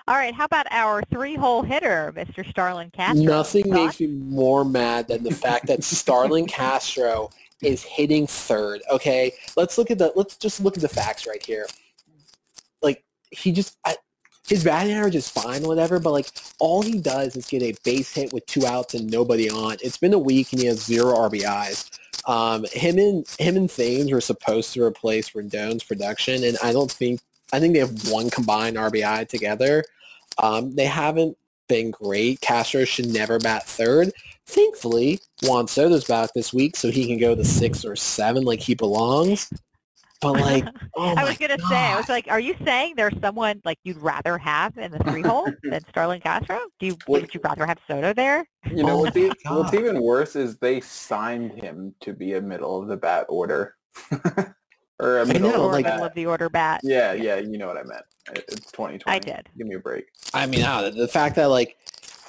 All 0.07 0.15
right, 0.15 0.33
how 0.33 0.45
about 0.45 0.65
our 0.71 1.01
three-hole 1.11 1.61
hitter, 1.63 2.13
Mr. 2.15 2.47
Starlin 2.49 2.89
Castro? 2.91 3.21
Nothing 3.23 3.63
Thoughts? 3.63 3.99
makes 3.99 3.99
me 3.99 4.07
more 4.07 4.63
mad 4.63 5.07
than 5.09 5.23
the 5.23 5.33
fact 5.33 5.67
that 5.67 5.83
Starlin 5.83 6.45
Castro 6.45 7.29
is 7.61 7.83
hitting 7.83 8.27
third. 8.27 8.81
Okay, 8.89 9.33
let's 9.57 9.77
look 9.77 9.91
at 9.91 9.97
the 9.97 10.13
let's 10.15 10.37
just 10.37 10.61
look 10.61 10.77
at 10.77 10.81
the 10.81 10.87
facts 10.89 11.27
right 11.27 11.43
here. 11.45 11.65
Like 12.81 13.03
he 13.31 13.51
just 13.51 13.77
I, 13.85 13.95
his 14.47 14.63
batting 14.63 14.93
average 14.93 15.15
is 15.15 15.27
fine, 15.27 15.63
whatever, 15.63 15.99
but 15.99 16.11
like 16.11 16.29
all 16.59 16.81
he 16.81 16.99
does 16.99 17.35
is 17.35 17.47
get 17.47 17.61
a 17.61 17.75
base 17.83 18.13
hit 18.13 18.31
with 18.31 18.45
two 18.45 18.65
outs 18.65 18.93
and 18.93 19.11
nobody 19.11 19.49
on. 19.49 19.77
It's 19.81 19.97
been 19.97 20.13
a 20.13 20.19
week 20.19 20.53
and 20.53 20.61
he 20.61 20.67
has 20.67 20.83
zero 20.83 21.13
RBIs. 21.13 21.89
Um, 22.25 22.65
him 22.71 22.97
and 22.97 23.27
him 23.39 23.57
and 23.57 23.69
Thames 23.69 24.11
were 24.11 24.21
supposed 24.21 24.73
to 24.73 24.83
replace 24.83 25.31
Rendon's 25.31 25.83
production, 25.83 26.43
and 26.43 26.57
I 26.63 26.73
don't 26.73 26.91
think 26.91 27.21
I 27.53 27.59
think 27.59 27.73
they 27.73 27.79
have 27.79 28.09
one 28.09 28.29
combined 28.29 28.77
RBI 28.77 29.27
together. 29.29 29.83
Um, 30.37 30.75
they 30.75 30.85
haven't 30.85 31.37
been 31.67 31.91
great. 31.91 32.41
Castro 32.41 32.85
should 32.85 33.07
never 33.07 33.39
bat 33.39 33.63
third. 33.63 34.11
Thankfully, 34.45 35.19
Juan 35.43 35.67
Soto's 35.67 36.05
back 36.05 36.31
this 36.33 36.53
week, 36.53 36.75
so 36.75 36.89
he 36.89 37.07
can 37.07 37.17
go 37.17 37.35
to 37.35 37.43
six 37.43 37.83
or 37.83 37.95
seven 37.95 38.43
like 38.43 38.61
he 38.61 38.75
belongs. 38.75 39.49
But 40.21 40.33
like, 40.41 40.65
oh 40.95 41.13
I 41.15 41.23
was 41.23 41.37
gonna 41.37 41.59
say, 41.69 41.75
I 41.75 41.95
was 41.97 42.09
like, 42.09 42.27
are 42.29 42.39
you 42.39 42.55
saying 42.65 42.93
there's 42.97 43.13
someone 43.21 43.61
like 43.65 43.77
you'd 43.83 43.97
rather 43.97 44.37
have 44.37 44.77
in 44.77 44.91
the 44.91 44.99
three 44.99 45.21
hole 45.21 45.47
than 45.63 45.81
Starlin 45.89 46.21
Castro? 46.21 46.59
Do 46.79 46.87
you 46.87 46.97
What- 47.05 47.21
would 47.21 47.33
you 47.35 47.39
rather 47.43 47.65
have 47.65 47.77
Soto 47.87 48.13
there? 48.13 48.47
You 48.71 48.83
know 48.83 48.93
Oh 48.93 49.01
what's, 49.01 49.15
e- 49.17 49.31
what's 49.47 49.73
even 49.73 50.01
worse 50.01 50.35
is 50.35 50.57
they 50.57 50.81
signed 50.81 51.51
him 51.53 51.93
to 52.01 52.13
be 52.13 52.33
a 52.33 52.41
middle 52.41 52.81
of 52.81 52.87
the 52.87 52.97
bat 52.97 53.25
order, 53.29 53.75
or 54.99 55.19
a 55.19 55.25
middle 55.25 55.51
know, 55.51 55.65
of 55.67 55.71
like- 55.71 55.85
the 55.85 55.91
middle 55.91 56.05
of 56.05 56.13
the 56.15 56.25
order 56.25 56.49
bat? 56.49 56.81
Yeah, 56.83 57.13
yeah, 57.13 57.37
you 57.37 57.57
know 57.57 57.67
what 57.67 57.77
I 57.77 57.83
meant. 57.83 58.03
It's 58.33 58.71
2020. 58.71 59.03
I 59.05 59.19
did. 59.19 59.47
Give 59.57 59.67
me 59.67 59.75
a 59.75 59.79
break. 59.79 60.05
I 60.33 60.45
mean, 60.47 60.63
ah, 60.65 60.85
I 60.85 60.89
the 60.89 61.07
fact 61.07 61.35
that 61.35 61.45
like 61.45 61.77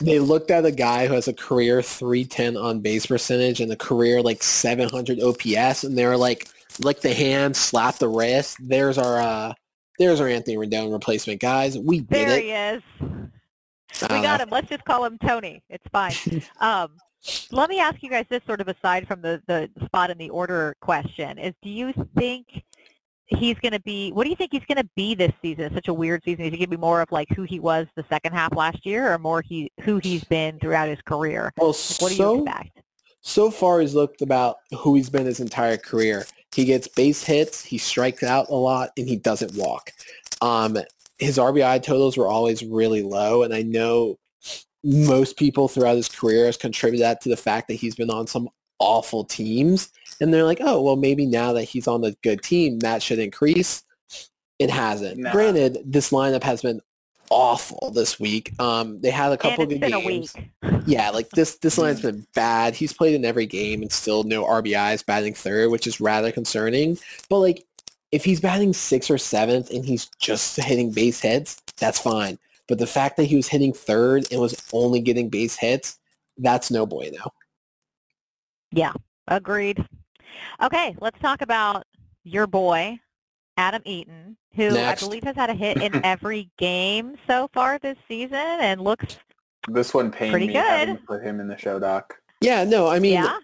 they 0.01 0.20
looked 0.20 0.53
at 0.53 0.64
a 0.64 0.70
guy 0.70 1.09
who 1.09 1.14
has 1.14 1.26
a 1.26 1.32
career 1.32 1.82
310 1.82 2.57
on 2.57 2.78
base 2.80 3.07
percentage 3.07 3.61
and 3.61 3.72
a 3.72 3.76
career 3.76 4.22
like 4.22 4.43
700 4.45 5.20
OPS, 5.20 5.82
and 5.82 5.99
they 5.99 6.07
were 6.07 6.16
like, 6.16 6.49
lick 6.81 7.01
the 7.01 7.12
hand, 7.14 7.57
slap 7.57 7.97
the 7.97 8.09
wrist. 8.09 8.57
There's 8.61 8.99
our 8.99 9.20
uh, 9.20 9.53
there's 9.99 10.20
our 10.20 10.29
Anthony 10.29 10.57
Rendon 10.57 10.93
replacement, 10.93 11.41
guys. 11.41 11.76
We 11.79 12.01
did 12.01 12.09
There 12.09 12.39
it. 12.39 12.43
he 12.45 12.51
is. 12.53 12.83
We 14.03 14.09
got 14.22 14.41
him. 14.41 14.49
Let's 14.51 14.68
just 14.68 14.85
call 14.85 15.05
him 15.05 15.18
Tony. 15.18 15.62
It's 15.68 15.85
fine. 15.93 16.12
Um, 16.61 16.91
let 17.51 17.68
me 17.68 17.81
ask 17.81 18.01
you 18.03 18.09
guys 18.11 18.26
this 18.31 18.43
sort 18.47 18.61
of 18.61 18.68
aside 18.68 19.09
from 19.09 19.20
the, 19.22 19.43
the 19.49 19.68
spot 19.85 20.09
in 20.11 20.16
the 20.18 20.31
order 20.31 20.76
question 20.81 21.37
is 21.37 21.53
do 21.62 21.68
you 21.68 21.93
think 22.16 22.47
he's 23.26 23.57
going 23.59 23.72
to 23.72 23.81
be, 23.81 24.12
what 24.12 24.22
do 24.24 24.31
you 24.31 24.37
think 24.37 24.51
he's 24.53 24.64
going 24.68 24.81
to 24.81 24.89
be 24.95 25.16
this 25.16 25.33
season? 25.43 25.64
It's 25.64 25.74
such 25.74 25.89
a 25.89 25.93
weird 25.95 26.22
season. 26.24 26.45
Is 26.45 26.53
he 26.53 26.59
going 26.59 26.70
to 26.70 26.76
be 26.76 26.81
more 26.81 27.03
of 27.03 27.11
like 27.11 27.29
who 27.35 27.43
he 27.43 27.59
was 27.59 27.89
the 27.97 28.05
second 28.09 28.35
half 28.35 28.55
last 28.55 28.87
year 28.87 29.12
or 29.12 29.18
more 29.18 29.43
he 29.43 29.70
who 29.83 29.99
he's 29.99 30.22
been 30.24 30.61
throughout 30.61 30.89
his 30.89 31.01
career? 31.07 31.53
Well, 31.59 31.70
Like, 31.70 32.01
what 32.01 32.09
do 32.11 32.14
so 32.14 32.35
you 32.37 32.43
expect? 32.45 32.81
so 33.20 33.51
far 33.51 33.81
he's 33.81 33.95
looked 33.95 34.22
about 34.22 34.59
who 34.79 34.95
he's 34.95 35.11
been 35.11 35.26
his 35.26 35.41
entire 35.41 35.76
career. 35.76 36.24
He 36.55 36.64
gets 36.64 36.88
base 36.88 37.22
hits, 37.22 37.62
he 37.64 37.78
strikes 37.78 38.22
out 38.22 38.49
a 38.49 38.55
lot, 38.55 38.90
and 38.96 39.09
he 39.09 39.16
doesn't 39.16 39.55
walk. 39.55 39.92
Um, 40.40 40.78
his 41.18 41.38
RBI 41.38 41.82
totals 41.82 42.16
were 42.16 42.28
always 42.28 42.64
really 42.64 43.03
low, 43.03 43.42
and 43.42 43.53
I 43.55 43.62
know 43.62 44.18
most 44.84 45.36
people 45.36 45.68
throughout 45.68 45.96
his 45.96 46.09
career 46.09 46.46
has 46.46 46.57
contributed 46.57 47.05
that 47.05 47.20
to 47.22 47.28
the 47.28 47.36
fact 47.36 47.68
that 47.68 47.74
he's 47.74 47.96
been 47.96 48.11
on 48.11 48.26
some 48.26 48.49
awful 48.78 49.24
teams, 49.24 49.90
and 50.20 50.32
they're 50.32 50.44
like, 50.44 50.61
oh, 50.61 50.80
well, 50.80 50.96
maybe 50.96 51.26
now 51.26 51.53
that 51.53 51.64
he's 51.64 51.88
on 51.88 52.05
a 52.05 52.12
good 52.22 52.42
team, 52.42 52.78
that 52.80 53.03
should 53.03 53.18
increase. 53.18 53.82
It 54.59 54.70
hasn't. 54.70 55.18
Nah. 55.18 55.32
Granted, 55.32 55.78
this 55.84 56.11
lineup 56.11 56.42
has 56.42 56.62
been 56.62 56.80
awful 57.31 57.91
this 57.91 58.18
week. 58.18 58.53
Um, 58.61 59.01
they 59.01 59.11
had 59.11 59.33
a 59.33 59.37
couple 59.37 59.64
it's 59.64 59.81
good 59.81 59.91
games 59.91 60.35
yeah, 60.89 61.11
like 61.11 61.29
this 61.31 61.57
this 61.57 61.79
line's 61.79 62.01
been 62.01 62.26
bad. 62.35 62.74
He's 62.74 62.93
played 62.93 63.14
in 63.14 63.24
every 63.24 63.47
game 63.47 63.83
and 63.83 63.93
still 63.93 64.24
no 64.24 64.45
RBIs 64.45 65.05
batting 65.05 65.35
third, 65.35 65.70
which 65.70 65.87
is 65.87 66.01
rather 66.01 66.33
concerning. 66.33 66.99
But 67.29 67.39
like 67.41 67.64
if 68.11 68.24
he's 68.24 68.41
batting 68.41 68.72
sixth 68.72 69.11
or 69.11 69.18
seventh 69.18 69.70
and 69.70 69.85
he's 69.85 70.07
just 70.18 70.57
hitting 70.57 70.91
base 70.91 71.20
hits, 71.20 71.61
that's 71.79 72.01
fine. 72.01 72.39
But 72.66 72.79
the 72.79 72.87
fact 72.87 73.16
that 73.16 73.24
he 73.24 73.37
was 73.37 73.49
hitting 73.49 73.72
third 73.72 74.26
and 74.31 74.41
was 74.41 74.62
only 74.72 75.01
getting 75.01 75.29
base 75.29 75.57
hits, 75.57 75.99
that's 76.39 76.70
no 76.70 76.87
bueno. 76.87 77.33
Yeah, 78.70 78.93
agreed. 79.26 79.85
Okay, 80.62 80.95
let's 81.01 81.18
talk 81.20 81.43
about 81.43 81.85
your 82.24 82.47
boy, 82.47 82.99
Adam 83.59 83.83
Eaton, 83.85 84.37
who 84.55 84.71
Next. 84.71 85.03
I 85.03 85.07
believe 85.07 85.25
has 85.25 85.37
had 85.37 85.51
a 85.51 85.55
hit 85.55 85.83
in 85.83 86.01
every 86.05 86.49
game 86.59 87.17
so 87.27 87.51
far 87.53 87.79
this 87.81 87.99
season 88.07 88.37
and 88.39 88.81
looks 88.81 89.19
This 89.69 89.93
one 89.93 90.11
pained 90.11 90.31
Pretty 90.31 90.47
me 90.47 90.55
having 90.55 90.95
good. 90.95 91.01
to 91.01 91.07
put 91.07 91.23
him 91.23 91.41
in 91.41 91.49
the 91.49 91.59
show 91.59 91.79
doc. 91.79 92.15
Yeah, 92.41 92.65
no, 92.65 92.87
I 92.87 93.01
mean 93.01 93.15
yeah. 93.15 93.39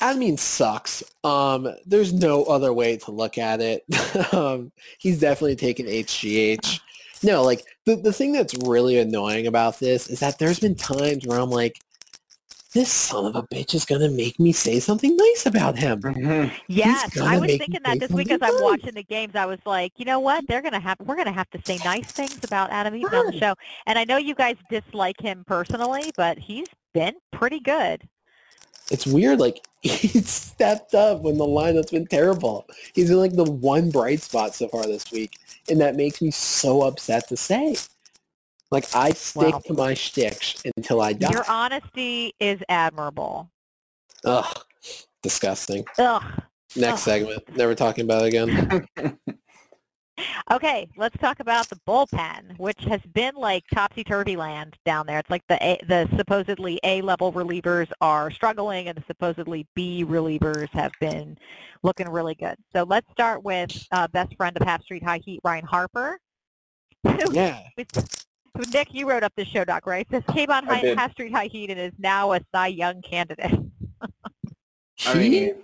I 0.00 0.14
mean 0.14 0.36
sucks. 0.36 1.02
Um 1.24 1.74
there's 1.86 2.12
no 2.12 2.44
other 2.44 2.72
way 2.72 2.98
to 2.98 3.10
look 3.10 3.38
at 3.38 3.60
it. 3.60 3.84
um 4.32 4.70
he's 4.98 5.18
definitely 5.18 5.56
taken 5.56 5.86
HGH. 5.86 6.80
No, 7.22 7.42
like 7.42 7.64
the 7.86 7.96
the 7.96 8.12
thing 8.12 8.32
that's 8.32 8.54
really 8.66 8.98
annoying 8.98 9.46
about 9.46 9.78
this 9.80 10.08
is 10.08 10.20
that 10.20 10.38
there's 10.38 10.60
been 10.60 10.74
times 10.74 11.26
where 11.26 11.40
I'm 11.40 11.50
like 11.50 11.80
this 12.74 12.90
son 12.90 13.24
of 13.24 13.36
a 13.36 13.42
bitch 13.44 13.72
is 13.72 13.84
gonna 13.84 14.10
make 14.10 14.38
me 14.40 14.52
say 14.52 14.80
something 14.80 15.16
nice 15.16 15.46
about 15.46 15.78
him. 15.78 16.02
Mm-hmm. 16.02 16.54
Yes, 16.66 17.14
gonna 17.14 17.30
I 17.30 17.38
was 17.38 17.56
thinking 17.56 17.80
that 17.84 18.00
this 18.00 18.10
week 18.10 18.32
as 18.32 18.40
I'm 18.42 18.60
watching 18.60 18.94
the 18.94 19.04
games. 19.04 19.36
I 19.36 19.46
was 19.46 19.60
like, 19.64 19.92
you 19.96 20.04
know 20.04 20.18
what? 20.18 20.44
They're 20.48 20.60
gonna 20.60 20.80
have 20.80 20.98
we're 21.00 21.16
gonna 21.16 21.32
have 21.32 21.48
to 21.50 21.60
say 21.64 21.78
nice 21.84 22.10
things 22.10 22.42
about 22.42 22.70
Adam 22.70 22.96
Eaton 22.96 23.14
on 23.14 23.26
the 23.26 23.38
show. 23.38 23.54
And 23.86 23.96
I 23.96 24.04
know 24.04 24.16
you 24.16 24.34
guys 24.34 24.56
dislike 24.68 25.20
him 25.20 25.44
personally, 25.46 26.10
but 26.16 26.36
he's 26.36 26.66
been 26.92 27.14
pretty 27.32 27.60
good. 27.60 28.08
It's 28.90 29.06
weird, 29.06 29.38
like 29.38 29.64
he 29.82 30.20
stepped 30.20 30.94
up 30.94 31.22
when 31.22 31.38
the 31.38 31.46
lineup's 31.46 31.92
been 31.92 32.08
terrible. 32.08 32.66
He's 32.92 33.08
been 33.08 33.18
like 33.18 33.36
the 33.36 33.44
one 33.44 33.90
bright 33.90 34.20
spot 34.20 34.54
so 34.54 34.66
far 34.68 34.84
this 34.84 35.12
week, 35.12 35.38
and 35.70 35.80
that 35.80 35.94
makes 35.94 36.20
me 36.20 36.32
so 36.32 36.82
upset 36.82 37.28
to 37.28 37.36
say. 37.36 37.76
Like 38.70 38.86
I 38.94 39.10
stick 39.10 39.42
Well- 39.42 39.60
to 39.62 39.74
my 39.74 39.94
shtick 39.94 40.40
until 40.76 41.00
I 41.00 41.12
die. 41.12 41.30
Your 41.30 41.48
honesty 41.48 42.34
is 42.40 42.60
admirable. 42.68 43.50
Ugh, 44.24 44.64
disgusting. 45.22 45.84
Ugh. 45.98 46.22
Next 46.76 46.92
Ugh. 46.92 46.98
segment. 46.98 47.56
Never 47.56 47.74
talking 47.74 48.04
about 48.04 48.22
it 48.22 48.28
again. 48.28 48.86
Okay, 50.50 50.88
let's 50.96 51.16
talk 51.18 51.40
about 51.40 51.68
the 51.68 51.80
bullpen, 51.88 52.56
which 52.58 52.80
has 52.84 53.00
been 53.14 53.34
like 53.34 53.64
topsy-turvy 53.74 54.36
land 54.36 54.76
down 54.84 55.06
there. 55.06 55.18
It's 55.18 55.30
like 55.30 55.42
the 55.48 55.56
a, 55.60 55.78
the 55.88 56.08
supposedly 56.16 56.78
A-level 56.84 57.32
relievers 57.32 57.90
are 58.00 58.30
struggling, 58.30 58.88
and 58.88 58.96
the 58.96 59.02
supposedly 59.08 59.66
B 59.74 60.04
relievers 60.04 60.68
have 60.70 60.92
been 61.00 61.36
looking 61.82 62.08
really 62.08 62.36
good. 62.36 62.54
So 62.74 62.84
let's 62.84 63.10
start 63.10 63.42
with 63.42 63.86
uh, 63.90 64.06
best 64.08 64.36
friend 64.36 64.56
of 64.56 64.64
Half 64.66 64.84
Street 64.84 65.02
High 65.02 65.20
Heat, 65.24 65.40
Ryne 65.42 65.64
Harper. 65.64 66.20
yeah. 67.32 67.60
Who, 68.56 68.62
Nick, 68.72 68.88
you 68.92 69.08
wrote 69.08 69.22
up 69.22 69.32
this 69.36 69.48
show 69.48 69.64
doc, 69.64 69.86
right? 69.86 70.06
Says 70.10 70.22
came 70.32 70.50
on 70.50 70.64
High, 70.64 70.80
did. 70.80 70.98
Half 70.98 71.12
Street 71.12 71.32
High 71.32 71.46
Heat 71.46 71.70
and 71.70 71.78
is 71.78 71.92
now 71.98 72.32
a 72.32 72.40
Cy 72.54 72.68
Young 72.68 73.02
candidate. 73.02 73.58
I 75.06 75.14
mean, 75.14 75.54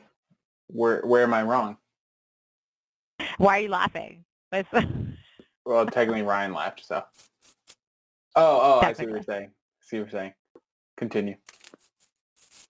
where 0.66 1.00
where 1.02 1.22
am 1.22 1.34
I 1.34 1.42
wrong? 1.42 1.76
Why 3.38 3.58
are 3.58 3.62
you 3.62 3.68
laughing? 3.68 4.24
Well, 5.66 5.84
technically 5.86 6.22
Ryan 6.22 6.54
laughed, 6.54 6.84
so. 6.84 7.04
Oh, 8.34 8.80
oh, 8.80 8.80
I 8.80 8.92
see 8.94 9.04
what 9.04 9.12
you're 9.12 9.22
saying. 9.22 9.50
I 9.50 9.84
see 9.84 9.98
what 9.98 10.10
you're 10.10 10.20
saying. 10.20 10.32
Continue. 10.96 11.36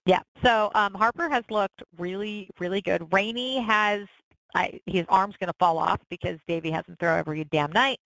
Yeah. 0.05 0.19
So 0.43 0.71
um, 0.75 0.93
Harper 0.93 1.29
has 1.29 1.43
looked 1.49 1.81
really, 1.97 2.49
really 2.59 2.81
good. 2.81 3.07
Rainey 3.11 3.59
has 3.61 4.01
I, 4.53 4.79
his 4.85 5.05
arm's 5.09 5.35
going 5.39 5.47
to 5.47 5.55
fall 5.59 5.77
off 5.77 5.99
because 6.09 6.37
Davey 6.47 6.71
hasn't 6.71 6.99
thrown 6.99 7.19
every 7.19 7.43
damn 7.45 7.71
night. 7.71 7.99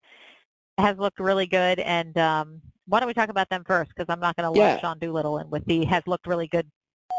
Has 0.78 0.98
looked 0.98 1.20
really 1.20 1.48
good, 1.48 1.80
and 1.80 2.18
um, 2.18 2.62
why 2.88 3.00
don't 3.00 3.08
we 3.08 3.14
talk 3.14 3.30
about 3.30 3.50
them 3.50 3.64
first? 3.66 3.90
Because 3.96 4.12
I'm 4.12 4.20
not 4.20 4.36
going 4.36 4.52
to 4.52 4.60
Yeah. 4.60 4.74
let 4.74 4.82
Sean 4.82 5.00
Doolittle 5.00 5.38
in 5.40 5.50
with 5.50 5.66
the 5.66 5.86
has 5.86 6.04
looked 6.06 6.28
really 6.28 6.48
good 6.48 6.70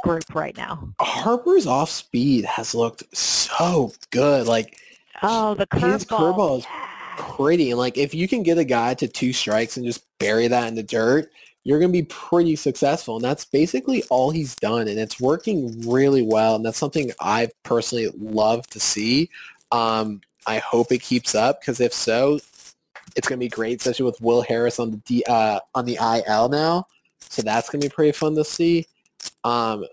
group 0.04 0.34
right 0.34 0.56
now. 0.56 0.90
Harper's 1.00 1.66
off 1.66 1.90
speed 1.90 2.44
has 2.44 2.74
looked 2.74 3.16
so 3.16 3.92
good. 4.10 4.46
Like 4.46 4.78
Oh, 5.22 5.54
the 5.54 5.66
His 5.74 6.04
curveball. 6.04 6.34
curveball 6.34 6.58
is 6.58 6.66
pretty. 7.16 7.70
And 7.70 7.78
like 7.78 7.96
if 7.96 8.14
you 8.14 8.28
can 8.28 8.42
get 8.42 8.58
a 8.58 8.64
guy 8.64 8.94
to 8.94 9.08
two 9.08 9.32
strikes 9.32 9.76
and 9.76 9.86
just 9.86 10.04
bury 10.18 10.48
that 10.48 10.68
in 10.68 10.74
the 10.74 10.82
dirt, 10.82 11.30
you're 11.64 11.78
going 11.80 11.90
to 11.90 11.98
be 11.98 12.04
pretty 12.04 12.54
successful. 12.56 13.16
And 13.16 13.24
that's 13.24 13.44
basically 13.46 14.02
all 14.10 14.30
he's 14.30 14.54
done. 14.56 14.86
And 14.86 14.98
it's 14.98 15.18
working 15.20 15.80
really 15.88 16.22
well. 16.22 16.56
And 16.56 16.64
that's 16.64 16.78
something 16.78 17.10
I 17.20 17.48
personally 17.64 18.08
love 18.18 18.66
to 18.68 18.78
see. 18.80 19.30
Um, 19.72 20.20
I 20.46 20.58
hope 20.58 20.92
it 20.92 21.02
keeps 21.02 21.34
up 21.34 21.60
because 21.60 21.80
if 21.80 21.92
so, 21.92 22.38
it's 23.16 23.26
going 23.26 23.38
to 23.38 23.44
be 23.44 23.48
great, 23.48 23.80
especially 23.80 24.04
with 24.04 24.20
Will 24.20 24.42
Harris 24.42 24.78
on 24.78 24.90
the 24.90 24.96
D, 24.98 25.24
uh, 25.28 25.58
on 25.74 25.84
the 25.86 25.98
IL 26.26 26.48
now. 26.48 26.86
So 27.20 27.42
that's 27.42 27.68
going 27.68 27.80
to 27.80 27.88
be 27.88 27.92
pretty 27.94 28.12
fun 28.12 28.34
to 28.36 28.44
see. 28.44 28.86
Um, 29.42 29.86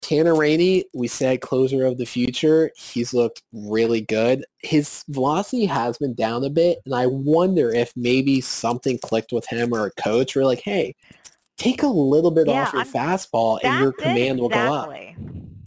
Tanner 0.00 0.34
Rainey, 0.34 0.84
we 0.94 1.06
said 1.08 1.40
closer 1.40 1.84
of 1.86 1.98
the 1.98 2.04
future. 2.06 2.70
He's 2.76 3.12
looked 3.14 3.42
really 3.52 4.00
good. 4.00 4.44
His 4.60 5.04
velocity 5.08 5.64
has 5.66 5.98
been 5.98 6.14
down 6.14 6.44
a 6.44 6.50
bit, 6.50 6.78
and 6.86 6.94
I 6.94 7.06
wonder 7.06 7.72
if 7.72 7.92
maybe 7.96 8.40
something 8.40 8.98
clicked 8.98 9.32
with 9.32 9.46
him 9.46 9.72
or 9.72 9.86
a 9.86 10.02
coach. 10.02 10.34
We're 10.34 10.44
like, 10.44 10.60
hey, 10.60 10.94
take 11.56 11.82
a 11.82 11.88
little 11.88 12.30
bit 12.30 12.48
Yeah, 12.48 12.62
off 12.62 12.72
your 12.72 12.82
I'm- 12.82 12.92
fastball, 12.92 13.60
and 13.62 13.78
your 13.80 13.90
That's 13.92 14.02
it, 14.02 14.08
command 14.08 14.40
will 14.40 14.48
go 14.48 14.58
up. 14.74 14.90
exactly. 14.92 15.16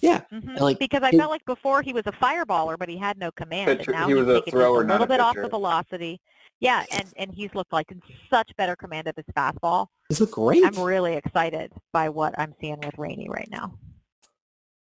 Yeah, 0.02 0.22
Mhm. 0.32 0.50
and 0.50 0.60
like 0.60 0.78
because 0.80 1.02
I 1.02 1.12
his- 1.12 1.20
felt 1.20 1.32
like 1.32 1.46
before 1.46 1.82
he 1.82 1.94
was 1.94 2.04
a 2.06 2.12
fireballer, 2.12 2.78
but 2.78 2.90
he 2.90 2.98
had 2.98 3.18
no 3.18 3.32
command, 3.32 3.78
Pitcher- 3.80 3.92
and 3.92 4.02
now 4.02 4.08
he 4.08 4.14
he's 4.16 4.26
was 4.26 4.38
a 4.38 4.42
thrower, 4.52 4.84
just 4.84 4.86
a 4.86 4.88
not 4.88 4.94
little 5.00 5.04
a 5.06 5.08
bit 5.08 5.20
off 5.22 5.36
the 5.36 5.48
velocity. 5.48 6.20
Yeah, 6.60 6.86
and 6.92 7.06
and 7.18 7.32
he's 7.34 7.54
looked 7.54 7.74
like 7.74 7.92
in 7.92 8.02
such 8.30 8.56
better 8.58 8.76
command 8.76 9.08
of 9.08 9.16
his 9.16 9.26
fastball. 9.36 9.88
he's 10.10 10.22
looked 10.22 10.34
great. 10.34 10.64
I'm 10.66 10.80
really 10.80 11.16
excited 11.16 11.72
by 11.92 12.10
what 12.10 12.34
I'm 12.38 12.54
seeing 12.62 12.80
with 12.80 12.98
Rainey 12.98 13.28
right 13.30 13.50
now. 13.52 13.78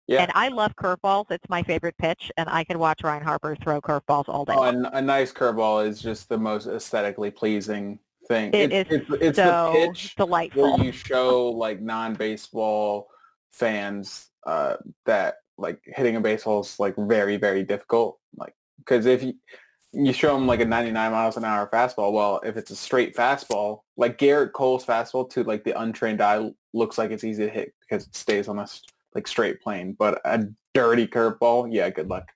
Yeah. 0.08 0.24
And 0.24 0.32
I 0.34 0.50
love 0.50 0.76
curveballs. 0.76 1.32
It's 1.32 1.48
my 1.48 1.64
favorite 1.64 1.96
pitch, 1.98 2.32
and 2.36 2.50
I 2.50 2.64
could 2.64 2.78
watch 2.78 3.02
Ryne 3.04 3.22
Harper 3.22 3.56
throw 3.64 3.80
curveballs 3.80 4.28
all 4.28 4.44
day. 4.44 4.54
Oh, 4.54 4.62
long. 4.62 4.86
and 4.86 4.88
a 4.92 5.02
nice 5.02 5.32
curveball 5.32 5.88
is 5.88 6.02
just 6.02 6.28
the 6.28 6.38
most 6.38 6.68
aesthetically 6.68 7.32
pleasing 7.32 8.00
thing. 8.28 8.52
It 8.54 8.72
it's, 8.72 8.92
is 8.92 9.02
it's, 9.02 9.24
it's 9.24 9.38
so 9.38 9.72
the 9.74 9.88
pitch 9.88 10.16
delightful. 10.16 10.78
where 10.78 10.86
you 10.86 10.92
show 10.92 11.50
like 11.50 11.82
non-baseball 11.82 13.08
fans 13.52 14.30
uh, 14.46 14.78
that 15.06 15.36
like 15.58 15.80
hitting 15.86 16.16
a 16.16 16.22
baseball 16.22 16.62
is 16.62 16.80
like 16.80 16.96
very 16.98 17.38
very 17.38 17.64
difficult. 17.64 18.20
Like 18.36 18.54
because 18.80 19.06
if 19.06 19.24
you 19.24 19.34
you 19.94 20.14
show 20.14 20.34
them 20.34 20.48
like 20.48 20.62
a 20.62 20.66
99 20.66 21.12
miles 21.12 21.38
an 21.38 21.44
hour 21.44 21.68
fastball, 21.72 22.14
well, 22.14 22.40
if 22.46 22.56
it's 22.58 22.72
a 22.72 22.76
straight 22.76 23.16
fastball, 23.16 23.82
like 23.98 24.18
Gerrit 24.18 24.54
Cole's 24.54 24.86
fastball 24.86 25.30
to 25.32 25.44
like 25.44 25.64
the 25.64 25.80
untrained 25.80 26.22
eye 26.22 26.50
looks 26.74 26.98
like 26.98 27.12
it's 27.12 27.24
easy 27.24 27.46
to 27.46 27.52
hit 27.52 27.74
because 27.82 28.08
it 28.08 28.16
stays 28.16 28.48
on 28.48 28.60
a 28.60 28.64
s- 28.64 28.84
like 29.14 29.28
straight 29.28 29.62
plane, 29.62 29.94
but 30.00 30.22
a 30.24 30.48
dirty 30.74 31.08
curveball, 31.08 31.68
yeah, 31.72 31.90
good 31.90 32.10
luck. 32.10 32.32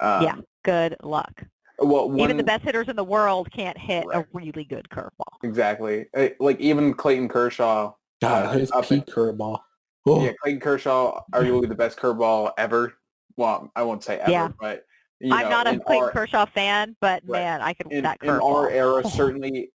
Um, 0.00 0.22
yeah, 0.22 0.34
good 0.64 0.96
luck. 1.02 1.42
Well, 1.78 2.08
one, 2.08 2.20
Even 2.20 2.36
the 2.36 2.44
best 2.44 2.62
hitters 2.64 2.88
in 2.88 2.96
the 2.96 3.04
world 3.04 3.50
can't 3.52 3.76
hit 3.76 4.06
Right. 4.06 4.18
a 4.24 4.26
really 4.32 4.64
good 4.64 4.88
curveball. 4.90 5.10
Exactly. 5.42 6.06
Uh, 6.16 6.28
Like 6.40 6.60
even 6.60 6.94
Clayton 6.94 7.28
Kershaw. 7.28 7.92
God, 8.22 8.46
uh, 8.46 8.52
his 8.52 8.70
up 8.72 8.88
peak 8.88 9.04
curveball. 9.06 9.58
Oh, 10.06 10.24
Yeah, 10.24 10.32
Clayton 10.40 10.60
Kershaw, 10.60 11.20
arguably 11.32 11.68
the 11.68 11.74
best 11.74 11.98
curveball 11.98 12.52
ever. 12.56 12.94
Well, 13.36 13.70
I 13.76 13.82
won't 13.82 14.02
say 14.04 14.18
ever, 14.18 14.30
Yeah. 14.30 14.48
but 14.60 14.86
you 15.20 15.32
I'm 15.34 15.44
know, 15.44 15.50
not 15.50 15.66
a 15.66 15.78
Clayton 15.80 16.04
our, 16.04 16.10
Kershaw 16.10 16.46
fan, 16.46 16.96
but 17.00 17.22
Right. 17.26 17.40
man, 17.40 17.60
I 17.62 17.72
could 17.74 17.90
in, 17.92 18.02
that 18.04 18.20
curveball. 18.20 18.34
in 18.36 18.40
our 18.56 18.70
era, 18.70 19.04
certainly 19.08 19.70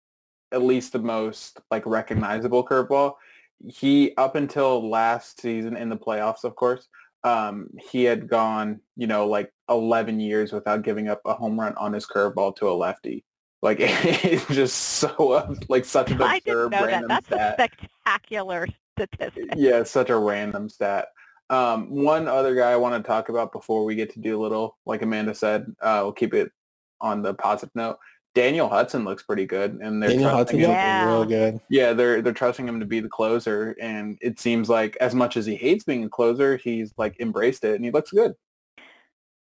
at 0.53 0.63
least 0.63 0.93
the 0.93 0.99
most 0.99 1.61
like 1.71 1.85
recognizable 1.87 2.65
curveball. 2.67 3.15
He 3.67 4.15
up 4.17 4.35
until 4.37 4.89
last 4.89 5.41
season 5.41 5.77
in 5.77 5.89
the 5.89 5.97
playoffs, 5.97 6.45
of 6.45 6.55
course, 6.57 6.89
um, 7.25 7.69
he 7.91 8.05
had 8.05 8.29
gone, 8.29 8.81
you 8.97 9.07
know, 9.07 9.27
like 9.27 9.51
11 9.71 10.21
years 10.21 10.53
without 10.53 10.83
giving 10.83 11.09
up 11.09 11.21
a 11.25 11.35
home 11.35 11.59
run 11.59 11.75
on 11.77 11.93
his 11.93 12.07
curveball 12.07 12.55
to 12.57 12.69
a 12.69 12.73
lefty. 12.75 13.25
Like 13.63 13.79
it's 13.81 14.47
just 14.49 14.77
so 14.77 15.57
like 15.69 15.85
such 15.85 16.11
an 16.11 16.23
I 16.23 16.39
didn't 16.41 16.67
absurd 16.67 16.73
know 16.73 16.87
that. 16.87 17.09
That's 17.09 17.27
stat. 17.27 17.41
a 17.41 17.53
spectacular 17.55 18.69
statistic. 18.97 19.45
yeah, 19.57 19.81
it's 19.81 19.91
such 19.91 20.11
a 20.11 20.17
random 20.17 20.69
stat. 20.69 21.09
Um, 21.49 21.91
one 21.91 22.27
other 22.27 22.55
guy 22.55 22.73
I 22.73 22.77
want 22.77 23.03
to 23.03 23.07
talk 23.07 23.29
about 23.29 23.53
before 23.53 23.85
we 23.85 23.95
get 23.95 24.13
to 24.15 24.21
do 24.21 24.41
a 24.41 24.43
little, 24.43 24.77
like 24.85 25.03
Amanda 25.03 25.35
said, 25.35 25.67
uh, 25.81 26.01
we'll 26.03 26.13
keep 26.13 26.35
it 26.35 26.51
on 27.01 27.23
the 27.23 27.35
positive 27.35 27.75
note. 27.75 27.99
Daniel 28.35 28.69
Hudson 28.69 29.05
looks 29.05 29.23
pretty 29.23 29.47
good, 29.47 29.79
and 29.81 30.03
they're 30.03 30.11
Daniel 30.11 30.31
trusting 30.31 30.61
Hudson's 30.61 30.65
him. 30.65 30.71
Yeah. 30.71 31.15
looking 31.15 31.31
real 31.31 31.51
good. 31.53 31.61
Yeah, 31.71 31.93
they're 31.95 32.21
they're 32.21 32.35
trusting 32.35 32.69
him 32.69 32.81
to 32.81 32.87
be 32.87 33.01
the 33.01 33.09
closer, 33.09 33.75
and 33.81 34.19
it 34.21 34.39
seems 34.39 34.69
like 34.69 34.97
as 35.01 35.15
much 35.15 35.39
as 35.39 35.47
he 35.47 35.55
hates 35.55 35.85
being 35.85 36.05
a 36.05 36.09
closer, 36.09 36.59
he's 36.59 36.93
like 36.99 37.19
embraced 37.19 37.65
it, 37.65 37.77
and 37.77 37.85
he 37.85 37.91
looks 37.91 38.11
good. 38.11 38.35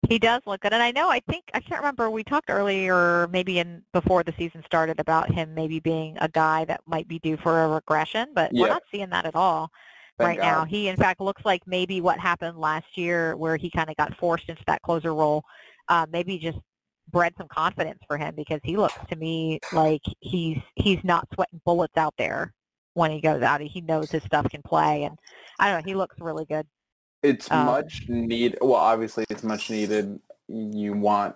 He 0.08 0.18
does 0.18 0.43
look 0.45 0.62
good, 0.62 0.72
and 0.72 0.82
I 0.82 0.91
know. 0.91 1.10
I 1.10 1.20
think 1.28 1.43
I 1.53 1.60
can't 1.60 1.82
remember. 1.82 2.10
We 2.10 2.24
talked 2.24 2.49
earlier, 2.49 3.28
maybe 3.32 3.60
in 3.60 3.82
before 3.91 4.24
the 4.24 4.34
season 4.38 4.64
started, 4.66 4.99
about 5.01 5.30
him 5.30 5.53
maybe 5.53 5.82
being 5.82 6.18
a 6.22 6.30
guy 6.30 6.64
that 6.66 6.80
might 6.86 7.08
be 7.10 7.20
due 7.20 7.36
for 7.36 7.64
a 7.64 7.68
regression, 7.68 8.30
but 8.34 8.53
we're 8.53 8.70
not 8.70 8.84
seeing 8.91 9.10
that 9.10 9.26
at 9.26 9.36
all 9.36 9.72
Thank 10.18 10.39
right 10.39 10.39
now. 10.39 10.66
He, 10.66 10.88
in 10.88 10.95
fact, 10.95 11.20
looks 11.20 11.43
like 11.43 11.61
maybe 11.66 11.99
what 12.01 12.20
happened 12.20 12.57
last 12.57 12.86
year, 12.95 13.36
where 13.36 13.57
he 13.57 13.70
kind 13.70 13.89
of 13.89 13.97
got 13.97 14.16
forced 14.18 14.47
into 14.47 14.63
that 14.68 14.82
closer 14.82 15.13
role, 15.13 15.43
uh, 15.89 16.05
maybe 16.09 16.38
just 16.38 16.57
bred 17.11 17.34
some 17.38 17.47
confidence 17.47 17.99
for 18.07 18.18
him 18.18 18.34
because 18.36 18.59
he 18.63 18.78
looks 18.78 18.95
to 19.09 19.16
me 19.16 19.59
like 19.72 20.01
he's 20.22 20.57
he's 20.76 21.03
not 21.03 21.28
sweating 21.34 21.61
bullets 21.66 21.97
out 21.97 22.13
there 22.18 22.53
when 22.93 23.11
he 23.11 23.20
goes 23.20 23.41
out. 23.41 23.61
He 23.61 23.82
knows 23.82 24.09
his 24.09 24.24
stuff 24.24 24.49
can 24.49 24.61
play, 24.61 25.03
and 25.03 25.18
I 25.59 25.70
don't 25.70 25.82
know. 25.82 25.89
He 25.89 25.95
looks 25.95 26.16
really 26.20 26.45
good. 26.45 26.66
It's 27.22 27.51
Um, 27.51 27.66
much 27.66 28.05
need. 28.07 28.57
Well, 28.61 28.76
obviously, 28.76 29.26
it's 29.30 29.43
much 29.43 29.70
needed. 29.70 30.20
You 30.47 30.93
want 30.93 31.36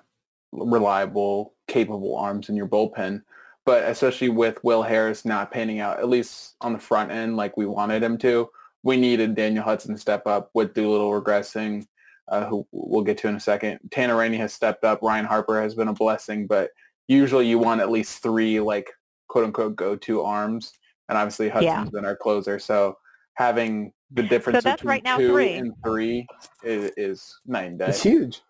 reliable, 0.52 1.54
capable 1.68 2.16
arms 2.16 2.50
in 2.50 2.56
your 2.56 2.68
bullpen, 2.68 3.24
but 3.66 3.84
especially 3.84 4.30
with 4.30 4.64
Will 4.64 4.84
Harris 4.84 5.26
not 5.26 5.52
panning 5.52 5.80
out, 5.80 6.00
at 6.00 6.10
least 6.10 6.56
on 6.62 6.74
the 6.74 6.80
front 6.80 7.12
end, 7.12 7.36
like 7.36 7.58
we 7.58 7.66
wanted 7.66 8.02
him 8.02 8.18
to, 8.20 8.50
we 8.84 8.98
needed 8.98 9.36
Daniel 9.36 9.64
Hudson 9.64 9.96
to 9.96 10.00
step 10.02 10.26
up 10.28 10.50
with 10.54 10.74
Doolittle 10.74 11.12
regressing, 11.12 11.86
uh, 12.28 12.46
who 12.46 12.66
we'll 12.72 13.04
get 13.04 13.18
to 13.20 13.28
in 13.28 13.36
a 13.36 13.40
second. 13.40 13.80
Tanner 13.92 14.16
Rainey 14.16 14.38
has 14.38 14.54
stepped 14.54 14.84
up. 14.84 15.02
Ryne 15.02 15.26
Harper 15.26 15.62
has 15.62 15.76
been 15.76 15.88
a 15.88 15.94
blessing, 15.94 16.48
but 16.48 16.72
usually 17.08 17.48
you 17.48 17.60
want 17.60 17.82
at 17.82 17.92
least 17.92 18.22
three, 18.24 18.60
like 18.60 18.90
quote 19.28 19.46
unquote, 19.46 19.76
go-to 19.76 20.22
arms, 20.22 20.74
and 21.10 21.18
obviously 21.18 21.50
Hudson's 21.50 21.66
Yeah. 21.66 21.90
been 21.92 22.06
our 22.06 22.16
closer, 22.16 22.60
so 22.60 22.98
having 23.36 23.92
the 24.12 24.24
difference 24.24 24.64
that's 24.64 24.78
between 24.82 24.90
right 24.90 25.04
now 25.04 25.18
two 25.18 25.32
three. 25.32 25.54
and 25.54 25.74
three 25.84 26.28
is, 26.64 26.92
is 26.98 27.40
night 27.46 27.68
and 27.68 27.80
day. 27.80 27.88
It's 27.88 28.02
huge. 28.04 28.42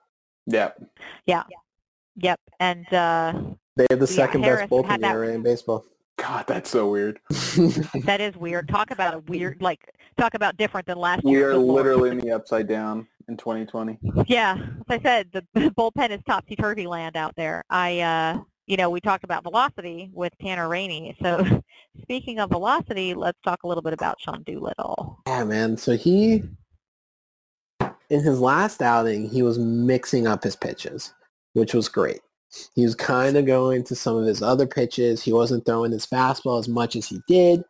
Yep. 0.48 0.84
Yeah. 1.26 1.44
Yep, 2.16 2.40
and 2.60 2.94
uh, 2.94 3.34
They 3.78 3.86
have 3.90 4.00
the 4.00 4.06
Yeah, 4.06 4.16
second 4.16 4.44
Harris 4.44 4.62
best 4.62 4.72
bullpen 4.72 4.90
had 4.90 5.04
area 5.06 5.36
in 5.36 5.42
baseball. 5.44 5.86
God, 6.20 6.46
that's 6.48 6.70
so 6.70 6.90
weird. 6.90 7.20
that 7.30 8.20
is 8.20 8.36
weird. 8.36 8.68
Talk 8.68 8.92
about 8.92 9.14
a 9.14 9.20
weird, 9.20 9.62
like 9.62 9.80
talk 10.18 10.34
about 10.34 10.58
different 10.58 10.86
than 10.86 10.98
last 10.98 11.24
We 11.24 11.32
year. 11.32 11.40
We 11.40 11.46
are 11.46 11.54
Good 11.54 11.66
literally 11.66 12.10
in 12.12 12.20
the 12.20 12.32
upside 12.32 12.68
down 12.68 13.08
in 13.30 13.38
2020. 13.38 13.98
Yeah, 14.28 14.58
as 14.58 14.84
I 14.90 15.02
said, 15.02 15.32
the 15.32 15.44
bullpen 15.72 16.12
is 16.12 16.20
topsy 16.28 16.56
turvy 16.56 16.88
land 16.88 17.16
out 17.16 17.34
there. 17.38 17.64
I, 17.70 18.00
uh, 18.02 18.42
you 18.68 18.76
know, 18.76 18.90
we 18.90 19.00
talked 19.00 19.24
about 19.24 19.44
velocity 19.44 20.10
with 20.14 20.34
Tanner 20.42 20.68
Rainey. 20.68 21.16
So, 21.22 21.62
speaking 22.02 22.40
of 22.40 22.50
velocity, 22.50 23.14
let's 23.14 23.40
talk 23.44 23.64
a 23.64 23.68
little 23.68 23.84
bit 23.84 23.94
about 23.94 24.18
Sean 24.20 24.44
Doolittle. 24.44 25.22
Yeah, 25.26 25.44
man. 25.46 25.78
So 25.78 25.96
he, 25.96 26.44
in 28.10 28.24
his 28.24 28.40
last 28.40 28.82
outing, 28.82 29.30
he 29.30 29.42
was 29.42 29.58
mixing 29.58 30.28
up 30.28 30.44
his 30.44 30.56
pitches, 30.56 31.14
which 31.54 31.74
was 31.74 31.88
great. 31.88 32.20
He 32.76 32.84
was 32.84 32.96
kind 32.96 33.38
of 33.38 33.46
going 33.46 33.84
to 33.86 33.96
some 33.96 34.18
of 34.18 34.26
his 34.26 34.42
other 34.42 34.66
pitches. 34.66 35.22
He 35.22 35.34
wasn't 35.34 35.66
throwing 35.66 35.92
his 35.92 36.06
fastball 36.06 36.60
as 36.60 36.68
much 36.68 36.96
as 36.96 37.08
he 37.08 37.22
did. 37.28 37.64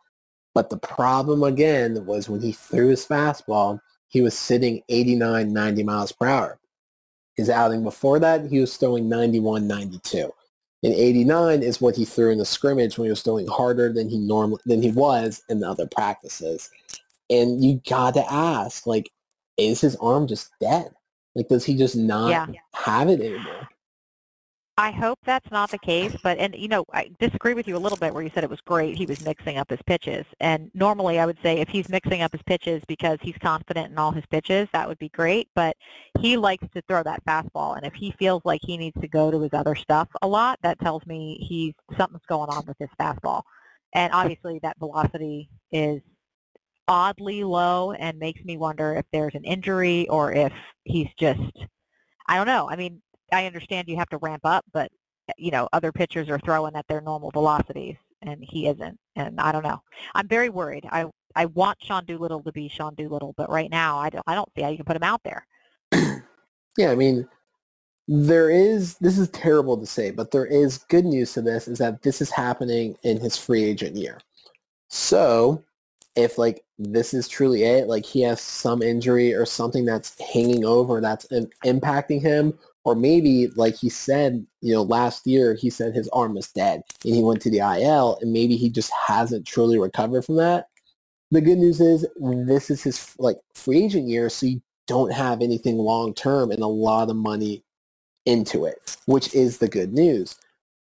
But 0.54 0.70
the 0.70 0.78
problem 0.78 1.42
again 1.42 2.04
was 2.06 2.28
when 2.28 2.40
he 2.40 2.52
threw 2.52 2.88
his 2.88 3.06
fastball, 3.06 3.80
he 4.08 4.20
was 4.20 4.36
sitting 4.36 4.82
89, 4.88 5.52
90 5.52 5.82
miles 5.84 6.12
per 6.12 6.26
hour. 6.26 6.58
His 7.36 7.48
outing 7.48 7.84
before 7.84 8.18
that, 8.18 8.46
he 8.46 8.60
was 8.60 8.76
throwing 8.76 9.08
91, 9.08 9.66
92. 9.66 10.30
And 10.82 10.94
89 10.94 11.62
is 11.62 11.80
what 11.80 11.94
he 11.94 12.04
threw 12.04 12.30
in 12.30 12.38
the 12.38 12.44
scrimmage 12.44 12.98
when 12.98 13.06
he 13.06 13.10
was 13.10 13.22
throwing 13.22 13.46
harder 13.46 13.92
than 13.92 14.08
he 14.08 14.18
normally 14.18 14.60
than 14.64 14.82
he 14.82 14.90
was 14.90 15.42
in 15.48 15.60
the 15.60 15.68
other 15.68 15.86
practices. 15.86 16.70
And 17.28 17.62
you 17.62 17.80
got 17.88 18.14
to 18.14 18.32
ask, 18.32 18.86
like, 18.86 19.10
is 19.56 19.80
his 19.80 19.94
arm 19.96 20.26
just 20.26 20.50
dead? 20.58 20.90
Like, 21.34 21.48
does 21.48 21.64
he 21.64 21.76
just 21.76 21.96
not 21.96 22.30
Yeah. 22.30 22.60
have 22.74 23.08
it 23.08 23.20
anymore? 23.20 23.68
I 24.80 24.92
hope 24.92 25.18
that's 25.26 25.50
not 25.50 25.70
the 25.70 25.76
case, 25.76 26.16
but 26.22 26.38
and 26.38 26.54
you 26.54 26.66
know 26.66 26.86
I 26.90 27.10
disagree 27.18 27.52
with 27.52 27.68
you 27.68 27.76
a 27.76 27.84
little 27.84 27.98
bit 27.98 28.14
where 28.14 28.22
you 28.22 28.30
said 28.32 28.44
it 28.44 28.48
was 28.48 28.62
great 28.62 28.96
he 28.96 29.04
was 29.04 29.22
mixing 29.22 29.58
up 29.58 29.68
his 29.68 29.82
pitches. 29.86 30.24
And 30.40 30.70
normally 30.72 31.18
I 31.18 31.26
would 31.26 31.36
say 31.42 31.58
if 31.58 31.68
he's 31.68 31.90
mixing 31.90 32.22
up 32.22 32.32
his 32.32 32.40
pitches 32.46 32.82
because 32.88 33.18
he's 33.20 33.36
confident 33.42 33.92
in 33.92 33.98
all 33.98 34.10
his 34.10 34.24
pitches, 34.30 34.68
that 34.72 34.88
would 34.88 34.98
be 34.98 35.10
great. 35.10 35.48
But 35.54 35.76
he 36.18 36.38
likes 36.38 36.66
to 36.72 36.80
throw 36.88 37.02
that 37.02 37.22
fastball, 37.26 37.76
and 37.76 37.84
if 37.84 37.92
he 37.92 38.12
feels 38.12 38.40
like 38.46 38.62
he 38.64 38.78
needs 38.78 38.98
to 39.02 39.06
go 39.06 39.30
to 39.30 39.42
his 39.42 39.52
other 39.52 39.74
stuff 39.74 40.08
a 40.22 40.26
lot, 40.26 40.58
that 40.62 40.80
tells 40.80 41.04
me 41.04 41.46
he's 41.46 41.74
something's 41.98 42.24
going 42.26 42.48
on 42.48 42.64
with 42.64 42.78
his 42.78 42.88
fastball. 42.98 43.42
And 43.92 44.14
obviously 44.14 44.60
that 44.62 44.78
velocity 44.78 45.50
is 45.70 46.00
oddly 46.88 47.44
low 47.44 47.92
and 47.92 48.18
makes 48.18 48.42
me 48.44 48.56
wonder 48.56 48.94
if 48.94 49.04
there's 49.12 49.34
an 49.34 49.44
injury 49.44 50.08
or 50.08 50.32
if 50.32 50.54
he's 50.84 51.08
just 51.18 51.52
I 52.30 52.36
don't 52.36 52.46
know. 52.46 52.70
I 52.70 52.76
mean, 52.76 53.02
I 53.32 53.46
understand 53.46 53.88
you 53.88 53.96
have 53.96 54.08
to 54.10 54.18
ramp 54.18 54.42
up, 54.44 54.64
but 54.72 54.90
eh, 55.28 55.32
you 55.38 55.50
know, 55.50 55.68
other 55.72 55.92
pitchers 55.92 56.28
are 56.28 56.38
throwing 56.40 56.74
at 56.76 56.86
their 56.88 57.00
normal 57.00 57.30
velocities 57.30 57.96
and 58.22 58.42
he 58.42 58.68
isn't. 58.68 58.98
And 59.16 59.40
I 59.40 59.52
don't 59.52 59.64
know. 59.64 59.82
I'm 60.14 60.28
very 60.28 60.48
worried. 60.48 60.86
I 60.90 61.06
I 61.34 61.46
want 61.46 61.78
Sean 61.82 62.04
Doolittle 62.04 62.42
to 62.42 62.52
be 62.52 62.68
Sean 62.68 62.94
Doolittle, 62.94 63.34
but 63.36 63.50
right 63.50 63.70
now 63.70 63.98
I 63.98 64.10
don't 64.10 64.24
I 64.26 64.34
don't 64.34 64.48
see 64.56 64.62
how 64.62 64.68
you 64.68 64.76
can 64.76 64.86
put 64.86 64.96
him 64.96 65.02
out 65.02 65.22
there. 65.24 65.46
Yeah, 66.76 66.92
I 66.92 66.94
mean, 66.94 67.28
there 68.08 68.50
is, 68.50 68.96
this 68.98 69.18
is 69.18 69.28
terrible 69.30 69.76
to 69.78 69.86
say, 69.86 70.10
but 70.10 70.30
there 70.30 70.46
is 70.46 70.78
good 70.88 71.04
news 71.04 71.32
to 71.34 71.42
this 71.42 71.68
is 71.68 71.78
that 71.78 72.02
this 72.02 72.20
is 72.20 72.30
happening 72.30 72.96
in 73.02 73.20
his 73.20 73.36
free 73.36 73.62
agent 73.62 73.96
year. 73.96 74.18
So 74.88 75.62
if 76.16 76.38
like 76.38 76.64
this 76.78 77.14
is 77.14 77.28
truly 77.28 77.64
it, 77.64 77.86
like 77.86 78.04
he 78.04 78.22
has 78.22 78.40
some 78.40 78.82
injury 78.82 79.32
or 79.34 79.46
something 79.46 79.84
that's 79.84 80.18
hanging 80.32 80.64
over 80.64 81.00
that's 81.00 81.30
im- 81.30 81.50
impacting 81.64 82.20
him, 82.20 82.58
or 82.84 82.94
maybe 82.94 83.48
like 83.56 83.76
he 83.76 83.88
said, 83.88 84.44
you 84.60 84.72
know, 84.72 84.82
last 84.82 85.26
year 85.26 85.54
he 85.54 85.70
said 85.70 85.94
his 85.94 86.08
arm 86.08 86.34
was 86.34 86.50
dead 86.52 86.82
and 87.04 87.14
he 87.14 87.22
went 87.22 87.42
to 87.42 87.50
the 87.50 87.58
IL 87.58 88.18
and 88.20 88.32
maybe 88.32 88.56
he 88.56 88.70
just 88.70 88.90
hasn't 89.06 89.46
truly 89.46 89.78
recovered 89.78 90.24
from 90.24 90.36
that. 90.36 90.68
The 91.30 91.40
good 91.40 91.58
news 91.58 91.80
is 91.80 92.06
this 92.18 92.70
is 92.70 92.82
his 92.82 93.14
like 93.18 93.36
free 93.54 93.84
agent 93.84 94.08
year, 94.08 94.28
so 94.28 94.46
you 94.46 94.62
don't 94.86 95.12
have 95.12 95.42
anything 95.42 95.78
long 95.78 96.14
term 96.14 96.50
and 96.50 96.60
a 96.60 96.66
lot 96.66 97.10
of 97.10 97.16
money 97.16 97.62
into 98.26 98.64
it, 98.64 98.96
which 99.06 99.32
is 99.34 99.58
the 99.58 99.68
good 99.68 99.92
news. 99.92 100.36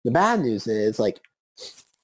The 0.05 0.12
bad 0.12 0.40
news 0.40 0.66
is 0.68 0.99
like 0.99 1.20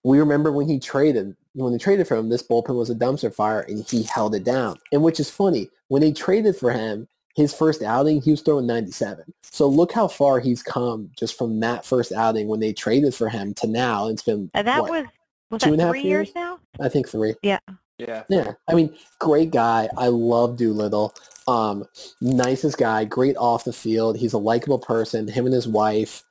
we 0.03 0.19
remember 0.19 0.51
when 0.51 0.69
he 0.69 0.81
traded 0.81 1.37
when 1.55 1.73
they 1.73 1.79
traded 1.79 2.09
for 2.09 2.17
him, 2.17 2.31
this 2.31 2.43
bullpen 2.43 2.77
was 2.77 2.91
a 2.91 2.95
dumpster 2.95 3.33
fire 3.33 3.61
and 3.61 3.87
he 3.89 4.03
held 4.05 4.35
it 4.35 4.45
down. 4.45 4.79
And 4.91 5.03
which 5.03 5.21
is 5.21 5.31
funny, 5.31 5.69
when 5.89 6.01
they 6.01 6.13
traded 6.13 6.57
for 6.57 6.73
him, 6.73 7.07
his 7.35 7.55
first 7.55 7.83
outing, 7.83 8.21
he 8.21 8.31
was 8.31 8.43
throwing 8.43 8.67
97. 8.67 9.25
So 9.43 9.67
look 9.67 9.93
how 9.93 10.09
far 10.09 10.41
he's 10.41 10.63
come 10.63 11.11
just 11.19 11.37
from 11.39 11.61
that 11.61 11.85
first 11.85 12.13
outing 12.13 12.49
when 12.49 12.61
they 12.61 12.73
traded 12.73 13.15
for 13.15 13.29
him 13.29 13.55
to 13.55 13.67
now. 13.67 14.09
It's 14.09 14.23
been 14.23 14.51
And 14.55 14.67
that 14.67 14.83
what, 14.83 14.91
was 14.91 15.07
was 15.51 15.63
two 15.63 15.71
that 15.71 15.73
and 15.75 15.83
a 15.83 15.85
half 15.85 15.93
three 15.93 16.03
years 16.03 16.29
years? 16.29 16.35
now? 16.35 16.59
I 16.81 16.89
think 16.89 17.09
three. 17.09 17.35
Yeah. 17.43 17.59
Yeah. 17.99 18.25
Yeah, 18.29 18.53
I 18.69 18.75
mean, 18.75 18.95
great 19.21 19.51
guy. 19.51 19.89
I 19.97 20.09
love 20.09 20.57
Doolittle. 20.57 21.15
Um, 21.47 21.85
nicest 22.21 22.79
guy. 22.79 23.05
Great 23.05 23.37
off 23.37 23.65
the 23.65 23.73
field. 23.73 24.17
He's 24.17 24.33
a 24.33 24.39
likable 24.39 24.79
person. 24.79 25.29
Him 25.29 25.47
and 25.47 25.55
his 25.55 25.69
wife. 25.69 26.25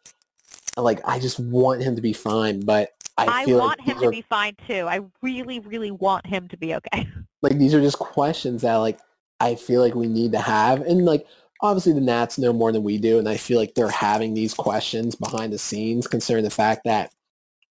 Like, 0.75 0.99
I 1.05 1.19
just 1.19 1.39
want 1.39 1.81
him 1.81 1.95
to 1.95 2.01
be 2.01 2.13
fine. 2.13 2.61
But 2.61 2.89
I, 3.17 3.41
I, 3.41 3.45
feel 3.45 3.59
want 3.59 3.79
like 3.79 3.87
him 3.87 3.93
these 3.95 4.01
to 4.01 4.07
are, 4.07 4.11
be 4.11 4.21
fine 4.21 4.55
too. 4.67 4.87
I 4.87 5.01
really, 5.21 5.59
really 5.59 5.91
want 5.91 6.25
him 6.25 6.47
to 6.49 6.57
be 6.57 6.75
okay. 6.75 7.07
like 7.41 7.57
these 7.57 7.73
are 7.73 7.81
just 7.81 7.99
questions 7.99 8.63
that 8.63 8.75
like 8.75 8.99
I 9.41 9.55
feel 9.55 9.81
like 9.81 9.95
we 9.95 10.07
need 10.07 10.31
to 10.33 10.39
have. 10.39 10.81
And 10.81 11.05
like 11.05 11.25
obviously 11.61 11.93
the 11.93 12.01
Nats 12.01 12.37
know 12.37 12.53
more 12.53 12.71
than 12.71 12.83
we 12.83 12.97
do, 12.97 13.19
and 13.19 13.27
I 13.27 13.37
feel 13.37 13.57
like 13.59 13.73
they're 13.75 13.89
having 13.89 14.33
these 14.33 14.53
questions 14.53 15.15
behind 15.15 15.51
the 15.53 15.57
scenes, 15.57 16.07
considering 16.07 16.43
the 16.43 16.49
fact 16.49 16.81
that 16.85 17.11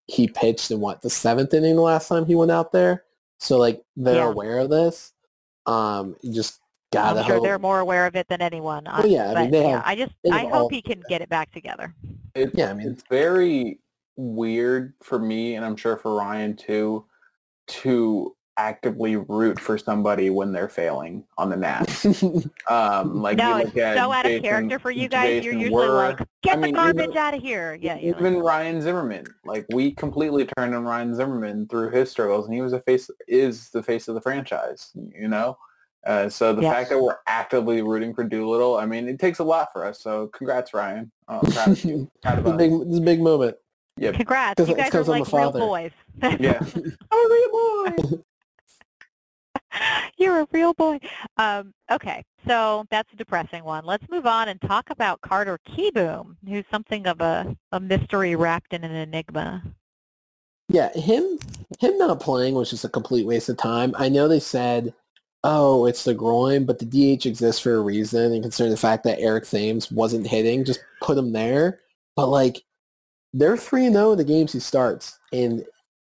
he 0.06 0.26
pitched 0.28 0.70
in 0.70 0.80
what 0.80 1.02
the 1.02 1.10
seventh 1.10 1.54
inning 1.54 1.76
the 1.76 1.82
last 1.82 2.08
time 2.08 2.26
he 2.26 2.34
went 2.34 2.50
out 2.50 2.72
there. 2.72 3.04
So 3.38 3.56
like 3.58 3.82
they're 3.96 4.16
Yeah. 4.16 4.28
aware 4.30 4.58
of 4.58 4.70
this. 4.70 5.12
Um, 5.66 6.16
you 6.22 6.32
just 6.34 6.60
I'm 6.92 7.14
gotta 7.14 7.24
sure 7.24 7.34
hope. 7.36 7.44
they're 7.44 7.58
more 7.60 7.78
aware 7.78 8.06
of 8.06 8.16
it 8.16 8.26
than 8.28 8.42
anyone. 8.42 8.84
Well, 8.84 9.02
I- 9.02 9.06
yeah, 9.06 9.32
I 9.32 9.42
mean, 9.42 9.50
they 9.52 9.62
yeah, 9.62 9.68
have- 9.76 9.82
I 9.86 9.94
just 9.94 10.12
they 10.24 10.30
I 10.30 10.38
have 10.38 10.52
all- 10.52 10.58
hope 10.62 10.72
he 10.72 10.82
can 10.82 11.00
get 11.08 11.20
it 11.22 11.28
back 11.28 11.52
together. 11.52 11.94
It's, 12.34 12.52
Yeah, 12.56 12.70
I 12.70 12.74
mean- 12.74 12.88
it's 12.88 13.04
very 13.08 13.78
weird 14.16 14.94
for 15.02 15.18
me, 15.20 15.54
and 15.54 15.64
I'm 15.64 15.76
sure 15.76 15.96
for 15.96 16.14
Ryan 16.16 16.56
too, 16.56 17.04
to 17.68 18.34
actively 18.60 19.16
root 19.16 19.58
for 19.58 19.78
somebody 19.78 20.28
when 20.30 20.52
they're 20.52 20.68
failing 20.68 21.24
on 21.38 21.48
the 21.48 21.56
Nats. 21.56 22.04
Um, 22.04 22.52
like 23.22 23.38
no, 23.38 23.56
you 23.56 23.62
it's 23.62 23.74
look 23.74 23.82
at 23.82 23.96
so 23.96 24.12
out 24.12 24.26
of 24.26 24.42
character 24.42 24.78
for 24.78 24.90
you 24.90 25.08
guys. 25.08 25.44
You're 25.44 25.54
usually 25.54 25.86
Wurr, 25.86 26.18
like, 26.18 26.28
get 26.42 26.52
I 26.52 26.56
the 26.56 26.62
mean, 26.62 26.74
garbage 26.74 27.04
even- 27.06 27.16
out 27.16 27.34
of 27.34 27.40
here. 27.42 27.78
Yeah, 27.80 27.96
you're 27.96 28.12
like, 28.12 28.20
Even 28.20 28.38
Ryan 28.38 28.82
Zimmerman, 28.82 29.24
like 29.44 29.64
we 29.72 29.92
completely 29.92 30.46
turned 30.56 30.74
on 30.74 30.84
Ryan 30.84 31.14
Zimmerman 31.14 31.66
through 31.68 31.90
his 31.90 32.10
struggles, 32.10 32.44
and 32.46 32.54
he 32.54 32.60
was 32.60 32.72
a 32.74 32.80
face 32.82 33.10
is 33.26 33.70
the 33.70 33.82
face 33.82 34.06
of 34.08 34.14
the 34.14 34.20
franchise. 34.20 34.90
You 35.18 35.28
know, 35.28 35.56
uh, 36.06 36.28
so 36.28 36.52
the 36.54 36.62
Yeah. 36.62 36.72
fact 36.74 36.90
that 36.90 37.02
we're 37.02 37.16
actively 37.26 37.80
rooting 37.82 38.12
for 38.14 38.24
Doolittle, 38.24 38.76
I 38.76 38.84
mean, 38.86 39.08
it 39.08 39.18
takes 39.18 39.38
a 39.38 39.44
lot 39.44 39.68
for 39.72 39.84
us. 39.86 40.00
So 40.02 40.26
congrats, 40.28 40.74
Ryan. 40.74 41.10
Oh, 41.28 41.40
I'm 41.42 41.50
proud 41.52 41.68
of 41.68 41.84
you. 41.84 42.10
Proud 42.22 42.38
It's 42.38 42.46
a 42.46 42.50
of 42.50 42.54
us. 42.54 42.58
big, 42.58 42.72
it's 42.88 42.98
a 42.98 43.00
big 43.00 43.20
moment. 43.22 43.56
Yep. 43.96 44.14
Congrats, 44.14 44.56
'Cause- 44.58 44.68
you 44.68 44.74
it's 44.76 44.82
guys 44.84 44.94
are 44.94 44.98
'cause 44.98 45.08
I'm 45.08 45.14
a 45.14 45.24
real 45.24 45.54
father. 48.04 48.22
You're 50.18 50.40
a 50.40 50.48
real 50.52 50.74
boy. 50.74 50.98
Um, 51.36 51.72
okay, 51.90 52.24
so 52.46 52.84
that's 52.90 53.12
a 53.12 53.16
depressing 53.16 53.64
one. 53.64 53.84
Let's 53.84 54.08
move 54.10 54.26
on 54.26 54.48
and 54.48 54.60
talk 54.62 54.90
about 54.90 55.20
Carter 55.20 55.58
Kieboom, 55.68 56.36
who's 56.46 56.64
something 56.70 57.06
of 57.06 57.20
a, 57.20 57.56
a 57.72 57.80
mystery 57.80 58.36
wrapped 58.36 58.72
in 58.72 58.84
an 58.84 58.94
enigma. 58.94 59.62
Yeah, 60.68 60.92
him 60.92 61.38
him 61.80 61.98
not 61.98 62.20
playing 62.20 62.54
was 62.54 62.70
just 62.70 62.84
a 62.84 62.88
complete 62.88 63.26
waste 63.26 63.48
of 63.48 63.56
time. 63.56 63.92
I 63.98 64.08
know 64.08 64.28
they 64.28 64.38
said, 64.38 64.94
"Oh, 65.42 65.86
it's 65.86 66.04
the 66.04 66.14
groin," 66.14 66.64
but 66.64 66.78
the 66.78 66.86
DH 66.86 67.26
exists 67.26 67.60
for 67.60 67.74
a 67.74 67.80
reason, 67.80 68.32
and 68.32 68.42
considering 68.42 68.70
the 68.70 68.76
fact 68.76 69.02
that 69.04 69.18
Eric 69.18 69.48
Thames 69.48 69.90
wasn't 69.90 70.28
hitting, 70.28 70.64
just 70.64 70.80
put 71.00 71.18
him 71.18 71.32
there. 71.32 71.80
But 72.14 72.28
like, 72.28 72.62
they're 73.32 73.56
three 73.56 73.90
zero 73.90 74.12
in 74.12 74.18
the 74.18 74.24
games 74.24 74.52
he 74.52 74.60
starts, 74.60 75.18
and 75.32 75.64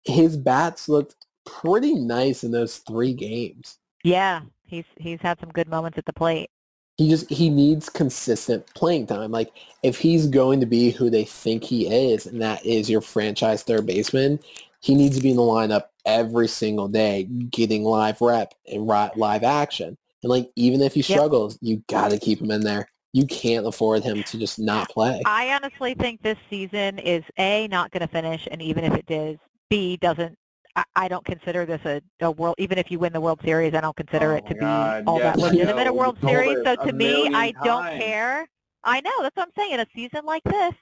his 0.06 0.36
bats 0.38 0.90
looked 0.90 1.27
pretty 1.48 1.94
nice 1.96 2.44
in 2.44 2.52
those 2.52 2.78
three 2.78 3.14
games. 3.14 3.80
Yeah, 4.04 4.42
he's 4.66 4.86
he's 4.98 5.20
had 5.22 5.40
some 5.40 5.50
good 5.50 5.68
moments 5.68 5.98
at 5.98 6.06
the 6.06 6.14
plate. 6.14 6.50
He 6.98 7.10
just 7.10 7.30
he 7.30 7.50
needs 7.50 7.90
consistent 7.90 8.66
playing 8.74 9.08
time. 9.08 9.32
Like 9.32 9.52
if 9.84 10.00
he's 10.00 10.28
going 10.28 10.60
to 10.60 10.66
be 10.66 10.92
who 10.92 11.10
they 11.10 11.26
think 11.26 11.64
he 11.64 11.88
is, 11.88 12.26
and 12.26 12.42
that 12.42 12.66
is 12.66 12.90
your 12.90 13.02
franchise 13.02 13.64
third 13.64 13.86
baseman, 13.86 14.40
he 14.82 14.96
needs 14.96 15.18
to 15.18 15.24
be 15.24 15.32
in 15.32 15.38
the 15.38 15.42
lineup 15.42 15.86
every 16.06 16.48
single 16.48 16.88
day, 16.88 17.24
getting 17.24 17.84
live 17.84 18.22
rep 18.22 18.54
and 18.72 18.86
live 18.86 19.44
action. 19.44 19.98
And 20.24 20.30
like 20.30 20.52
even 20.56 20.82
if 20.82 20.94
he 20.94 21.02
Yep. 21.02 21.10
struggles, 21.10 21.58
you 21.62 21.84
got 21.88 22.10
to 22.10 22.18
keep 22.18 22.42
him 22.42 22.52
in 22.52 22.62
there. 22.62 22.90
You 23.14 23.26
can't 23.26 23.66
afford 23.66 24.04
him 24.04 24.24
to 24.24 24.38
just 24.38 24.60
not 24.60 24.90
play. 24.90 25.22
I 25.26 25.54
honestly 25.54 25.94
think 25.96 26.22
this 26.22 26.38
season 26.50 27.00
is 27.00 27.24
a 27.38 27.68
not 27.68 27.92
going 27.92 28.02
to 28.02 28.08
finish, 28.08 28.48
and 28.50 28.62
even 28.62 28.84
if 28.84 28.94
it 28.94 29.06
does, 29.06 29.38
B 29.70 29.98
doesn't. 29.98 30.38
I, 30.78 30.84
I 30.96 31.08
don't 31.08 31.26
consider 31.26 31.66
this 31.66 31.82
a, 31.86 32.02
a 32.22 32.32
world. 32.32 32.56
Even 32.60 32.78
if 32.78 32.92
you 32.92 33.00
win 33.00 33.12
the 33.12 33.20
World 33.20 33.42
Series, 33.44 33.74
I 33.74 33.82
don't 33.82 33.96
consider 33.98 34.34
Oh 34.34 34.36
it 34.36 34.48
to 34.48 34.56
my 34.62 35.02
be 35.02 35.06
all 35.08 35.18
yes, 35.18 35.36
that 35.36 35.42
legitimate 35.42 35.86
know. 35.86 35.92
a 35.92 35.94
World 35.94 36.18
Series. 36.24 36.60
So 36.64 36.76
to 36.76 36.94
me, 36.94 37.28
I 37.34 37.52
don't 37.64 38.00
care. 38.00 38.48
I 38.84 39.02
know 39.02 39.12
that's 39.22 39.36
what 39.36 39.48
I'm 39.48 39.54
saying. 39.58 39.74
In 39.74 39.80
a 39.82 39.88
season 39.94 40.24
like 40.24 40.44
this, 40.44 40.74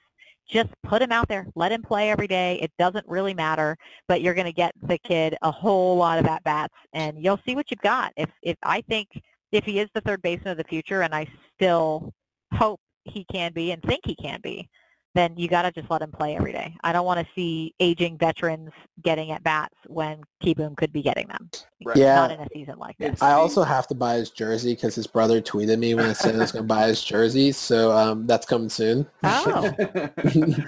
just 0.48 0.68
put 0.84 1.02
him 1.02 1.10
out 1.10 1.28
there, 1.28 1.46
let 1.56 1.72
him 1.72 1.82
play 1.82 2.10
every 2.10 2.28
day. 2.28 2.58
It 2.62 2.70
doesn't 2.78 3.06
really 3.08 3.34
matter, 3.34 3.76
but 4.06 4.20
you're 4.20 4.34
going 4.34 4.46
to 4.46 4.52
get 4.52 4.72
the 4.82 4.98
kid 4.98 5.36
a 5.42 5.50
whole 5.50 5.96
lot 5.96 6.18
of 6.18 6.26
at 6.26 6.44
bats, 6.44 6.74
and 6.92 7.16
you'll 7.18 7.40
see 7.46 7.56
what 7.56 7.70
you've 7.70 7.80
got. 7.80 8.12
If 8.16 8.30
if 8.42 8.56
I 8.62 8.82
think 8.82 9.08
if 9.50 9.64
he 9.64 9.80
is 9.80 9.88
the 9.94 10.02
third 10.02 10.22
baseman 10.22 10.52
of 10.52 10.58
the 10.58 10.64
future, 10.64 11.02
and 11.02 11.14
I 11.14 11.26
still 11.54 12.12
hope 12.52 12.80
he 13.04 13.24
can 13.32 13.52
be 13.54 13.72
and 13.72 13.82
think 13.82 14.02
he 14.04 14.14
can 14.14 14.40
be, 14.42 14.68
then 15.16 15.36
you 15.36 15.48
got 15.48 15.62
to 15.62 15.72
just 15.72 15.90
let 15.90 16.02
him 16.02 16.10
play 16.10 16.36
every 16.36 16.52
day. 16.52 16.74
I 16.82 16.92
don't 16.92 17.06
want 17.06 17.20
to 17.20 17.26
see 17.34 17.74
aging 17.80 18.18
veterans 18.18 18.70
getting 19.02 19.30
at 19.30 19.42
bats 19.42 19.74
when 19.86 20.22
Kieboom 20.42 20.76
could 20.76 20.92
be 20.92 21.02
getting 21.02 21.28
them. 21.28 21.50
Right. 21.84 21.96
Yeah. 21.96 22.14
Not 22.16 22.32
in 22.32 22.40
a 22.40 22.48
season 22.52 22.78
like 22.78 22.96
this. 22.98 23.22
I 23.22 23.32
also 23.32 23.62
have 23.62 23.86
to 23.88 23.94
buy 23.94 24.16
his 24.16 24.30
jersey 24.30 24.74
because 24.74 24.94
his 24.94 25.06
brother 25.06 25.40
tweeted 25.40 25.78
me 25.78 25.94
when 25.94 26.06
I 26.06 26.12
said 26.12 26.34
I 26.34 26.38
was 26.38 26.52
going 26.52 26.64
to 26.64 26.74
buy 26.74 26.88
his 26.88 27.02
jersey. 27.02 27.52
So 27.52 27.92
um, 27.92 28.26
that's 28.26 28.46
coming 28.46 28.68
soon. 28.68 29.06
Oh, 29.22 29.74
yeah, 30.34 30.60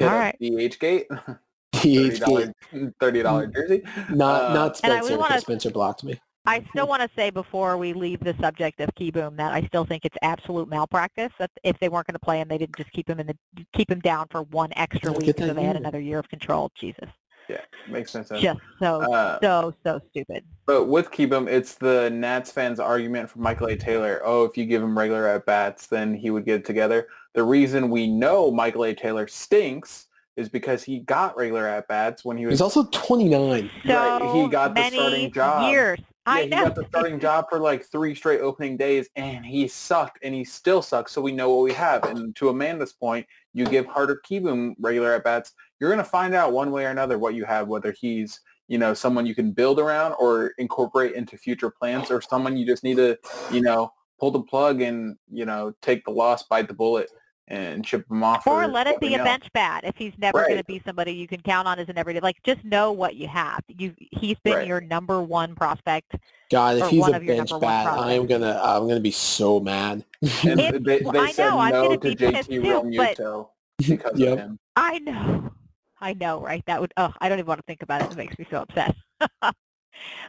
All 0.00 0.06
right. 0.06 0.36
DH 0.40 0.78
gate. 0.78 1.06
DH 1.72 2.20
$30, 2.20 2.54
$30 2.72 3.54
jersey. 3.54 3.82
Not 4.10 4.50
Uh, 4.50 4.54
not 4.54 4.80
And 4.82 4.92
I 4.92 5.00
Spencer 5.00 5.16
because 5.16 5.42
Spencer 5.42 5.70
blocked 5.70 6.04
me. 6.04 6.20
I 6.46 6.64
still 6.70 6.88
want 6.88 7.02
to 7.02 7.10
say 7.14 7.30
before 7.30 7.76
we 7.76 7.92
leave 7.92 8.20
the 8.20 8.34
subject 8.40 8.80
of 8.80 8.88
Kieboom 8.94 9.36
that 9.36 9.52
I 9.52 9.66
still 9.66 9.84
think 9.84 10.04
it's 10.04 10.16
absolute 10.22 10.68
malpractice 10.68 11.30
that 11.38 11.50
if 11.62 11.78
they 11.78 11.88
weren't 11.88 12.06
going 12.06 12.14
to 12.14 12.20
play 12.20 12.40
him, 12.40 12.48
they 12.48 12.58
didn't 12.58 12.76
just 12.76 12.90
keep 12.92 13.08
him 13.08 13.20
in 13.20 13.26
the 13.26 13.36
keep 13.74 13.90
him 13.90 14.00
down 14.00 14.26
for 14.30 14.42
one 14.44 14.70
extra 14.76 15.12
week 15.12 15.36
so 15.38 15.52
they 15.52 15.64
had 15.64 15.76
another 15.76 16.00
year 16.00 16.18
of 16.18 16.28
control. 16.28 16.70
Jesus. 16.74 17.08
Yeah, 17.48 17.60
makes 17.88 18.10
sense. 18.10 18.28
Just 18.28 18.60
so, 18.78 19.00
Uh, 19.12 19.38
so, 19.42 19.74
so 19.82 20.00
stupid. 20.10 20.44
But 20.66 20.84
with 20.84 21.10
Kieboom, 21.10 21.48
it's 21.48 21.74
the 21.74 22.10
Nats 22.10 22.52
fans' 22.52 22.78
argument 22.78 23.30
for 23.30 23.38
Michael 23.38 23.68
A. 23.68 23.76
Taylor. 23.76 24.20
Oh, 24.22 24.44
if 24.44 24.56
you 24.56 24.66
give 24.66 24.82
him 24.82 24.98
regular 24.98 25.26
at 25.26 25.46
bats, 25.46 25.86
then 25.86 26.12
he 26.14 26.30
would 26.30 26.44
get 26.44 26.60
it 26.60 26.64
together. 26.66 27.08
The 27.34 27.42
reason 27.42 27.88
we 27.88 28.06
know 28.06 28.50
Michael 28.50 28.84
A. 28.84 28.94
Taylor 28.94 29.26
stinks 29.28 30.06
is 30.36 30.48
because 30.48 30.84
he 30.84 31.00
got 31.00 31.36
regular 31.36 31.66
at 31.66 31.88
bats 31.88 32.24
when 32.24 32.36
he 32.36 32.44
was 32.46 32.54
He's 32.54 32.60
also 32.60 32.84
29. 32.84 33.70
So 33.86 33.94
right, 33.94 34.22
he 34.22 34.48
got 34.48 34.74
the 34.74 34.80
many 34.80 34.96
starting 34.96 35.32
job. 35.32 35.72
years. 35.72 35.98
Yeah, 36.28 36.34
I 36.34 36.42
he 36.42 36.48
know. 36.48 36.64
got 36.64 36.74
the 36.74 36.86
starting 36.86 37.18
job 37.20 37.46
for 37.48 37.58
like 37.58 37.84
three 37.84 38.14
straight 38.14 38.40
opening 38.40 38.76
days, 38.76 39.08
and 39.16 39.44
he 39.44 39.68
sucked, 39.68 40.18
and 40.22 40.34
he 40.34 40.44
still 40.44 40.82
sucks. 40.82 41.12
So 41.12 41.20
we 41.20 41.32
know 41.32 41.50
what 41.50 41.62
we 41.62 41.72
have. 41.72 42.04
And 42.04 42.34
to 42.36 42.48
Amanda's 42.50 42.92
point, 42.92 43.26
you 43.54 43.64
give 43.64 43.88
Carter 43.88 44.20
Kieboom 44.28 44.74
regular 44.78 45.14
at 45.14 45.24
bats, 45.24 45.52
you're 45.80 45.90
going 45.90 46.04
to 46.04 46.10
find 46.10 46.34
out 46.34 46.52
one 46.52 46.70
way 46.70 46.84
or 46.84 46.90
another 46.90 47.18
what 47.18 47.34
you 47.34 47.44
have, 47.44 47.68
whether 47.68 47.92
he's 47.92 48.40
you 48.68 48.76
know 48.78 48.92
someone 48.92 49.24
you 49.24 49.34
can 49.34 49.52
build 49.52 49.80
around 49.80 50.12
or 50.18 50.52
incorporate 50.58 51.14
into 51.14 51.38
future 51.38 51.70
plans, 51.70 52.10
or 52.10 52.20
someone 52.20 52.56
you 52.56 52.66
just 52.66 52.84
need 52.84 52.96
to 52.96 53.18
you 53.50 53.62
know 53.62 53.92
pull 54.20 54.30
the 54.30 54.42
plug 54.42 54.82
and 54.82 55.16
you 55.30 55.44
know 55.44 55.72
take 55.82 56.04
the 56.04 56.10
loss, 56.10 56.42
bite 56.44 56.68
the 56.68 56.74
bullet, 56.74 57.10
and 57.48 57.86
ship 57.86 58.04
him 58.10 58.22
off. 58.22 58.46
Or 58.46 58.62
for 58.64 58.68
let 58.68 58.86
it 58.86 59.00
be 59.00 59.14
a 59.14 59.24
bench 59.24 59.44
bat 59.52 59.82
if 59.84 59.96
he's 59.96 60.12
never 60.18 60.42
going 60.44 60.58
to 60.58 60.64
be 60.64 60.80
somebody 60.86 61.12
you 61.12 61.26
can 61.26 61.40
count 61.40 61.66
on 61.66 61.78
as 61.78 61.88
an 61.88 61.98
everyday. 61.98 62.20
Like, 62.20 62.36
just 62.44 62.62
know 62.64 62.92
what 62.92 63.16
you 63.16 63.26
have. 63.28 63.60
You, 63.68 63.94
he's 63.98 64.36
been 64.44 64.54
Right. 64.54 64.66
your 64.66 64.80
number 64.80 65.22
one 65.22 65.54
prospect. 65.54 66.14
God, 66.50 66.78
if 66.78 66.88
he's 66.88 67.06
a 67.08 67.18
bench 67.18 67.50
bat, 67.60 67.86
I 67.86 68.12
am 68.12 68.26
gonna 68.26 68.58
I'm 68.62 68.86
gonna 68.88 69.00
be 69.00 69.10
so 69.10 69.60
mad. 69.60 70.04
And 70.46 70.60
It- 70.60 70.84
they, 70.84 71.00
they 71.00 71.18
I 71.18 71.32
said 71.32 71.48
know, 71.50 71.58
I'm 71.58 71.72
no 71.72 71.82
gonna 71.84 71.96
to 71.98 72.08
be 72.08 72.16
pissed 72.16 72.50
JT 72.50 72.62
too, 72.62 72.96
but- 72.96 73.16
Realmuto 73.18 73.48
because 73.88 74.18
Yep. 74.18 74.32
of 74.32 74.38
him. 74.38 74.58
I 74.76 74.98
know. 75.00 75.50
I 76.00 76.14
know, 76.14 76.40
right? 76.40 76.62
That 76.66 76.80
would, 76.80 76.94
oh, 76.96 77.12
I 77.20 77.28
don't 77.28 77.38
even 77.38 77.48
want 77.48 77.58
to 77.58 77.64
think 77.66 77.82
about 77.82 78.02
it. 78.02 78.10
It 78.12 78.16
makes 78.16 78.38
me 78.38 78.46
so 78.50 78.58
upset. 78.68 78.94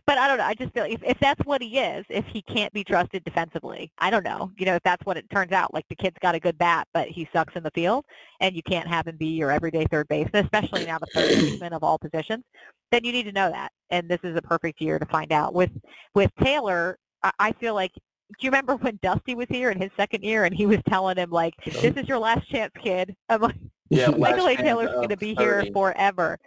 but 0.06 0.18
I 0.18 0.28
don't 0.28 0.38
know. 0.38 0.46
I 0.46 0.54
just 0.54 0.74
feel 0.74 0.84
like 0.84 0.94
if, 0.94 1.04
if 1.04 1.20
that's 1.20 1.44
what 1.46 1.62
he 1.62 1.80
is, 1.80 2.06
if 2.10 2.26
he 2.26 2.42
can't 2.42 2.74
be 2.74 2.84
trusted 2.84 3.24
defensively, 3.24 3.92
I 3.98 4.10
don't 4.10 4.24
know. 4.24 4.52
You 4.58 4.66
know, 4.66 4.76
if 4.76 4.84
that's 4.84 5.06
what 5.06 5.18
it 5.18 5.30
turns 5.30 5.52
out, 5.52 5.74
like 5.74 5.86
the 5.90 5.96
kid's 5.96 6.18
got 6.22 6.36
a 6.36 6.40
good 6.40 6.58
bat, 6.58 6.88
but 6.94 7.08
he 7.08 7.28
sucks 7.34 7.56
in 7.56 7.64
the 7.64 7.72
field, 7.72 8.06
and 8.40 8.56
you 8.56 8.64
can't 8.64 8.88
have 8.88 9.08
him 9.08 9.18
be 9.18 9.28
your 9.28 9.52
everyday 9.52 9.86
third 9.86 10.08
baseman, 10.08 10.44
especially 10.46 10.86
now 10.86 10.98
the 11.00 11.08
third 11.14 11.30
baseman 11.30 11.74
of 11.74 11.84
all 11.84 11.98
positions, 11.98 12.44
then 12.92 13.04
you 13.04 13.12
need 13.12 13.24
to 13.24 13.32
know 13.32 13.50
that. 13.52 13.72
And 13.90 14.10
this 14.10 14.20
is 14.24 14.36
a 14.36 14.42
perfect 14.42 14.82
year 14.82 15.00
to 15.00 15.06
find 15.06 15.32
out. 15.32 15.54
With 15.54 15.72
with 16.16 16.32
Taylor, 16.42 16.98
I, 17.24 17.32
I 17.40 17.52
feel 17.54 17.74
like. 17.74 17.92
Do 18.40 18.46
you 18.46 18.52
remember 18.52 18.76
when 18.76 19.00
Dusty 19.02 19.34
was 19.34 19.48
here 19.50 19.72
in 19.72 19.82
his 19.82 19.90
second 19.98 20.24
year, 20.24 20.46
and 20.46 20.54
he 20.54 20.68
was 20.68 20.78
telling 20.88 21.18
him 21.18 21.32
like, 21.32 21.56
"This 21.66 21.96
is 21.96 22.08
your 22.08 22.20
last 22.20 22.48
chance, 22.48 22.72
kid." 22.80 23.16
I'm 23.28 23.42
like, 23.42 23.56
Yeah, 23.90 24.10
Michael 24.18 24.48
A. 24.48 24.56
Taylor's 24.56 24.92
going 24.92 25.10
to 25.10 25.18
be 25.18 25.34
here 25.34 25.66
forever. 25.74 26.38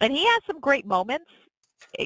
And 0.00 0.12
he 0.12 0.24
has 0.26 0.40
some 0.46 0.58
great 0.58 0.86
moments. 0.86 1.26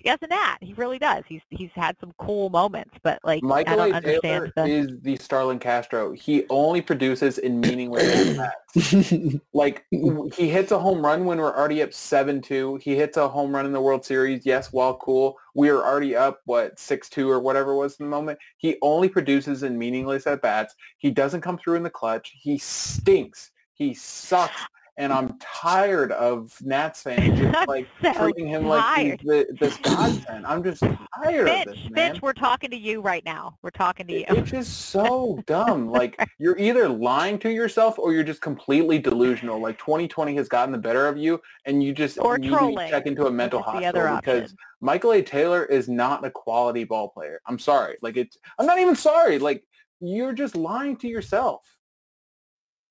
As 0.04 0.18
an 0.22 0.32
at, 0.32 0.58
he 0.60 0.72
really 0.74 0.98
does. 0.98 1.24
He's 1.28 1.42
he's 1.50 1.70
had 1.74 1.96
some 2.00 2.12
cool 2.18 2.50
moments, 2.50 2.94
but 3.02 3.20
like 3.24 3.42
I 3.44 3.46
Michael 3.46 3.76
don't 3.76 3.92
A. 3.92 3.96
understand 3.96 4.22
Taylor 4.22 4.52
the. 4.56 4.66
is 4.66 5.00
the 5.02 5.16
Starlin 5.16 5.58
Castro. 5.58 6.12
He 6.12 6.44
only 6.50 6.82
produces 6.82 7.38
in 7.38 7.60
meaningless 7.60 8.38
at-bats. 8.74 9.36
Like 9.52 9.84
he 9.90 10.48
hits 10.48 10.72
a 10.72 10.78
home 10.78 11.04
run 11.04 11.24
when 11.24 11.38
we're 11.38 11.56
already 11.56 11.82
up 11.82 11.92
seven 11.92 12.42
two. 12.42 12.78
He 12.82 12.96
hits 12.96 13.16
a 13.16 13.28
home 13.28 13.54
run 13.54 13.66
in 13.66 13.72
the 13.72 13.80
World 13.80 14.04
Series. 14.04 14.44
Yes, 14.44 14.72
while 14.72 14.96
cool, 14.96 15.36
we 15.54 15.68
are 15.68 15.82
already 15.82 16.16
up 16.16 16.40
what 16.44 16.78
six 16.78 17.08
two 17.08 17.30
or 17.30 17.40
whatever 17.40 17.72
it 17.72 17.76
was 17.76 17.96
in 17.96 18.06
the 18.06 18.10
moment. 18.10 18.38
He 18.56 18.76
only 18.82 19.08
produces 19.08 19.62
in 19.62 19.78
meaningless 19.78 20.26
at 20.26 20.42
bats. 20.42 20.74
He 20.98 21.10
doesn't 21.10 21.40
come 21.42 21.58
through 21.58 21.76
in 21.76 21.82
the 21.82 21.90
clutch. 21.90 22.32
He 22.34 22.58
stinks. 22.58 23.50
He 23.74 23.94
sucks. 23.94 24.60
And 24.99 25.12
I'm 25.12 25.38
tired 25.40 26.11
of 26.12 26.57
Nats 26.62 27.03
fans 27.03 27.38
just 27.53 27.68
like 27.68 27.86
so 28.03 28.12
treating 28.14 28.49
him 28.49 28.66
like 28.66 28.99
he's 28.99 29.18
the, 29.26 29.47
this 29.61 29.76
godsend. 29.82 30.47
I'm 30.47 30.62
just 30.64 30.80
tired 31.22 31.49
of 31.49 31.74
this, 31.74 31.84
man. 31.90 32.12
Finch, 32.12 32.22
we're 32.22 32.32
talking 32.32 32.70
to 32.70 32.76
you 32.78 33.03
right 33.03 33.22
now. 33.24 33.59
We're 33.62 33.70
talking 33.70 34.07
to 34.07 34.12
you. 34.14 34.20
It- 34.28 34.38
It's 34.38 34.51
just 34.51 34.72
so 34.90 35.38
dumb. 35.47 35.90
Like 35.97 36.18
you're 36.38 36.59
either 36.59 36.88
lying 36.88 37.38
to 37.40 37.51
yourself 37.51 37.99
or 37.99 38.12
you're 38.12 38.24
just 38.24 38.40
completely 38.40 38.99
delusional. 38.99 39.61
Like 39.61 39.78
2020 39.78 40.34
has 40.36 40.49
gotten 40.49 40.72
the 40.72 40.78
better 40.78 41.07
of 41.09 41.16
you, 41.16 41.40
and 41.64 41.82
you 41.82 41.92
just 41.92 42.18
Or 42.18 42.38
need 42.38 42.49
trolling, 42.51 42.86
to 42.86 42.90
check 42.90 43.07
into 43.07 43.26
a 43.26 43.30
mental 43.30 43.61
which 43.61 43.66
the 43.66 43.72
hospital 43.72 44.16
because 44.16 44.42
option. 44.44 44.57
Michael 44.80 45.12
A. 45.12 45.22
Taylor 45.22 45.64
is 45.64 45.88
not 45.88 46.24
a 46.24 46.30
quality 46.30 46.84
ball 46.84 47.09
player. 47.09 47.40
I'm 47.47 47.59
sorry. 47.59 47.97
Like 48.03 48.16
it's. 48.16 48.36
I'm 48.59 48.66
not 48.66 48.78
even 48.78 48.97
sorry. 48.97 49.38
Like 49.38 49.62
you're 50.01 50.32
just 50.32 50.57
lying 50.57 50.97
to 50.99 51.09
yourself. 51.09 51.62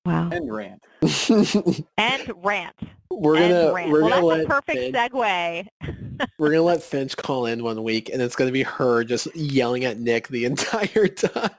Wow. 0.06 0.28
And 0.30 0.54
rant. 0.54 0.82
And 1.98 2.32
rant. 2.44 2.74
we're 3.10 3.36
and 3.36 3.52
gonna 3.52 3.72
rant. 3.72 3.90
we're 3.90 4.02
well, 4.02 4.10
gonna 4.10 4.28
that's 4.28 4.38
let 4.38 4.40
a 4.40 4.46
perfect 4.46 4.78
Finch, 4.78 4.96
segue. 5.12 6.28
we're 6.38 6.50
gonna 6.50 6.62
let 6.62 6.82
Finch 6.82 7.16
call 7.16 7.46
in 7.46 7.62
one 7.64 7.82
week, 7.82 8.08
and 8.12 8.22
it's 8.22 8.36
gonna 8.36 8.52
be 8.52 8.62
her 8.62 9.02
just 9.04 9.34
yelling 9.34 9.84
at 9.84 9.98
Nick 9.98 10.28
the 10.28 10.44
entire 10.46 11.08
time. 11.08 11.50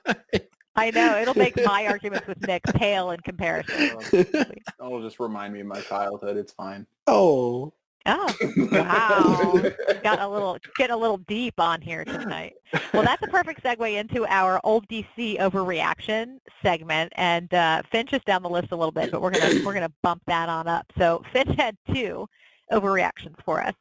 I 0.76 0.92
know 0.92 1.18
it'll 1.20 1.34
make 1.38 1.58
my 1.66 1.88
arguments 1.88 2.28
with 2.28 2.40
Nick 2.48 2.64
pale 2.64 3.12
in 3.12 3.20
comparison. 3.20 3.98
It'll 4.14 5.02
just 5.02 5.20
remind 5.20 5.54
me 5.54 5.60
of 5.60 5.68
my 5.68 5.82
childhood. 5.82 6.38
It's 6.38 6.54
fine. 6.54 6.86
oh, 7.08 7.74
Oh, 8.08 8.34
wow. 8.72 9.72
Got 10.02 10.22
a 10.22 10.28
little, 10.28 10.58
getting 10.78 10.94
a 10.94 10.98
little 10.98 11.18
deep 11.18 11.60
on 11.60 11.82
here 11.82 12.06
tonight. 12.06 12.54
Well, 12.94 13.04
that's 13.04 13.22
a 13.22 13.28
perfect 13.28 13.64
segue 13.64 14.00
into 14.00 14.26
our 14.28 14.62
old 14.64 14.88
DC 14.88 15.40
overreaction 15.40 16.40
segment, 16.64 17.12
and 17.16 17.54
uh, 17.54 17.82
Finch 17.92 18.14
is 18.14 18.22
down 18.26 18.44
the 18.44 18.50
list 18.50 18.70
a 18.72 18.76
little 18.76 18.92
bit, 18.92 19.12
but 19.12 19.22
we're 19.22 19.32
gonna 19.32 19.62
we're 19.66 19.74
gonna 19.74 19.92
bump 20.04 20.22
that 20.28 20.50
on 20.50 20.68
up. 20.68 20.86
So 20.98 21.24
Finch 21.34 21.56
had 21.58 21.78
two 21.94 22.28
overreactions 22.72 23.36
for 23.46 23.62
us, 23.62 23.74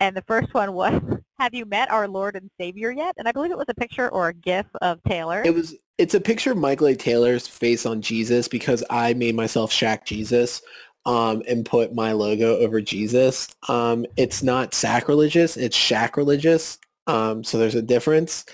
and 0.00 0.16
the 0.16 0.22
first 0.22 0.54
one 0.54 0.72
was, 0.72 1.00
"Have 1.38 1.52
you 1.54 1.64
met 1.66 1.90
our 1.90 2.06
Lord 2.08 2.36
and 2.36 2.50
Savior 2.60 2.90
yet?" 2.92 3.14
And 3.18 3.26
I 3.28 3.32
believe 3.32 3.50
it 3.50 3.58
was 3.58 3.66
a 3.68 3.74
picture 3.74 4.08
or 4.08 4.28
a 4.28 4.34
GIF 4.34 4.66
of 4.82 5.02
Taylor. 5.04 5.42
it 5.44 5.54
was. 5.54 5.74
It's 5.96 6.14
a 6.14 6.20
picture 6.20 6.50
of 6.50 6.58
Michael 6.58 6.88
A. 6.88 6.96
Taylor's 6.96 7.46
face 7.46 7.86
on 7.86 8.02
Jesus 8.02 8.48
because 8.48 8.82
I 8.90 9.14
made 9.14 9.36
myself 9.36 9.70
Shaq 9.70 10.04
Jesus. 10.04 10.60
Um, 11.06 11.42
and 11.46 11.66
put 11.66 11.94
my 11.94 12.12
logo 12.12 12.56
over 12.58 12.80
Jesus. 12.80 13.54
Um, 13.68 14.06
it's 14.16 14.42
not 14.42 14.72
sacrilegious; 14.72 15.56
it's 15.56 15.76
sacrilegious. 15.76 16.78
Um, 17.06 17.44
so 17.44 17.58
there's 17.58 17.74
a 17.74 17.82
difference. 17.82 18.46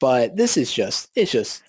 But 0.00 0.36
this 0.36 0.56
is 0.56 0.72
just, 0.72 1.10
it's 1.14 1.32
just, 1.32 1.62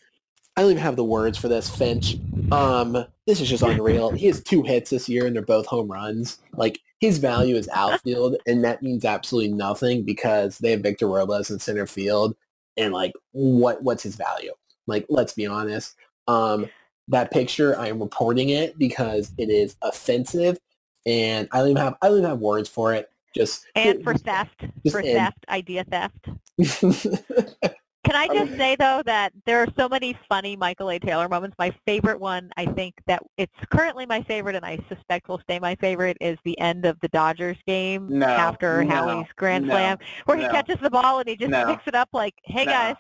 I 0.58 0.62
don't 0.62 0.72
even 0.72 0.84
have 0.84 0.98
the 0.98 1.04
words 1.04 1.38
for 1.38 1.48
this, 1.48 1.70
Finch. 1.70 2.18
Um, 2.52 3.06
this 3.28 3.40
is 3.40 3.50
just 3.50 3.64
unreal. 3.64 4.12
He 4.12 4.28
has 4.28 4.42
two 4.42 4.62
hits 4.64 4.90
this 4.90 5.08
year, 5.08 5.26
and 5.26 5.36
they're 5.36 5.44
both 5.44 5.66
home 5.68 5.90
runs. 5.90 6.40
Like 6.54 6.82
his 7.00 7.18
value 7.18 7.56
is 7.56 7.70
outfield, 7.70 8.36
and 8.46 8.64
that 8.64 8.82
means 8.82 9.06
absolutely 9.06 9.54
nothing 9.54 10.04
because 10.04 10.58
they 10.58 10.72
have 10.72 10.82
Victor 10.82 11.08
Robles 11.08 11.50
in 11.50 11.60
center 11.60 11.88
field, 11.88 12.36
and 12.78 12.94
like, 12.94 13.14
what 13.32 13.82
what's 13.84 14.04
his 14.04 14.16
value? 14.16 14.54
Like, 14.88 15.06
let's 15.08 15.34
be 15.34 15.46
honest. 15.46 15.96
Um, 16.28 16.70
that 17.08 17.32
picture, 17.32 17.78
I 17.78 17.88
am 17.88 18.00
reporting 18.00 18.50
it 18.50 18.78
because 18.78 19.32
it 19.38 19.50
is 19.50 19.76
offensive, 19.82 20.58
and 21.06 21.48
I 21.52 21.60
don't 21.60 21.70
even 21.70 21.84
have 21.84 21.96
I 22.02 22.08
don't 22.08 22.18
even 22.20 22.30
have 22.30 22.40
words 22.40 22.70
for 22.70 22.94
it. 22.94 23.10
Just 23.36 23.66
and 23.76 24.04
for 24.04 24.14
theft, 24.16 24.62
just 24.86 24.96
for 24.96 25.02
end. 25.02 25.18
theft, 25.18 25.46
idea 25.50 25.84
theft. 25.84 26.30
Can 28.06 28.16
I 28.16 28.28
just 28.28 28.56
say 28.56 28.76
though 28.76 29.02
that 29.08 29.34
there 29.46 29.64
are 29.64 29.68
so 29.76 29.90
many 29.90 30.18
funny 30.30 30.56
Michael 30.56 30.92
A. 30.92 31.00
Taylor 31.00 31.28
moments. 31.28 31.56
My 31.58 31.76
favorite 31.88 32.20
one, 32.20 32.52
I 32.56 32.68
think 32.68 32.94
that 33.08 33.24
it's 33.38 33.52
currently 33.72 34.06
my 34.06 34.22
favorite, 34.24 34.56
and 34.56 34.64
I 34.64 34.78
suspect 34.88 35.28
will 35.28 35.40
stay 35.40 35.58
my 35.60 35.76
favorite, 35.76 36.16
is 36.22 36.38
the 36.46 36.58
end 36.60 36.86
of 36.86 37.00
the 37.02 37.08
Dodgers 37.08 37.58
game 37.66 38.08
No, 38.20 38.28
after 38.28 38.84
no, 38.84 38.94
Howie's 38.94 39.28
grand 39.36 39.66
no, 39.66 39.74
slam, 39.74 39.98
where 40.26 40.38
he 40.38 40.48
catches 40.50 40.78
the 40.84 40.90
ball 40.92 41.20
and 41.20 41.28
he 41.28 41.36
just 41.36 41.50
no, 41.50 41.66
picks 41.66 41.88
it 41.88 41.96
up 41.96 42.10
like, 42.14 42.36
"Hey 42.44 42.66
no. 42.66 42.72
guys," 42.72 42.96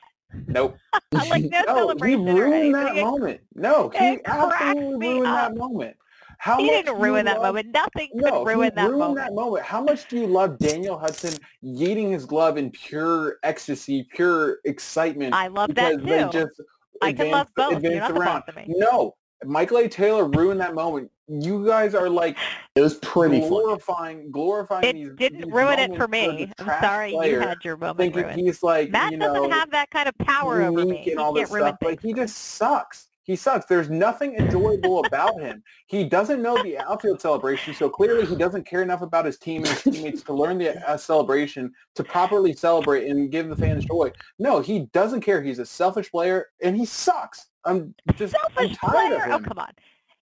Nope. 0.47 0.77
I'm 1.13 1.29
like 1.29 1.43
no, 1.43 1.49
No, 1.49 1.57
he 1.57 1.65
celebration 1.65 2.29
or 2.29 2.33
ruined 2.45 2.75
that 2.75 2.95
moment. 2.95 3.41
No, 3.55 3.89
he 3.89 4.19
absolutely 4.25 5.07
ruined 5.07 5.27
up. 5.27 5.51
that 5.53 5.57
moment. 5.57 5.97
How 6.37 6.57
He 6.57 6.67
didn't 6.69 6.97
ruin 6.99 7.25
that 7.25 7.35
love- 7.41 7.55
moment. 7.55 7.73
Nothing 7.73 8.09
could 8.21 8.45
ruin 8.45 8.65
he 8.65 8.69
that 8.75 8.83
ruined 8.89 8.99
moment. 8.99 9.17
that 9.27 9.33
moment. 9.33 9.63
How 9.65 9.81
much 9.81 10.07
do 10.09 10.17
you 10.17 10.27
love 10.27 10.57
Daniel 10.59 10.97
Hudson 10.97 11.33
yeeting 11.63 12.11
his 12.11 12.25
glove 12.25 12.57
in 12.57 12.71
pure 12.71 13.37
ecstasy, 13.43 14.07
pure 14.13 14.57
excitement? 14.65 15.33
I 15.33 15.47
love 15.47 15.73
that 15.75 16.03
they 16.03 16.23
too. 16.23 16.29
just 16.31 16.61
I 17.01 17.13
can 17.13 17.31
love 17.31 17.47
both. 17.55 17.81
You're 17.81 17.95
not 17.99 18.13
the 18.13 18.19
boss 18.19 18.43
of 18.47 18.55
me. 18.55 18.65
No, 18.67 19.15
Michael 19.45 19.77
A. 19.77 19.87
Taylor 19.89 20.25
ruined 20.25 20.59
that 20.61 20.73
moment. 20.75 21.11
You 21.27 21.65
guys 21.65 21.95
are 21.95 22.09
like 22.09 22.37
it 22.75 22.81
was 22.81 22.95
pretty 22.95 23.39
funny. 23.39 23.49
glorifying, 23.49 24.31
glorifying 24.31 24.95
these. 24.95 25.07
It 25.07 25.15
didn't 25.15 25.41
these 25.41 25.51
ruin 25.51 25.79
it 25.79 25.95
for 25.97 26.07
me. 26.07 26.45
the 26.45 26.53
I'm 26.59 26.65
trash 26.65 26.83
sorry 26.83 27.31
you 27.31 27.39
had 27.39 27.57
your 27.63 27.77
moment 27.77 27.97
Thinking 27.97 28.23
ruined. 28.23 28.39
he's 28.39 28.61
like, 28.61 28.91
Matt 28.91 29.11
you 29.11 29.17
know, 29.17 29.33
doesn't 29.33 29.51
have 29.51 29.71
that 29.71 29.89
kind 29.89 30.07
of 30.07 30.15
power 30.19 30.61
over 30.61 30.85
me. 30.85 30.87
unique 30.87 31.03
He 31.05 31.11
and 31.11 31.19
all 31.19 31.33
this 31.33 31.49
stuff. 31.49 31.77
things. 31.79 31.89
Like 31.89 32.01
he 32.01 32.13
just 32.13 32.37
sucks. 32.37 33.07
He 33.23 33.35
sucks. 33.35 33.65
There's 33.65 33.89
nothing 33.89 34.35
enjoyable 34.35 35.03
about 35.03 35.41
him. 35.41 35.63
He 35.87 36.03
doesn't 36.03 36.43
know 36.43 36.61
the 36.61 36.77
outfield 36.77 37.19
celebration, 37.19 37.73
so 37.73 37.89
clearly 37.89 38.23
he 38.27 38.35
doesn't 38.35 38.67
care 38.67 38.83
enough 38.83 39.01
about 39.01 39.25
his 39.25 39.39
team 39.39 39.63
and 39.63 39.69
his 39.69 39.81
teammates 39.81 40.21
to 40.21 40.33
learn 40.33 40.59
the 40.59 40.87
uh, 40.87 40.95
celebration 40.95 41.73
to 41.95 42.03
properly 42.03 42.53
celebrate 42.53 43.09
and 43.09 43.31
give 43.31 43.49
the 43.49 43.55
fans 43.55 43.83
joy. 43.85 44.11
No, 44.37 44.59
he 44.59 44.81
doesn't 44.93 45.21
care. 45.21 45.41
He's 45.41 45.57
a 45.57 45.65
selfish 45.65 46.11
player 46.11 46.49
and 46.61 46.77
he 46.77 46.85
sucks. 46.85 47.47
I'm 47.65 47.93
just 48.15 48.35
I'm 48.35 48.53
Selfish 48.55 48.77
tired 48.77 48.91
player. 49.19 49.33
of 49.33 49.41
Oh 49.41 49.47
come 49.47 49.57
on. 49.59 49.69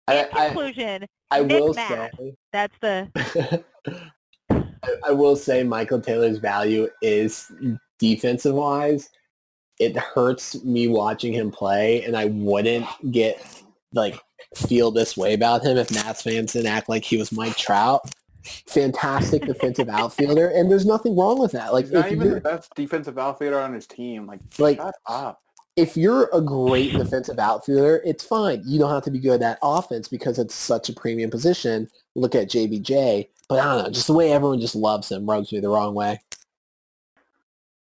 In 0.10 0.26
I- 0.34 0.46
conclusion, 0.48 1.08
I 1.32 1.42
Nick 1.44 1.62
will 1.62 1.74
Matt. 1.74 2.12
say. 2.18 2.36
that's 2.52 2.76
the 2.82 3.64
I, 4.52 4.64
I 5.08 5.12
will 5.12 5.36
say 5.36 5.64
Michael 5.64 6.02
Taylor's 6.02 6.38
value 6.40 6.90
is 7.02 7.52
defensive 8.00 8.54
wise. 8.54 9.10
It 9.80 9.96
hurts 9.98 10.64
me 10.64 10.88
watching 10.88 11.34
him 11.34 11.52
play, 11.52 12.04
and 12.04 12.16
I 12.16 12.26
wouldn't 12.26 12.86
get 13.12 13.64
like 13.94 14.20
feel 14.56 14.92
this 14.92 15.16
way 15.18 15.34
about 15.34 15.64
him 15.64 15.78
if 15.78 15.92
Matt 15.92 16.18
fans 16.22 16.54
didn't 16.54 16.68
act 16.68 16.90
like 16.90 17.04
he 17.04 17.18
was 17.18 17.32
Mike 17.32 17.56
Trout. 17.58 18.02
Fantastic 18.68 19.46
defensive 19.46 19.88
outfielder, 19.88 20.50
and 20.50 20.70
there's 20.70 20.86
nothing 20.86 21.16
wrong 21.18 21.40
with 21.40 21.54
that. 21.54 21.72
Like 21.74 21.86
He's 21.86 21.94
not 21.94 22.06
if 22.08 22.12
even 22.12 22.30
the 22.32 22.42
best 22.42 22.74
defensive 22.76 23.18
outfielder 23.18 23.60
on 23.60 23.74
his 23.74 23.88
team. 23.88 24.28
Like, 24.28 24.42
Like- 24.60 24.78
shut 24.78 24.96
up. 25.08 25.40
If 25.76 25.98
you're 25.98 26.30
a 26.34 26.40
great 26.42 26.94
defensive 26.94 27.40
outfielder, 27.40 28.02
it's 28.06 28.24
fine. 28.24 28.62
You 28.64 28.78
don't 28.80 28.92
have 28.92 29.04
to 29.04 29.12
be 29.12 29.20
good 29.20 29.42
at 29.42 29.58
offense 29.64 30.08
because 30.08 30.38
it's 30.38 30.54
such 30.54 30.90
a 30.90 30.94
premium 30.94 31.32
position. 31.32 31.90
Look 32.16 32.36
at 32.36 32.48
JBJ, 32.50 33.28
but 33.50 33.60
I 33.60 33.64
don't 33.76 33.84
know, 33.86 33.90
just 33.90 34.06
the 34.08 34.14
way 34.14 34.32
everyone 34.32 34.60
just 34.60 34.76
loves 34.76 35.12
him 35.12 35.28
rubs 35.28 35.52
me 35.52 35.60
the 35.60 35.70
wrong 35.70 35.96
way. 35.96 36.22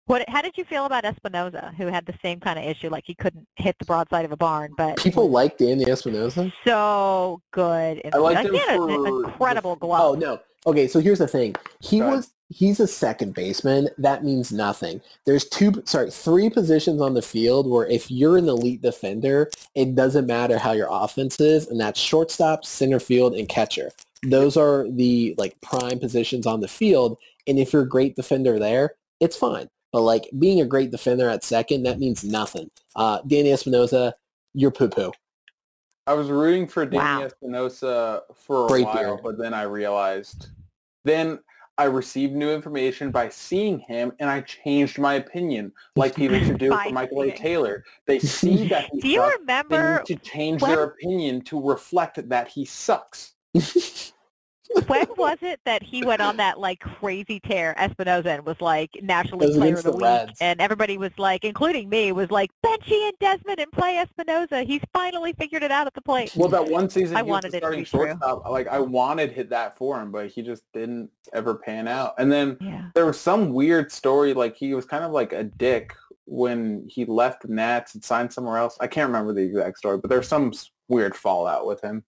What? 0.05 0.27
How 0.27 0.41
did 0.41 0.57
you 0.57 0.65
feel 0.65 0.85
about 0.85 1.05
Espinosa, 1.05 1.71
who 1.77 1.87
had 1.87 2.05
the 2.05 2.15
same 2.21 2.39
kind 2.39 2.59
of 2.59 2.65
issue, 2.65 2.89
like 2.89 3.05
he 3.05 3.15
couldn't 3.15 3.47
hit 3.55 3.77
the 3.79 3.85
broadside 3.85 4.25
of 4.25 4.31
a 4.33 4.37
barn, 4.37 4.73
but 4.75 4.97
People 4.97 5.29
like 5.29 5.57
Danny 5.57 5.85
Espinosa. 5.89 6.51
so 6.65 7.41
good. 7.51 8.01
I 8.13 8.17
liked 8.17 8.35
like, 8.35 8.47
him 8.47 8.53
he 8.53 8.59
had 8.59 8.79
an 8.79 8.87
for 8.89 9.23
incredible 9.25 9.75
the- 9.75 9.85
oh, 9.85 9.87
glove. 9.87 10.15
Oh 10.15 10.19
no. 10.19 10.39
Okay, 10.65 10.87
so 10.87 10.99
here's 10.99 11.19
the 11.19 11.27
thing. 11.27 11.55
He 11.79 11.99
Go 11.99 12.09
was 12.09 12.32
he's 12.49 12.79
a 12.79 12.87
second 12.87 13.33
baseman. 13.33 13.89
That 13.97 14.23
means 14.23 14.51
nothing. 14.51 15.01
There's 15.25 15.45
two 15.45 15.81
sorry, 15.85 16.11
three 16.11 16.49
positions 16.49 17.01
on 17.01 17.13
the 17.13 17.21
field 17.21 17.69
where 17.69 17.87
if 17.87 18.09
you're 18.11 18.37
an 18.37 18.47
elite 18.47 18.81
defender, 18.81 19.49
it 19.75 19.95
doesn't 19.95 20.27
matter 20.27 20.57
how 20.57 20.73
your 20.73 20.87
offense 20.91 21.39
is, 21.39 21.67
and 21.67 21.79
that's 21.79 21.99
shortstop, 21.99 22.65
center 22.65 22.99
field, 22.99 23.33
and 23.35 23.49
catcher. 23.49 23.91
Those 24.25 24.55
are 24.57 24.85
the 24.89 25.35
like 25.37 25.59
prime 25.61 25.99
positions 25.99 26.45
on 26.47 26.61
the 26.61 26.67
field. 26.67 27.17
And 27.47 27.59
if 27.59 27.73
you're 27.73 27.81
a 27.81 27.87
great 27.89 28.15
defender 28.15 28.57
there, 28.59 28.95
it's 29.19 29.35
fine. 29.35 29.69
But 29.91 30.01
like 30.01 30.29
being 30.39 30.61
a 30.61 30.65
great 30.65 30.91
defender 30.91 31.29
at 31.29 31.43
second, 31.43 31.83
that 31.83 31.99
means 31.99 32.23
nothing. 32.23 32.71
Uh, 32.95 33.19
Danny 33.27 33.51
Espinosa, 33.51 34.15
you're 34.53 34.71
poo 34.71 34.87
poo. 34.89 35.11
I 36.07 36.13
was 36.13 36.29
rooting 36.29 36.67
for 36.67 36.85
Danny 36.85 36.97
Wow. 36.97 37.23
Espinosa 37.23 38.23
for 38.33 38.65
a 38.65 38.67
Great 38.67 38.85
while, 38.85 38.93
beard. 38.95 39.19
but 39.23 39.37
then 39.37 39.53
I 39.53 39.63
realized. 39.63 40.47
Then 41.05 41.39
I 41.77 41.85
received 41.85 42.33
new 42.33 42.51
information 42.51 43.09
by 43.09 43.29
seeing 43.29 43.79
him, 43.79 44.11
and 44.19 44.29
I 44.29 44.41
changed 44.41 44.99
my 44.99 45.15
opinion, 45.15 45.71
like 45.95 46.15
people 46.15 46.37
should 46.39 46.59
do 46.59 46.69
for 46.69 46.89
Michael 46.91 47.23
A. 47.23 47.31
Taylor. 47.31 47.83
They 48.05 48.19
see 48.39 48.67
that 48.67 48.89
he 48.91 49.01
Do 49.01 49.07
you 49.09 49.19
sucks. 49.21 49.65
They 49.69 49.81
need 49.81 50.05
to 50.05 50.15
change 50.17 50.61
when- 50.61 50.71
their 50.71 50.83
opinion 50.83 51.41
to 51.45 51.59
reflect 51.61 52.29
that 52.29 52.47
he 52.49 52.65
sucks. 52.65 53.33
when 54.87 55.05
was 55.17 55.37
it 55.41 55.59
that 55.65 55.83
he 55.83 56.03
went 56.03 56.21
on 56.21 56.37
that 56.37 56.59
like 56.59 56.79
crazy 56.79 57.39
tear, 57.39 57.73
Espinosa, 57.77 58.31
and 58.31 58.45
was 58.45 58.59
like 58.61 58.89
National 59.01 59.39
League 59.39 59.57
Player 59.57 59.75
of 59.75 59.83
the 59.83 59.91
the 59.91 59.97
Week, 59.97 60.05
Reds. 60.05 60.37
and 60.41 60.59
everybody 60.61 60.97
was 60.97 61.11
like, 61.17 61.43
including 61.43 61.89
me, 61.89 62.11
was 62.11 62.31
like, 62.31 62.49
Bench 62.61 62.89
Ian 62.89 63.13
Desmond 63.19 63.59
and 63.59 63.71
play 63.71 63.97
Espinosa. 63.97 64.63
He's 64.63 64.81
finally 64.93 65.33
figured 65.33 65.63
it 65.63 65.71
out 65.71 65.87
at 65.87 65.93
the 65.93 66.01
plate. 66.01 66.31
Well, 66.35 66.49
that 66.49 66.67
one 66.67 66.89
season 66.89 67.15
I 67.15 67.19
he 67.19 67.23
was 67.23 67.29
wanted 67.29 67.51
to 67.51 67.57
starting 67.57 67.79
be 67.81 67.85
true. 67.85 68.15
Like 68.49 68.67
I 68.67 68.79
wanted 68.79 69.31
hit 69.31 69.49
that 69.49 69.77
for 69.77 69.99
him, 70.01 70.11
but 70.11 70.27
he 70.27 70.41
just 70.41 70.63
didn't 70.73 71.09
ever 71.33 71.55
pan 71.55 71.87
out. 71.87 72.13
And 72.17 72.31
then 72.31 72.57
Yeah. 72.61 72.85
there 72.95 73.05
was 73.05 73.19
some 73.19 73.53
weird 73.53 73.91
story, 73.91 74.33
like 74.33 74.55
he 74.55 74.73
was 74.73 74.85
kind 74.85 75.03
of 75.03 75.11
like 75.11 75.33
a 75.33 75.43
dick 75.43 75.93
when 76.25 76.85
he 76.87 77.03
left 77.05 77.41
the 77.41 77.49
Nats 77.49 77.95
and 77.95 78.03
signed 78.03 78.31
somewhere 78.31 78.57
else. 78.57 78.77
I 78.79 78.87
can't 78.87 79.07
remember 79.07 79.33
the 79.33 79.41
exact 79.41 79.77
story, 79.77 79.97
but 79.97 80.09
there's 80.09 80.27
some 80.27 80.53
weird 80.87 81.15
fallout 81.15 81.65
with 81.65 81.81
him. 81.81 82.03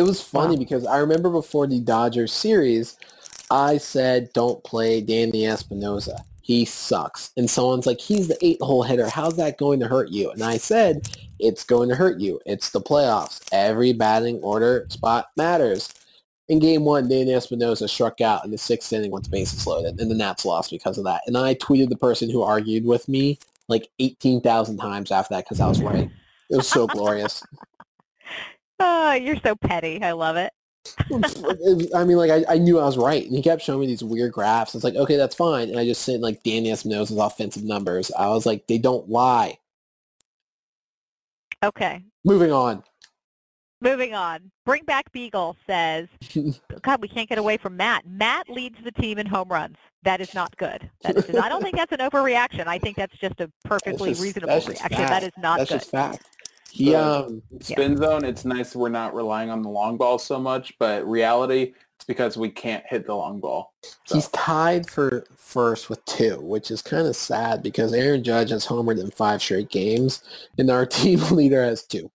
It 0.00 0.04
was 0.04 0.22
funny 0.22 0.54
Wow. 0.54 0.58
because 0.58 0.86
I 0.86 0.96
remember 0.96 1.28
before 1.28 1.66
the 1.66 1.78
Dodgers 1.78 2.32
series, 2.32 2.96
I 3.50 3.76
said, 3.76 4.32
don't 4.32 4.64
play 4.64 5.02
Danny 5.02 5.46
Espinosa. 5.46 6.24
He 6.40 6.64
sucks. 6.64 7.32
And 7.36 7.50
someone's 7.50 7.84
like, 7.84 8.00
he's 8.00 8.26
the 8.26 8.38
eight-hole 8.40 8.84
hitter. 8.84 9.10
How's 9.10 9.36
that 9.36 9.58
going 9.58 9.78
to 9.80 9.88
hurt 9.88 10.08
you? 10.08 10.30
And 10.30 10.42
I 10.42 10.56
said, 10.56 11.06
it's 11.38 11.64
going 11.64 11.90
to 11.90 11.96
hurt 11.96 12.18
you. 12.18 12.40
It's 12.46 12.70
the 12.70 12.80
playoffs. 12.80 13.46
Every 13.52 13.92
batting 13.92 14.38
order 14.40 14.86
spot 14.88 15.26
matters. 15.36 15.92
In 16.48 16.60
game 16.60 16.86
one, 16.86 17.06
Danny 17.06 17.34
Espinosa 17.34 17.86
struck 17.86 18.22
out 18.22 18.46
in 18.46 18.52
the 18.52 18.56
sixth 18.58 18.90
inning 18.94 19.10
with 19.10 19.24
the 19.24 19.30
bases 19.30 19.66
loaded, 19.66 20.00
and 20.00 20.10
the 20.10 20.14
Nats 20.14 20.46
lost 20.46 20.70
because 20.70 20.96
of 20.96 21.04
that. 21.04 21.20
And 21.26 21.36
I 21.36 21.56
tweeted 21.56 21.90
the 21.90 21.96
person 21.96 22.30
who 22.30 22.40
argued 22.40 22.86
with 22.86 23.06
me 23.06 23.38
like 23.68 23.90
18,000 23.98 24.78
times 24.78 25.10
after 25.12 25.34
that 25.34 25.44
because 25.44 25.60
I 25.60 25.68
was 25.68 25.82
right. 25.82 26.08
It 26.48 26.56
was 26.56 26.68
so 26.68 26.86
glorious. 26.86 27.42
Oh, 28.80 29.12
you're 29.12 29.36
so 29.44 29.54
petty. 29.56 30.02
I 30.02 30.12
love 30.12 30.36
it. 30.36 30.52
I 31.94 32.04
mean, 32.04 32.16
like, 32.16 32.30
I, 32.30 32.54
I 32.54 32.58
knew 32.58 32.78
I 32.78 32.84
was 32.86 32.96
right. 32.96 33.24
And 33.24 33.34
he 33.36 33.42
kept 33.42 33.62
showing 33.62 33.80
me 33.80 33.86
these 33.86 34.02
weird 34.02 34.32
graphs. 34.32 34.74
It's 34.74 34.82
like, 34.84 34.94
okay, 34.94 35.16
that's 35.16 35.34
fine. 35.34 35.68
And 35.68 35.78
I 35.78 35.84
just 35.84 36.02
sent, 36.02 36.22
like, 36.22 36.42
Danny 36.42 36.70
Espinosa's 36.70 37.18
offensive 37.18 37.62
numbers. 37.62 38.10
I 38.18 38.28
was 38.28 38.46
like, 38.46 38.66
they 38.66 38.78
don't 38.78 39.08
lie. 39.08 39.58
Okay. 41.62 42.02
Moving 42.24 42.52
on. 42.52 42.82
Moving 43.82 44.14
on. 44.14 44.50
Bring 44.66 44.84
back 44.84 45.10
Beagle 45.12 45.56
says, 45.66 46.08
God, 46.82 47.00
we 47.00 47.08
can't 47.08 47.28
get 47.28 47.38
away 47.38 47.56
from 47.56 47.76
Matt. 47.76 48.06
Matt 48.06 48.48
leads 48.48 48.76
the 48.84 48.92
team 48.92 49.18
in 49.18 49.26
home 49.26 49.48
runs. 49.48 49.76
That 50.02 50.20
is 50.22 50.34
not 50.34 50.56
good. 50.56 50.88
That 51.02 51.16
is, 51.16 51.34
I 51.36 51.48
don't 51.50 51.62
think 51.62 51.76
that's 51.76 51.92
an 51.92 51.98
overreaction. 51.98 52.66
I 52.66 52.78
think 52.78 52.96
that's 52.96 53.16
just 53.18 53.40
a 53.40 53.50
perfectly 53.64 54.10
just- 54.10 54.22
reasonable 54.22 54.54
reaction. 54.54 54.76
That 54.90 55.08
fact. 55.08 55.24
is 55.26 55.32
not 55.36 55.58
That's 55.58 55.70
good. 55.70 55.78
just 55.80 55.90
fact. 55.90 56.24
He, 56.70 56.92
So- 56.92 57.26
um, 57.26 57.42
Spin 57.60 57.96
zone, 57.96 58.24
it's 58.24 58.44
nice 58.44 58.74
we're 58.76 58.88
not 58.88 59.14
relying 59.14 59.50
on 59.50 59.62
the 59.62 59.68
long 59.68 59.96
ball 59.96 60.18
so 60.18 60.38
much, 60.38 60.74
but 60.78 61.06
reality, 61.08 61.74
it's 61.96 62.04
because 62.06 62.36
we 62.36 62.48
can't 62.48 62.84
hit 62.88 63.06
the 63.06 63.14
long 63.14 63.40
ball. 63.40 63.74
So, 64.06 64.14
he's 64.14 64.28
tied 64.28 64.88
for 64.88 65.24
first 65.36 65.90
with 65.90 66.04
two, 66.04 66.40
which 66.40 66.70
is 66.70 66.80
kind 66.82 67.06
of 67.06 67.16
sad 67.16 67.62
because 67.62 67.92
Aaron 67.92 68.22
Judge 68.24 68.50
has 68.50 68.66
homered 68.66 69.00
in 69.00 69.10
five 69.10 69.42
straight 69.42 69.68
games, 69.68 70.22
and 70.58 70.70
our 70.70 70.86
team 71.00 71.20
leader 71.30 71.62
has 71.62 71.84
two. 71.84 72.10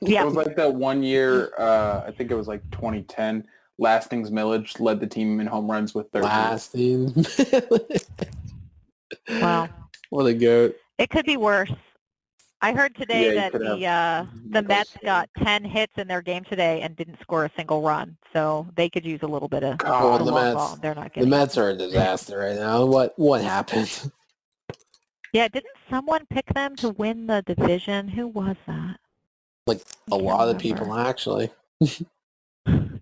Yeah. 0.00 0.22
It 0.22 0.26
was 0.26 0.34
like 0.34 0.56
that 0.56 0.74
one 0.74 1.02
year, 1.02 1.52
uh, 1.58 2.04
I 2.06 2.12
think 2.12 2.30
it 2.30 2.34
was 2.34 2.46
like 2.48 2.62
2010, 2.70 3.44
Lastings 3.78 4.30
Milledge 4.30 4.78
led 4.78 5.00
the 5.00 5.06
team 5.08 5.40
in 5.40 5.48
home 5.48 5.68
runs 5.70 5.94
with 5.94 6.08
13. 6.12 6.28
Lasting. 6.28 7.26
Well, 9.28 9.68
what 10.10 10.26
a 10.26 10.34
goat. 10.34 10.76
it 10.98 11.10
could 11.10 11.24
be 11.26 11.36
worse. 11.36 11.70
I 12.64 12.72
heard 12.72 12.96
today 12.96 13.34
Yeah, 13.34 13.50
that 13.50 13.52
the 13.52 13.86
uh, 13.86 14.24
the 14.50 14.62
Mets 14.62 14.90
got 15.04 15.28
10 15.42 15.64
hits 15.66 15.92
in 15.98 16.08
their 16.08 16.22
game 16.22 16.44
today 16.44 16.80
and 16.80 16.96
didn't 16.96 17.20
score 17.20 17.44
a 17.44 17.50
single 17.58 17.82
run. 17.82 18.16
So 18.32 18.66
they 18.74 18.88
could 18.88 19.04
use 19.04 19.20
a 19.22 19.26
little 19.26 19.48
bit 19.48 19.62
of 19.62 19.76
God, 19.78 20.20
the 20.20 20.24
the 20.24 20.32
Mets. 20.32 20.54
ball. 20.54 20.78
They're 20.80 20.94
not 20.94 21.12
The 21.12 21.26
getting 21.26 21.28
it. 21.34 21.36
Mets 21.36 21.58
are 21.58 21.68
a 21.68 21.76
disaster 21.76 22.38
right 22.38 22.56
now. 22.56 22.86
What 22.86 23.12
what 23.18 23.42
happened? 23.42 24.10
Yeah, 25.34 25.48
didn't 25.48 25.74
someone 25.90 26.24
pick 26.30 26.46
them 26.54 26.76
to 26.76 26.90
win 26.90 27.26
the 27.26 27.42
division? 27.42 28.06
Who 28.06 28.28
was 28.28 28.54
that? 28.68 29.00
Like 29.66 29.82
a 30.12 30.16
lot 30.16 30.48
of 30.48 30.58
people 30.58 30.94
actually. 30.94 31.50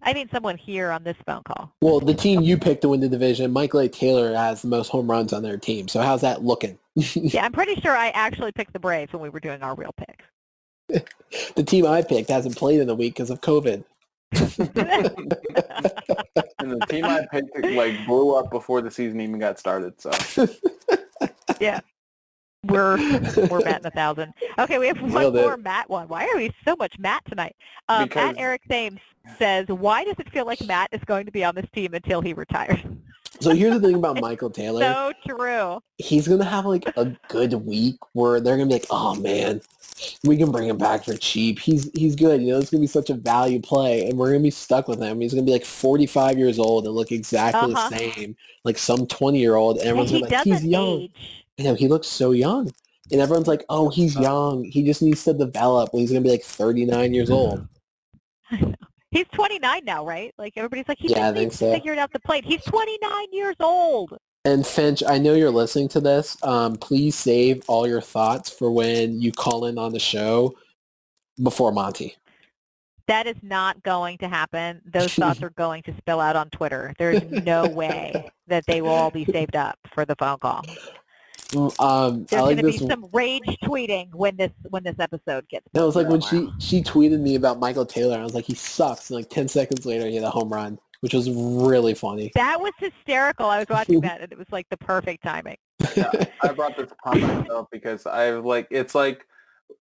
I 0.02 0.14
mean 0.14 0.28
someone 0.32 0.56
here 0.56 0.90
on 0.90 1.04
this 1.04 1.16
phone 1.26 1.42
call. 1.44 1.72
Well, 1.80 2.00
the 2.00 2.14
team 2.14 2.40
you 2.40 2.58
picked 2.58 2.82
to 2.82 2.88
win 2.88 3.00
the 3.00 3.08
division, 3.08 3.52
Michael 3.52 3.80
A. 3.80 3.88
Taylor 3.88 4.34
has 4.34 4.62
the 4.62 4.68
most 4.68 4.88
home 4.88 5.10
runs 5.10 5.32
on 5.32 5.42
their 5.42 5.56
team. 5.56 5.88
So 5.88 6.00
how's 6.00 6.20
that 6.22 6.42
looking? 6.42 6.78
Yeah, 7.14 7.44
I'm 7.44 7.52
pretty 7.52 7.80
sure 7.80 7.96
I 7.96 8.08
actually 8.08 8.52
picked 8.52 8.74
the 8.74 8.78
Braves 8.78 9.12
when 9.12 9.22
we 9.22 9.30
were 9.30 9.40
doing 9.40 9.62
our 9.62 9.74
real 9.74 9.94
picks. 9.96 11.04
the 11.56 11.62
team 11.62 11.86
I 11.86 12.02
picked 12.02 12.28
hasn't 12.28 12.56
played 12.56 12.80
in 12.80 12.90
a 12.90 12.94
week 12.94 13.14
because 13.14 13.30
of 13.30 13.40
COVID. 13.40 13.84
And 14.32 14.50
the 16.80 16.86
team 16.88 17.04
I 17.04 17.26
picked 17.30 17.64
like 17.64 18.06
blew 18.06 18.34
up 18.34 18.50
before 18.50 18.82
the 18.82 18.90
season 18.90 19.20
even 19.20 19.38
got 19.38 19.58
started. 19.58 20.00
So 20.00 20.10
yeah. 21.60 21.80
We're 22.66 22.96
we're 23.50 23.60
batting 23.62 23.86
a 23.86 23.90
thousand. 23.90 24.34
Okay, 24.58 24.78
we 24.78 24.86
have 24.86 25.00
one 25.00 25.32
more 25.34 25.56
Matt 25.56 25.90
one. 25.90 26.06
Why 26.08 26.24
are 26.26 26.36
we 26.36 26.52
so 26.64 26.76
much 26.76 26.96
Matt 26.98 27.24
tonight? 27.28 27.56
Um, 27.88 28.04
Because- 28.04 28.30
at 28.30 28.38
Eric 28.38 28.62
Thames 28.68 29.00
says, 29.38 29.66
"Why 29.68 30.04
does 30.04 30.14
it 30.18 30.30
feel 30.32 30.46
like 30.46 30.60
Matt 30.64 30.88
is 30.92 31.00
going 31.06 31.26
to 31.26 31.32
be 31.32 31.42
on 31.44 31.54
this 31.56 31.66
team 31.74 31.94
until 31.94 32.20
he 32.20 32.32
retires?" 32.34 32.78
So 33.40 33.50
here's 33.50 33.74
the 33.80 33.80
thing 33.88 33.96
about 33.96 34.20
Michael 34.20 34.50
Taylor. 34.50 34.80
So 34.82 35.12
true. 35.26 35.80
He's 35.98 36.28
gonna 36.28 36.44
have 36.44 36.64
like 36.64 36.84
a 36.96 37.06
good 37.28 37.52
week 37.54 37.96
where 38.12 38.40
they're 38.40 38.56
gonna 38.56 38.68
be 38.68 38.74
like, 38.74 38.86
oh 38.90 39.16
man, 39.16 39.60
we 40.22 40.36
can 40.36 40.52
bring 40.52 40.68
him 40.68 40.78
back 40.78 41.04
for 41.04 41.16
cheap. 41.16 41.58
He's 41.58 41.90
he's 41.94 42.14
good. 42.14 42.40
You 42.42 42.52
know, 42.52 42.58
it's 42.60 42.70
gonna 42.70 42.80
be 42.82 42.86
such 42.86 43.10
a 43.10 43.14
value 43.14 43.60
play, 43.60 44.06
and 44.08 44.16
we're 44.16 44.28
gonna 44.30 44.40
be 44.44 44.50
stuck 44.52 44.86
with 44.86 45.00
him. 45.02 45.20
He's 45.20 45.34
gonna 45.34 45.44
be 45.44 45.50
like 45.52 45.64
45 45.64 46.38
years 46.38 46.60
old 46.60 46.86
and 46.86 46.94
look 46.94 47.10
exactly 47.10 47.74
Uh-huh. 47.74 47.88
the 47.90 47.98
same, 47.98 48.36
like 48.62 48.78
some 48.78 49.08
20 49.08 49.40
year 49.40 49.56
old. 49.56 49.78
And 49.78 49.88
And 49.88 49.98
everyone's 49.98 50.12
be 50.12 50.20
like, 50.20 50.44
he's 50.44 50.64
young. 50.64 51.00
age. 51.00 51.41
You 51.58 51.64
know, 51.64 51.74
he 51.74 51.88
looks 51.88 52.06
so 52.08 52.32
young. 52.32 52.70
And 53.10 53.20
everyone's 53.20 53.48
like, 53.48 53.64
oh, 53.68 53.90
he's 53.90 54.16
young. 54.16 54.64
He 54.64 54.84
just 54.84 55.02
needs 55.02 55.24
to 55.24 55.34
develop. 55.34 55.92
When 55.92 56.00
he's 56.00 56.10
going 56.10 56.22
to 56.22 56.26
be 56.26 56.32
like 56.32 56.44
39 56.44 57.12
years 57.12 57.30
old. 57.30 57.66
He's 59.12 59.26
29 59.34 59.84
now, 59.84 60.06
right? 60.06 60.32
Like 60.38 60.54
everybody's 60.56 60.88
like, 60.88 60.96
he 60.98 61.08
Yeah, 61.08 61.30
just 61.30 61.34
needs 61.34 61.58
so. 61.58 61.66
to 61.66 61.74
figure 61.74 61.92
it 61.92 61.98
out 61.98 62.10
the 62.14 62.18
plate. 62.18 62.46
He's 62.46 62.62
29 62.64 63.26
years 63.30 63.56
old. 63.60 64.16
And 64.46 64.66
Finch, 64.66 65.02
I 65.06 65.18
know 65.18 65.34
you're 65.34 65.50
listening 65.50 65.88
to 65.88 66.00
this. 66.00 66.42
Um, 66.42 66.76
please 66.76 67.14
save 67.14 67.62
all 67.68 67.86
your 67.86 68.00
thoughts 68.00 68.48
for 68.48 68.72
when 68.72 69.20
you 69.20 69.30
call 69.30 69.66
in 69.66 69.76
on 69.76 69.92
the 69.92 70.00
show 70.00 70.56
before 71.42 71.72
Monty. 71.72 72.16
That 73.06 73.26
is 73.26 73.36
not 73.42 73.82
going 73.82 74.16
to 74.18 74.28
happen. 74.28 74.80
Those 74.90 75.12
thoughts 75.12 75.42
are 75.42 75.50
going 75.50 75.82
to 75.82 75.94
spill 75.98 76.18
out 76.18 76.34
on 76.34 76.48
Twitter. 76.48 76.94
There's 76.98 77.22
no 77.30 77.68
way 77.68 78.32
that 78.46 78.64
they 78.66 78.80
will 78.80 78.90
all 78.90 79.10
be 79.10 79.26
saved 79.26 79.56
up 79.56 79.78
for 79.94 80.06
the 80.06 80.16
phone 80.16 80.38
call. 80.38 80.64
Mm, 81.52 81.80
Um, 81.80 82.24
There's 82.24 82.42
like 82.42 82.56
going 82.56 82.72
to 82.72 82.78
be 82.80 82.86
some 82.86 83.06
rage 83.12 83.42
tweeting 83.62 84.14
when 84.14 84.36
this 84.36 84.50
when 84.70 84.82
this 84.82 84.96
episode 84.98 85.48
gets. 85.48 85.66
No, 85.74 85.82
it 85.82 85.86
was 85.86 85.96
like 85.96 86.08
when 86.08 86.20
posted 86.20 86.50
she 86.60 86.78
she 86.78 86.82
tweeted 86.82 87.20
me 87.20 87.34
about 87.34 87.60
Michael 87.60 87.86
Taylor. 87.86 88.18
I 88.18 88.22
was 88.22 88.34
like, 88.34 88.46
he 88.46 88.54
sucks. 88.54 89.10
And 89.10 89.18
like 89.18 89.28
ten 89.28 89.48
seconds 89.48 89.84
later, 89.84 90.06
he 90.06 90.14
had 90.14 90.24
a 90.24 90.30
home 90.30 90.48
run, 90.48 90.78
which 91.00 91.12
was 91.12 91.30
really 91.30 91.94
funny. 91.94 92.32
That 92.34 92.60
was 92.60 92.72
hysterical. 92.78 93.46
I 93.46 93.58
was 93.58 93.68
watching 93.68 94.00
that, 94.00 94.22
and 94.22 94.32
it 94.32 94.38
was 94.38 94.48
like 94.50 94.66
the 94.70 94.78
perfect 94.78 95.22
timing. 95.22 95.58
Yeah, 95.96 96.10
I 96.42 96.52
brought 96.52 96.76
this 96.76 96.90
upon 96.90 97.20
myself 97.20 97.68
because 97.70 98.06
I 98.06 98.30
like 98.30 98.68
it's 98.70 98.94
like 98.94 99.26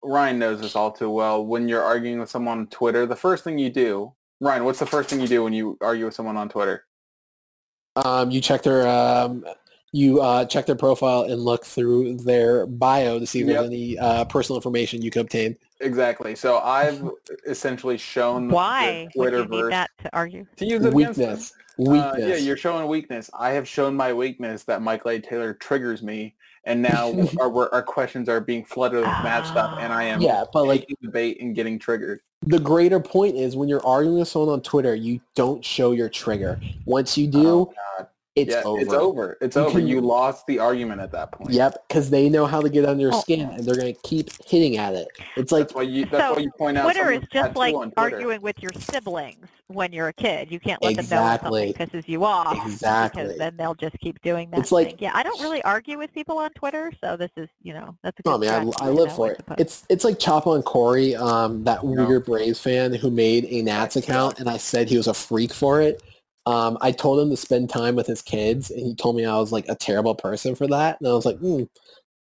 Ryan 0.04 0.40
knows 0.40 0.62
this 0.62 0.76
all 0.76 0.92
too 0.92 1.12
well. 1.12 1.46
When 1.46 1.68
you're 1.68 1.84
arguing 1.84 2.20
with 2.20 2.30
someone 2.30 2.60
on 2.60 2.68
Twitter, 2.68 3.06
the 3.06 3.16
first 3.16 3.44
thing 3.44 3.60
you 3.60 3.70
do, 3.70 4.14
Ryan, 4.40 4.64
what's 4.64 4.80
the 4.80 4.88
first 4.88 5.10
thing 5.10 5.22
you 5.22 5.28
do 5.28 5.44
when 5.44 5.54
you 5.54 5.78
argue 5.80 6.06
with 6.06 6.16
someone 6.16 6.38
on 6.38 6.50
Twitter? 6.50 6.86
Um, 7.98 8.32
you 8.32 8.40
check 8.42 8.64
their 8.64 8.88
um, 8.88 9.44
you 9.94 10.22
uh, 10.22 10.46
check 10.46 10.66
their 10.66 10.76
profile 10.76 11.24
and 11.24 11.42
look 11.42 11.66
through 11.66 12.16
their 12.18 12.66
bio 12.66 13.20
to 13.20 13.26
see 13.28 13.42
if 13.42 13.48
Yep. 13.48 13.56
there's 13.56 13.68
any 13.68 13.98
uh, 14.00 14.24
personal 14.26 14.58
information 14.58 15.02
you 15.02 15.12
can 15.12 15.22
obtain. 15.22 15.58
Exactly. 15.82 16.36
So 16.36 16.60
I've 16.60 17.04
essentially 17.46 17.98
shown 17.98 18.48
the 18.48 18.54
Why 18.54 19.10
would 19.16 19.34
you 19.34 19.46
need 19.46 19.72
that 19.72 19.90
to 20.04 20.16
argue? 20.16 20.46
to 20.58 20.66
use 20.66 20.86
it 20.86 20.94
against. 20.94 21.20
Weakness. 21.20 21.54
Uh, 21.80 21.84
Weakness. 21.92 22.20
yeah, 22.30 22.36
you're 22.36 22.58
showing 22.58 22.88
weakness. 22.88 23.30
I 23.34 23.52
have 23.52 23.68
shown 23.68 23.96
my 23.96 24.14
weakness 24.14 24.64
that 24.64 24.82
Michael 24.82 25.12
A. 25.12 25.20
Taylor 25.20 25.54
triggers 25.56 26.04
me, 26.04 26.36
and 26.66 26.82
now 26.82 27.12
our 27.42 27.74
our 27.74 27.82
questions 27.82 28.30
are 28.30 28.40
being 28.40 28.64
flooded 28.64 29.00
with 29.00 29.08
mad 29.08 29.46
stuff, 29.48 29.78
and 29.80 29.92
I 29.92 30.04
am 30.04 30.22
Yeah, 30.22 30.44
but 30.54 30.66
like 30.66 30.82
taking 30.82 30.98
the 31.02 31.10
bait 31.10 31.42
and 31.42 31.56
getting 31.56 31.80
triggered. 31.80 32.20
the 32.46 32.60
greater 32.60 33.00
point 33.00 33.36
is 33.36 33.56
when 33.56 33.68
you're 33.68 33.86
arguing 33.86 34.20
with 34.20 34.28
someone 34.28 34.54
on 34.54 34.62
Twitter, 34.62 34.94
you 34.94 35.20
don't 35.36 35.66
show 35.66 35.92
your 35.92 36.10
trigger. 36.10 36.60
Once 36.86 37.18
you 37.18 37.26
do, 37.28 37.48
Oh, 37.48 37.66
God. 37.98 38.08
It's 38.36 38.52
yeah, 38.56 38.62
over. 38.64 38.80
it's 38.82 38.94
over. 38.94 39.38
It's 39.42 39.56
You 39.58 39.62
over. 39.64 39.80
can- 39.80 39.88
You 39.88 40.00
lost 40.02 40.48
the 40.48 40.60
argument 40.60 41.02
at 41.02 41.12
that 41.12 41.32
point. 41.34 41.52
Yep, 41.52 41.86
because 41.88 42.10
they 42.10 42.30
know 42.30 42.46
how 42.46 42.62
to 42.62 42.70
get 42.70 42.86
under 42.86 43.02
your 43.02 43.14
Oh. 43.14 43.20
skin, 43.20 43.42
and 43.50 43.64
they're 43.66 43.76
gonna 43.76 43.94
keep 44.04 44.30
hitting 44.46 44.78
at 44.78 44.94
it. 44.94 45.08
It's 45.36 45.52
like 45.52 45.64
That's 45.64 45.74
why 45.76 45.82
you. 45.82 46.06
That's 46.06 46.24
So, 46.24 46.34
why 46.36 46.40
you 46.40 46.52
point 46.58 46.78
out. 46.78 46.84
Twitter 46.84 47.12
is 47.12 47.24
just 47.34 47.56
like 47.58 47.74
Twitter. 47.76 47.92
arguing 47.98 48.42
with 48.42 48.56
your 48.62 48.72
siblings 48.80 49.48
when 49.68 49.92
you're 49.92 50.08
a 50.08 50.14
kid. 50.14 50.50
You 50.52 50.60
can't 50.62 50.82
let 50.82 50.92
Exactly. 50.94 51.10
them 51.10 51.20
know 51.50 51.52
when 51.52 51.74
something 51.76 52.02
pisses 52.02 52.08
you 52.08 52.24
off 52.24 52.66
Exactly. 52.66 53.24
because 53.24 53.38
then 53.38 53.58
they'll 53.58 53.76
just 53.76 54.00
keep 54.00 54.22
doing 54.22 54.50
that. 54.52 54.60
It's 54.62 54.72
like- 54.72 54.88
thing. 54.92 54.98
yeah, 55.00 55.12
I 55.14 55.24
don't 55.24 55.42
really 55.42 55.62
argue 55.64 55.98
with 55.98 56.14
people 56.14 56.38
on 56.38 56.52
Twitter, 56.52 56.92
so 57.04 57.18
this 57.18 57.32
is 57.36 57.50
you 57.62 57.74
know 57.74 57.96
that's 58.04 58.18
a 58.20 58.24
good. 58.24 58.34
Oh 58.34 58.38
man, 58.38 58.72
strategy 58.72 58.78
I, 58.82 58.86
I 58.88 58.90
live 58.92 59.10
know, 59.10 59.16
for 59.16 59.32
it. 59.32 59.42
It's 59.58 59.84
it's 59.90 60.06
like 60.06 60.20
Chop 60.20 60.48
on 60.48 60.62
Corey, 60.64 61.16
um, 61.18 61.66
that 61.66 61.84
Yeah. 61.84 61.90
weird 62.08 62.26
Braves 62.26 62.60
fan 62.62 62.94
who 62.94 63.10
made 63.12 63.46
a 63.50 63.62
Nats 63.62 63.98
account, 63.98 64.40
and 64.40 64.50
I 64.50 64.56
said 64.56 64.88
he 64.90 64.96
was 64.96 65.08
a 65.08 65.14
freak 65.14 65.54
for 65.54 65.82
it. 65.82 66.02
Um, 66.46 66.78
I 66.82 66.92
told 66.92 67.20
him 67.20 67.30
to 67.30 67.38
spend 67.38 67.70
time 67.70 67.96
with 67.96 68.08
his 68.08 68.22
kids, 68.22 68.72
and 68.72 68.80
he 68.80 68.96
told 68.96 69.16
me 69.16 69.26
I 69.26 69.38
was 69.38 69.52
like 69.52 69.66
a 69.70 69.76
terrible 69.76 70.16
person 70.16 70.56
for 70.56 70.68
that, 70.68 71.00
and 71.00 71.08
I 71.08 71.14
was 71.14 71.26
like, 71.26 71.38
hmm. 71.38 71.64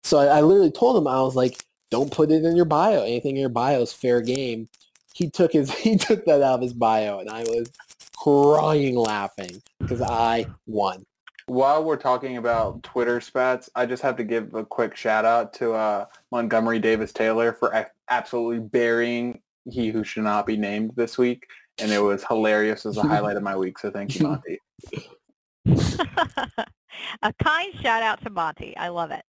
so 0.03 0.19
I, 0.19 0.37
I 0.37 0.41
literally 0.41 0.71
told 0.71 0.97
him 0.97 1.07
I 1.07 1.21
was 1.21 1.35
like, 1.35 1.65
don't 1.89 2.11
put 2.11 2.31
it 2.31 2.45
in 2.45 2.55
your 2.55 2.65
bio. 2.65 3.03
Anything 3.03 3.35
in 3.35 3.41
your 3.41 3.49
bio 3.49 3.81
is 3.81 3.93
fair 3.93 4.21
game. 4.21 4.69
He 5.13 5.29
took 5.29 5.51
his 5.51 5.71
he 5.77 5.97
took 5.97 6.25
that 6.25 6.41
out 6.41 6.55
of 6.55 6.61
his 6.61 6.73
bio, 6.73 7.19
and 7.19 7.29
I 7.29 7.43
was 7.43 7.71
crying 8.17 8.95
laughing 8.95 9.61
because 9.79 10.01
I 10.01 10.45
won. 10.67 11.03
While 11.47 11.83
we're 11.83 11.97
talking 11.97 12.37
about 12.37 12.81
Twitter 12.83 13.19
spats, 13.19 13.69
I 13.75 13.85
just 13.85 14.03
have 14.03 14.15
to 14.17 14.23
give 14.23 14.53
a 14.53 14.63
quick 14.63 14.95
shout 14.95 15.25
out 15.25 15.53
to 15.53 15.73
uh, 15.73 16.05
Montgomery 16.31 16.79
Davis 16.79 17.11
Taylor 17.11 17.51
for 17.51 17.89
absolutely 18.09 18.59
burying 18.59 19.41
he 19.69 19.89
who 19.89 20.03
should 20.03 20.23
not 20.23 20.45
be 20.45 20.55
named 20.55 20.91
this 20.95 21.17
week, 21.17 21.47
and 21.79 21.91
it 21.91 21.99
was 21.99 22.23
hilarious 22.23 22.85
as 22.85 22.97
a 22.97 23.01
highlight 23.07 23.37
of 23.37 23.43
my 23.43 23.55
week. 23.55 23.77
So 23.79 23.91
thank 23.91 24.19
you, 24.19 24.27
Monty. 24.27 24.59
a 27.23 27.33
kind 27.43 27.73
shout 27.81 28.03
out 28.03 28.21
to 28.23 28.29
Monty. 28.29 28.75
I 28.77 28.89
love 28.89 29.11
it. 29.11 29.23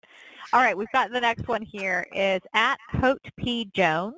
All 0.53 0.61
right, 0.61 0.77
we've 0.77 0.91
got 0.93 1.11
the 1.13 1.21
next 1.21 1.47
one 1.49 1.63
here 1.63 2.07
is 2.15 2.41
at 2.55 2.79
Hote 2.91 3.21
P. 3.39 3.71
Jones 3.75 4.15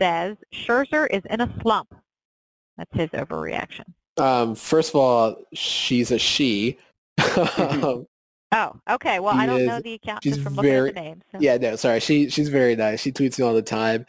says 0.00 0.36
Scherzer 0.54 1.06
is 1.10 1.22
in 1.28 1.40
a 1.40 1.54
slump. 1.60 1.94
That's 2.76 2.90
his 2.94 3.08
overreaction. 3.10 3.84
Um, 4.16 4.54
first 4.54 4.90
of 4.90 4.96
all, 4.96 5.36
she's 5.54 6.10
a 6.10 6.18
she. 6.18 6.78
Um, 7.58 8.06
Oh, 8.50 8.72
okay. 8.88 9.20
Well, 9.20 9.34
She 9.34 9.40
I 9.40 9.46
don't 9.46 9.60
is- 9.60 9.66
know 9.68 9.80
the 9.82 9.92
account 9.92 10.22
she's 10.22 10.36
just 10.36 10.42
from 10.42 10.54
looking 10.54 10.72
at 10.72 10.94
the 10.94 11.00
name. 11.02 11.22
So. 11.32 11.38
yeah, 11.38 11.58
no, 11.58 11.76
sorry. 11.76 12.00
She 12.00 12.30
she's 12.30 12.48
very 12.48 12.76
nice. 12.76 13.02
She 13.02 13.12
tweets 13.12 13.38
me 13.38 13.44
all 13.44 13.52
the 13.52 13.60
time. 13.60 14.06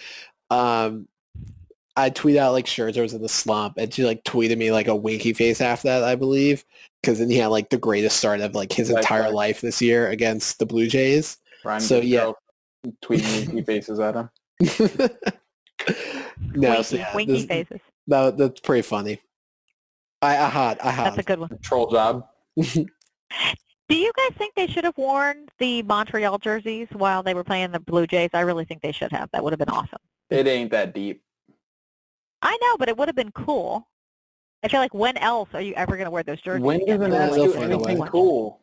Um, 0.49 1.09
I 2.01 2.09
tweet 2.09 2.37
out 2.37 2.53
like 2.53 2.65
Scherzer 2.65 3.01
was 3.01 3.13
in 3.13 3.21
the 3.21 3.29
slump, 3.29 3.75
and 3.77 3.93
she 3.93 4.05
like 4.05 4.23
tweeted 4.23 4.57
me 4.57 4.71
like 4.71 4.87
a 4.87 4.95
winky 4.95 5.33
face 5.33 5.61
after 5.61 5.87
that, 5.89 6.03
I 6.03 6.15
believe, 6.15 6.63
because 7.01 7.19
then 7.19 7.29
he 7.29 7.37
had 7.37 7.47
like 7.47 7.69
the 7.69 7.77
greatest 7.77 8.17
start 8.17 8.41
of 8.41 8.55
like 8.55 8.71
his 8.73 8.89
Right, 8.91 8.99
entire 8.99 9.23
right. 9.23 9.33
life 9.33 9.61
this 9.61 9.81
year 9.81 10.09
against 10.09 10.59
the 10.59 10.65
Blue 10.65 10.87
Jays. 10.87 11.37
Ryan 11.63 11.81
So, 11.81 11.99
yeah. 11.99 12.31
Goodrow 12.85 12.93
tweeting 13.03 13.53
he 13.53 13.61
faces 13.63 13.99
at 13.99 14.15
him. 14.15 14.29
no, 16.55 16.69
winky, 16.69 16.83
so 16.83 16.95
yeah, 16.97 17.15
winky 17.15 17.33
this- 17.33 17.45
faces. 17.45 17.79
that, 18.07 18.37
that's 18.37 18.59
pretty 18.61 18.81
funny. 18.81 19.19
I 20.21 20.35
I 20.37 20.49
had 20.49 20.79
I 20.81 20.91
That's 20.95 21.17
a 21.17 21.23
good 21.23 21.39
one. 21.39 21.57
Troll 21.63 21.89
job. 21.89 22.25
Do 22.57 23.95
you 23.95 24.11
guys 24.15 24.37
think 24.37 24.53
they 24.55 24.67
should 24.67 24.83
have 24.83 24.97
worn 24.97 25.47
the 25.59 25.81
Montreal 25.83 26.37
jerseys 26.37 26.87
while 26.91 27.23
they 27.23 27.33
were 27.33 27.43
playing 27.43 27.71
the 27.71 27.79
Blue 27.79 28.05
Jays? 28.05 28.29
I 28.33 28.41
really 28.41 28.65
think 28.65 28.81
they 28.81 28.91
should 28.91 29.11
have. 29.11 29.29
That 29.31 29.43
would 29.43 29.51
have 29.53 29.57
been 29.59 29.69
awesome. 29.69 29.97
It 30.29 30.45
ain't 30.45 30.69
that 30.71 30.93
deep. 30.93 31.23
I 32.41 32.57
know, 32.61 32.77
but 32.77 32.89
it 32.89 32.97
would 32.97 33.07
have 33.07 33.15
been 33.15 33.31
cool. 33.31 33.87
I 34.63 34.67
feel 34.67 34.79
like 34.79 34.93
when 34.93 35.17
else 35.17 35.49
are 35.53 35.61
you 35.61 35.73
ever 35.75 35.93
going 35.93 36.05
to 36.05 36.11
wear 36.11 36.23
those 36.23 36.41
jerseys? 36.41 36.63
When 36.63 36.79
do 36.79 36.83
again? 36.93 36.99
the 36.99 37.07
They 37.09 37.13
Yeah, 37.13 37.25
Nats 37.25 37.35
they'll 37.35 37.45
do 37.53 37.53
anything 37.85 38.05
cool? 38.07 38.61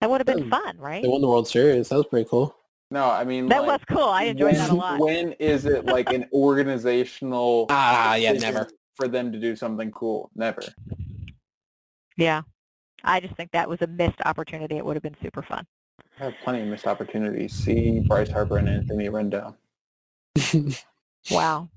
That 0.00 0.10
would 0.10 0.20
have 0.20 0.26
been 0.26 0.44
Um, 0.44 0.50
fun, 0.50 0.78
right? 0.78 1.02
They 1.02 1.08
won 1.08 1.20
the 1.20 1.28
World 1.28 1.48
Series. 1.48 1.88
That 1.88 1.96
was 1.96 2.06
pretty 2.06 2.28
cool. 2.28 2.54
No, 2.90 3.10
I 3.10 3.24
mean 3.24 3.48
That 3.48 3.62
like, 3.62 3.80
was 3.80 3.96
cool. 3.96 4.08
I 4.08 4.24
enjoyed 4.24 4.56
that 4.56 4.70
a 4.70 4.74
lot. 4.74 5.00
When 5.00 5.32
is 5.32 5.64
it 5.64 5.86
like 5.86 6.12
an 6.12 6.28
organizational 6.32 7.66
Ah, 7.70 8.14
yeah, 8.14 8.32
never. 8.32 8.68
for 8.96 9.08
them 9.08 9.32
to 9.32 9.40
do 9.40 9.56
something 9.56 9.90
cool? 9.90 10.30
Never. 10.34 10.62
Yeah. 12.16 12.42
I 13.02 13.20
just 13.20 13.34
think 13.34 13.50
that 13.52 13.68
was 13.68 13.82
a 13.82 13.86
missed 13.86 14.20
opportunity. 14.24 14.76
It 14.76 14.84
would 14.84 14.96
have 14.96 15.02
been 15.02 15.16
super 15.22 15.42
fun. 15.42 15.66
I 16.20 16.24
have 16.24 16.34
plenty 16.44 16.62
of 16.62 16.68
missed 16.68 16.86
opportunities. 16.86 17.52
See 17.52 18.00
Bryce 18.00 18.30
Harper 18.30 18.58
and 18.58 18.68
Anthony 18.68 19.08
Rendon. 19.08 19.54
Wow. 21.30 21.70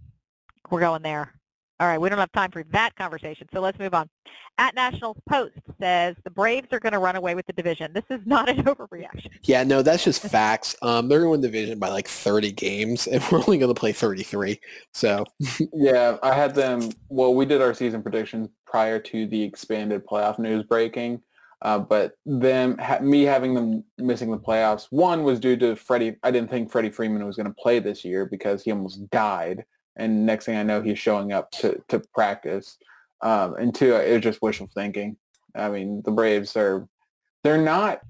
We're 0.69 0.81
going 0.81 1.01
there. 1.01 1.33
All 1.79 1.87
right, 1.87 2.01
we 2.01 2.09
don't 2.09 2.17
have 2.17 2.31
time 2.31 2.49
for 2.49 2.63
that 2.71 2.95
conversation, 2.95 3.47
so 3.53 3.61
let's 3.61 3.77
move 3.77 3.93
on. 3.93 4.09
At 4.57 4.73
National 4.73 5.15
Post 5.29 5.59
says 5.79 6.15
the 6.23 6.31
Braves 6.31 6.69
are 6.71 6.79
going 6.79 6.93
to 6.93 6.99
run 6.99 7.15
away 7.15 7.35
with 7.35 7.45
the 7.45 7.53
division. 7.53 7.93
This 7.93 8.05
is 8.09 8.19
not 8.25 8.49
an 8.49 8.63
overreaction. 8.63 9.29
Yeah, 9.43 9.63
no, 9.63 9.83
that's 9.83 10.03
just 10.03 10.23
facts. 10.23 10.75
Um, 10.81 11.07
they're 11.07 11.19
going 11.19 11.27
to 11.27 11.31
win 11.31 11.41
the 11.41 11.47
division 11.47 11.77
by 11.77 11.89
like 11.89 12.07
30 12.07 12.51
games, 12.53 13.05
and 13.05 13.23
we're 13.31 13.39
only 13.39 13.59
going 13.59 13.73
to 13.73 13.79
play 13.79 13.91
33. 13.91 14.59
So, 14.93 15.23
Yeah, 15.73 16.17
I 16.23 16.33
had 16.33 16.55
them. 16.55 16.89
Well, 17.09 17.35
we 17.35 17.45
did 17.45 17.61
our 17.61 17.75
season 17.75 18.01
predictions 18.01 18.49
prior 18.65 18.97
to 18.99 19.27
the 19.27 19.43
expanded 19.43 20.03
playoff 20.07 20.39
news 20.39 20.63
breaking, 20.63 21.21
uh, 21.61 21.77
but 21.77 22.13
them 22.25 22.79
ha- 22.79 22.99
me 22.99 23.21
having 23.21 23.53
them 23.53 23.83
missing 23.99 24.31
the 24.31 24.39
playoffs. 24.39 24.87
One 24.89 25.23
was 25.23 25.39
due 25.39 25.57
to 25.57 25.75
Freddie. 25.75 26.15
I 26.23 26.31
didn't 26.31 26.49
think 26.49 26.71
Freddie 26.71 26.89
Freeman 26.89 27.23
was 27.23 27.35
going 27.35 27.47
to 27.47 27.53
play 27.53 27.77
this 27.77 28.03
year 28.03 28.25
because 28.25 28.63
he 28.63 28.71
almost 28.71 29.07
died, 29.11 29.63
and 29.97 30.25
next 30.25 30.45
thing 30.45 30.57
I 30.57 30.63
know, 30.63 30.81
he's 30.81 30.99
showing 30.99 31.33
up 31.33 31.51
to 31.51 31.81
to 31.89 32.01
practice. 32.13 32.77
Um, 33.21 33.55
and 33.55 33.73
two, 33.73 33.95
it 33.95 34.13
was 34.13 34.21
just 34.21 34.41
wishful 34.41 34.69
thinking. 34.73 35.17
I 35.55 35.69
mean, 35.69 36.01
the 36.05 36.11
Braves 36.11 36.55
are 36.55 36.87
they're 37.43 37.61
not 37.61 38.01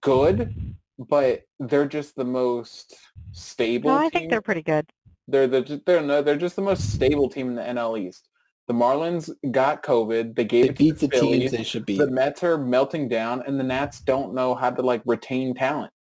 good, 0.00 0.54
but 0.98 1.42
they're 1.58 1.86
just 1.88 2.14
the 2.16 2.24
most 2.24 2.96
stable. 3.32 3.90
No, 3.90 3.96
I 3.96 4.02
team. 4.02 4.10
think 4.10 4.30
they're 4.30 4.42
pretty 4.42 4.62
good. 4.62 4.86
They're 5.28 5.46
the 5.46 5.82
they're 5.86 6.02
no, 6.02 6.22
they're 6.22 6.36
just 6.36 6.56
the 6.56 6.62
most 6.62 6.92
stable 6.92 7.28
team 7.28 7.48
in 7.48 7.54
the 7.54 7.62
NL 7.62 7.98
East. 7.98 8.28
The 8.68 8.74
Marlins 8.74 9.30
got 9.50 9.82
COVID. 9.82 10.36
They 10.36 10.44
gave 10.44 10.64
they 10.64 10.68
it 10.70 10.76
to 10.76 10.84
beat 10.84 10.98
the 10.98 11.08
Phillies. 11.08 11.40
teams 11.40 11.52
they 11.52 11.64
should 11.64 11.86
beat. 11.86 11.98
The 11.98 12.10
Mets 12.10 12.44
are 12.44 12.58
melting 12.58 13.08
down, 13.08 13.42
and 13.46 13.58
the 13.58 13.64
Nats 13.64 14.00
don't 14.00 14.34
know 14.34 14.54
how 14.54 14.70
to 14.70 14.82
like 14.82 15.02
retain 15.06 15.54
talent 15.54 15.92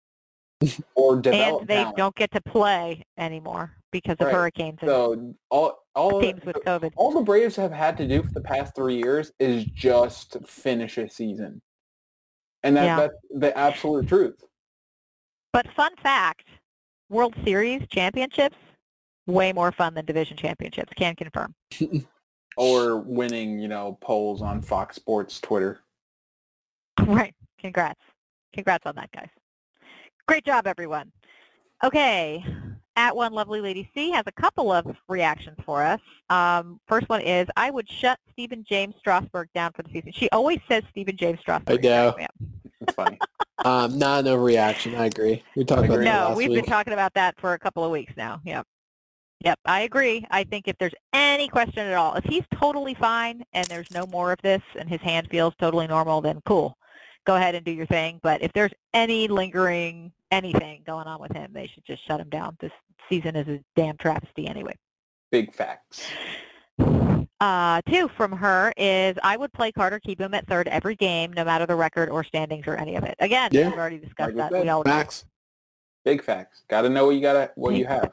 or 0.94 1.20
develop 1.20 1.60
And 1.60 1.68
they 1.68 1.76
talent. 1.76 1.96
don't 1.96 2.14
get 2.16 2.30
to 2.32 2.40
play 2.40 3.04
anymore 3.16 3.77
because 3.90 4.16
of 4.20 4.26
Right. 4.26 4.34
hurricanes 4.34 4.78
and 4.82 4.88
So 4.88 5.34
all 5.50 5.84
all 5.94 6.20
teams 6.20 6.44
with 6.44 6.56
COVID. 6.56 6.92
all 6.96 7.10
the 7.12 7.22
Braves 7.22 7.56
have 7.56 7.72
had 7.72 7.96
to 7.98 8.06
do 8.06 8.22
for 8.22 8.32
the 8.32 8.40
past 8.40 8.74
three 8.74 8.96
years 8.96 9.32
is 9.40 9.64
just 9.64 10.36
finish 10.46 10.96
a 10.98 11.08
season, 11.08 11.60
and 12.62 12.76
that, 12.76 12.84
Yeah. 12.84 12.96
that's 12.96 13.16
the 13.34 13.56
absolute 13.58 14.06
truth. 14.08 14.44
But 15.52 15.66
fun 15.72 15.96
fact, 15.96 16.44
World 17.08 17.34
Series 17.44 17.86
championships, 17.88 18.56
way 19.26 19.52
more 19.52 19.72
fun 19.72 19.94
than 19.94 20.04
division 20.04 20.36
championships. 20.36 20.92
Can 20.94 21.14
confirm. 21.16 21.54
Or 22.56 22.96
winning, 22.98 23.60
you 23.60 23.68
know, 23.68 23.96
polls 24.00 24.42
on 24.42 24.62
Fox 24.62 24.96
Sports 24.96 25.40
Twitter. 25.40 25.80
Right. 27.06 27.32
Congrats. 27.60 28.00
Congrats 28.52 28.84
on 28.84 28.96
that, 28.96 29.12
guys. 29.12 29.28
Great 30.26 30.44
job, 30.44 30.66
everyone. 30.66 31.12
Okay. 31.84 32.44
At 32.98 33.14
one 33.14 33.32
lovely 33.32 33.60
lady 33.60 33.88
C 33.94 34.10
has 34.10 34.24
a 34.26 34.32
couple 34.32 34.72
of 34.72 34.84
reactions 35.08 35.56
for 35.64 35.84
us. 35.84 36.00
Um, 36.30 36.80
first 36.88 37.08
one 37.08 37.20
is 37.20 37.46
I 37.56 37.70
would 37.70 37.88
shut 37.88 38.18
Stephen 38.32 38.64
James 38.68 38.96
Strasburg 38.98 39.48
down 39.54 39.72
for 39.72 39.84
the 39.84 39.90
season. 39.90 40.10
She 40.12 40.28
always 40.30 40.58
says 40.68 40.82
Stephen 40.90 41.16
James 41.16 41.38
Strasburg. 41.40 41.78
I 41.86 41.88
know. 41.88 42.16
Yeah. 42.18 42.26
It's 42.82 42.92
funny. 42.94 43.18
Um, 43.64 43.98
not 43.98 44.22
no 44.24 44.36
reaction. 44.36 44.94
I 44.94 45.06
agree. 45.06 45.42
We 45.56 45.64
talked 45.64 45.80
about 45.80 45.94
Agree. 45.94 46.04
that 46.04 46.14
No, 46.14 46.28
last 46.28 46.36
we've 46.36 46.48
week. 46.50 46.60
been 46.62 46.70
talking 46.70 46.92
about 46.92 47.12
that 47.14 47.34
for 47.40 47.54
a 47.54 47.58
couple 47.58 47.82
of 47.84 47.90
weeks 47.90 48.12
now. 48.16 48.40
Yep. 48.44 48.64
Yep, 49.44 49.58
I 49.64 49.80
agree. 49.80 50.24
I 50.30 50.44
think 50.44 50.68
if 50.68 50.78
there's 50.78 50.94
any 51.12 51.48
question 51.48 51.80
at 51.84 51.94
all, 51.94 52.14
if 52.14 52.22
he's 52.24 52.44
totally 52.54 52.94
fine 52.94 53.42
and 53.54 53.66
there's 53.66 53.90
no 53.90 54.06
more 54.06 54.30
of 54.30 54.38
this 54.44 54.62
and 54.78 54.88
his 54.88 55.00
hand 55.00 55.26
feels 55.28 55.54
totally 55.58 55.88
normal, 55.88 56.20
then 56.20 56.40
cool. 56.46 56.77
Go 57.28 57.36
ahead 57.36 57.54
and 57.54 57.62
do 57.62 57.70
your 57.70 57.84
thing. 57.84 58.18
But 58.22 58.40
if 58.42 58.54
there's 58.54 58.72
any 58.94 59.28
lingering 59.28 60.10
anything 60.30 60.82
going 60.86 61.06
on 61.06 61.20
with 61.20 61.30
him, 61.32 61.50
they 61.52 61.66
should 61.66 61.84
just 61.84 62.04
shut 62.08 62.20
him 62.20 62.30
down. 62.30 62.56
This 62.58 62.72
season 63.10 63.36
is 63.36 63.46
a 63.46 63.60
damn 63.76 63.98
travesty 63.98 64.48
anyway. 64.48 64.74
Big 65.30 65.52
facts. 65.54 66.08
Uh, 67.40 67.80
two 67.88 68.08
from 68.16 68.32
her 68.32 68.72
is 68.76 69.16
I 69.22 69.36
would 69.36 69.52
play 69.52 69.70
Carter, 69.70 70.00
Kieboom 70.00 70.34
at 70.34 70.44
third 70.48 70.66
every 70.66 70.96
game, 70.96 71.32
no 71.32 71.44
matter 71.44 71.66
the 71.66 71.76
record 71.76 72.08
or 72.08 72.24
standings 72.24 72.66
or 72.66 72.74
any 72.74 72.96
of 72.96 73.04
it. 73.04 73.14
Again, 73.20 73.50
Yeah. 73.52 73.68
we've 73.68 73.78
already 73.78 73.98
discussed 73.98 74.34
that. 74.34 74.52
I 74.52 74.56
We 74.58 74.58
said, 74.62 74.68
all 74.70 74.82
know. 74.82 74.90
Max. 74.90 75.24
Big 76.04 76.20
facts. 76.24 76.62
Got 76.68 76.82
to 76.82 76.88
know 76.88 77.06
what 77.06 77.14
you 77.14 77.20
got 77.20 77.52
what 77.56 77.76
you 77.76 77.86
have. 77.86 78.10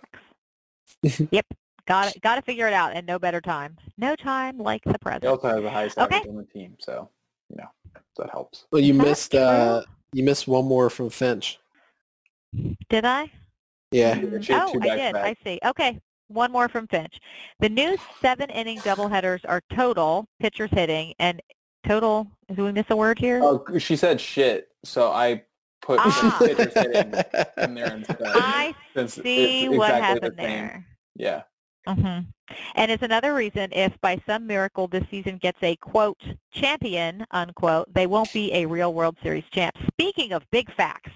yep. 1.32 1.45
Got 1.88 2.13
got 2.22 2.36
to 2.36 2.43
figure 2.43 2.68
it 2.68 2.74
out, 2.74 2.93
and 2.95 3.07
no 3.07 3.18
better 3.18 3.41
time. 3.41 3.78
No 3.97 4.16
time 4.16 4.59
like 4.59 4.84
the 4.84 4.91
He 4.91 4.97
present. 4.99 5.26
also 5.26 5.47
has 5.47 5.63
the 5.63 5.72
highest 5.72 5.97
Okay. 5.97 6.18
average 6.18 6.30
on 6.30 6.38
the 6.38 6.43
team, 6.43 6.76
so 6.80 7.09
you 7.49 7.55
know 7.57 7.70
that 8.17 8.29
helps. 8.29 8.65
Well, 8.71 8.81
you 8.81 8.93
Is 8.93 8.99
missed 8.99 9.35
uh, 9.35 9.83
you 10.13 10.23
missed 10.23 10.47
one 10.47 10.65
more 10.65 10.89
from 10.89 11.09
Finch. 11.09 11.59
Did 12.89 13.05
I? 13.05 13.31
Yeah. 13.91 14.15
Mm, 14.15 14.43
She 14.43 14.53
had 14.53 14.63
oh, 14.67 14.73
two 14.73 14.79
I 14.81 14.83
did. 14.95 14.99
I 14.99 15.11
back-to-back. 15.11 15.37
see. 15.43 15.59
Okay. 15.65 15.99
One 16.27 16.51
more 16.51 16.67
from 16.69 16.87
Finch. 16.87 17.19
The 17.59 17.69
new 17.69 17.97
seven-inning 18.21 18.79
doubleheaders 18.79 19.41
are 19.47 19.61
total 19.75 20.27
pitchers 20.39 20.71
hitting 20.71 21.13
and 21.19 21.39
total. 21.85 22.27
Did 22.47 22.57
we 22.59 22.71
miss 22.71 22.85
a 22.89 22.95
word 22.95 23.19
here? 23.19 23.41
Oh, 23.43 23.63
she 23.77 23.95
said 23.95 24.19
shit, 24.19 24.69
so 24.83 25.11
I 25.11 25.43
put 25.83 25.99
Ah. 26.01 26.35
pitchers 26.39 26.73
hitting 26.73 27.13
in 27.57 27.75
there 27.75 27.95
instead. 27.95 28.17
I 28.23 28.73
see 29.07 29.65
it's 29.65 29.77
what 29.77 29.93
happened 29.93 30.31
the 30.37 30.41
there. 30.41 30.85
Yeah. 31.15 31.43
Hmm 31.88 32.19
And 32.75 32.91
it's 32.91 33.03
another 33.03 33.33
reason 33.33 33.69
if 33.71 33.99
by 34.01 34.21
some 34.27 34.47
miracle 34.47 34.88
this 34.88 35.03
season 35.09 35.38
gets 35.38 35.61
a, 35.61 35.75
quote, 35.77 36.21
champion, 36.51 37.25
unquote, 37.31 37.93
they 37.93 38.07
won't 38.07 38.31
be 38.33 38.51
a 38.53 38.65
real 38.65 38.93
World 38.93 39.17
Series 39.23 39.45
champ. 39.51 39.75
Speaking 39.91 40.31
of 40.33 40.43
big 40.51 40.73
facts. 40.75 41.11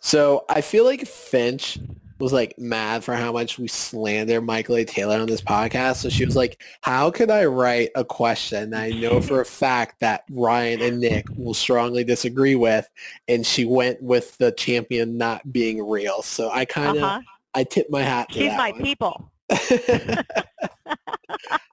So 0.00 0.44
I 0.48 0.60
feel 0.60 0.84
like 0.84 1.06
Finch 1.06 1.78
was 2.18 2.32
like 2.34 2.58
mad 2.58 3.02
for 3.02 3.14
how 3.14 3.32
much 3.32 3.58
we 3.58 3.66
slander 3.66 4.40
Michael 4.42 4.76
A. 4.76 4.84
Taylor 4.84 5.18
on 5.18 5.26
this 5.26 5.40
podcast. 5.40 5.96
So 5.96 6.10
she 6.10 6.24
was 6.26 6.36
like, 6.36 6.62
how 6.82 7.10
could 7.10 7.30
I 7.30 7.46
write 7.46 7.90
a 7.94 8.04
question 8.04 8.70
that 8.70 8.82
I 8.82 8.90
know 8.90 9.20
for 9.20 9.40
a 9.40 9.44
fact 9.46 10.00
that 10.00 10.24
Ryan 10.30 10.82
and 10.82 11.00
Nick 11.00 11.26
will 11.36 11.54
strongly 11.54 12.04
disagree 12.04 12.56
with? 12.56 12.88
And 13.26 13.46
she 13.46 13.64
went 13.64 14.02
with 14.02 14.36
the 14.36 14.52
champion 14.52 15.16
not 15.16 15.50
being 15.50 15.86
real. 15.86 16.20
So 16.22 16.50
I 16.50 16.66
kind 16.66 16.96
of, 16.96 17.02
Uh-huh. 17.02 17.20
I 17.54 17.64
tip 17.64 17.88
my 17.90 18.02
hat 18.02 18.30
to 18.32 18.38
She's 18.38 18.52
my 18.52 18.70
one. 18.70 18.82
people. 18.82 19.29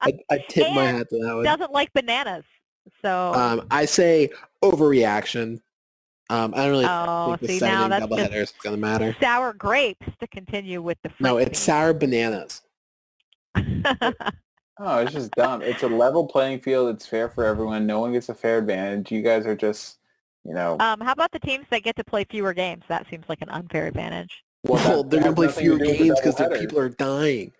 I, 0.01 0.13
I 0.29 0.37
tip 0.49 0.73
my 0.73 0.85
hat 0.85 1.09
to 1.09 1.19
that 1.19 1.35
one. 1.35 1.43
Doesn't 1.43 1.71
like 1.71 1.91
bananas. 1.93 2.43
So, 3.01 3.33
Um, 3.33 3.67
I 3.71 3.85
say 3.85 4.29
overreaction. 4.63 5.61
Um, 6.29 6.53
I 6.53 6.57
don't 6.63 6.71
really 6.71 6.85
oh, 6.87 7.27
think 7.27 7.39
the 7.41 7.47
see, 7.47 7.59
seven 7.59 7.73
now 7.73 7.87
that's 7.87 8.05
doubleheader 8.05 8.41
is 8.43 8.53
going 8.61 8.75
to 8.75 8.81
matter. 8.81 9.15
sour 9.21 9.53
grapes 9.53 10.05
to 10.19 10.27
continue 10.27 10.81
with 10.81 10.97
the 11.03 11.09
fruit. 11.09 11.21
No, 11.21 11.37
it's 11.37 11.59
sour 11.59 11.93
bananas. 11.93 12.61
Oh, 14.79 14.99
it's 14.99 15.11
just 15.11 15.31
dumb. 15.31 15.63
It's 15.63 15.81
a 15.81 15.87
level 15.87 16.27
playing 16.27 16.59
field. 16.59 16.93
It's 16.93 17.07
fair 17.07 17.29
for 17.29 17.43
everyone. 17.43 17.87
No 17.87 17.99
one 17.99 18.13
gets 18.13 18.29
a 18.29 18.35
fair 18.35 18.59
advantage. 18.59 19.11
You 19.11 19.23
guys 19.23 19.47
are 19.47 19.55
just, 19.55 19.97
you 20.45 20.53
know. 20.53 20.77
um, 20.79 20.99
how 21.01 21.13
about 21.13 21.31
the 21.31 21.39
teams 21.39 21.65
that 21.71 21.81
get 21.81 21.95
to 21.95 22.03
play 22.03 22.25
fewer 22.29 22.53
games? 22.53 22.83
That 22.87 23.07
seems 23.09 23.25
like 23.27 23.41
an 23.41 23.49
unfair 23.49 23.87
advantage. 23.87 24.29
well, 24.67 24.75
Well, 24.87 25.03
that- 25.03 25.09
they're 25.09 25.21
going 25.23 25.33
to 25.33 25.41
play 25.41 25.47
fewer 25.63 25.79
to 25.79 25.83
do 25.83 25.89
with 25.89 25.97
the 25.97 26.03
games 26.03 26.19
because 26.19 26.35
doubleheader. 26.35 26.59
people 26.59 26.77
are 26.77 26.89
dying. 26.89 27.53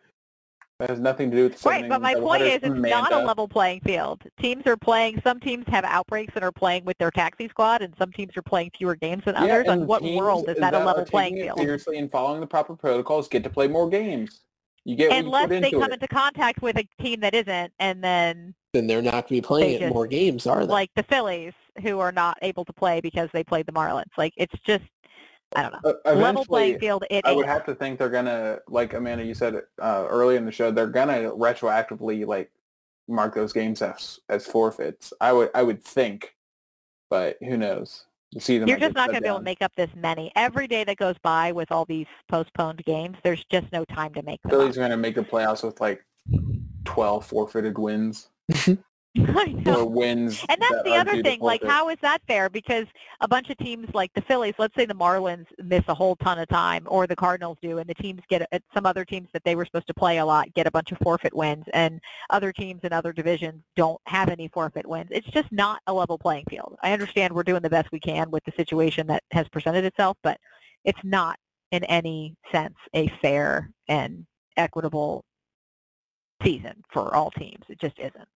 That 0.79 0.91
has 0.91 0.99
nothing 0.99 1.31
to 1.31 1.37
do 1.37 1.43
with 1.45 1.59
the 1.59 1.67
Right, 1.69 1.89
but 1.89 2.03
my 2.03 2.13
seven-inning 2.13 2.27
point 2.27 2.41
is 2.43 2.59
doubleheaders, 2.61 2.85
it's 2.85 2.89
not 2.91 3.11
a 3.11 3.25
level 3.25 3.47
playing 3.47 3.81
field. 3.81 4.21
Teams 4.39 4.67
are 4.67 4.77
playing, 4.77 5.19
some 5.23 5.39
teams 5.39 5.65
have 5.69 5.83
outbreaks 5.83 6.33
and 6.35 6.43
are 6.43 6.51
playing 6.51 6.85
with 6.85 6.95
their 6.99 7.09
taxi 7.09 7.49
squad, 7.49 7.81
and 7.81 7.95
some 7.97 8.11
teams 8.11 8.37
are 8.37 8.43
playing 8.43 8.69
fewer 8.77 8.95
games 8.95 9.23
than 9.25 9.33
Yeah, 9.33 9.41
others. 9.55 9.61
and 9.69 9.81
On 9.81 9.87
what 9.87 10.03
teams 10.03 10.17
world 10.19 10.47
is 10.49 10.57
that 10.57 10.75
a 10.75 10.77
are 10.79 10.85
level 10.85 11.01
taking 11.03 11.11
playing 11.11 11.37
it 11.39 11.43
field? 11.45 11.57
Seriously, 11.59 11.97
and 11.97 12.11
following 12.11 12.41
the 12.41 12.47
proper 12.47 12.75
protocols, 12.75 13.27
get 13.27 13.43
to 13.43 13.49
play 13.49 13.67
more 13.67 13.89
games. 13.89 14.41
You 14.85 14.95
get 14.95 15.11
Unless 15.11 15.49
you 15.49 15.55
put 15.55 15.61
they 15.63 15.71
come 15.71 15.83
it. 15.91 15.93
into 15.93 16.07
contact 16.07 16.61
with 16.61 16.77
a 16.77 16.87
team 17.01 17.21
that 17.21 17.33
isn't, 17.33 17.73
and 17.79 18.03
then 18.03 18.53
Then 18.73 18.85
they're 18.85 19.01
not 19.01 19.11
going 19.13 19.23
to 19.23 19.33
be 19.33 19.41
playing 19.41 19.79
just- 19.79 19.93
more 19.95 20.05
games, 20.05 20.45
are 20.45 20.63
they? 20.63 20.71
like 20.71 20.91
the 20.95 21.03
Phillies, 21.03 21.53
who 21.81 21.97
are 21.99 22.11
not 22.11 22.37
able 22.43 22.63
to 22.65 22.73
play 22.73 23.01
because 23.01 23.29
they 23.33 23.43
played 23.43 23.65
the 23.65 23.71
Marlins. 23.71 24.05
Like 24.15 24.33
it's 24.37 24.53
just, 24.63 24.83
I 25.55 25.61
don't 25.63 25.83
know. 25.83 25.95
Uh, 26.05 26.13
Level 26.13 26.45
playing 26.45 26.79
field, 26.79 27.05
it 27.09 27.25
I 27.25 27.31
would 27.31 27.45
have 27.45 27.65
to 27.65 27.75
think 27.75 27.99
they're 27.99 28.09
gonna, 28.09 28.59
like 28.67 28.93
Amanda, 28.93 29.23
you 29.23 29.33
said 29.33 29.61
uh, 29.81 30.05
early 30.09 30.35
in 30.35 30.45
the 30.45 30.51
show, 30.51 30.71
they're 30.71 30.87
gonna 30.87 31.31
retroactively 31.31 32.25
like 32.25 32.51
mark 33.07 33.33
those 33.33 33.53
games 33.53 33.81
as 33.81 34.19
as 34.29 34.45
forfeits. 34.45 35.13
I 35.21 35.31
would, 35.33 35.49
I 35.55 35.63
would 35.63 35.83
think, 35.83 36.35
but 37.09 37.37
who 37.41 37.57
knows? 37.57 38.05
The 38.33 38.41
season 38.41 38.67
You're 38.67 38.77
just 38.77 38.93
not 38.93 39.07
going 39.07 39.19
to 39.19 39.21
be 39.21 39.29
able 39.29 39.37
to 39.37 39.43
make 39.45 39.61
up 39.61 39.71
this 39.77 39.89
many. 39.95 40.33
Every 40.35 40.67
day 40.67 40.83
that 40.83 40.97
goes 40.97 41.15
by 41.23 41.53
with 41.53 41.71
all 41.71 41.85
these 41.85 42.07
postponed 42.27 42.83
games, 42.83 43.15
there's 43.23 43.41
just 43.49 43.71
no 43.71 43.85
time 43.85 44.13
to 44.15 44.21
make 44.21 44.41
them 44.41 44.49
Phillies 44.49 44.77
up. 44.77 44.81
gonna 44.81 44.97
make 44.97 45.15
the 45.15 45.21
playoffs 45.21 45.63
with 45.63 45.79
like 45.79 46.05
12 46.83 47.25
forfeited 47.25 47.77
wins 47.77 48.27
I 49.35 49.45
know. 49.65 49.81
or 49.81 49.85
wins. 49.89 50.45
And 50.49 50.61
that's 50.61 50.75
that 50.75 50.83
the 50.85 50.95
other 50.95 51.21
thing. 51.21 51.39
Like, 51.39 51.63
how 51.63 51.89
is 51.89 51.97
that 52.01 52.21
fair? 52.27 52.49
Because 52.49 52.85
a 53.21 53.27
bunch 53.27 53.49
of 53.49 53.57
teams 53.57 53.87
like 53.93 54.13
the 54.13 54.21
Phillies, 54.21 54.53
let's 54.57 54.75
say 54.75 54.85
the 54.85 54.93
Marlins 54.93 55.45
miss 55.63 55.83
a 55.87 55.93
whole 55.93 56.15
ton 56.17 56.39
of 56.39 56.47
time, 56.47 56.83
or 56.87 57.07
the 57.07 57.15
Cardinals 57.15 57.57
do, 57.61 57.77
and 57.77 57.89
the 57.89 57.93
teams 57.95 58.21
get 58.29 58.47
uh, 58.51 58.59
some 58.73 58.85
other 58.85 59.05
teams 59.05 59.27
that 59.33 59.43
they 59.43 59.55
were 59.55 59.65
supposed 59.65 59.87
to 59.87 59.93
play 59.93 60.17
a 60.17 60.25
lot 60.25 60.53
get 60.53 60.67
a 60.67 60.71
bunch 60.71 60.91
of 60.91 60.97
forfeit 60.99 61.33
wins, 61.33 61.65
and 61.73 61.99
other 62.29 62.51
teams 62.51 62.81
in 62.83 62.93
other 62.93 63.13
divisions 63.13 63.63
don't 63.75 64.01
have 64.05 64.29
any 64.29 64.47
forfeit 64.49 64.85
wins. 64.85 65.09
It's 65.11 65.27
just 65.27 65.51
not 65.51 65.81
a 65.87 65.93
level 65.93 66.17
playing 66.17 66.45
field. 66.49 66.77
I 66.83 66.93
understand 66.93 67.33
we're 67.33 67.43
doing 67.43 67.61
the 67.61 67.69
best 67.69 67.91
we 67.91 67.99
can 67.99 68.29
with 68.31 68.43
the 68.45 68.53
situation 68.57 69.07
that 69.07 69.23
has 69.31 69.47
presented 69.49 69.85
itself, 69.85 70.17
but 70.23 70.39
it's 70.85 71.03
not 71.03 71.37
in 71.71 71.83
any 71.85 72.35
sense 72.51 72.75
a 72.93 73.07
fair 73.21 73.69
and 73.87 74.25
equitable 74.55 75.23
season 76.43 76.83
for 76.91 77.15
all 77.15 77.31
teams. 77.31 77.63
It 77.69 77.79
just 77.79 77.97
isn't. 77.99 78.27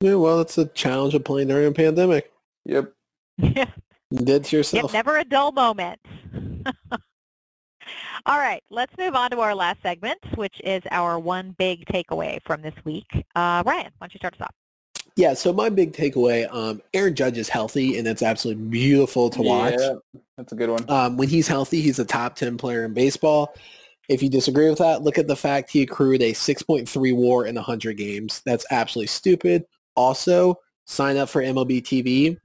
Yeah, 0.00 0.14
well, 0.14 0.40
it's 0.40 0.58
a 0.58 0.66
challenge 0.66 1.14
of 1.14 1.24
playing 1.24 1.48
during 1.48 1.66
a 1.66 1.72
pandemic. 1.72 2.30
Yep. 2.64 2.92
Yeah. 3.38 3.66
You 4.10 4.18
did 4.18 4.44
to 4.44 4.56
Yep, 4.56 4.58
yourself. 4.58 4.92
never 4.92 5.16
a 5.16 5.24
dull 5.24 5.52
moment. 5.52 6.00
All 8.26 8.38
right, 8.38 8.62
let's 8.70 8.92
move 8.98 9.14
on 9.14 9.30
to 9.30 9.40
our 9.40 9.54
last 9.54 9.80
segment, 9.82 10.18
which 10.34 10.60
is 10.64 10.82
our 10.90 11.18
one 11.18 11.54
big 11.58 11.86
takeaway 11.86 12.38
from 12.44 12.60
this 12.62 12.74
week. 12.84 13.06
Uh, 13.34 13.62
Ryan, 13.64 13.90
why 13.98 14.06
don't 14.06 14.14
you 14.14 14.18
start 14.18 14.34
us 14.34 14.40
off? 14.42 14.54
Yeah, 15.16 15.34
so 15.34 15.52
my 15.52 15.68
big 15.70 15.92
takeaway, 15.92 16.52
um, 16.52 16.82
Aaron 16.92 17.14
Judge 17.14 17.38
is 17.38 17.48
healthy, 17.48 17.98
and 17.98 18.06
it's 18.06 18.22
absolutely 18.22 18.64
beautiful 18.64 19.30
to 19.30 19.42
watch. 19.42 19.74
Yeah, 19.78 19.94
that's 20.36 20.52
a 20.52 20.56
good 20.56 20.70
one. 20.70 20.88
Um, 20.90 21.16
when 21.16 21.28
he's 21.28 21.48
healthy, 21.48 21.80
he's 21.80 21.98
a 21.98 22.04
top 22.04 22.36
10 22.36 22.58
player 22.58 22.84
in 22.84 22.92
baseball. 22.92 23.54
If 24.08 24.22
you 24.22 24.28
disagree 24.28 24.68
with 24.68 24.78
that, 24.78 25.02
look 25.02 25.18
at 25.18 25.26
the 25.26 25.36
fact 25.36 25.70
he 25.70 25.82
accrued 25.82 26.20
a 26.22 26.32
6.3 26.32 27.14
war 27.14 27.46
in 27.46 27.54
100 27.54 27.96
games. 27.96 28.42
That's 28.44 28.66
absolutely 28.70 29.08
stupid. 29.08 29.64
Also, 29.96 30.56
sign 30.86 31.16
up 31.16 31.28
for 31.28 31.42
MLB 31.42 31.82
TV. 31.82 32.36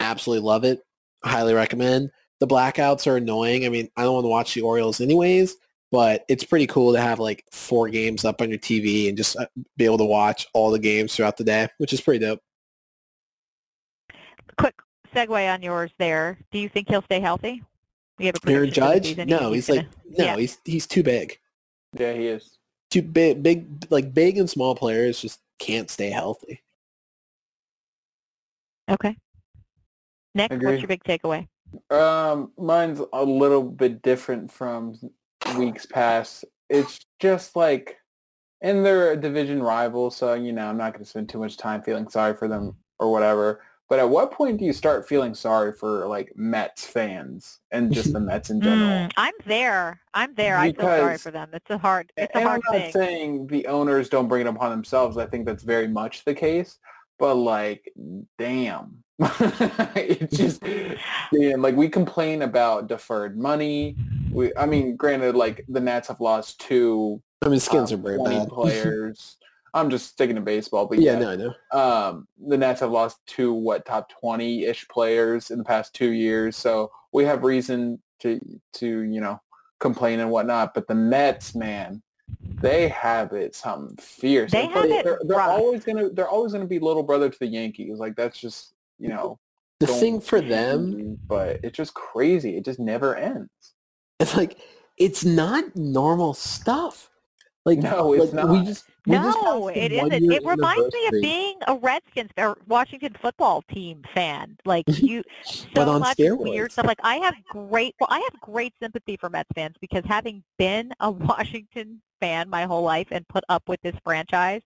Absolutely 0.00 0.44
love 0.46 0.64
it. 0.64 0.80
Highly 1.24 1.54
recommend. 1.54 2.10
The 2.40 2.46
blackouts 2.46 3.06
are 3.06 3.16
annoying. 3.16 3.64
I 3.64 3.68
mean, 3.68 3.88
I 3.96 4.02
don't 4.02 4.14
want 4.14 4.24
to 4.24 4.28
watch 4.28 4.54
the 4.54 4.62
Orioles 4.62 5.00
anyways, 5.00 5.56
but 5.92 6.24
it's 6.28 6.44
pretty 6.44 6.66
cool 6.66 6.92
to 6.92 7.00
have 7.00 7.18
like 7.20 7.44
four 7.52 7.88
games 7.88 8.24
up 8.24 8.40
on 8.42 8.50
your 8.50 8.58
TV 8.58 9.08
and 9.08 9.16
just 9.16 9.36
uh, 9.36 9.46
be 9.76 9.84
able 9.84 9.98
to 9.98 10.04
watch 10.04 10.46
all 10.52 10.70
the 10.70 10.78
games 10.78 11.14
throughout 11.14 11.36
the 11.36 11.44
day, 11.44 11.68
which 11.78 11.92
is 11.92 12.00
pretty 12.00 12.24
dope. 12.24 12.40
Quick 14.58 14.74
segue 15.14 15.52
on 15.52 15.62
yours 15.62 15.90
there. 15.98 16.38
Do 16.50 16.58
you 16.58 16.68
think 16.68 16.88
he'll 16.88 17.02
stay 17.02 17.20
healthy? 17.20 17.62
You 18.18 18.26
have 18.26 18.36
a 18.44 18.50
Aaron 18.50 18.70
prediction 18.70 18.82
for 18.82 18.88
the 18.88 18.94
Judge? 18.94 19.06
season? 19.06 19.28
No, 19.28 19.38
think 19.38 19.54
he's 19.54 19.66
gonna- 19.68 19.80
like 19.80 20.18
no, 20.18 20.24
yeah. 20.24 20.36
he's 20.36 20.58
he's 20.64 20.86
too 20.86 21.02
big. 21.02 21.38
Yeah, 21.98 22.12
he 22.12 22.26
is. 22.26 22.58
too 22.90 23.02
big, 23.02 23.42
big, 23.42 23.86
like 23.90 24.12
big 24.12 24.36
and 24.38 24.48
small 24.50 24.74
players 24.74 25.20
just 25.20 25.40
can't 25.58 25.88
stay 25.90 26.10
healthy. 26.10 26.60
Okay. 28.90 29.16
Nick, 30.34 30.50
what's 30.50 30.80
your 30.80 30.88
big 30.88 31.04
takeaway? 31.04 31.46
Um, 31.90 32.52
mine's 32.58 33.00
a 33.12 33.24
little 33.24 33.62
bit 33.62 34.02
different 34.02 34.50
from 34.52 34.98
weeks 35.56 35.86
past. 35.86 36.44
It's 36.68 37.00
just 37.20 37.56
like, 37.56 37.96
and 38.60 38.84
they're 38.84 39.12
a 39.12 39.16
division 39.16 39.62
rival, 39.62 40.10
so 40.10 40.34
you 40.34 40.52
know 40.52 40.66
I'm 40.66 40.76
not 40.76 40.92
going 40.92 41.04
to 41.04 41.08
spend 41.08 41.28
too 41.28 41.38
much 41.38 41.56
time 41.56 41.82
feeling 41.82 42.08
sorry 42.08 42.34
for 42.34 42.48
them 42.48 42.76
or 42.98 43.10
whatever. 43.10 43.62
But 43.88 43.98
at 43.98 44.08
what 44.08 44.32
point 44.32 44.58
do 44.58 44.64
you 44.64 44.72
start 44.72 45.06
feeling 45.06 45.34
sorry 45.34 45.72
for 45.72 46.06
like 46.06 46.32
Mets 46.34 46.86
fans 46.86 47.60
and 47.70 47.92
just 47.92 48.12
the 48.12 48.20
Mets 48.20 48.48
in 48.50 48.60
general? 48.62 48.88
Mm, 48.88 49.10
I'm 49.16 49.34
there. 49.44 50.00
I'm 50.14 50.34
there. 50.34 50.56
I 50.56 50.72
feel 50.72 50.86
sorry 50.86 51.18
for 51.18 51.30
them. 51.30 51.50
It's 51.52 51.70
a 51.70 51.76
hard. 51.76 52.10
It's 52.16 52.34
a 52.34 52.40
hard 52.40 52.62
I'm 52.66 52.74
not 52.74 52.82
thing. 52.82 52.92
saying 52.92 53.46
the 53.48 53.66
owners 53.66 54.08
don't 54.08 54.26
bring 54.26 54.46
it 54.46 54.48
upon 54.48 54.70
themselves. 54.70 55.18
I 55.18 55.26
think 55.26 55.44
that's 55.44 55.62
very 55.62 55.86
much 55.86 56.24
the 56.24 56.34
case. 56.34 56.78
But 57.18 57.34
like, 57.34 57.92
damn, 58.38 59.04
it's 59.20 60.36
just 60.36 60.62
damn. 61.32 61.62
Like 61.62 61.76
we 61.76 61.88
complain 61.88 62.42
about 62.42 62.88
deferred 62.88 63.38
money. 63.38 63.96
We, 64.32 64.54
I 64.56 64.66
mean, 64.66 64.96
granted, 64.96 65.36
like 65.36 65.64
the 65.68 65.80
Nats 65.80 66.08
have 66.08 66.20
lost 66.20 66.60
two 66.60 67.22
I 67.44 67.48
mean, 67.48 67.60
skins 67.60 67.92
uh, 67.92 67.96
are 67.96 67.98
very 67.98 68.18
bad. 68.18 68.48
players. 68.50 69.36
I'm 69.72 69.90
just 69.90 70.10
sticking 70.10 70.36
to 70.36 70.40
baseball, 70.40 70.86
but 70.86 71.00
yeah, 71.00 71.14
yeah, 71.14 71.18
no, 71.18 71.30
I 71.30 71.36
know. 71.36 71.54
um, 71.72 72.28
the 72.46 72.56
Nats 72.56 72.80
have 72.80 72.92
lost 72.92 73.18
two 73.26 73.52
what 73.52 73.84
top 73.84 74.08
20-ish 74.22 74.86
players 74.86 75.50
in 75.50 75.58
the 75.58 75.64
past 75.64 75.92
two 75.94 76.12
years, 76.12 76.56
so 76.56 76.92
we 77.12 77.24
have 77.24 77.42
reason 77.42 78.00
to 78.20 78.40
to 78.74 79.00
you 79.00 79.20
know 79.20 79.40
complain 79.80 80.20
and 80.20 80.30
whatnot. 80.30 80.74
But 80.74 80.86
the 80.86 80.94
Mets, 80.94 81.54
man, 81.54 82.02
they 82.40 82.88
have 82.88 83.32
it 83.32 83.54
something 83.54 83.96
fierce. 83.96 84.50
They 84.52 84.66
have 84.66 84.84
they're, 84.84 85.00
it 85.00 85.04
They're, 85.04 85.20
they're 85.24 85.40
always 85.40 85.84
gonna 85.84 86.08
they're 86.10 86.28
always 86.28 86.52
gonna 86.52 86.66
be 86.66 86.78
little 86.78 87.02
brother 87.02 87.28
to 87.28 87.38
the 87.38 87.46
Yankees. 87.46 87.98
Like 87.98 88.16
that's 88.16 88.38
just 88.38 88.74
you 88.98 89.08
know 89.08 89.38
The 89.80 89.86
thing 89.86 90.20
for 90.20 90.40
them, 90.40 91.18
but 91.26 91.60
it's 91.62 91.76
just 91.76 91.94
crazy. 91.94 92.56
It 92.56 92.64
just 92.64 92.78
never 92.78 93.14
ends. 93.16 93.50
it's 94.20 94.36
like 94.36 94.58
it's 94.96 95.24
not 95.24 95.74
normal 95.76 96.34
stuff. 96.34 97.10
Like 97.64 97.78
No, 97.78 98.12
it's 98.12 98.32
like, 98.32 98.48
We 98.48 98.58
not. 98.58 98.66
just 98.66 98.84
we 99.06 99.16
just 99.16 99.38
No, 99.38 99.42
passed 99.42 99.74
the 99.74 99.84
it 99.84 99.92
isn't. 99.92 100.32
It 100.32 100.46
reminds 100.46 100.94
me 100.94 101.06
of 101.08 101.12
being 101.22 101.58
a 101.66 101.74
Redskins 101.76 102.30
or 102.36 102.56
Washington 102.66 103.14
football 103.20 103.62
team 103.72 104.02
fan. 104.14 104.56
Like 104.64 104.84
you, 105.02 105.22
so 105.44 105.68
But 105.74 105.88
on 105.88 106.00
much 106.00 106.18
steroids. 106.18 106.40
weird 106.44 106.72
stuff. 106.72 106.86
Like 106.86 107.00
I 107.02 107.16
have 107.16 107.34
great, 107.48 107.94
well, 108.00 108.08
I 108.10 108.18
have 108.20 108.40
great 108.40 108.74
sympathy 108.80 109.16
for 109.16 109.30
Mets 109.30 109.48
fans 109.54 109.76
because 109.80 110.02
having 110.06 110.42
been 110.58 110.92
a 111.00 111.10
Washington 111.10 112.00
fan 112.20 112.48
my 112.48 112.64
whole 112.64 112.82
life 112.82 113.08
and 113.10 113.26
put 113.28 113.44
up 113.48 113.62
with 113.68 113.80
this 113.82 113.94
franchise, 114.04 114.62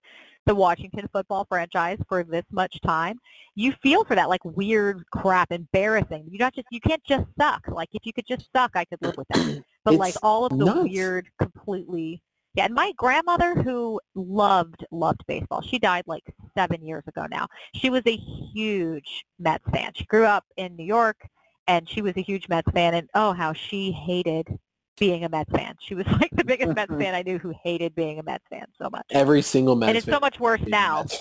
the 0.47 0.55
Washington 0.55 1.09
football 1.13 1.45
franchise 1.49 1.99
for 2.09 2.25
this 2.25 2.45
much 2.51 2.81
time, 2.81 3.19
you 3.55 3.73
feel 3.83 4.05
for 4.05 4.15
that 4.17 4.29
like 4.29 4.45
weird 4.45 5.05
crap, 5.13 5.53
embarrassing. 5.53 6.27
You 6.31 6.39
not 6.39 6.55
just 6.55 6.67
you 6.71 6.81
can't 6.81 7.05
just 7.05 7.27
suck. 7.39 7.63
Like 7.69 7.91
if 7.93 8.05
you 8.07 8.13
could 8.13 8.27
just 8.27 8.49
suck, 8.57 8.73
I 8.75 8.85
could 8.85 8.99
live 9.03 9.17
with 9.17 9.29
that. 9.29 9.63
But 9.85 9.95
like 9.97 10.17
all 10.23 10.45
of 10.45 10.59
the 10.59 10.67
nuts. 10.67 10.83
weird, 10.83 11.29
completely 11.41 12.23
yeah, 12.59 12.65
and 12.65 12.75
my 12.75 12.93
grandmother 12.97 13.55
who 13.55 14.01
loved 14.17 14.85
loved 14.91 15.25
baseball. 15.29 15.63
She 15.63 15.79
died 15.79 16.03
like 16.09 16.25
seven 16.57 16.85
years 16.85 17.05
ago 17.07 17.27
now. 17.31 17.47
She 17.77 17.89
was 17.89 18.03
a 18.05 18.17
huge 18.17 19.25
Mets 19.39 19.63
fan. 19.73 19.93
She 19.95 20.05
grew 20.07 20.25
up 20.25 20.45
in 20.57 20.75
New 20.75 20.85
York, 20.85 21.29
and 21.69 21.89
she 21.89 22.03
was 22.03 22.17
a 22.17 22.21
huge 22.21 22.49
Mets 22.49 22.69
fan. 22.73 22.95
And 22.95 23.09
oh, 23.15 23.33
how 23.33 23.53
she 23.53 23.93
hated 23.93 24.59
being 24.99 25.23
a 25.25 25.29
Mets 25.29 25.53
fan. 25.53 25.77
She 25.81 25.95
was 25.95 26.07
like 26.21 26.31
the 26.33 26.45
biggest 26.45 26.75
Mets 26.75 26.91
mm-hmm. 26.91 27.01
fan 27.01 27.15
I 27.15 27.23
knew 27.23 27.39
who 27.39 27.55
hated 27.63 27.95
being 27.95 28.19
a 28.19 28.25
Mets 28.25 28.45
fan 28.51 28.67
so 28.77 28.91
much. 28.91 29.07
Every 29.11 29.41
single 29.41 29.77
Mets 29.77 29.89
and 29.89 29.97
it's 29.97 30.07
so 30.07 30.19
much 30.19 30.41
worse 30.41 30.63
now. 30.67 31.05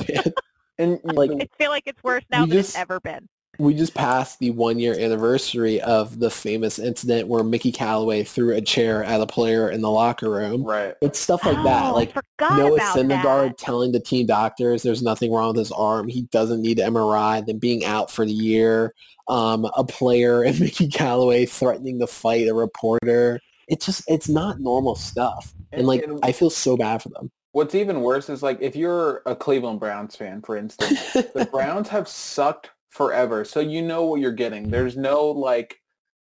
And 0.79 0.99
Like, 1.03 1.31
I 1.31 1.47
feel 1.57 1.71
like 1.71 1.83
it's 1.87 2.03
worse 2.03 2.23
now 2.31 2.41
than 2.41 2.51
just- 2.51 2.69
it's 2.69 2.77
ever 2.77 2.99
been. 2.99 3.27
We 3.59 3.73
just 3.73 3.93
passed 3.93 4.39
the 4.39 4.51
one 4.51 4.79
year 4.79 4.97
anniversary 4.97 5.81
of 5.81 6.19
the 6.19 6.29
famous 6.29 6.77
incident 6.77 7.27
where 7.27 7.43
Mickey 7.43 7.71
Callaway 7.71 8.23
threw 8.23 8.53
a 8.53 8.61
chair 8.61 9.03
at 9.03 9.19
a 9.19 9.25
player 9.25 9.69
in 9.69 9.81
the 9.81 9.89
locker 9.89 10.29
room. 10.29 10.63
right. 10.63 10.95
It's 11.01 11.19
stuff 11.19 11.45
like 11.45 11.57
oh, 11.57 11.63
that. 11.63 11.89
Like 11.89 12.15
I 12.15 12.21
forgot 12.37 12.57
Noah 12.57 12.79
Syndergaard 12.79 13.55
telling 13.57 13.91
the 13.91 13.99
team 13.99 14.27
doctors 14.27 14.83
there's 14.83 15.01
nothing 15.01 15.31
wrong 15.31 15.49
with 15.49 15.57
his 15.57 15.71
arm. 15.71 16.07
He 16.07 16.23
doesn't 16.23 16.61
need 16.61 16.77
MRI. 16.77 17.45
Then 17.45 17.57
being 17.57 17.83
out 17.83 18.11
for 18.11 18.25
the 18.25 18.31
year. 18.31 18.93
Um, 19.29 19.69
a 19.75 19.83
player 19.83 20.43
and 20.43 20.57
Mickey 20.61 20.87
Callaway 20.87 21.45
threatening 21.45 21.99
to 21.99 22.07
fight 22.07 22.47
a 22.47 22.53
reporter. 22.53 23.41
It's 23.67 23.85
just 23.85 24.03
it's 24.07 24.29
not 24.29 24.59
normal 24.59 24.95
stuff. 24.95 25.53
And 25.71 25.85
like 25.85 26.03
And- 26.03 26.19
I 26.23 26.31
feel 26.31 26.49
so 26.49 26.77
bad 26.77 27.01
for 27.01 27.09
them. 27.09 27.31
What's 27.51 27.73
even 27.73 28.01
worse 28.01 28.29
is 28.29 28.43
like 28.43 28.59
if 28.61 28.75
you're 28.75 29.23
a 29.25 29.35
Cleveland 29.35 29.79
Browns 29.79 30.15
fan, 30.15 30.43
for 30.43 30.55
instance, 30.55 31.11
the 31.13 31.47
Browns 31.51 31.87
have 31.89 32.07
sucked 32.07 32.69
forever, 32.89 33.43
so 33.45 33.59
you 33.59 33.81
know 33.81 34.05
what 34.05 34.21
you're 34.21 34.31
getting. 34.31 34.69
There's 34.69 34.97
no 34.97 35.27
like, 35.27 35.79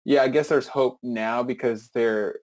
yeah, 0.04 0.22
I 0.22 0.28
guess 0.28 0.48
there's 0.48 0.68
hope 0.68 0.98
now 1.02 1.42
because 1.42 1.88
their 1.90 2.36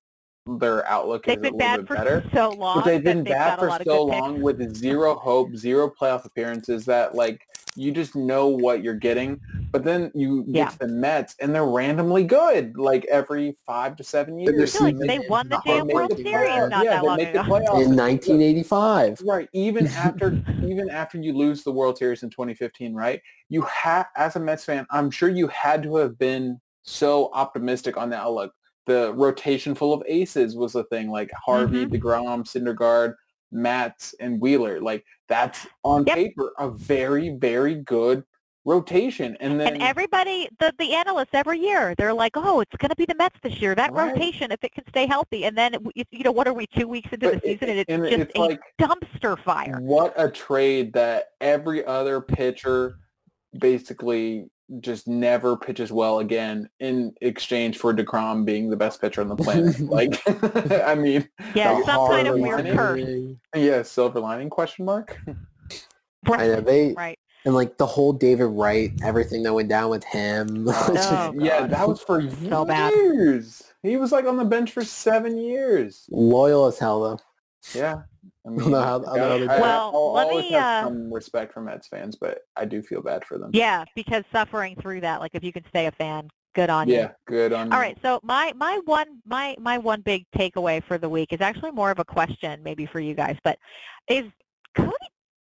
their 0.60 0.88
outlook 0.88 1.26
They've 1.26 1.38
is 1.38 1.40
a 1.40 1.44
little 1.44 1.58
bad 1.58 1.80
bit 1.82 1.88
for 1.88 1.96
better. 1.96 2.24
so 2.34 2.50
long. 2.52 2.78
But 2.78 2.86
they've 2.86 3.04
been 3.04 3.24
they've 3.24 3.34
bad 3.34 3.60
for 3.60 3.70
so 3.70 3.78
good 3.78 4.12
picks. 4.12 4.22
long 4.22 4.42
with 4.42 4.76
zero 4.76 5.16
hope, 5.16 5.56
zero 5.56 5.90
playoff 5.90 6.26
appearances 6.26 6.86
that 6.86 7.16
like 7.16 7.42
you 7.78 7.92
just 7.92 8.16
know 8.16 8.48
what 8.48 8.84
you're 8.84 8.94
getting. 8.96 9.40
But 9.72 9.84
then 9.84 10.12
you 10.16 10.44
get 10.46 10.56
Yeah. 10.56 10.70
to 10.70 10.80
the 10.80 10.88
Mets 10.88 11.36
and 11.42 11.54
they're 11.54 11.66
randomly 11.66 12.24
good, 12.24 12.78
like 12.78 13.06
every 13.06 13.58
five 13.66 13.96
to 13.98 14.04
seven 14.04 14.40
years. 14.40 14.80
Like 14.80 14.98
they 14.98 15.20
won 15.20 15.50
the 15.50 15.62
They 15.66 15.78
damn 15.78 15.88
make 15.88 15.94
World 15.96 16.12
the 16.12 16.16
Series 16.18 16.32
playoffs. 16.50 16.70
not 16.70 16.86
yeah, 16.86 16.92
that 16.96 17.02
they 17.02 17.08
long 17.08 17.18
make 17.18 17.34
the 17.34 17.42
ago. 17.42 17.50
playoffs. 17.52 17.84
In 17.86 17.96
1985. 17.96 19.22
Right. 19.26 19.50
Even 19.54 19.88
after 19.96 20.42
even 20.66 20.90
after 20.90 21.18
you 21.20 21.34
lose 21.34 21.64
the 21.64 21.72
World 21.72 21.98
Series 21.98 22.24
in 22.24 22.30
2015, 22.30 22.94
right? 22.94 23.22
You 23.50 23.62
had 23.64 24.06
as 24.16 24.36
a 24.36 24.40
Mets 24.40 24.64
fan, 24.66 24.88
I'm 24.90 25.12
sure 25.12 25.30
you 25.30 25.48
had 25.48 25.84
to 25.84 25.98
have 25.98 26.18
been 26.18 26.60
so 26.84 27.30
optimistic 27.34 27.98
on 27.98 28.10
the 28.10 28.18
outlook. 28.18 28.54
The 28.86 29.14
rotation 29.16 29.76
full 29.76 29.94
of 29.94 30.02
aces 30.08 30.56
was 30.56 30.76
a 30.76 30.86
thing, 30.86 31.10
like 31.12 31.30
Harvey, 31.46 31.86
Mm-hmm. 31.86 31.94
DeGrom, 31.94 32.44
Syndergaard, 32.46 33.16
Matz, 33.52 34.14
and 34.20 34.40
Wheeler. 34.42 34.82
Like 34.82 35.06
that's 35.30 35.66
on 35.84 36.06
Yep. 36.06 36.16
paper 36.16 36.54
a 36.58 36.70
very, 36.70 37.30
very 37.30 37.76
good 37.76 38.24
rotation. 38.66 39.38
And 39.40 39.58
then 39.60 39.76
And 39.76 39.82
everybody, 39.82 40.50
the, 40.60 40.74
the 40.78 40.94
analysts 40.94 41.30
every 41.34 41.60
year, 41.60 41.96
they're 41.98 42.14
like, 42.14 42.34
oh, 42.36 42.60
it's 42.60 42.76
going 42.78 42.90
to 42.90 42.96
be 42.98 43.06
the 43.06 43.16
Mets 43.16 43.38
this 43.42 43.62
year. 43.62 43.74
That 43.76 43.94
Right. 43.94 44.12
rotation, 44.12 44.52
if 44.52 44.62
it 44.62 44.74
can 44.74 44.84
stay 44.90 45.06
healthy. 45.06 45.46
And 45.46 45.58
then, 45.58 45.76
you 45.96 46.04
you 46.12 46.24
know, 46.26 46.34
what 46.34 46.48
are 46.50 46.54
we, 46.54 46.68
two 46.68 46.86
weeks 46.88 47.08
into 47.14 47.30
But 47.32 47.42
the 47.42 47.48
season, 47.54 47.70
and 47.70 47.80
it's 47.80 47.90
and 47.90 48.04
just 48.04 48.22
it's 48.24 48.36
a 48.36 48.40
like- 48.42 48.60
dumpster 48.80 49.42
fire. 49.42 49.80
What 49.80 50.14
a 50.18 50.30
trade 50.30 50.92
that 50.94 51.28
every 51.40 51.86
other 51.86 52.20
pitcher 52.20 52.98
basically 53.58 54.50
just 54.82 55.08
never 55.08 55.56
pitches 55.56 55.92
well 55.92 56.20
again 56.20 56.70
in 56.80 57.14
exchange 57.22 57.78
for 57.78 57.94
DeGrom 57.94 58.46
being 58.46 58.70
the 58.70 58.76
best 58.76 59.00
pitcher 59.00 59.22
on 59.22 59.30
the 59.30 59.36
planet. 59.36 59.80
like, 59.82 60.22
I 60.86 60.96
mean, 60.96 61.28
Yeah, 61.56 61.80
the 61.80 61.86
some 61.86 62.08
kind 62.10 62.28
of 62.28 62.40
weird 62.40 62.66
lining. 62.66 62.76
curse. 62.76 63.36
yeah, 63.56 63.82
silver 63.84 64.20
lining 64.20 64.50
question 64.50 64.86
mark. 64.86 65.18
I 65.28 66.48
know 66.48 66.54
oh, 66.56 66.62
they 66.62 66.94
Right. 66.94 67.18
and 67.46 67.56
like 67.56 67.78
the 67.78 67.86
whole 67.86 68.12
David 68.12 68.48
Wright, 68.48 68.92
everything 69.04 69.44
that 69.44 69.54
went 69.54 69.70
down 69.70 69.90
with 69.90 70.04
him. 70.04 70.68
It's 70.68 70.88
just- 70.94 71.12
oh, 71.14 71.34
oh, 71.34 71.40
yeah, 71.44 71.62
God. 71.62 71.70
that 71.70 71.88
was 71.88 72.02
for 72.02 72.30
So 72.30 72.66
bad. 72.66 72.92
years. 72.94 73.64
He 73.84 73.96
was 73.96 74.12
like 74.12 74.26
on 74.26 74.36
the 74.38 74.44
bench 74.46 74.72
for 74.74 74.84
seven 74.84 75.38
years. 75.38 76.06
loyal 76.12 76.66
as 76.66 76.78
hell 76.80 77.02
though. 77.02 77.20
Yeah. 77.74 78.02
I 78.48 78.50
don't 78.60 78.72
know 78.72 78.82
how- 78.82 78.98
I 79.06 79.18
don't 79.18 79.18
know 79.18 79.48
how 79.48 79.56
they. 79.56 79.62
Well, 79.62 79.92
I'll 79.94 80.14
let 80.14 80.28
always 80.28 80.46
me, 80.46 80.52
have 80.54 80.64
uh, 80.86 80.88
some 80.88 81.14
respect 81.14 81.54
for 81.54 81.62
Mets 81.62 81.88
fans, 81.88 82.16
but 82.16 82.40
I 82.56 82.66
do 82.66 82.82
feel 82.82 83.02
bad 83.02 83.26
for 83.26 83.38
them. 83.38 83.52
Yeah, 83.54 83.84
because 83.96 84.24
suffering 84.32 84.76
through 84.82 85.02
that, 85.02 85.20
like 85.20 85.32
if 85.34 85.44
you 85.44 85.52
can 85.54 85.64
stay 85.70 85.86
a 85.88 85.92
fan, 85.92 86.30
good 86.56 86.70
on 86.70 86.88
you. 86.88 86.96
Yeah, 86.96 87.12
good 87.28 87.54
on 87.54 87.72
All 87.72 87.78
you. 87.80 87.84
right, 87.84 87.98
so 88.02 88.20
my 88.24 88.54
my 88.56 88.80
one 88.86 89.22
my 89.26 89.56
my 89.60 89.78
one 89.78 90.02
big 90.02 90.26
takeaway 90.36 90.84
for 90.84 90.98
the 90.98 91.10
week 91.10 91.34
is 91.34 91.42
actually 91.42 91.72
more 91.72 91.92
of 91.92 92.00
a 92.00 92.06
question, 92.06 92.62
maybe 92.64 92.86
for 92.86 93.00
you 93.00 93.14
guys, 93.14 93.38
but 93.44 93.60
is 94.08 94.24
Cody 94.76 94.92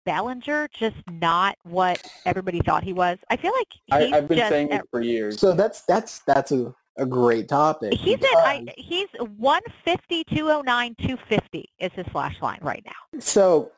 Bellinger 0.06 0.68
just 0.72 0.96
not 1.10 1.56
what 1.64 2.00
everybody 2.26 2.60
thought 2.60 2.82
he 2.84 2.92
was? 2.92 3.18
I 3.28 3.36
feel 3.36 3.52
like 3.52 3.68
he's 3.86 4.12
I, 4.12 4.18
I've 4.18 4.28
been 4.28 4.38
just 4.38 4.50
saying 4.50 4.70
at- 4.72 4.80
it 4.82 4.86
for 4.90 5.00
years. 5.00 5.38
So 5.40 5.52
that's 5.52 5.82
that's 5.82 6.20
that's 6.20 6.52
a, 6.52 6.74
a 7.00 7.06
great 7.06 7.48
topic. 7.48 7.94
He's 7.94 8.18
at 8.18 8.36
I, 8.36 8.64
he's 8.76 9.08
150, 9.18 10.24
209, 10.24 10.94
250 10.96 11.68
is 11.78 11.92
his 11.94 12.06
slash 12.12 12.36
line 12.42 12.58
right 12.62 12.84
now. 12.84 13.20
So 13.20 13.72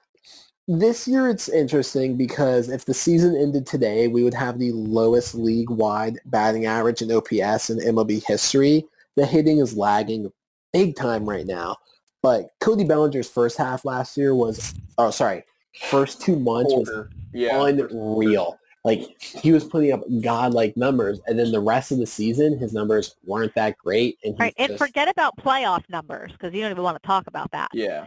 this 0.69 1.07
year 1.07 1.29
it's 1.29 1.49
interesting 1.49 2.17
because 2.17 2.69
if 2.69 2.85
the 2.85 2.95
season 2.95 3.37
ended 3.37 3.67
today, 3.67 4.09
we 4.09 4.25
would 4.25 4.35
have 4.35 4.59
the 4.59 4.73
lowest 4.73 5.35
league-wide 5.35 6.19
batting 6.27 6.67
average 6.67 7.01
in 7.01 7.13
OPS 7.13 7.71
in 7.71 7.79
MLB 7.79 8.23
history. 8.27 8.85
The 9.17 9.25
hitting 9.25 9.59
is 9.59 9.77
lagging 9.77 10.33
big 10.73 10.97
time 10.97 11.29
right 11.29 11.47
now. 11.47 11.77
But 12.23 12.51
Cody 12.61 12.85
Bellinger's 12.85 13.29
first 13.29 13.57
half 13.57 13.85
last 13.85 14.17
year 14.17 14.35
was, 14.35 14.75
oh 14.99 15.11
sorry, 15.11 15.45
first 15.91 16.21
two 16.21 16.39
months 16.39 16.73
was 16.73 17.09
Yeah. 17.33 17.65
unreal. 17.65 18.59
Like 18.85 19.21
he 19.21 19.53
was 19.53 19.65
putting 19.65 19.93
up 19.93 20.03
godlike 20.23 20.77
numbers, 20.77 21.21
and 21.27 21.39
then 21.39 21.53
the 21.53 21.61
rest 21.61 21.93
of 21.93 21.99
the 21.99 22.07
season, 22.07 22.59
his 22.59 22.73
numbers 22.73 23.15
weren't 23.25 23.55
that 23.55 23.79
great. 23.79 24.19
And, 24.25 24.35
he's 24.35 24.41
Right, 24.41 24.55
and 24.59 24.69
just- 24.71 24.79
forget 24.85 25.09
about 25.09 25.37
playoff 25.37 25.89
numbers 25.89 26.33
because 26.33 26.53
you 26.53 26.63
don't 26.63 26.73
even 26.73 26.83
want 26.83 27.01
to 27.01 27.07
talk 27.07 27.27
about 27.29 27.51
that. 27.53 27.69
Yeah. 27.73 28.07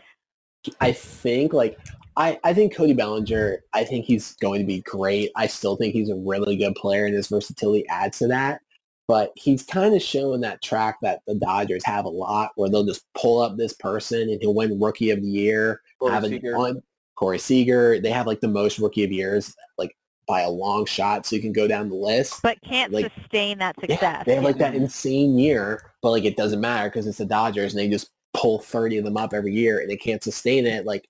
I 0.81 0.91
think 0.93 1.53
like 1.53 1.77
I, 2.17 2.39
I 2.43 2.53
think 2.53 2.75
Cody 2.75 2.93
Bellinger, 2.93 3.59
I 3.73 3.83
think 3.83 4.05
he's 4.05 4.33
going 4.37 4.59
to 4.61 4.65
be 4.65 4.81
great. 4.81 5.31
I 5.35 5.47
still 5.47 5.75
think 5.75 5.93
he's 5.93 6.09
a 6.09 6.15
really 6.15 6.55
good 6.55 6.73
player 6.75 7.05
and 7.05 7.13
his 7.15 7.27
versatility 7.27 7.85
adds 7.87 8.17
to 8.19 8.27
that. 8.27 8.61
But 9.07 9.31
he's 9.35 9.63
kind 9.63 9.93
of 9.93 10.01
showing 10.01 10.41
that 10.41 10.63
track 10.63 10.97
that 11.03 11.21
the 11.27 11.35
Dodgers 11.35 11.85
have 11.85 12.05
a 12.05 12.09
lot 12.09 12.51
where 12.55 12.69
they'll 12.69 12.85
just 12.85 13.05
pull 13.13 13.39
up 13.39 13.55
this 13.55 13.73
person 13.73 14.21
and 14.29 14.41
he'll 14.41 14.55
win 14.55 14.79
rookie 14.79 15.11
of 15.11 15.21
the 15.21 15.27
year. 15.27 15.81
Corey 15.99 16.11
have 16.13 16.23
an 16.23 16.31
Seager. 16.31 16.57
on 16.57 16.81
Corey 17.15 17.37
Seager. 17.37 17.99
They 17.99 18.09
have 18.09 18.25
like 18.25 18.39
the 18.39 18.47
most 18.47 18.79
rookie 18.79 19.03
of 19.03 19.11
years 19.11 19.53
like 19.77 19.95
by 20.25 20.41
a 20.41 20.49
long 20.49 20.85
shot, 20.85 21.25
so 21.25 21.35
you 21.35 21.41
can 21.41 21.53
go 21.53 21.67
down 21.67 21.89
the 21.89 21.95
list. 21.95 22.41
But 22.41 22.57
can't 22.61 22.91
Like- 22.91 23.11
sustain 23.19 23.57
that 23.59 23.75
Yeah, 23.81 23.95
success. 23.95 24.23
they 24.25 24.35
have 24.35 24.43
like 24.43 24.57
that 24.57 24.75
insane 24.75 25.37
year, 25.37 25.91
but 26.01 26.11
like 26.11 26.25
it 26.25 26.35
doesn't 26.37 26.61
matter 26.61 26.89
because 26.89 27.07
it's 27.07 27.17
the 27.19 27.25
Dodgers 27.25 27.73
and 27.73 27.79
they 27.79 27.87
just 27.89 28.09
pull 28.33 28.59
30 28.59 28.97
of 28.97 29.05
them 29.05 29.17
up 29.17 29.33
every 29.33 29.53
year 29.53 29.79
and 29.79 29.89
they 29.89 29.97
can't 29.97 30.23
sustain 30.23 30.65
it. 30.65 30.85
Like 30.85 31.07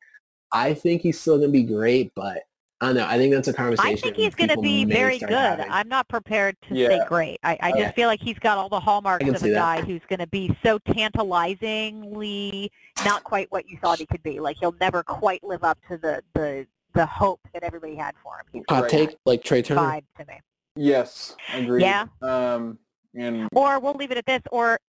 I 0.52 0.74
think 0.74 1.02
he's 1.02 1.20
still 1.20 1.38
gonna 1.38 1.50
be 1.50 1.64
great, 1.64 2.12
but 2.16 2.44
I 2.82 2.88
don't 2.88 2.96
know. 2.98 3.08
I 3.08 3.18
think 3.18 3.34
that's 3.34 3.48
a 3.48 3.54
conversation. 3.54 3.94
I 3.94 3.96
think 3.96 4.16
he's 4.18 4.36
going 4.36 4.50
to 4.50 4.60
be 4.60 4.84
very 4.84 5.18
good. 5.18 5.30
having. 5.30 5.66
I'm 5.70 5.88
not 5.88 6.10
prepared 6.10 6.58
to 6.68 6.76
say 6.76 7.00
great. 7.08 7.40
I, 7.42 7.54
I 7.62 7.72
oh, 7.72 7.78
just 7.78 7.82
Okay. 7.84 7.92
feel 7.94 8.08
like 8.10 8.20
he's 8.20 8.38
got 8.40 8.58
all 8.58 8.68
the 8.68 8.82
hallmarks 8.82 9.26
of 9.26 9.38
see 9.40 9.50
a 9.50 9.54
that. 9.54 9.80
guy 9.80 9.82
who's 9.86 10.02
going 10.10 10.20
to 10.20 10.28
be 10.28 10.56
so 10.62 10.78
tantalizingly 10.80 12.70
not 13.06 13.24
quite 13.24 13.50
what 13.52 13.68
you 13.70 13.78
thought 13.82 14.00
he 14.00 14.06
could 14.06 14.22
be. 14.24 14.42
Like 14.42 14.58
he'll 14.60 14.76
never 14.80 15.04
quite 15.04 15.42
live 15.42 15.64
up 15.64 15.78
to 15.90 15.98
the 15.98 16.22
the 16.34 16.68
the 16.96 17.06
hope 17.06 17.40
that 17.54 17.62
everybody 17.64 17.96
had 17.96 18.16
for 18.24 18.38
him. 18.38 18.46
He's 18.52 18.64
Hot 18.70 18.84
Right. 18.84 18.90
take 18.90 19.16
like 19.26 19.44
Trea 19.44 19.62
Turner. 19.62 19.82
vibe 19.82 20.04
to 20.18 20.26
me. 20.26 20.40
Yes, 20.78 21.36
agreed. 21.54 21.84
Yeah. 21.84 22.06
Um, 22.22 22.80
and 23.14 23.48
Or 23.54 23.80
we'll 23.80 23.94
leave 23.94 24.12
it 24.12 24.18
at 24.18 24.26
this. 24.26 24.42
Or 24.52 24.80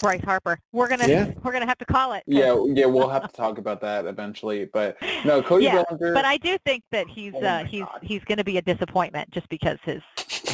Bryce 0.00 0.22
Harper. 0.24 0.58
We're 0.72 0.88
gonna 0.88 1.06
Yeah. 1.06 1.32
we're 1.42 1.52
gonna 1.52 1.66
have 1.66 1.78
to 1.78 1.84
call 1.84 2.12
it. 2.14 2.24
'cause- 2.26 2.34
yeah, 2.34 2.56
yeah, 2.74 2.86
we'll 2.86 3.08
have 3.08 3.22
to 3.30 3.32
talk 3.32 3.58
about 3.58 3.80
that 3.82 4.06
eventually. 4.06 4.64
But 4.64 4.96
no, 5.24 5.40
Cody 5.42 5.66
yeah, 5.66 5.84
Bellinger. 5.88 6.14
but 6.14 6.24
I 6.24 6.36
do 6.38 6.58
think 6.66 6.82
that 6.90 7.06
he's 7.08 7.32
Oh 7.34 7.40
uh, 7.44 7.64
he's 7.64 7.82
God. 7.82 8.00
he's 8.02 8.24
going 8.24 8.38
to 8.38 8.44
be 8.44 8.58
a 8.58 8.62
disappointment 8.62 9.30
just 9.30 9.48
because 9.50 9.78
his 9.84 10.02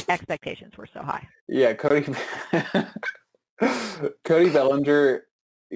expectations 0.09 0.77
were 0.77 0.87
so 0.93 1.01
high. 1.01 1.25
Yeah, 1.47 1.73
Cody. 1.73 2.13
Cody 4.23 4.49
Bellinger 4.49 5.23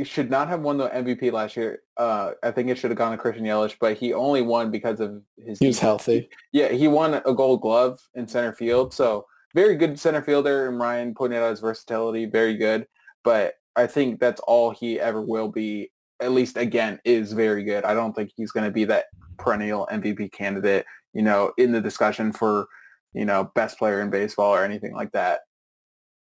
should 0.03 0.29
not 0.29 0.47
have 0.49 0.61
won 0.61 0.77
the 0.77 0.89
MVP 0.89 1.31
last 1.31 1.55
year. 1.55 1.83
Uh, 1.97 2.31
I 2.43 2.51
think 2.51 2.69
it 2.69 2.77
should 2.77 2.91
have 2.91 2.97
gone 2.97 3.11
to 3.11 3.17
Christian 3.17 3.45
Yelich, 3.45 3.75
but 3.79 3.97
he 3.97 4.13
only 4.13 4.41
won 4.41 4.71
because 4.71 4.99
of 4.99 5.21
his. 5.37 5.59
He 5.59 5.67
was 5.67 5.79
healthy. 5.79 6.29
Yeah, 6.51 6.69
he 6.69 6.87
won 6.87 7.13
a 7.13 7.33
Gold 7.33 7.61
Glove 7.61 7.99
in 8.15 8.27
center 8.27 8.53
field, 8.53 8.93
so 8.93 9.25
very 9.53 9.75
good 9.75 9.97
center 9.99 10.21
fielder. 10.21 10.67
And 10.67 10.79
Ryan 10.79 11.15
pointed 11.15 11.41
out 11.41 11.51
his 11.51 11.61
versatility, 11.61 12.25
very 12.25 12.57
good. 12.57 12.87
But 13.23 13.55
I 13.75 13.87
think 13.87 14.19
that's 14.19 14.41
all 14.41 14.71
he 14.71 14.99
ever 14.99 15.21
will 15.21 15.47
be. 15.47 15.91
At 16.21 16.31
least 16.31 16.55
again, 16.55 16.99
is 17.03 17.33
very 17.33 17.63
good. 17.63 17.83
I 17.83 17.93
don't 17.93 18.13
think 18.13 18.31
he's 18.35 18.51
going 18.51 18.65
to 18.65 18.71
be 18.71 18.85
that 18.85 19.05
perennial 19.37 19.87
MVP 19.91 20.31
candidate. 20.31 20.85
You 21.13 21.23
know, 21.23 21.51
in 21.57 21.71
the 21.71 21.81
discussion 21.81 22.31
for 22.31 22.67
you 23.13 23.25
know 23.25 23.51
best 23.55 23.77
player 23.77 24.01
in 24.01 24.09
baseball 24.09 24.53
or 24.53 24.63
anything 24.63 24.93
like 24.93 25.11
that. 25.13 25.41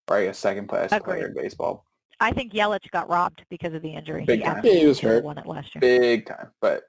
Or 0.08 0.18
I 0.18 0.26
guess 0.26 0.38
second 0.38 0.68
best 0.68 1.04
player 1.04 1.28
in 1.28 1.34
baseball, 1.34 1.86
I 2.24 2.32
think 2.32 2.54
Yelich 2.54 2.90
got 2.92 3.10
robbed 3.10 3.44
because 3.50 3.74
of 3.74 3.82
the 3.82 3.94
injury. 3.94 4.26
Big 4.26 4.40
he 4.40 4.46
time. 4.46 4.62
Yeah, 4.64 4.74
he 4.74 4.86
was 4.86 5.00
hurt. 5.00 5.24
Won 5.24 5.38
it 5.38 5.46
last 5.46 5.76
year. 5.76 5.80
big 5.82 6.26
time. 6.26 6.48
But 6.62 6.84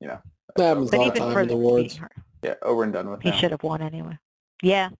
you 0.00 0.08
know, 0.08 0.18
That 0.56 0.64
happens 0.66 0.88
a 0.88 0.90
But 0.92 0.98
lot 0.98 1.08
of 1.08 1.14
time 1.14 1.32
for 1.32 1.40
in 1.40 1.48
the 1.48 1.54
the 1.54 1.60
awards. 1.60 2.00
yeah, 2.42 2.54
over 2.62 2.82
and 2.84 2.92
done 2.92 3.10
with. 3.10 3.22
he 3.22 3.30
now. 3.30 3.36
should 3.36 3.50
have 3.52 3.62
won 3.62 3.80
anyway. 3.82 4.18
Yeah, 4.62 4.90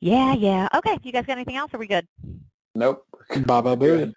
yeah, 0.00 0.34
yeah. 0.34 0.68
Okay, 0.74 0.98
you 1.02 1.12
guys 1.12 1.24
got 1.26 1.34
anything 1.38 1.56
else? 1.56 1.72
Are 1.74 1.78
we 1.78 1.86
good? 1.86 2.06
Nope. 2.74 3.06
Baba 3.46 3.76
Booey. 3.76 4.12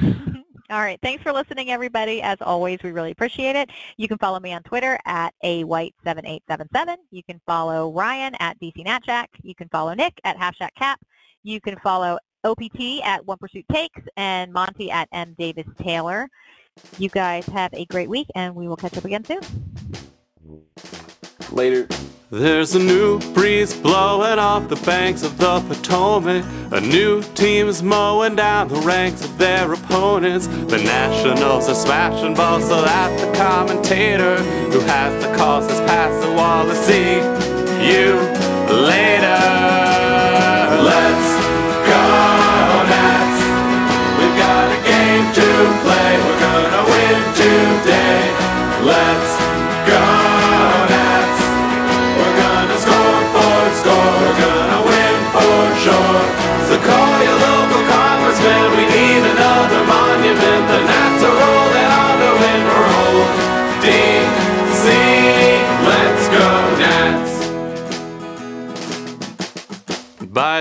All 0.70 0.80
right. 0.80 0.98
Thanks 1.02 1.22
for 1.22 1.32
listening, 1.32 1.70
everybody. 1.70 2.22
As 2.22 2.38
always, 2.40 2.78
we 2.82 2.92
really 2.92 3.10
appreciate 3.10 3.56
it. 3.56 3.68
You 3.98 4.08
can 4.08 4.16
follow 4.16 4.40
me 4.40 4.54
on 4.54 4.62
Twitter 4.62 4.98
at 5.04 5.34
awhite7877. 5.44 6.96
You 7.10 7.22
can 7.24 7.40
follow 7.46 7.92
Ryan 7.92 8.34
at 8.40 8.58
DCNatJack. 8.58 9.26
You 9.42 9.54
can 9.54 9.68
follow 9.68 9.92
Nick 9.92 10.18
at 10.24 10.36
HalfShackCap. 10.38 10.94
You 11.42 11.60
can 11.60 11.76
follow 11.80 12.18
OPT 12.44 13.00
at 13.04 13.26
One 13.26 13.38
Pursuit 13.38 13.64
Takes 13.70 14.02
and 14.16 14.52
Monty 14.52 14.90
at 14.90 15.08
M 15.12 15.34
Davis 15.38 15.66
Taylor. 15.80 16.28
You 16.98 17.08
guys 17.08 17.46
have 17.46 17.72
a 17.74 17.84
great 17.86 18.08
week, 18.08 18.28
and 18.34 18.54
we 18.54 18.68
will 18.68 18.76
catch 18.76 18.96
up 18.96 19.04
again 19.04 19.24
soon. 19.24 19.40
Later. 21.50 21.86
There's 22.30 22.74
a 22.74 22.78
new 22.78 23.20
breeze 23.34 23.74
blowing 23.76 24.38
off 24.38 24.70
the 24.70 24.76
banks 24.76 25.22
of 25.22 25.36
the 25.36 25.60
Potomac. 25.68 26.42
A 26.72 26.80
new 26.80 27.22
team's 27.34 27.82
mowing 27.82 28.36
down 28.36 28.68
the 28.68 28.76
ranks 28.76 29.22
of 29.22 29.36
their 29.36 29.70
opponents. 29.70 30.46
The 30.46 30.78
Nationals 30.78 31.68
are 31.68 31.74
smashing 31.74 32.32
balls 32.32 32.66
so 32.66 32.80
that 32.80 33.20
the 33.20 33.36
commentator 33.36 34.36
who 34.70 34.80
has 34.80 35.22
the 35.22 35.36
calls 35.36 35.68
has 35.68 35.80
passed 35.80 36.26
the 36.26 36.32
wall 36.32 36.64
to 36.64 36.74
see 36.74 37.16
you 37.86 38.14
later. 38.82 39.81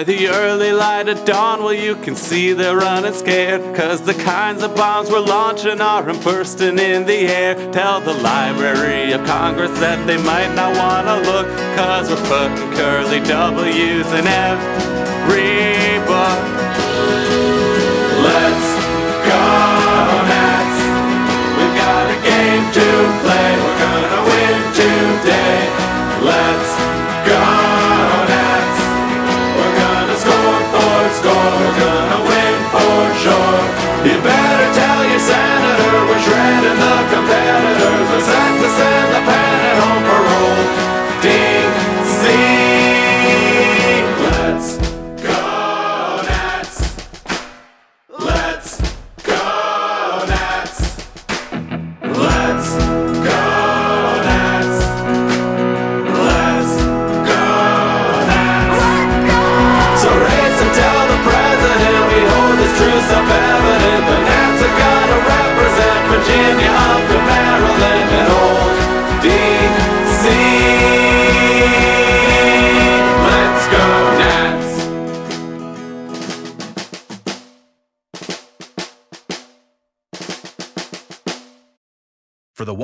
The 0.05 0.29
early 0.29 0.71
light 0.71 1.09
of 1.09 1.25
dawn, 1.25 1.61
well, 1.61 1.75
you 1.75 1.95
can 1.95 2.15
see 2.15 2.53
they're 2.53 2.75
running 2.75 3.13
scared. 3.13 3.75
Cause 3.75 4.01
the 4.01 4.15
kinds 4.15 4.63
of 4.63 4.75
bombs 4.75 5.11
we're 5.11 5.19
launching 5.19 5.79
are 5.79 6.01
bursting 6.23 6.79
in 6.79 7.05
the 7.05 7.27
air. 7.29 7.53
Tell 7.71 8.01
the 8.01 8.15
Library 8.15 9.11
of 9.11 9.23
Congress 9.27 9.69
that 9.79 10.07
they 10.07 10.17
might 10.17 10.55
not 10.55 10.75
wanna 10.75 11.21
look. 11.21 11.45
Cause 11.77 12.09
we're 12.09 12.25
putting 12.25 12.73
curly 12.73 13.19
W's 13.19 14.07
in 14.17 14.25
every 14.25 16.01
book. 16.09 16.41
Let's 18.25 18.69
go, 19.21 19.45
Nats. 20.33 20.81
We've 21.61 21.77
got 21.77 22.09
a 22.09 22.17
game 22.25 22.65
to 22.73 22.87
play. 23.21 23.49
We're 23.53 23.79
gonna 23.85 24.21
win 24.25 24.57
today. 24.73 25.61
Let's 26.25 26.90
You 34.03 34.17
better 34.23 34.73
tell 34.73 35.05
your 35.05 35.19
senator 35.19 36.05
we're 36.09 36.19
shredding 36.25 36.79
the 36.81 36.95
competitors. 37.13 38.25
Set 38.25 38.61
to 38.61 38.69
send 38.69 38.90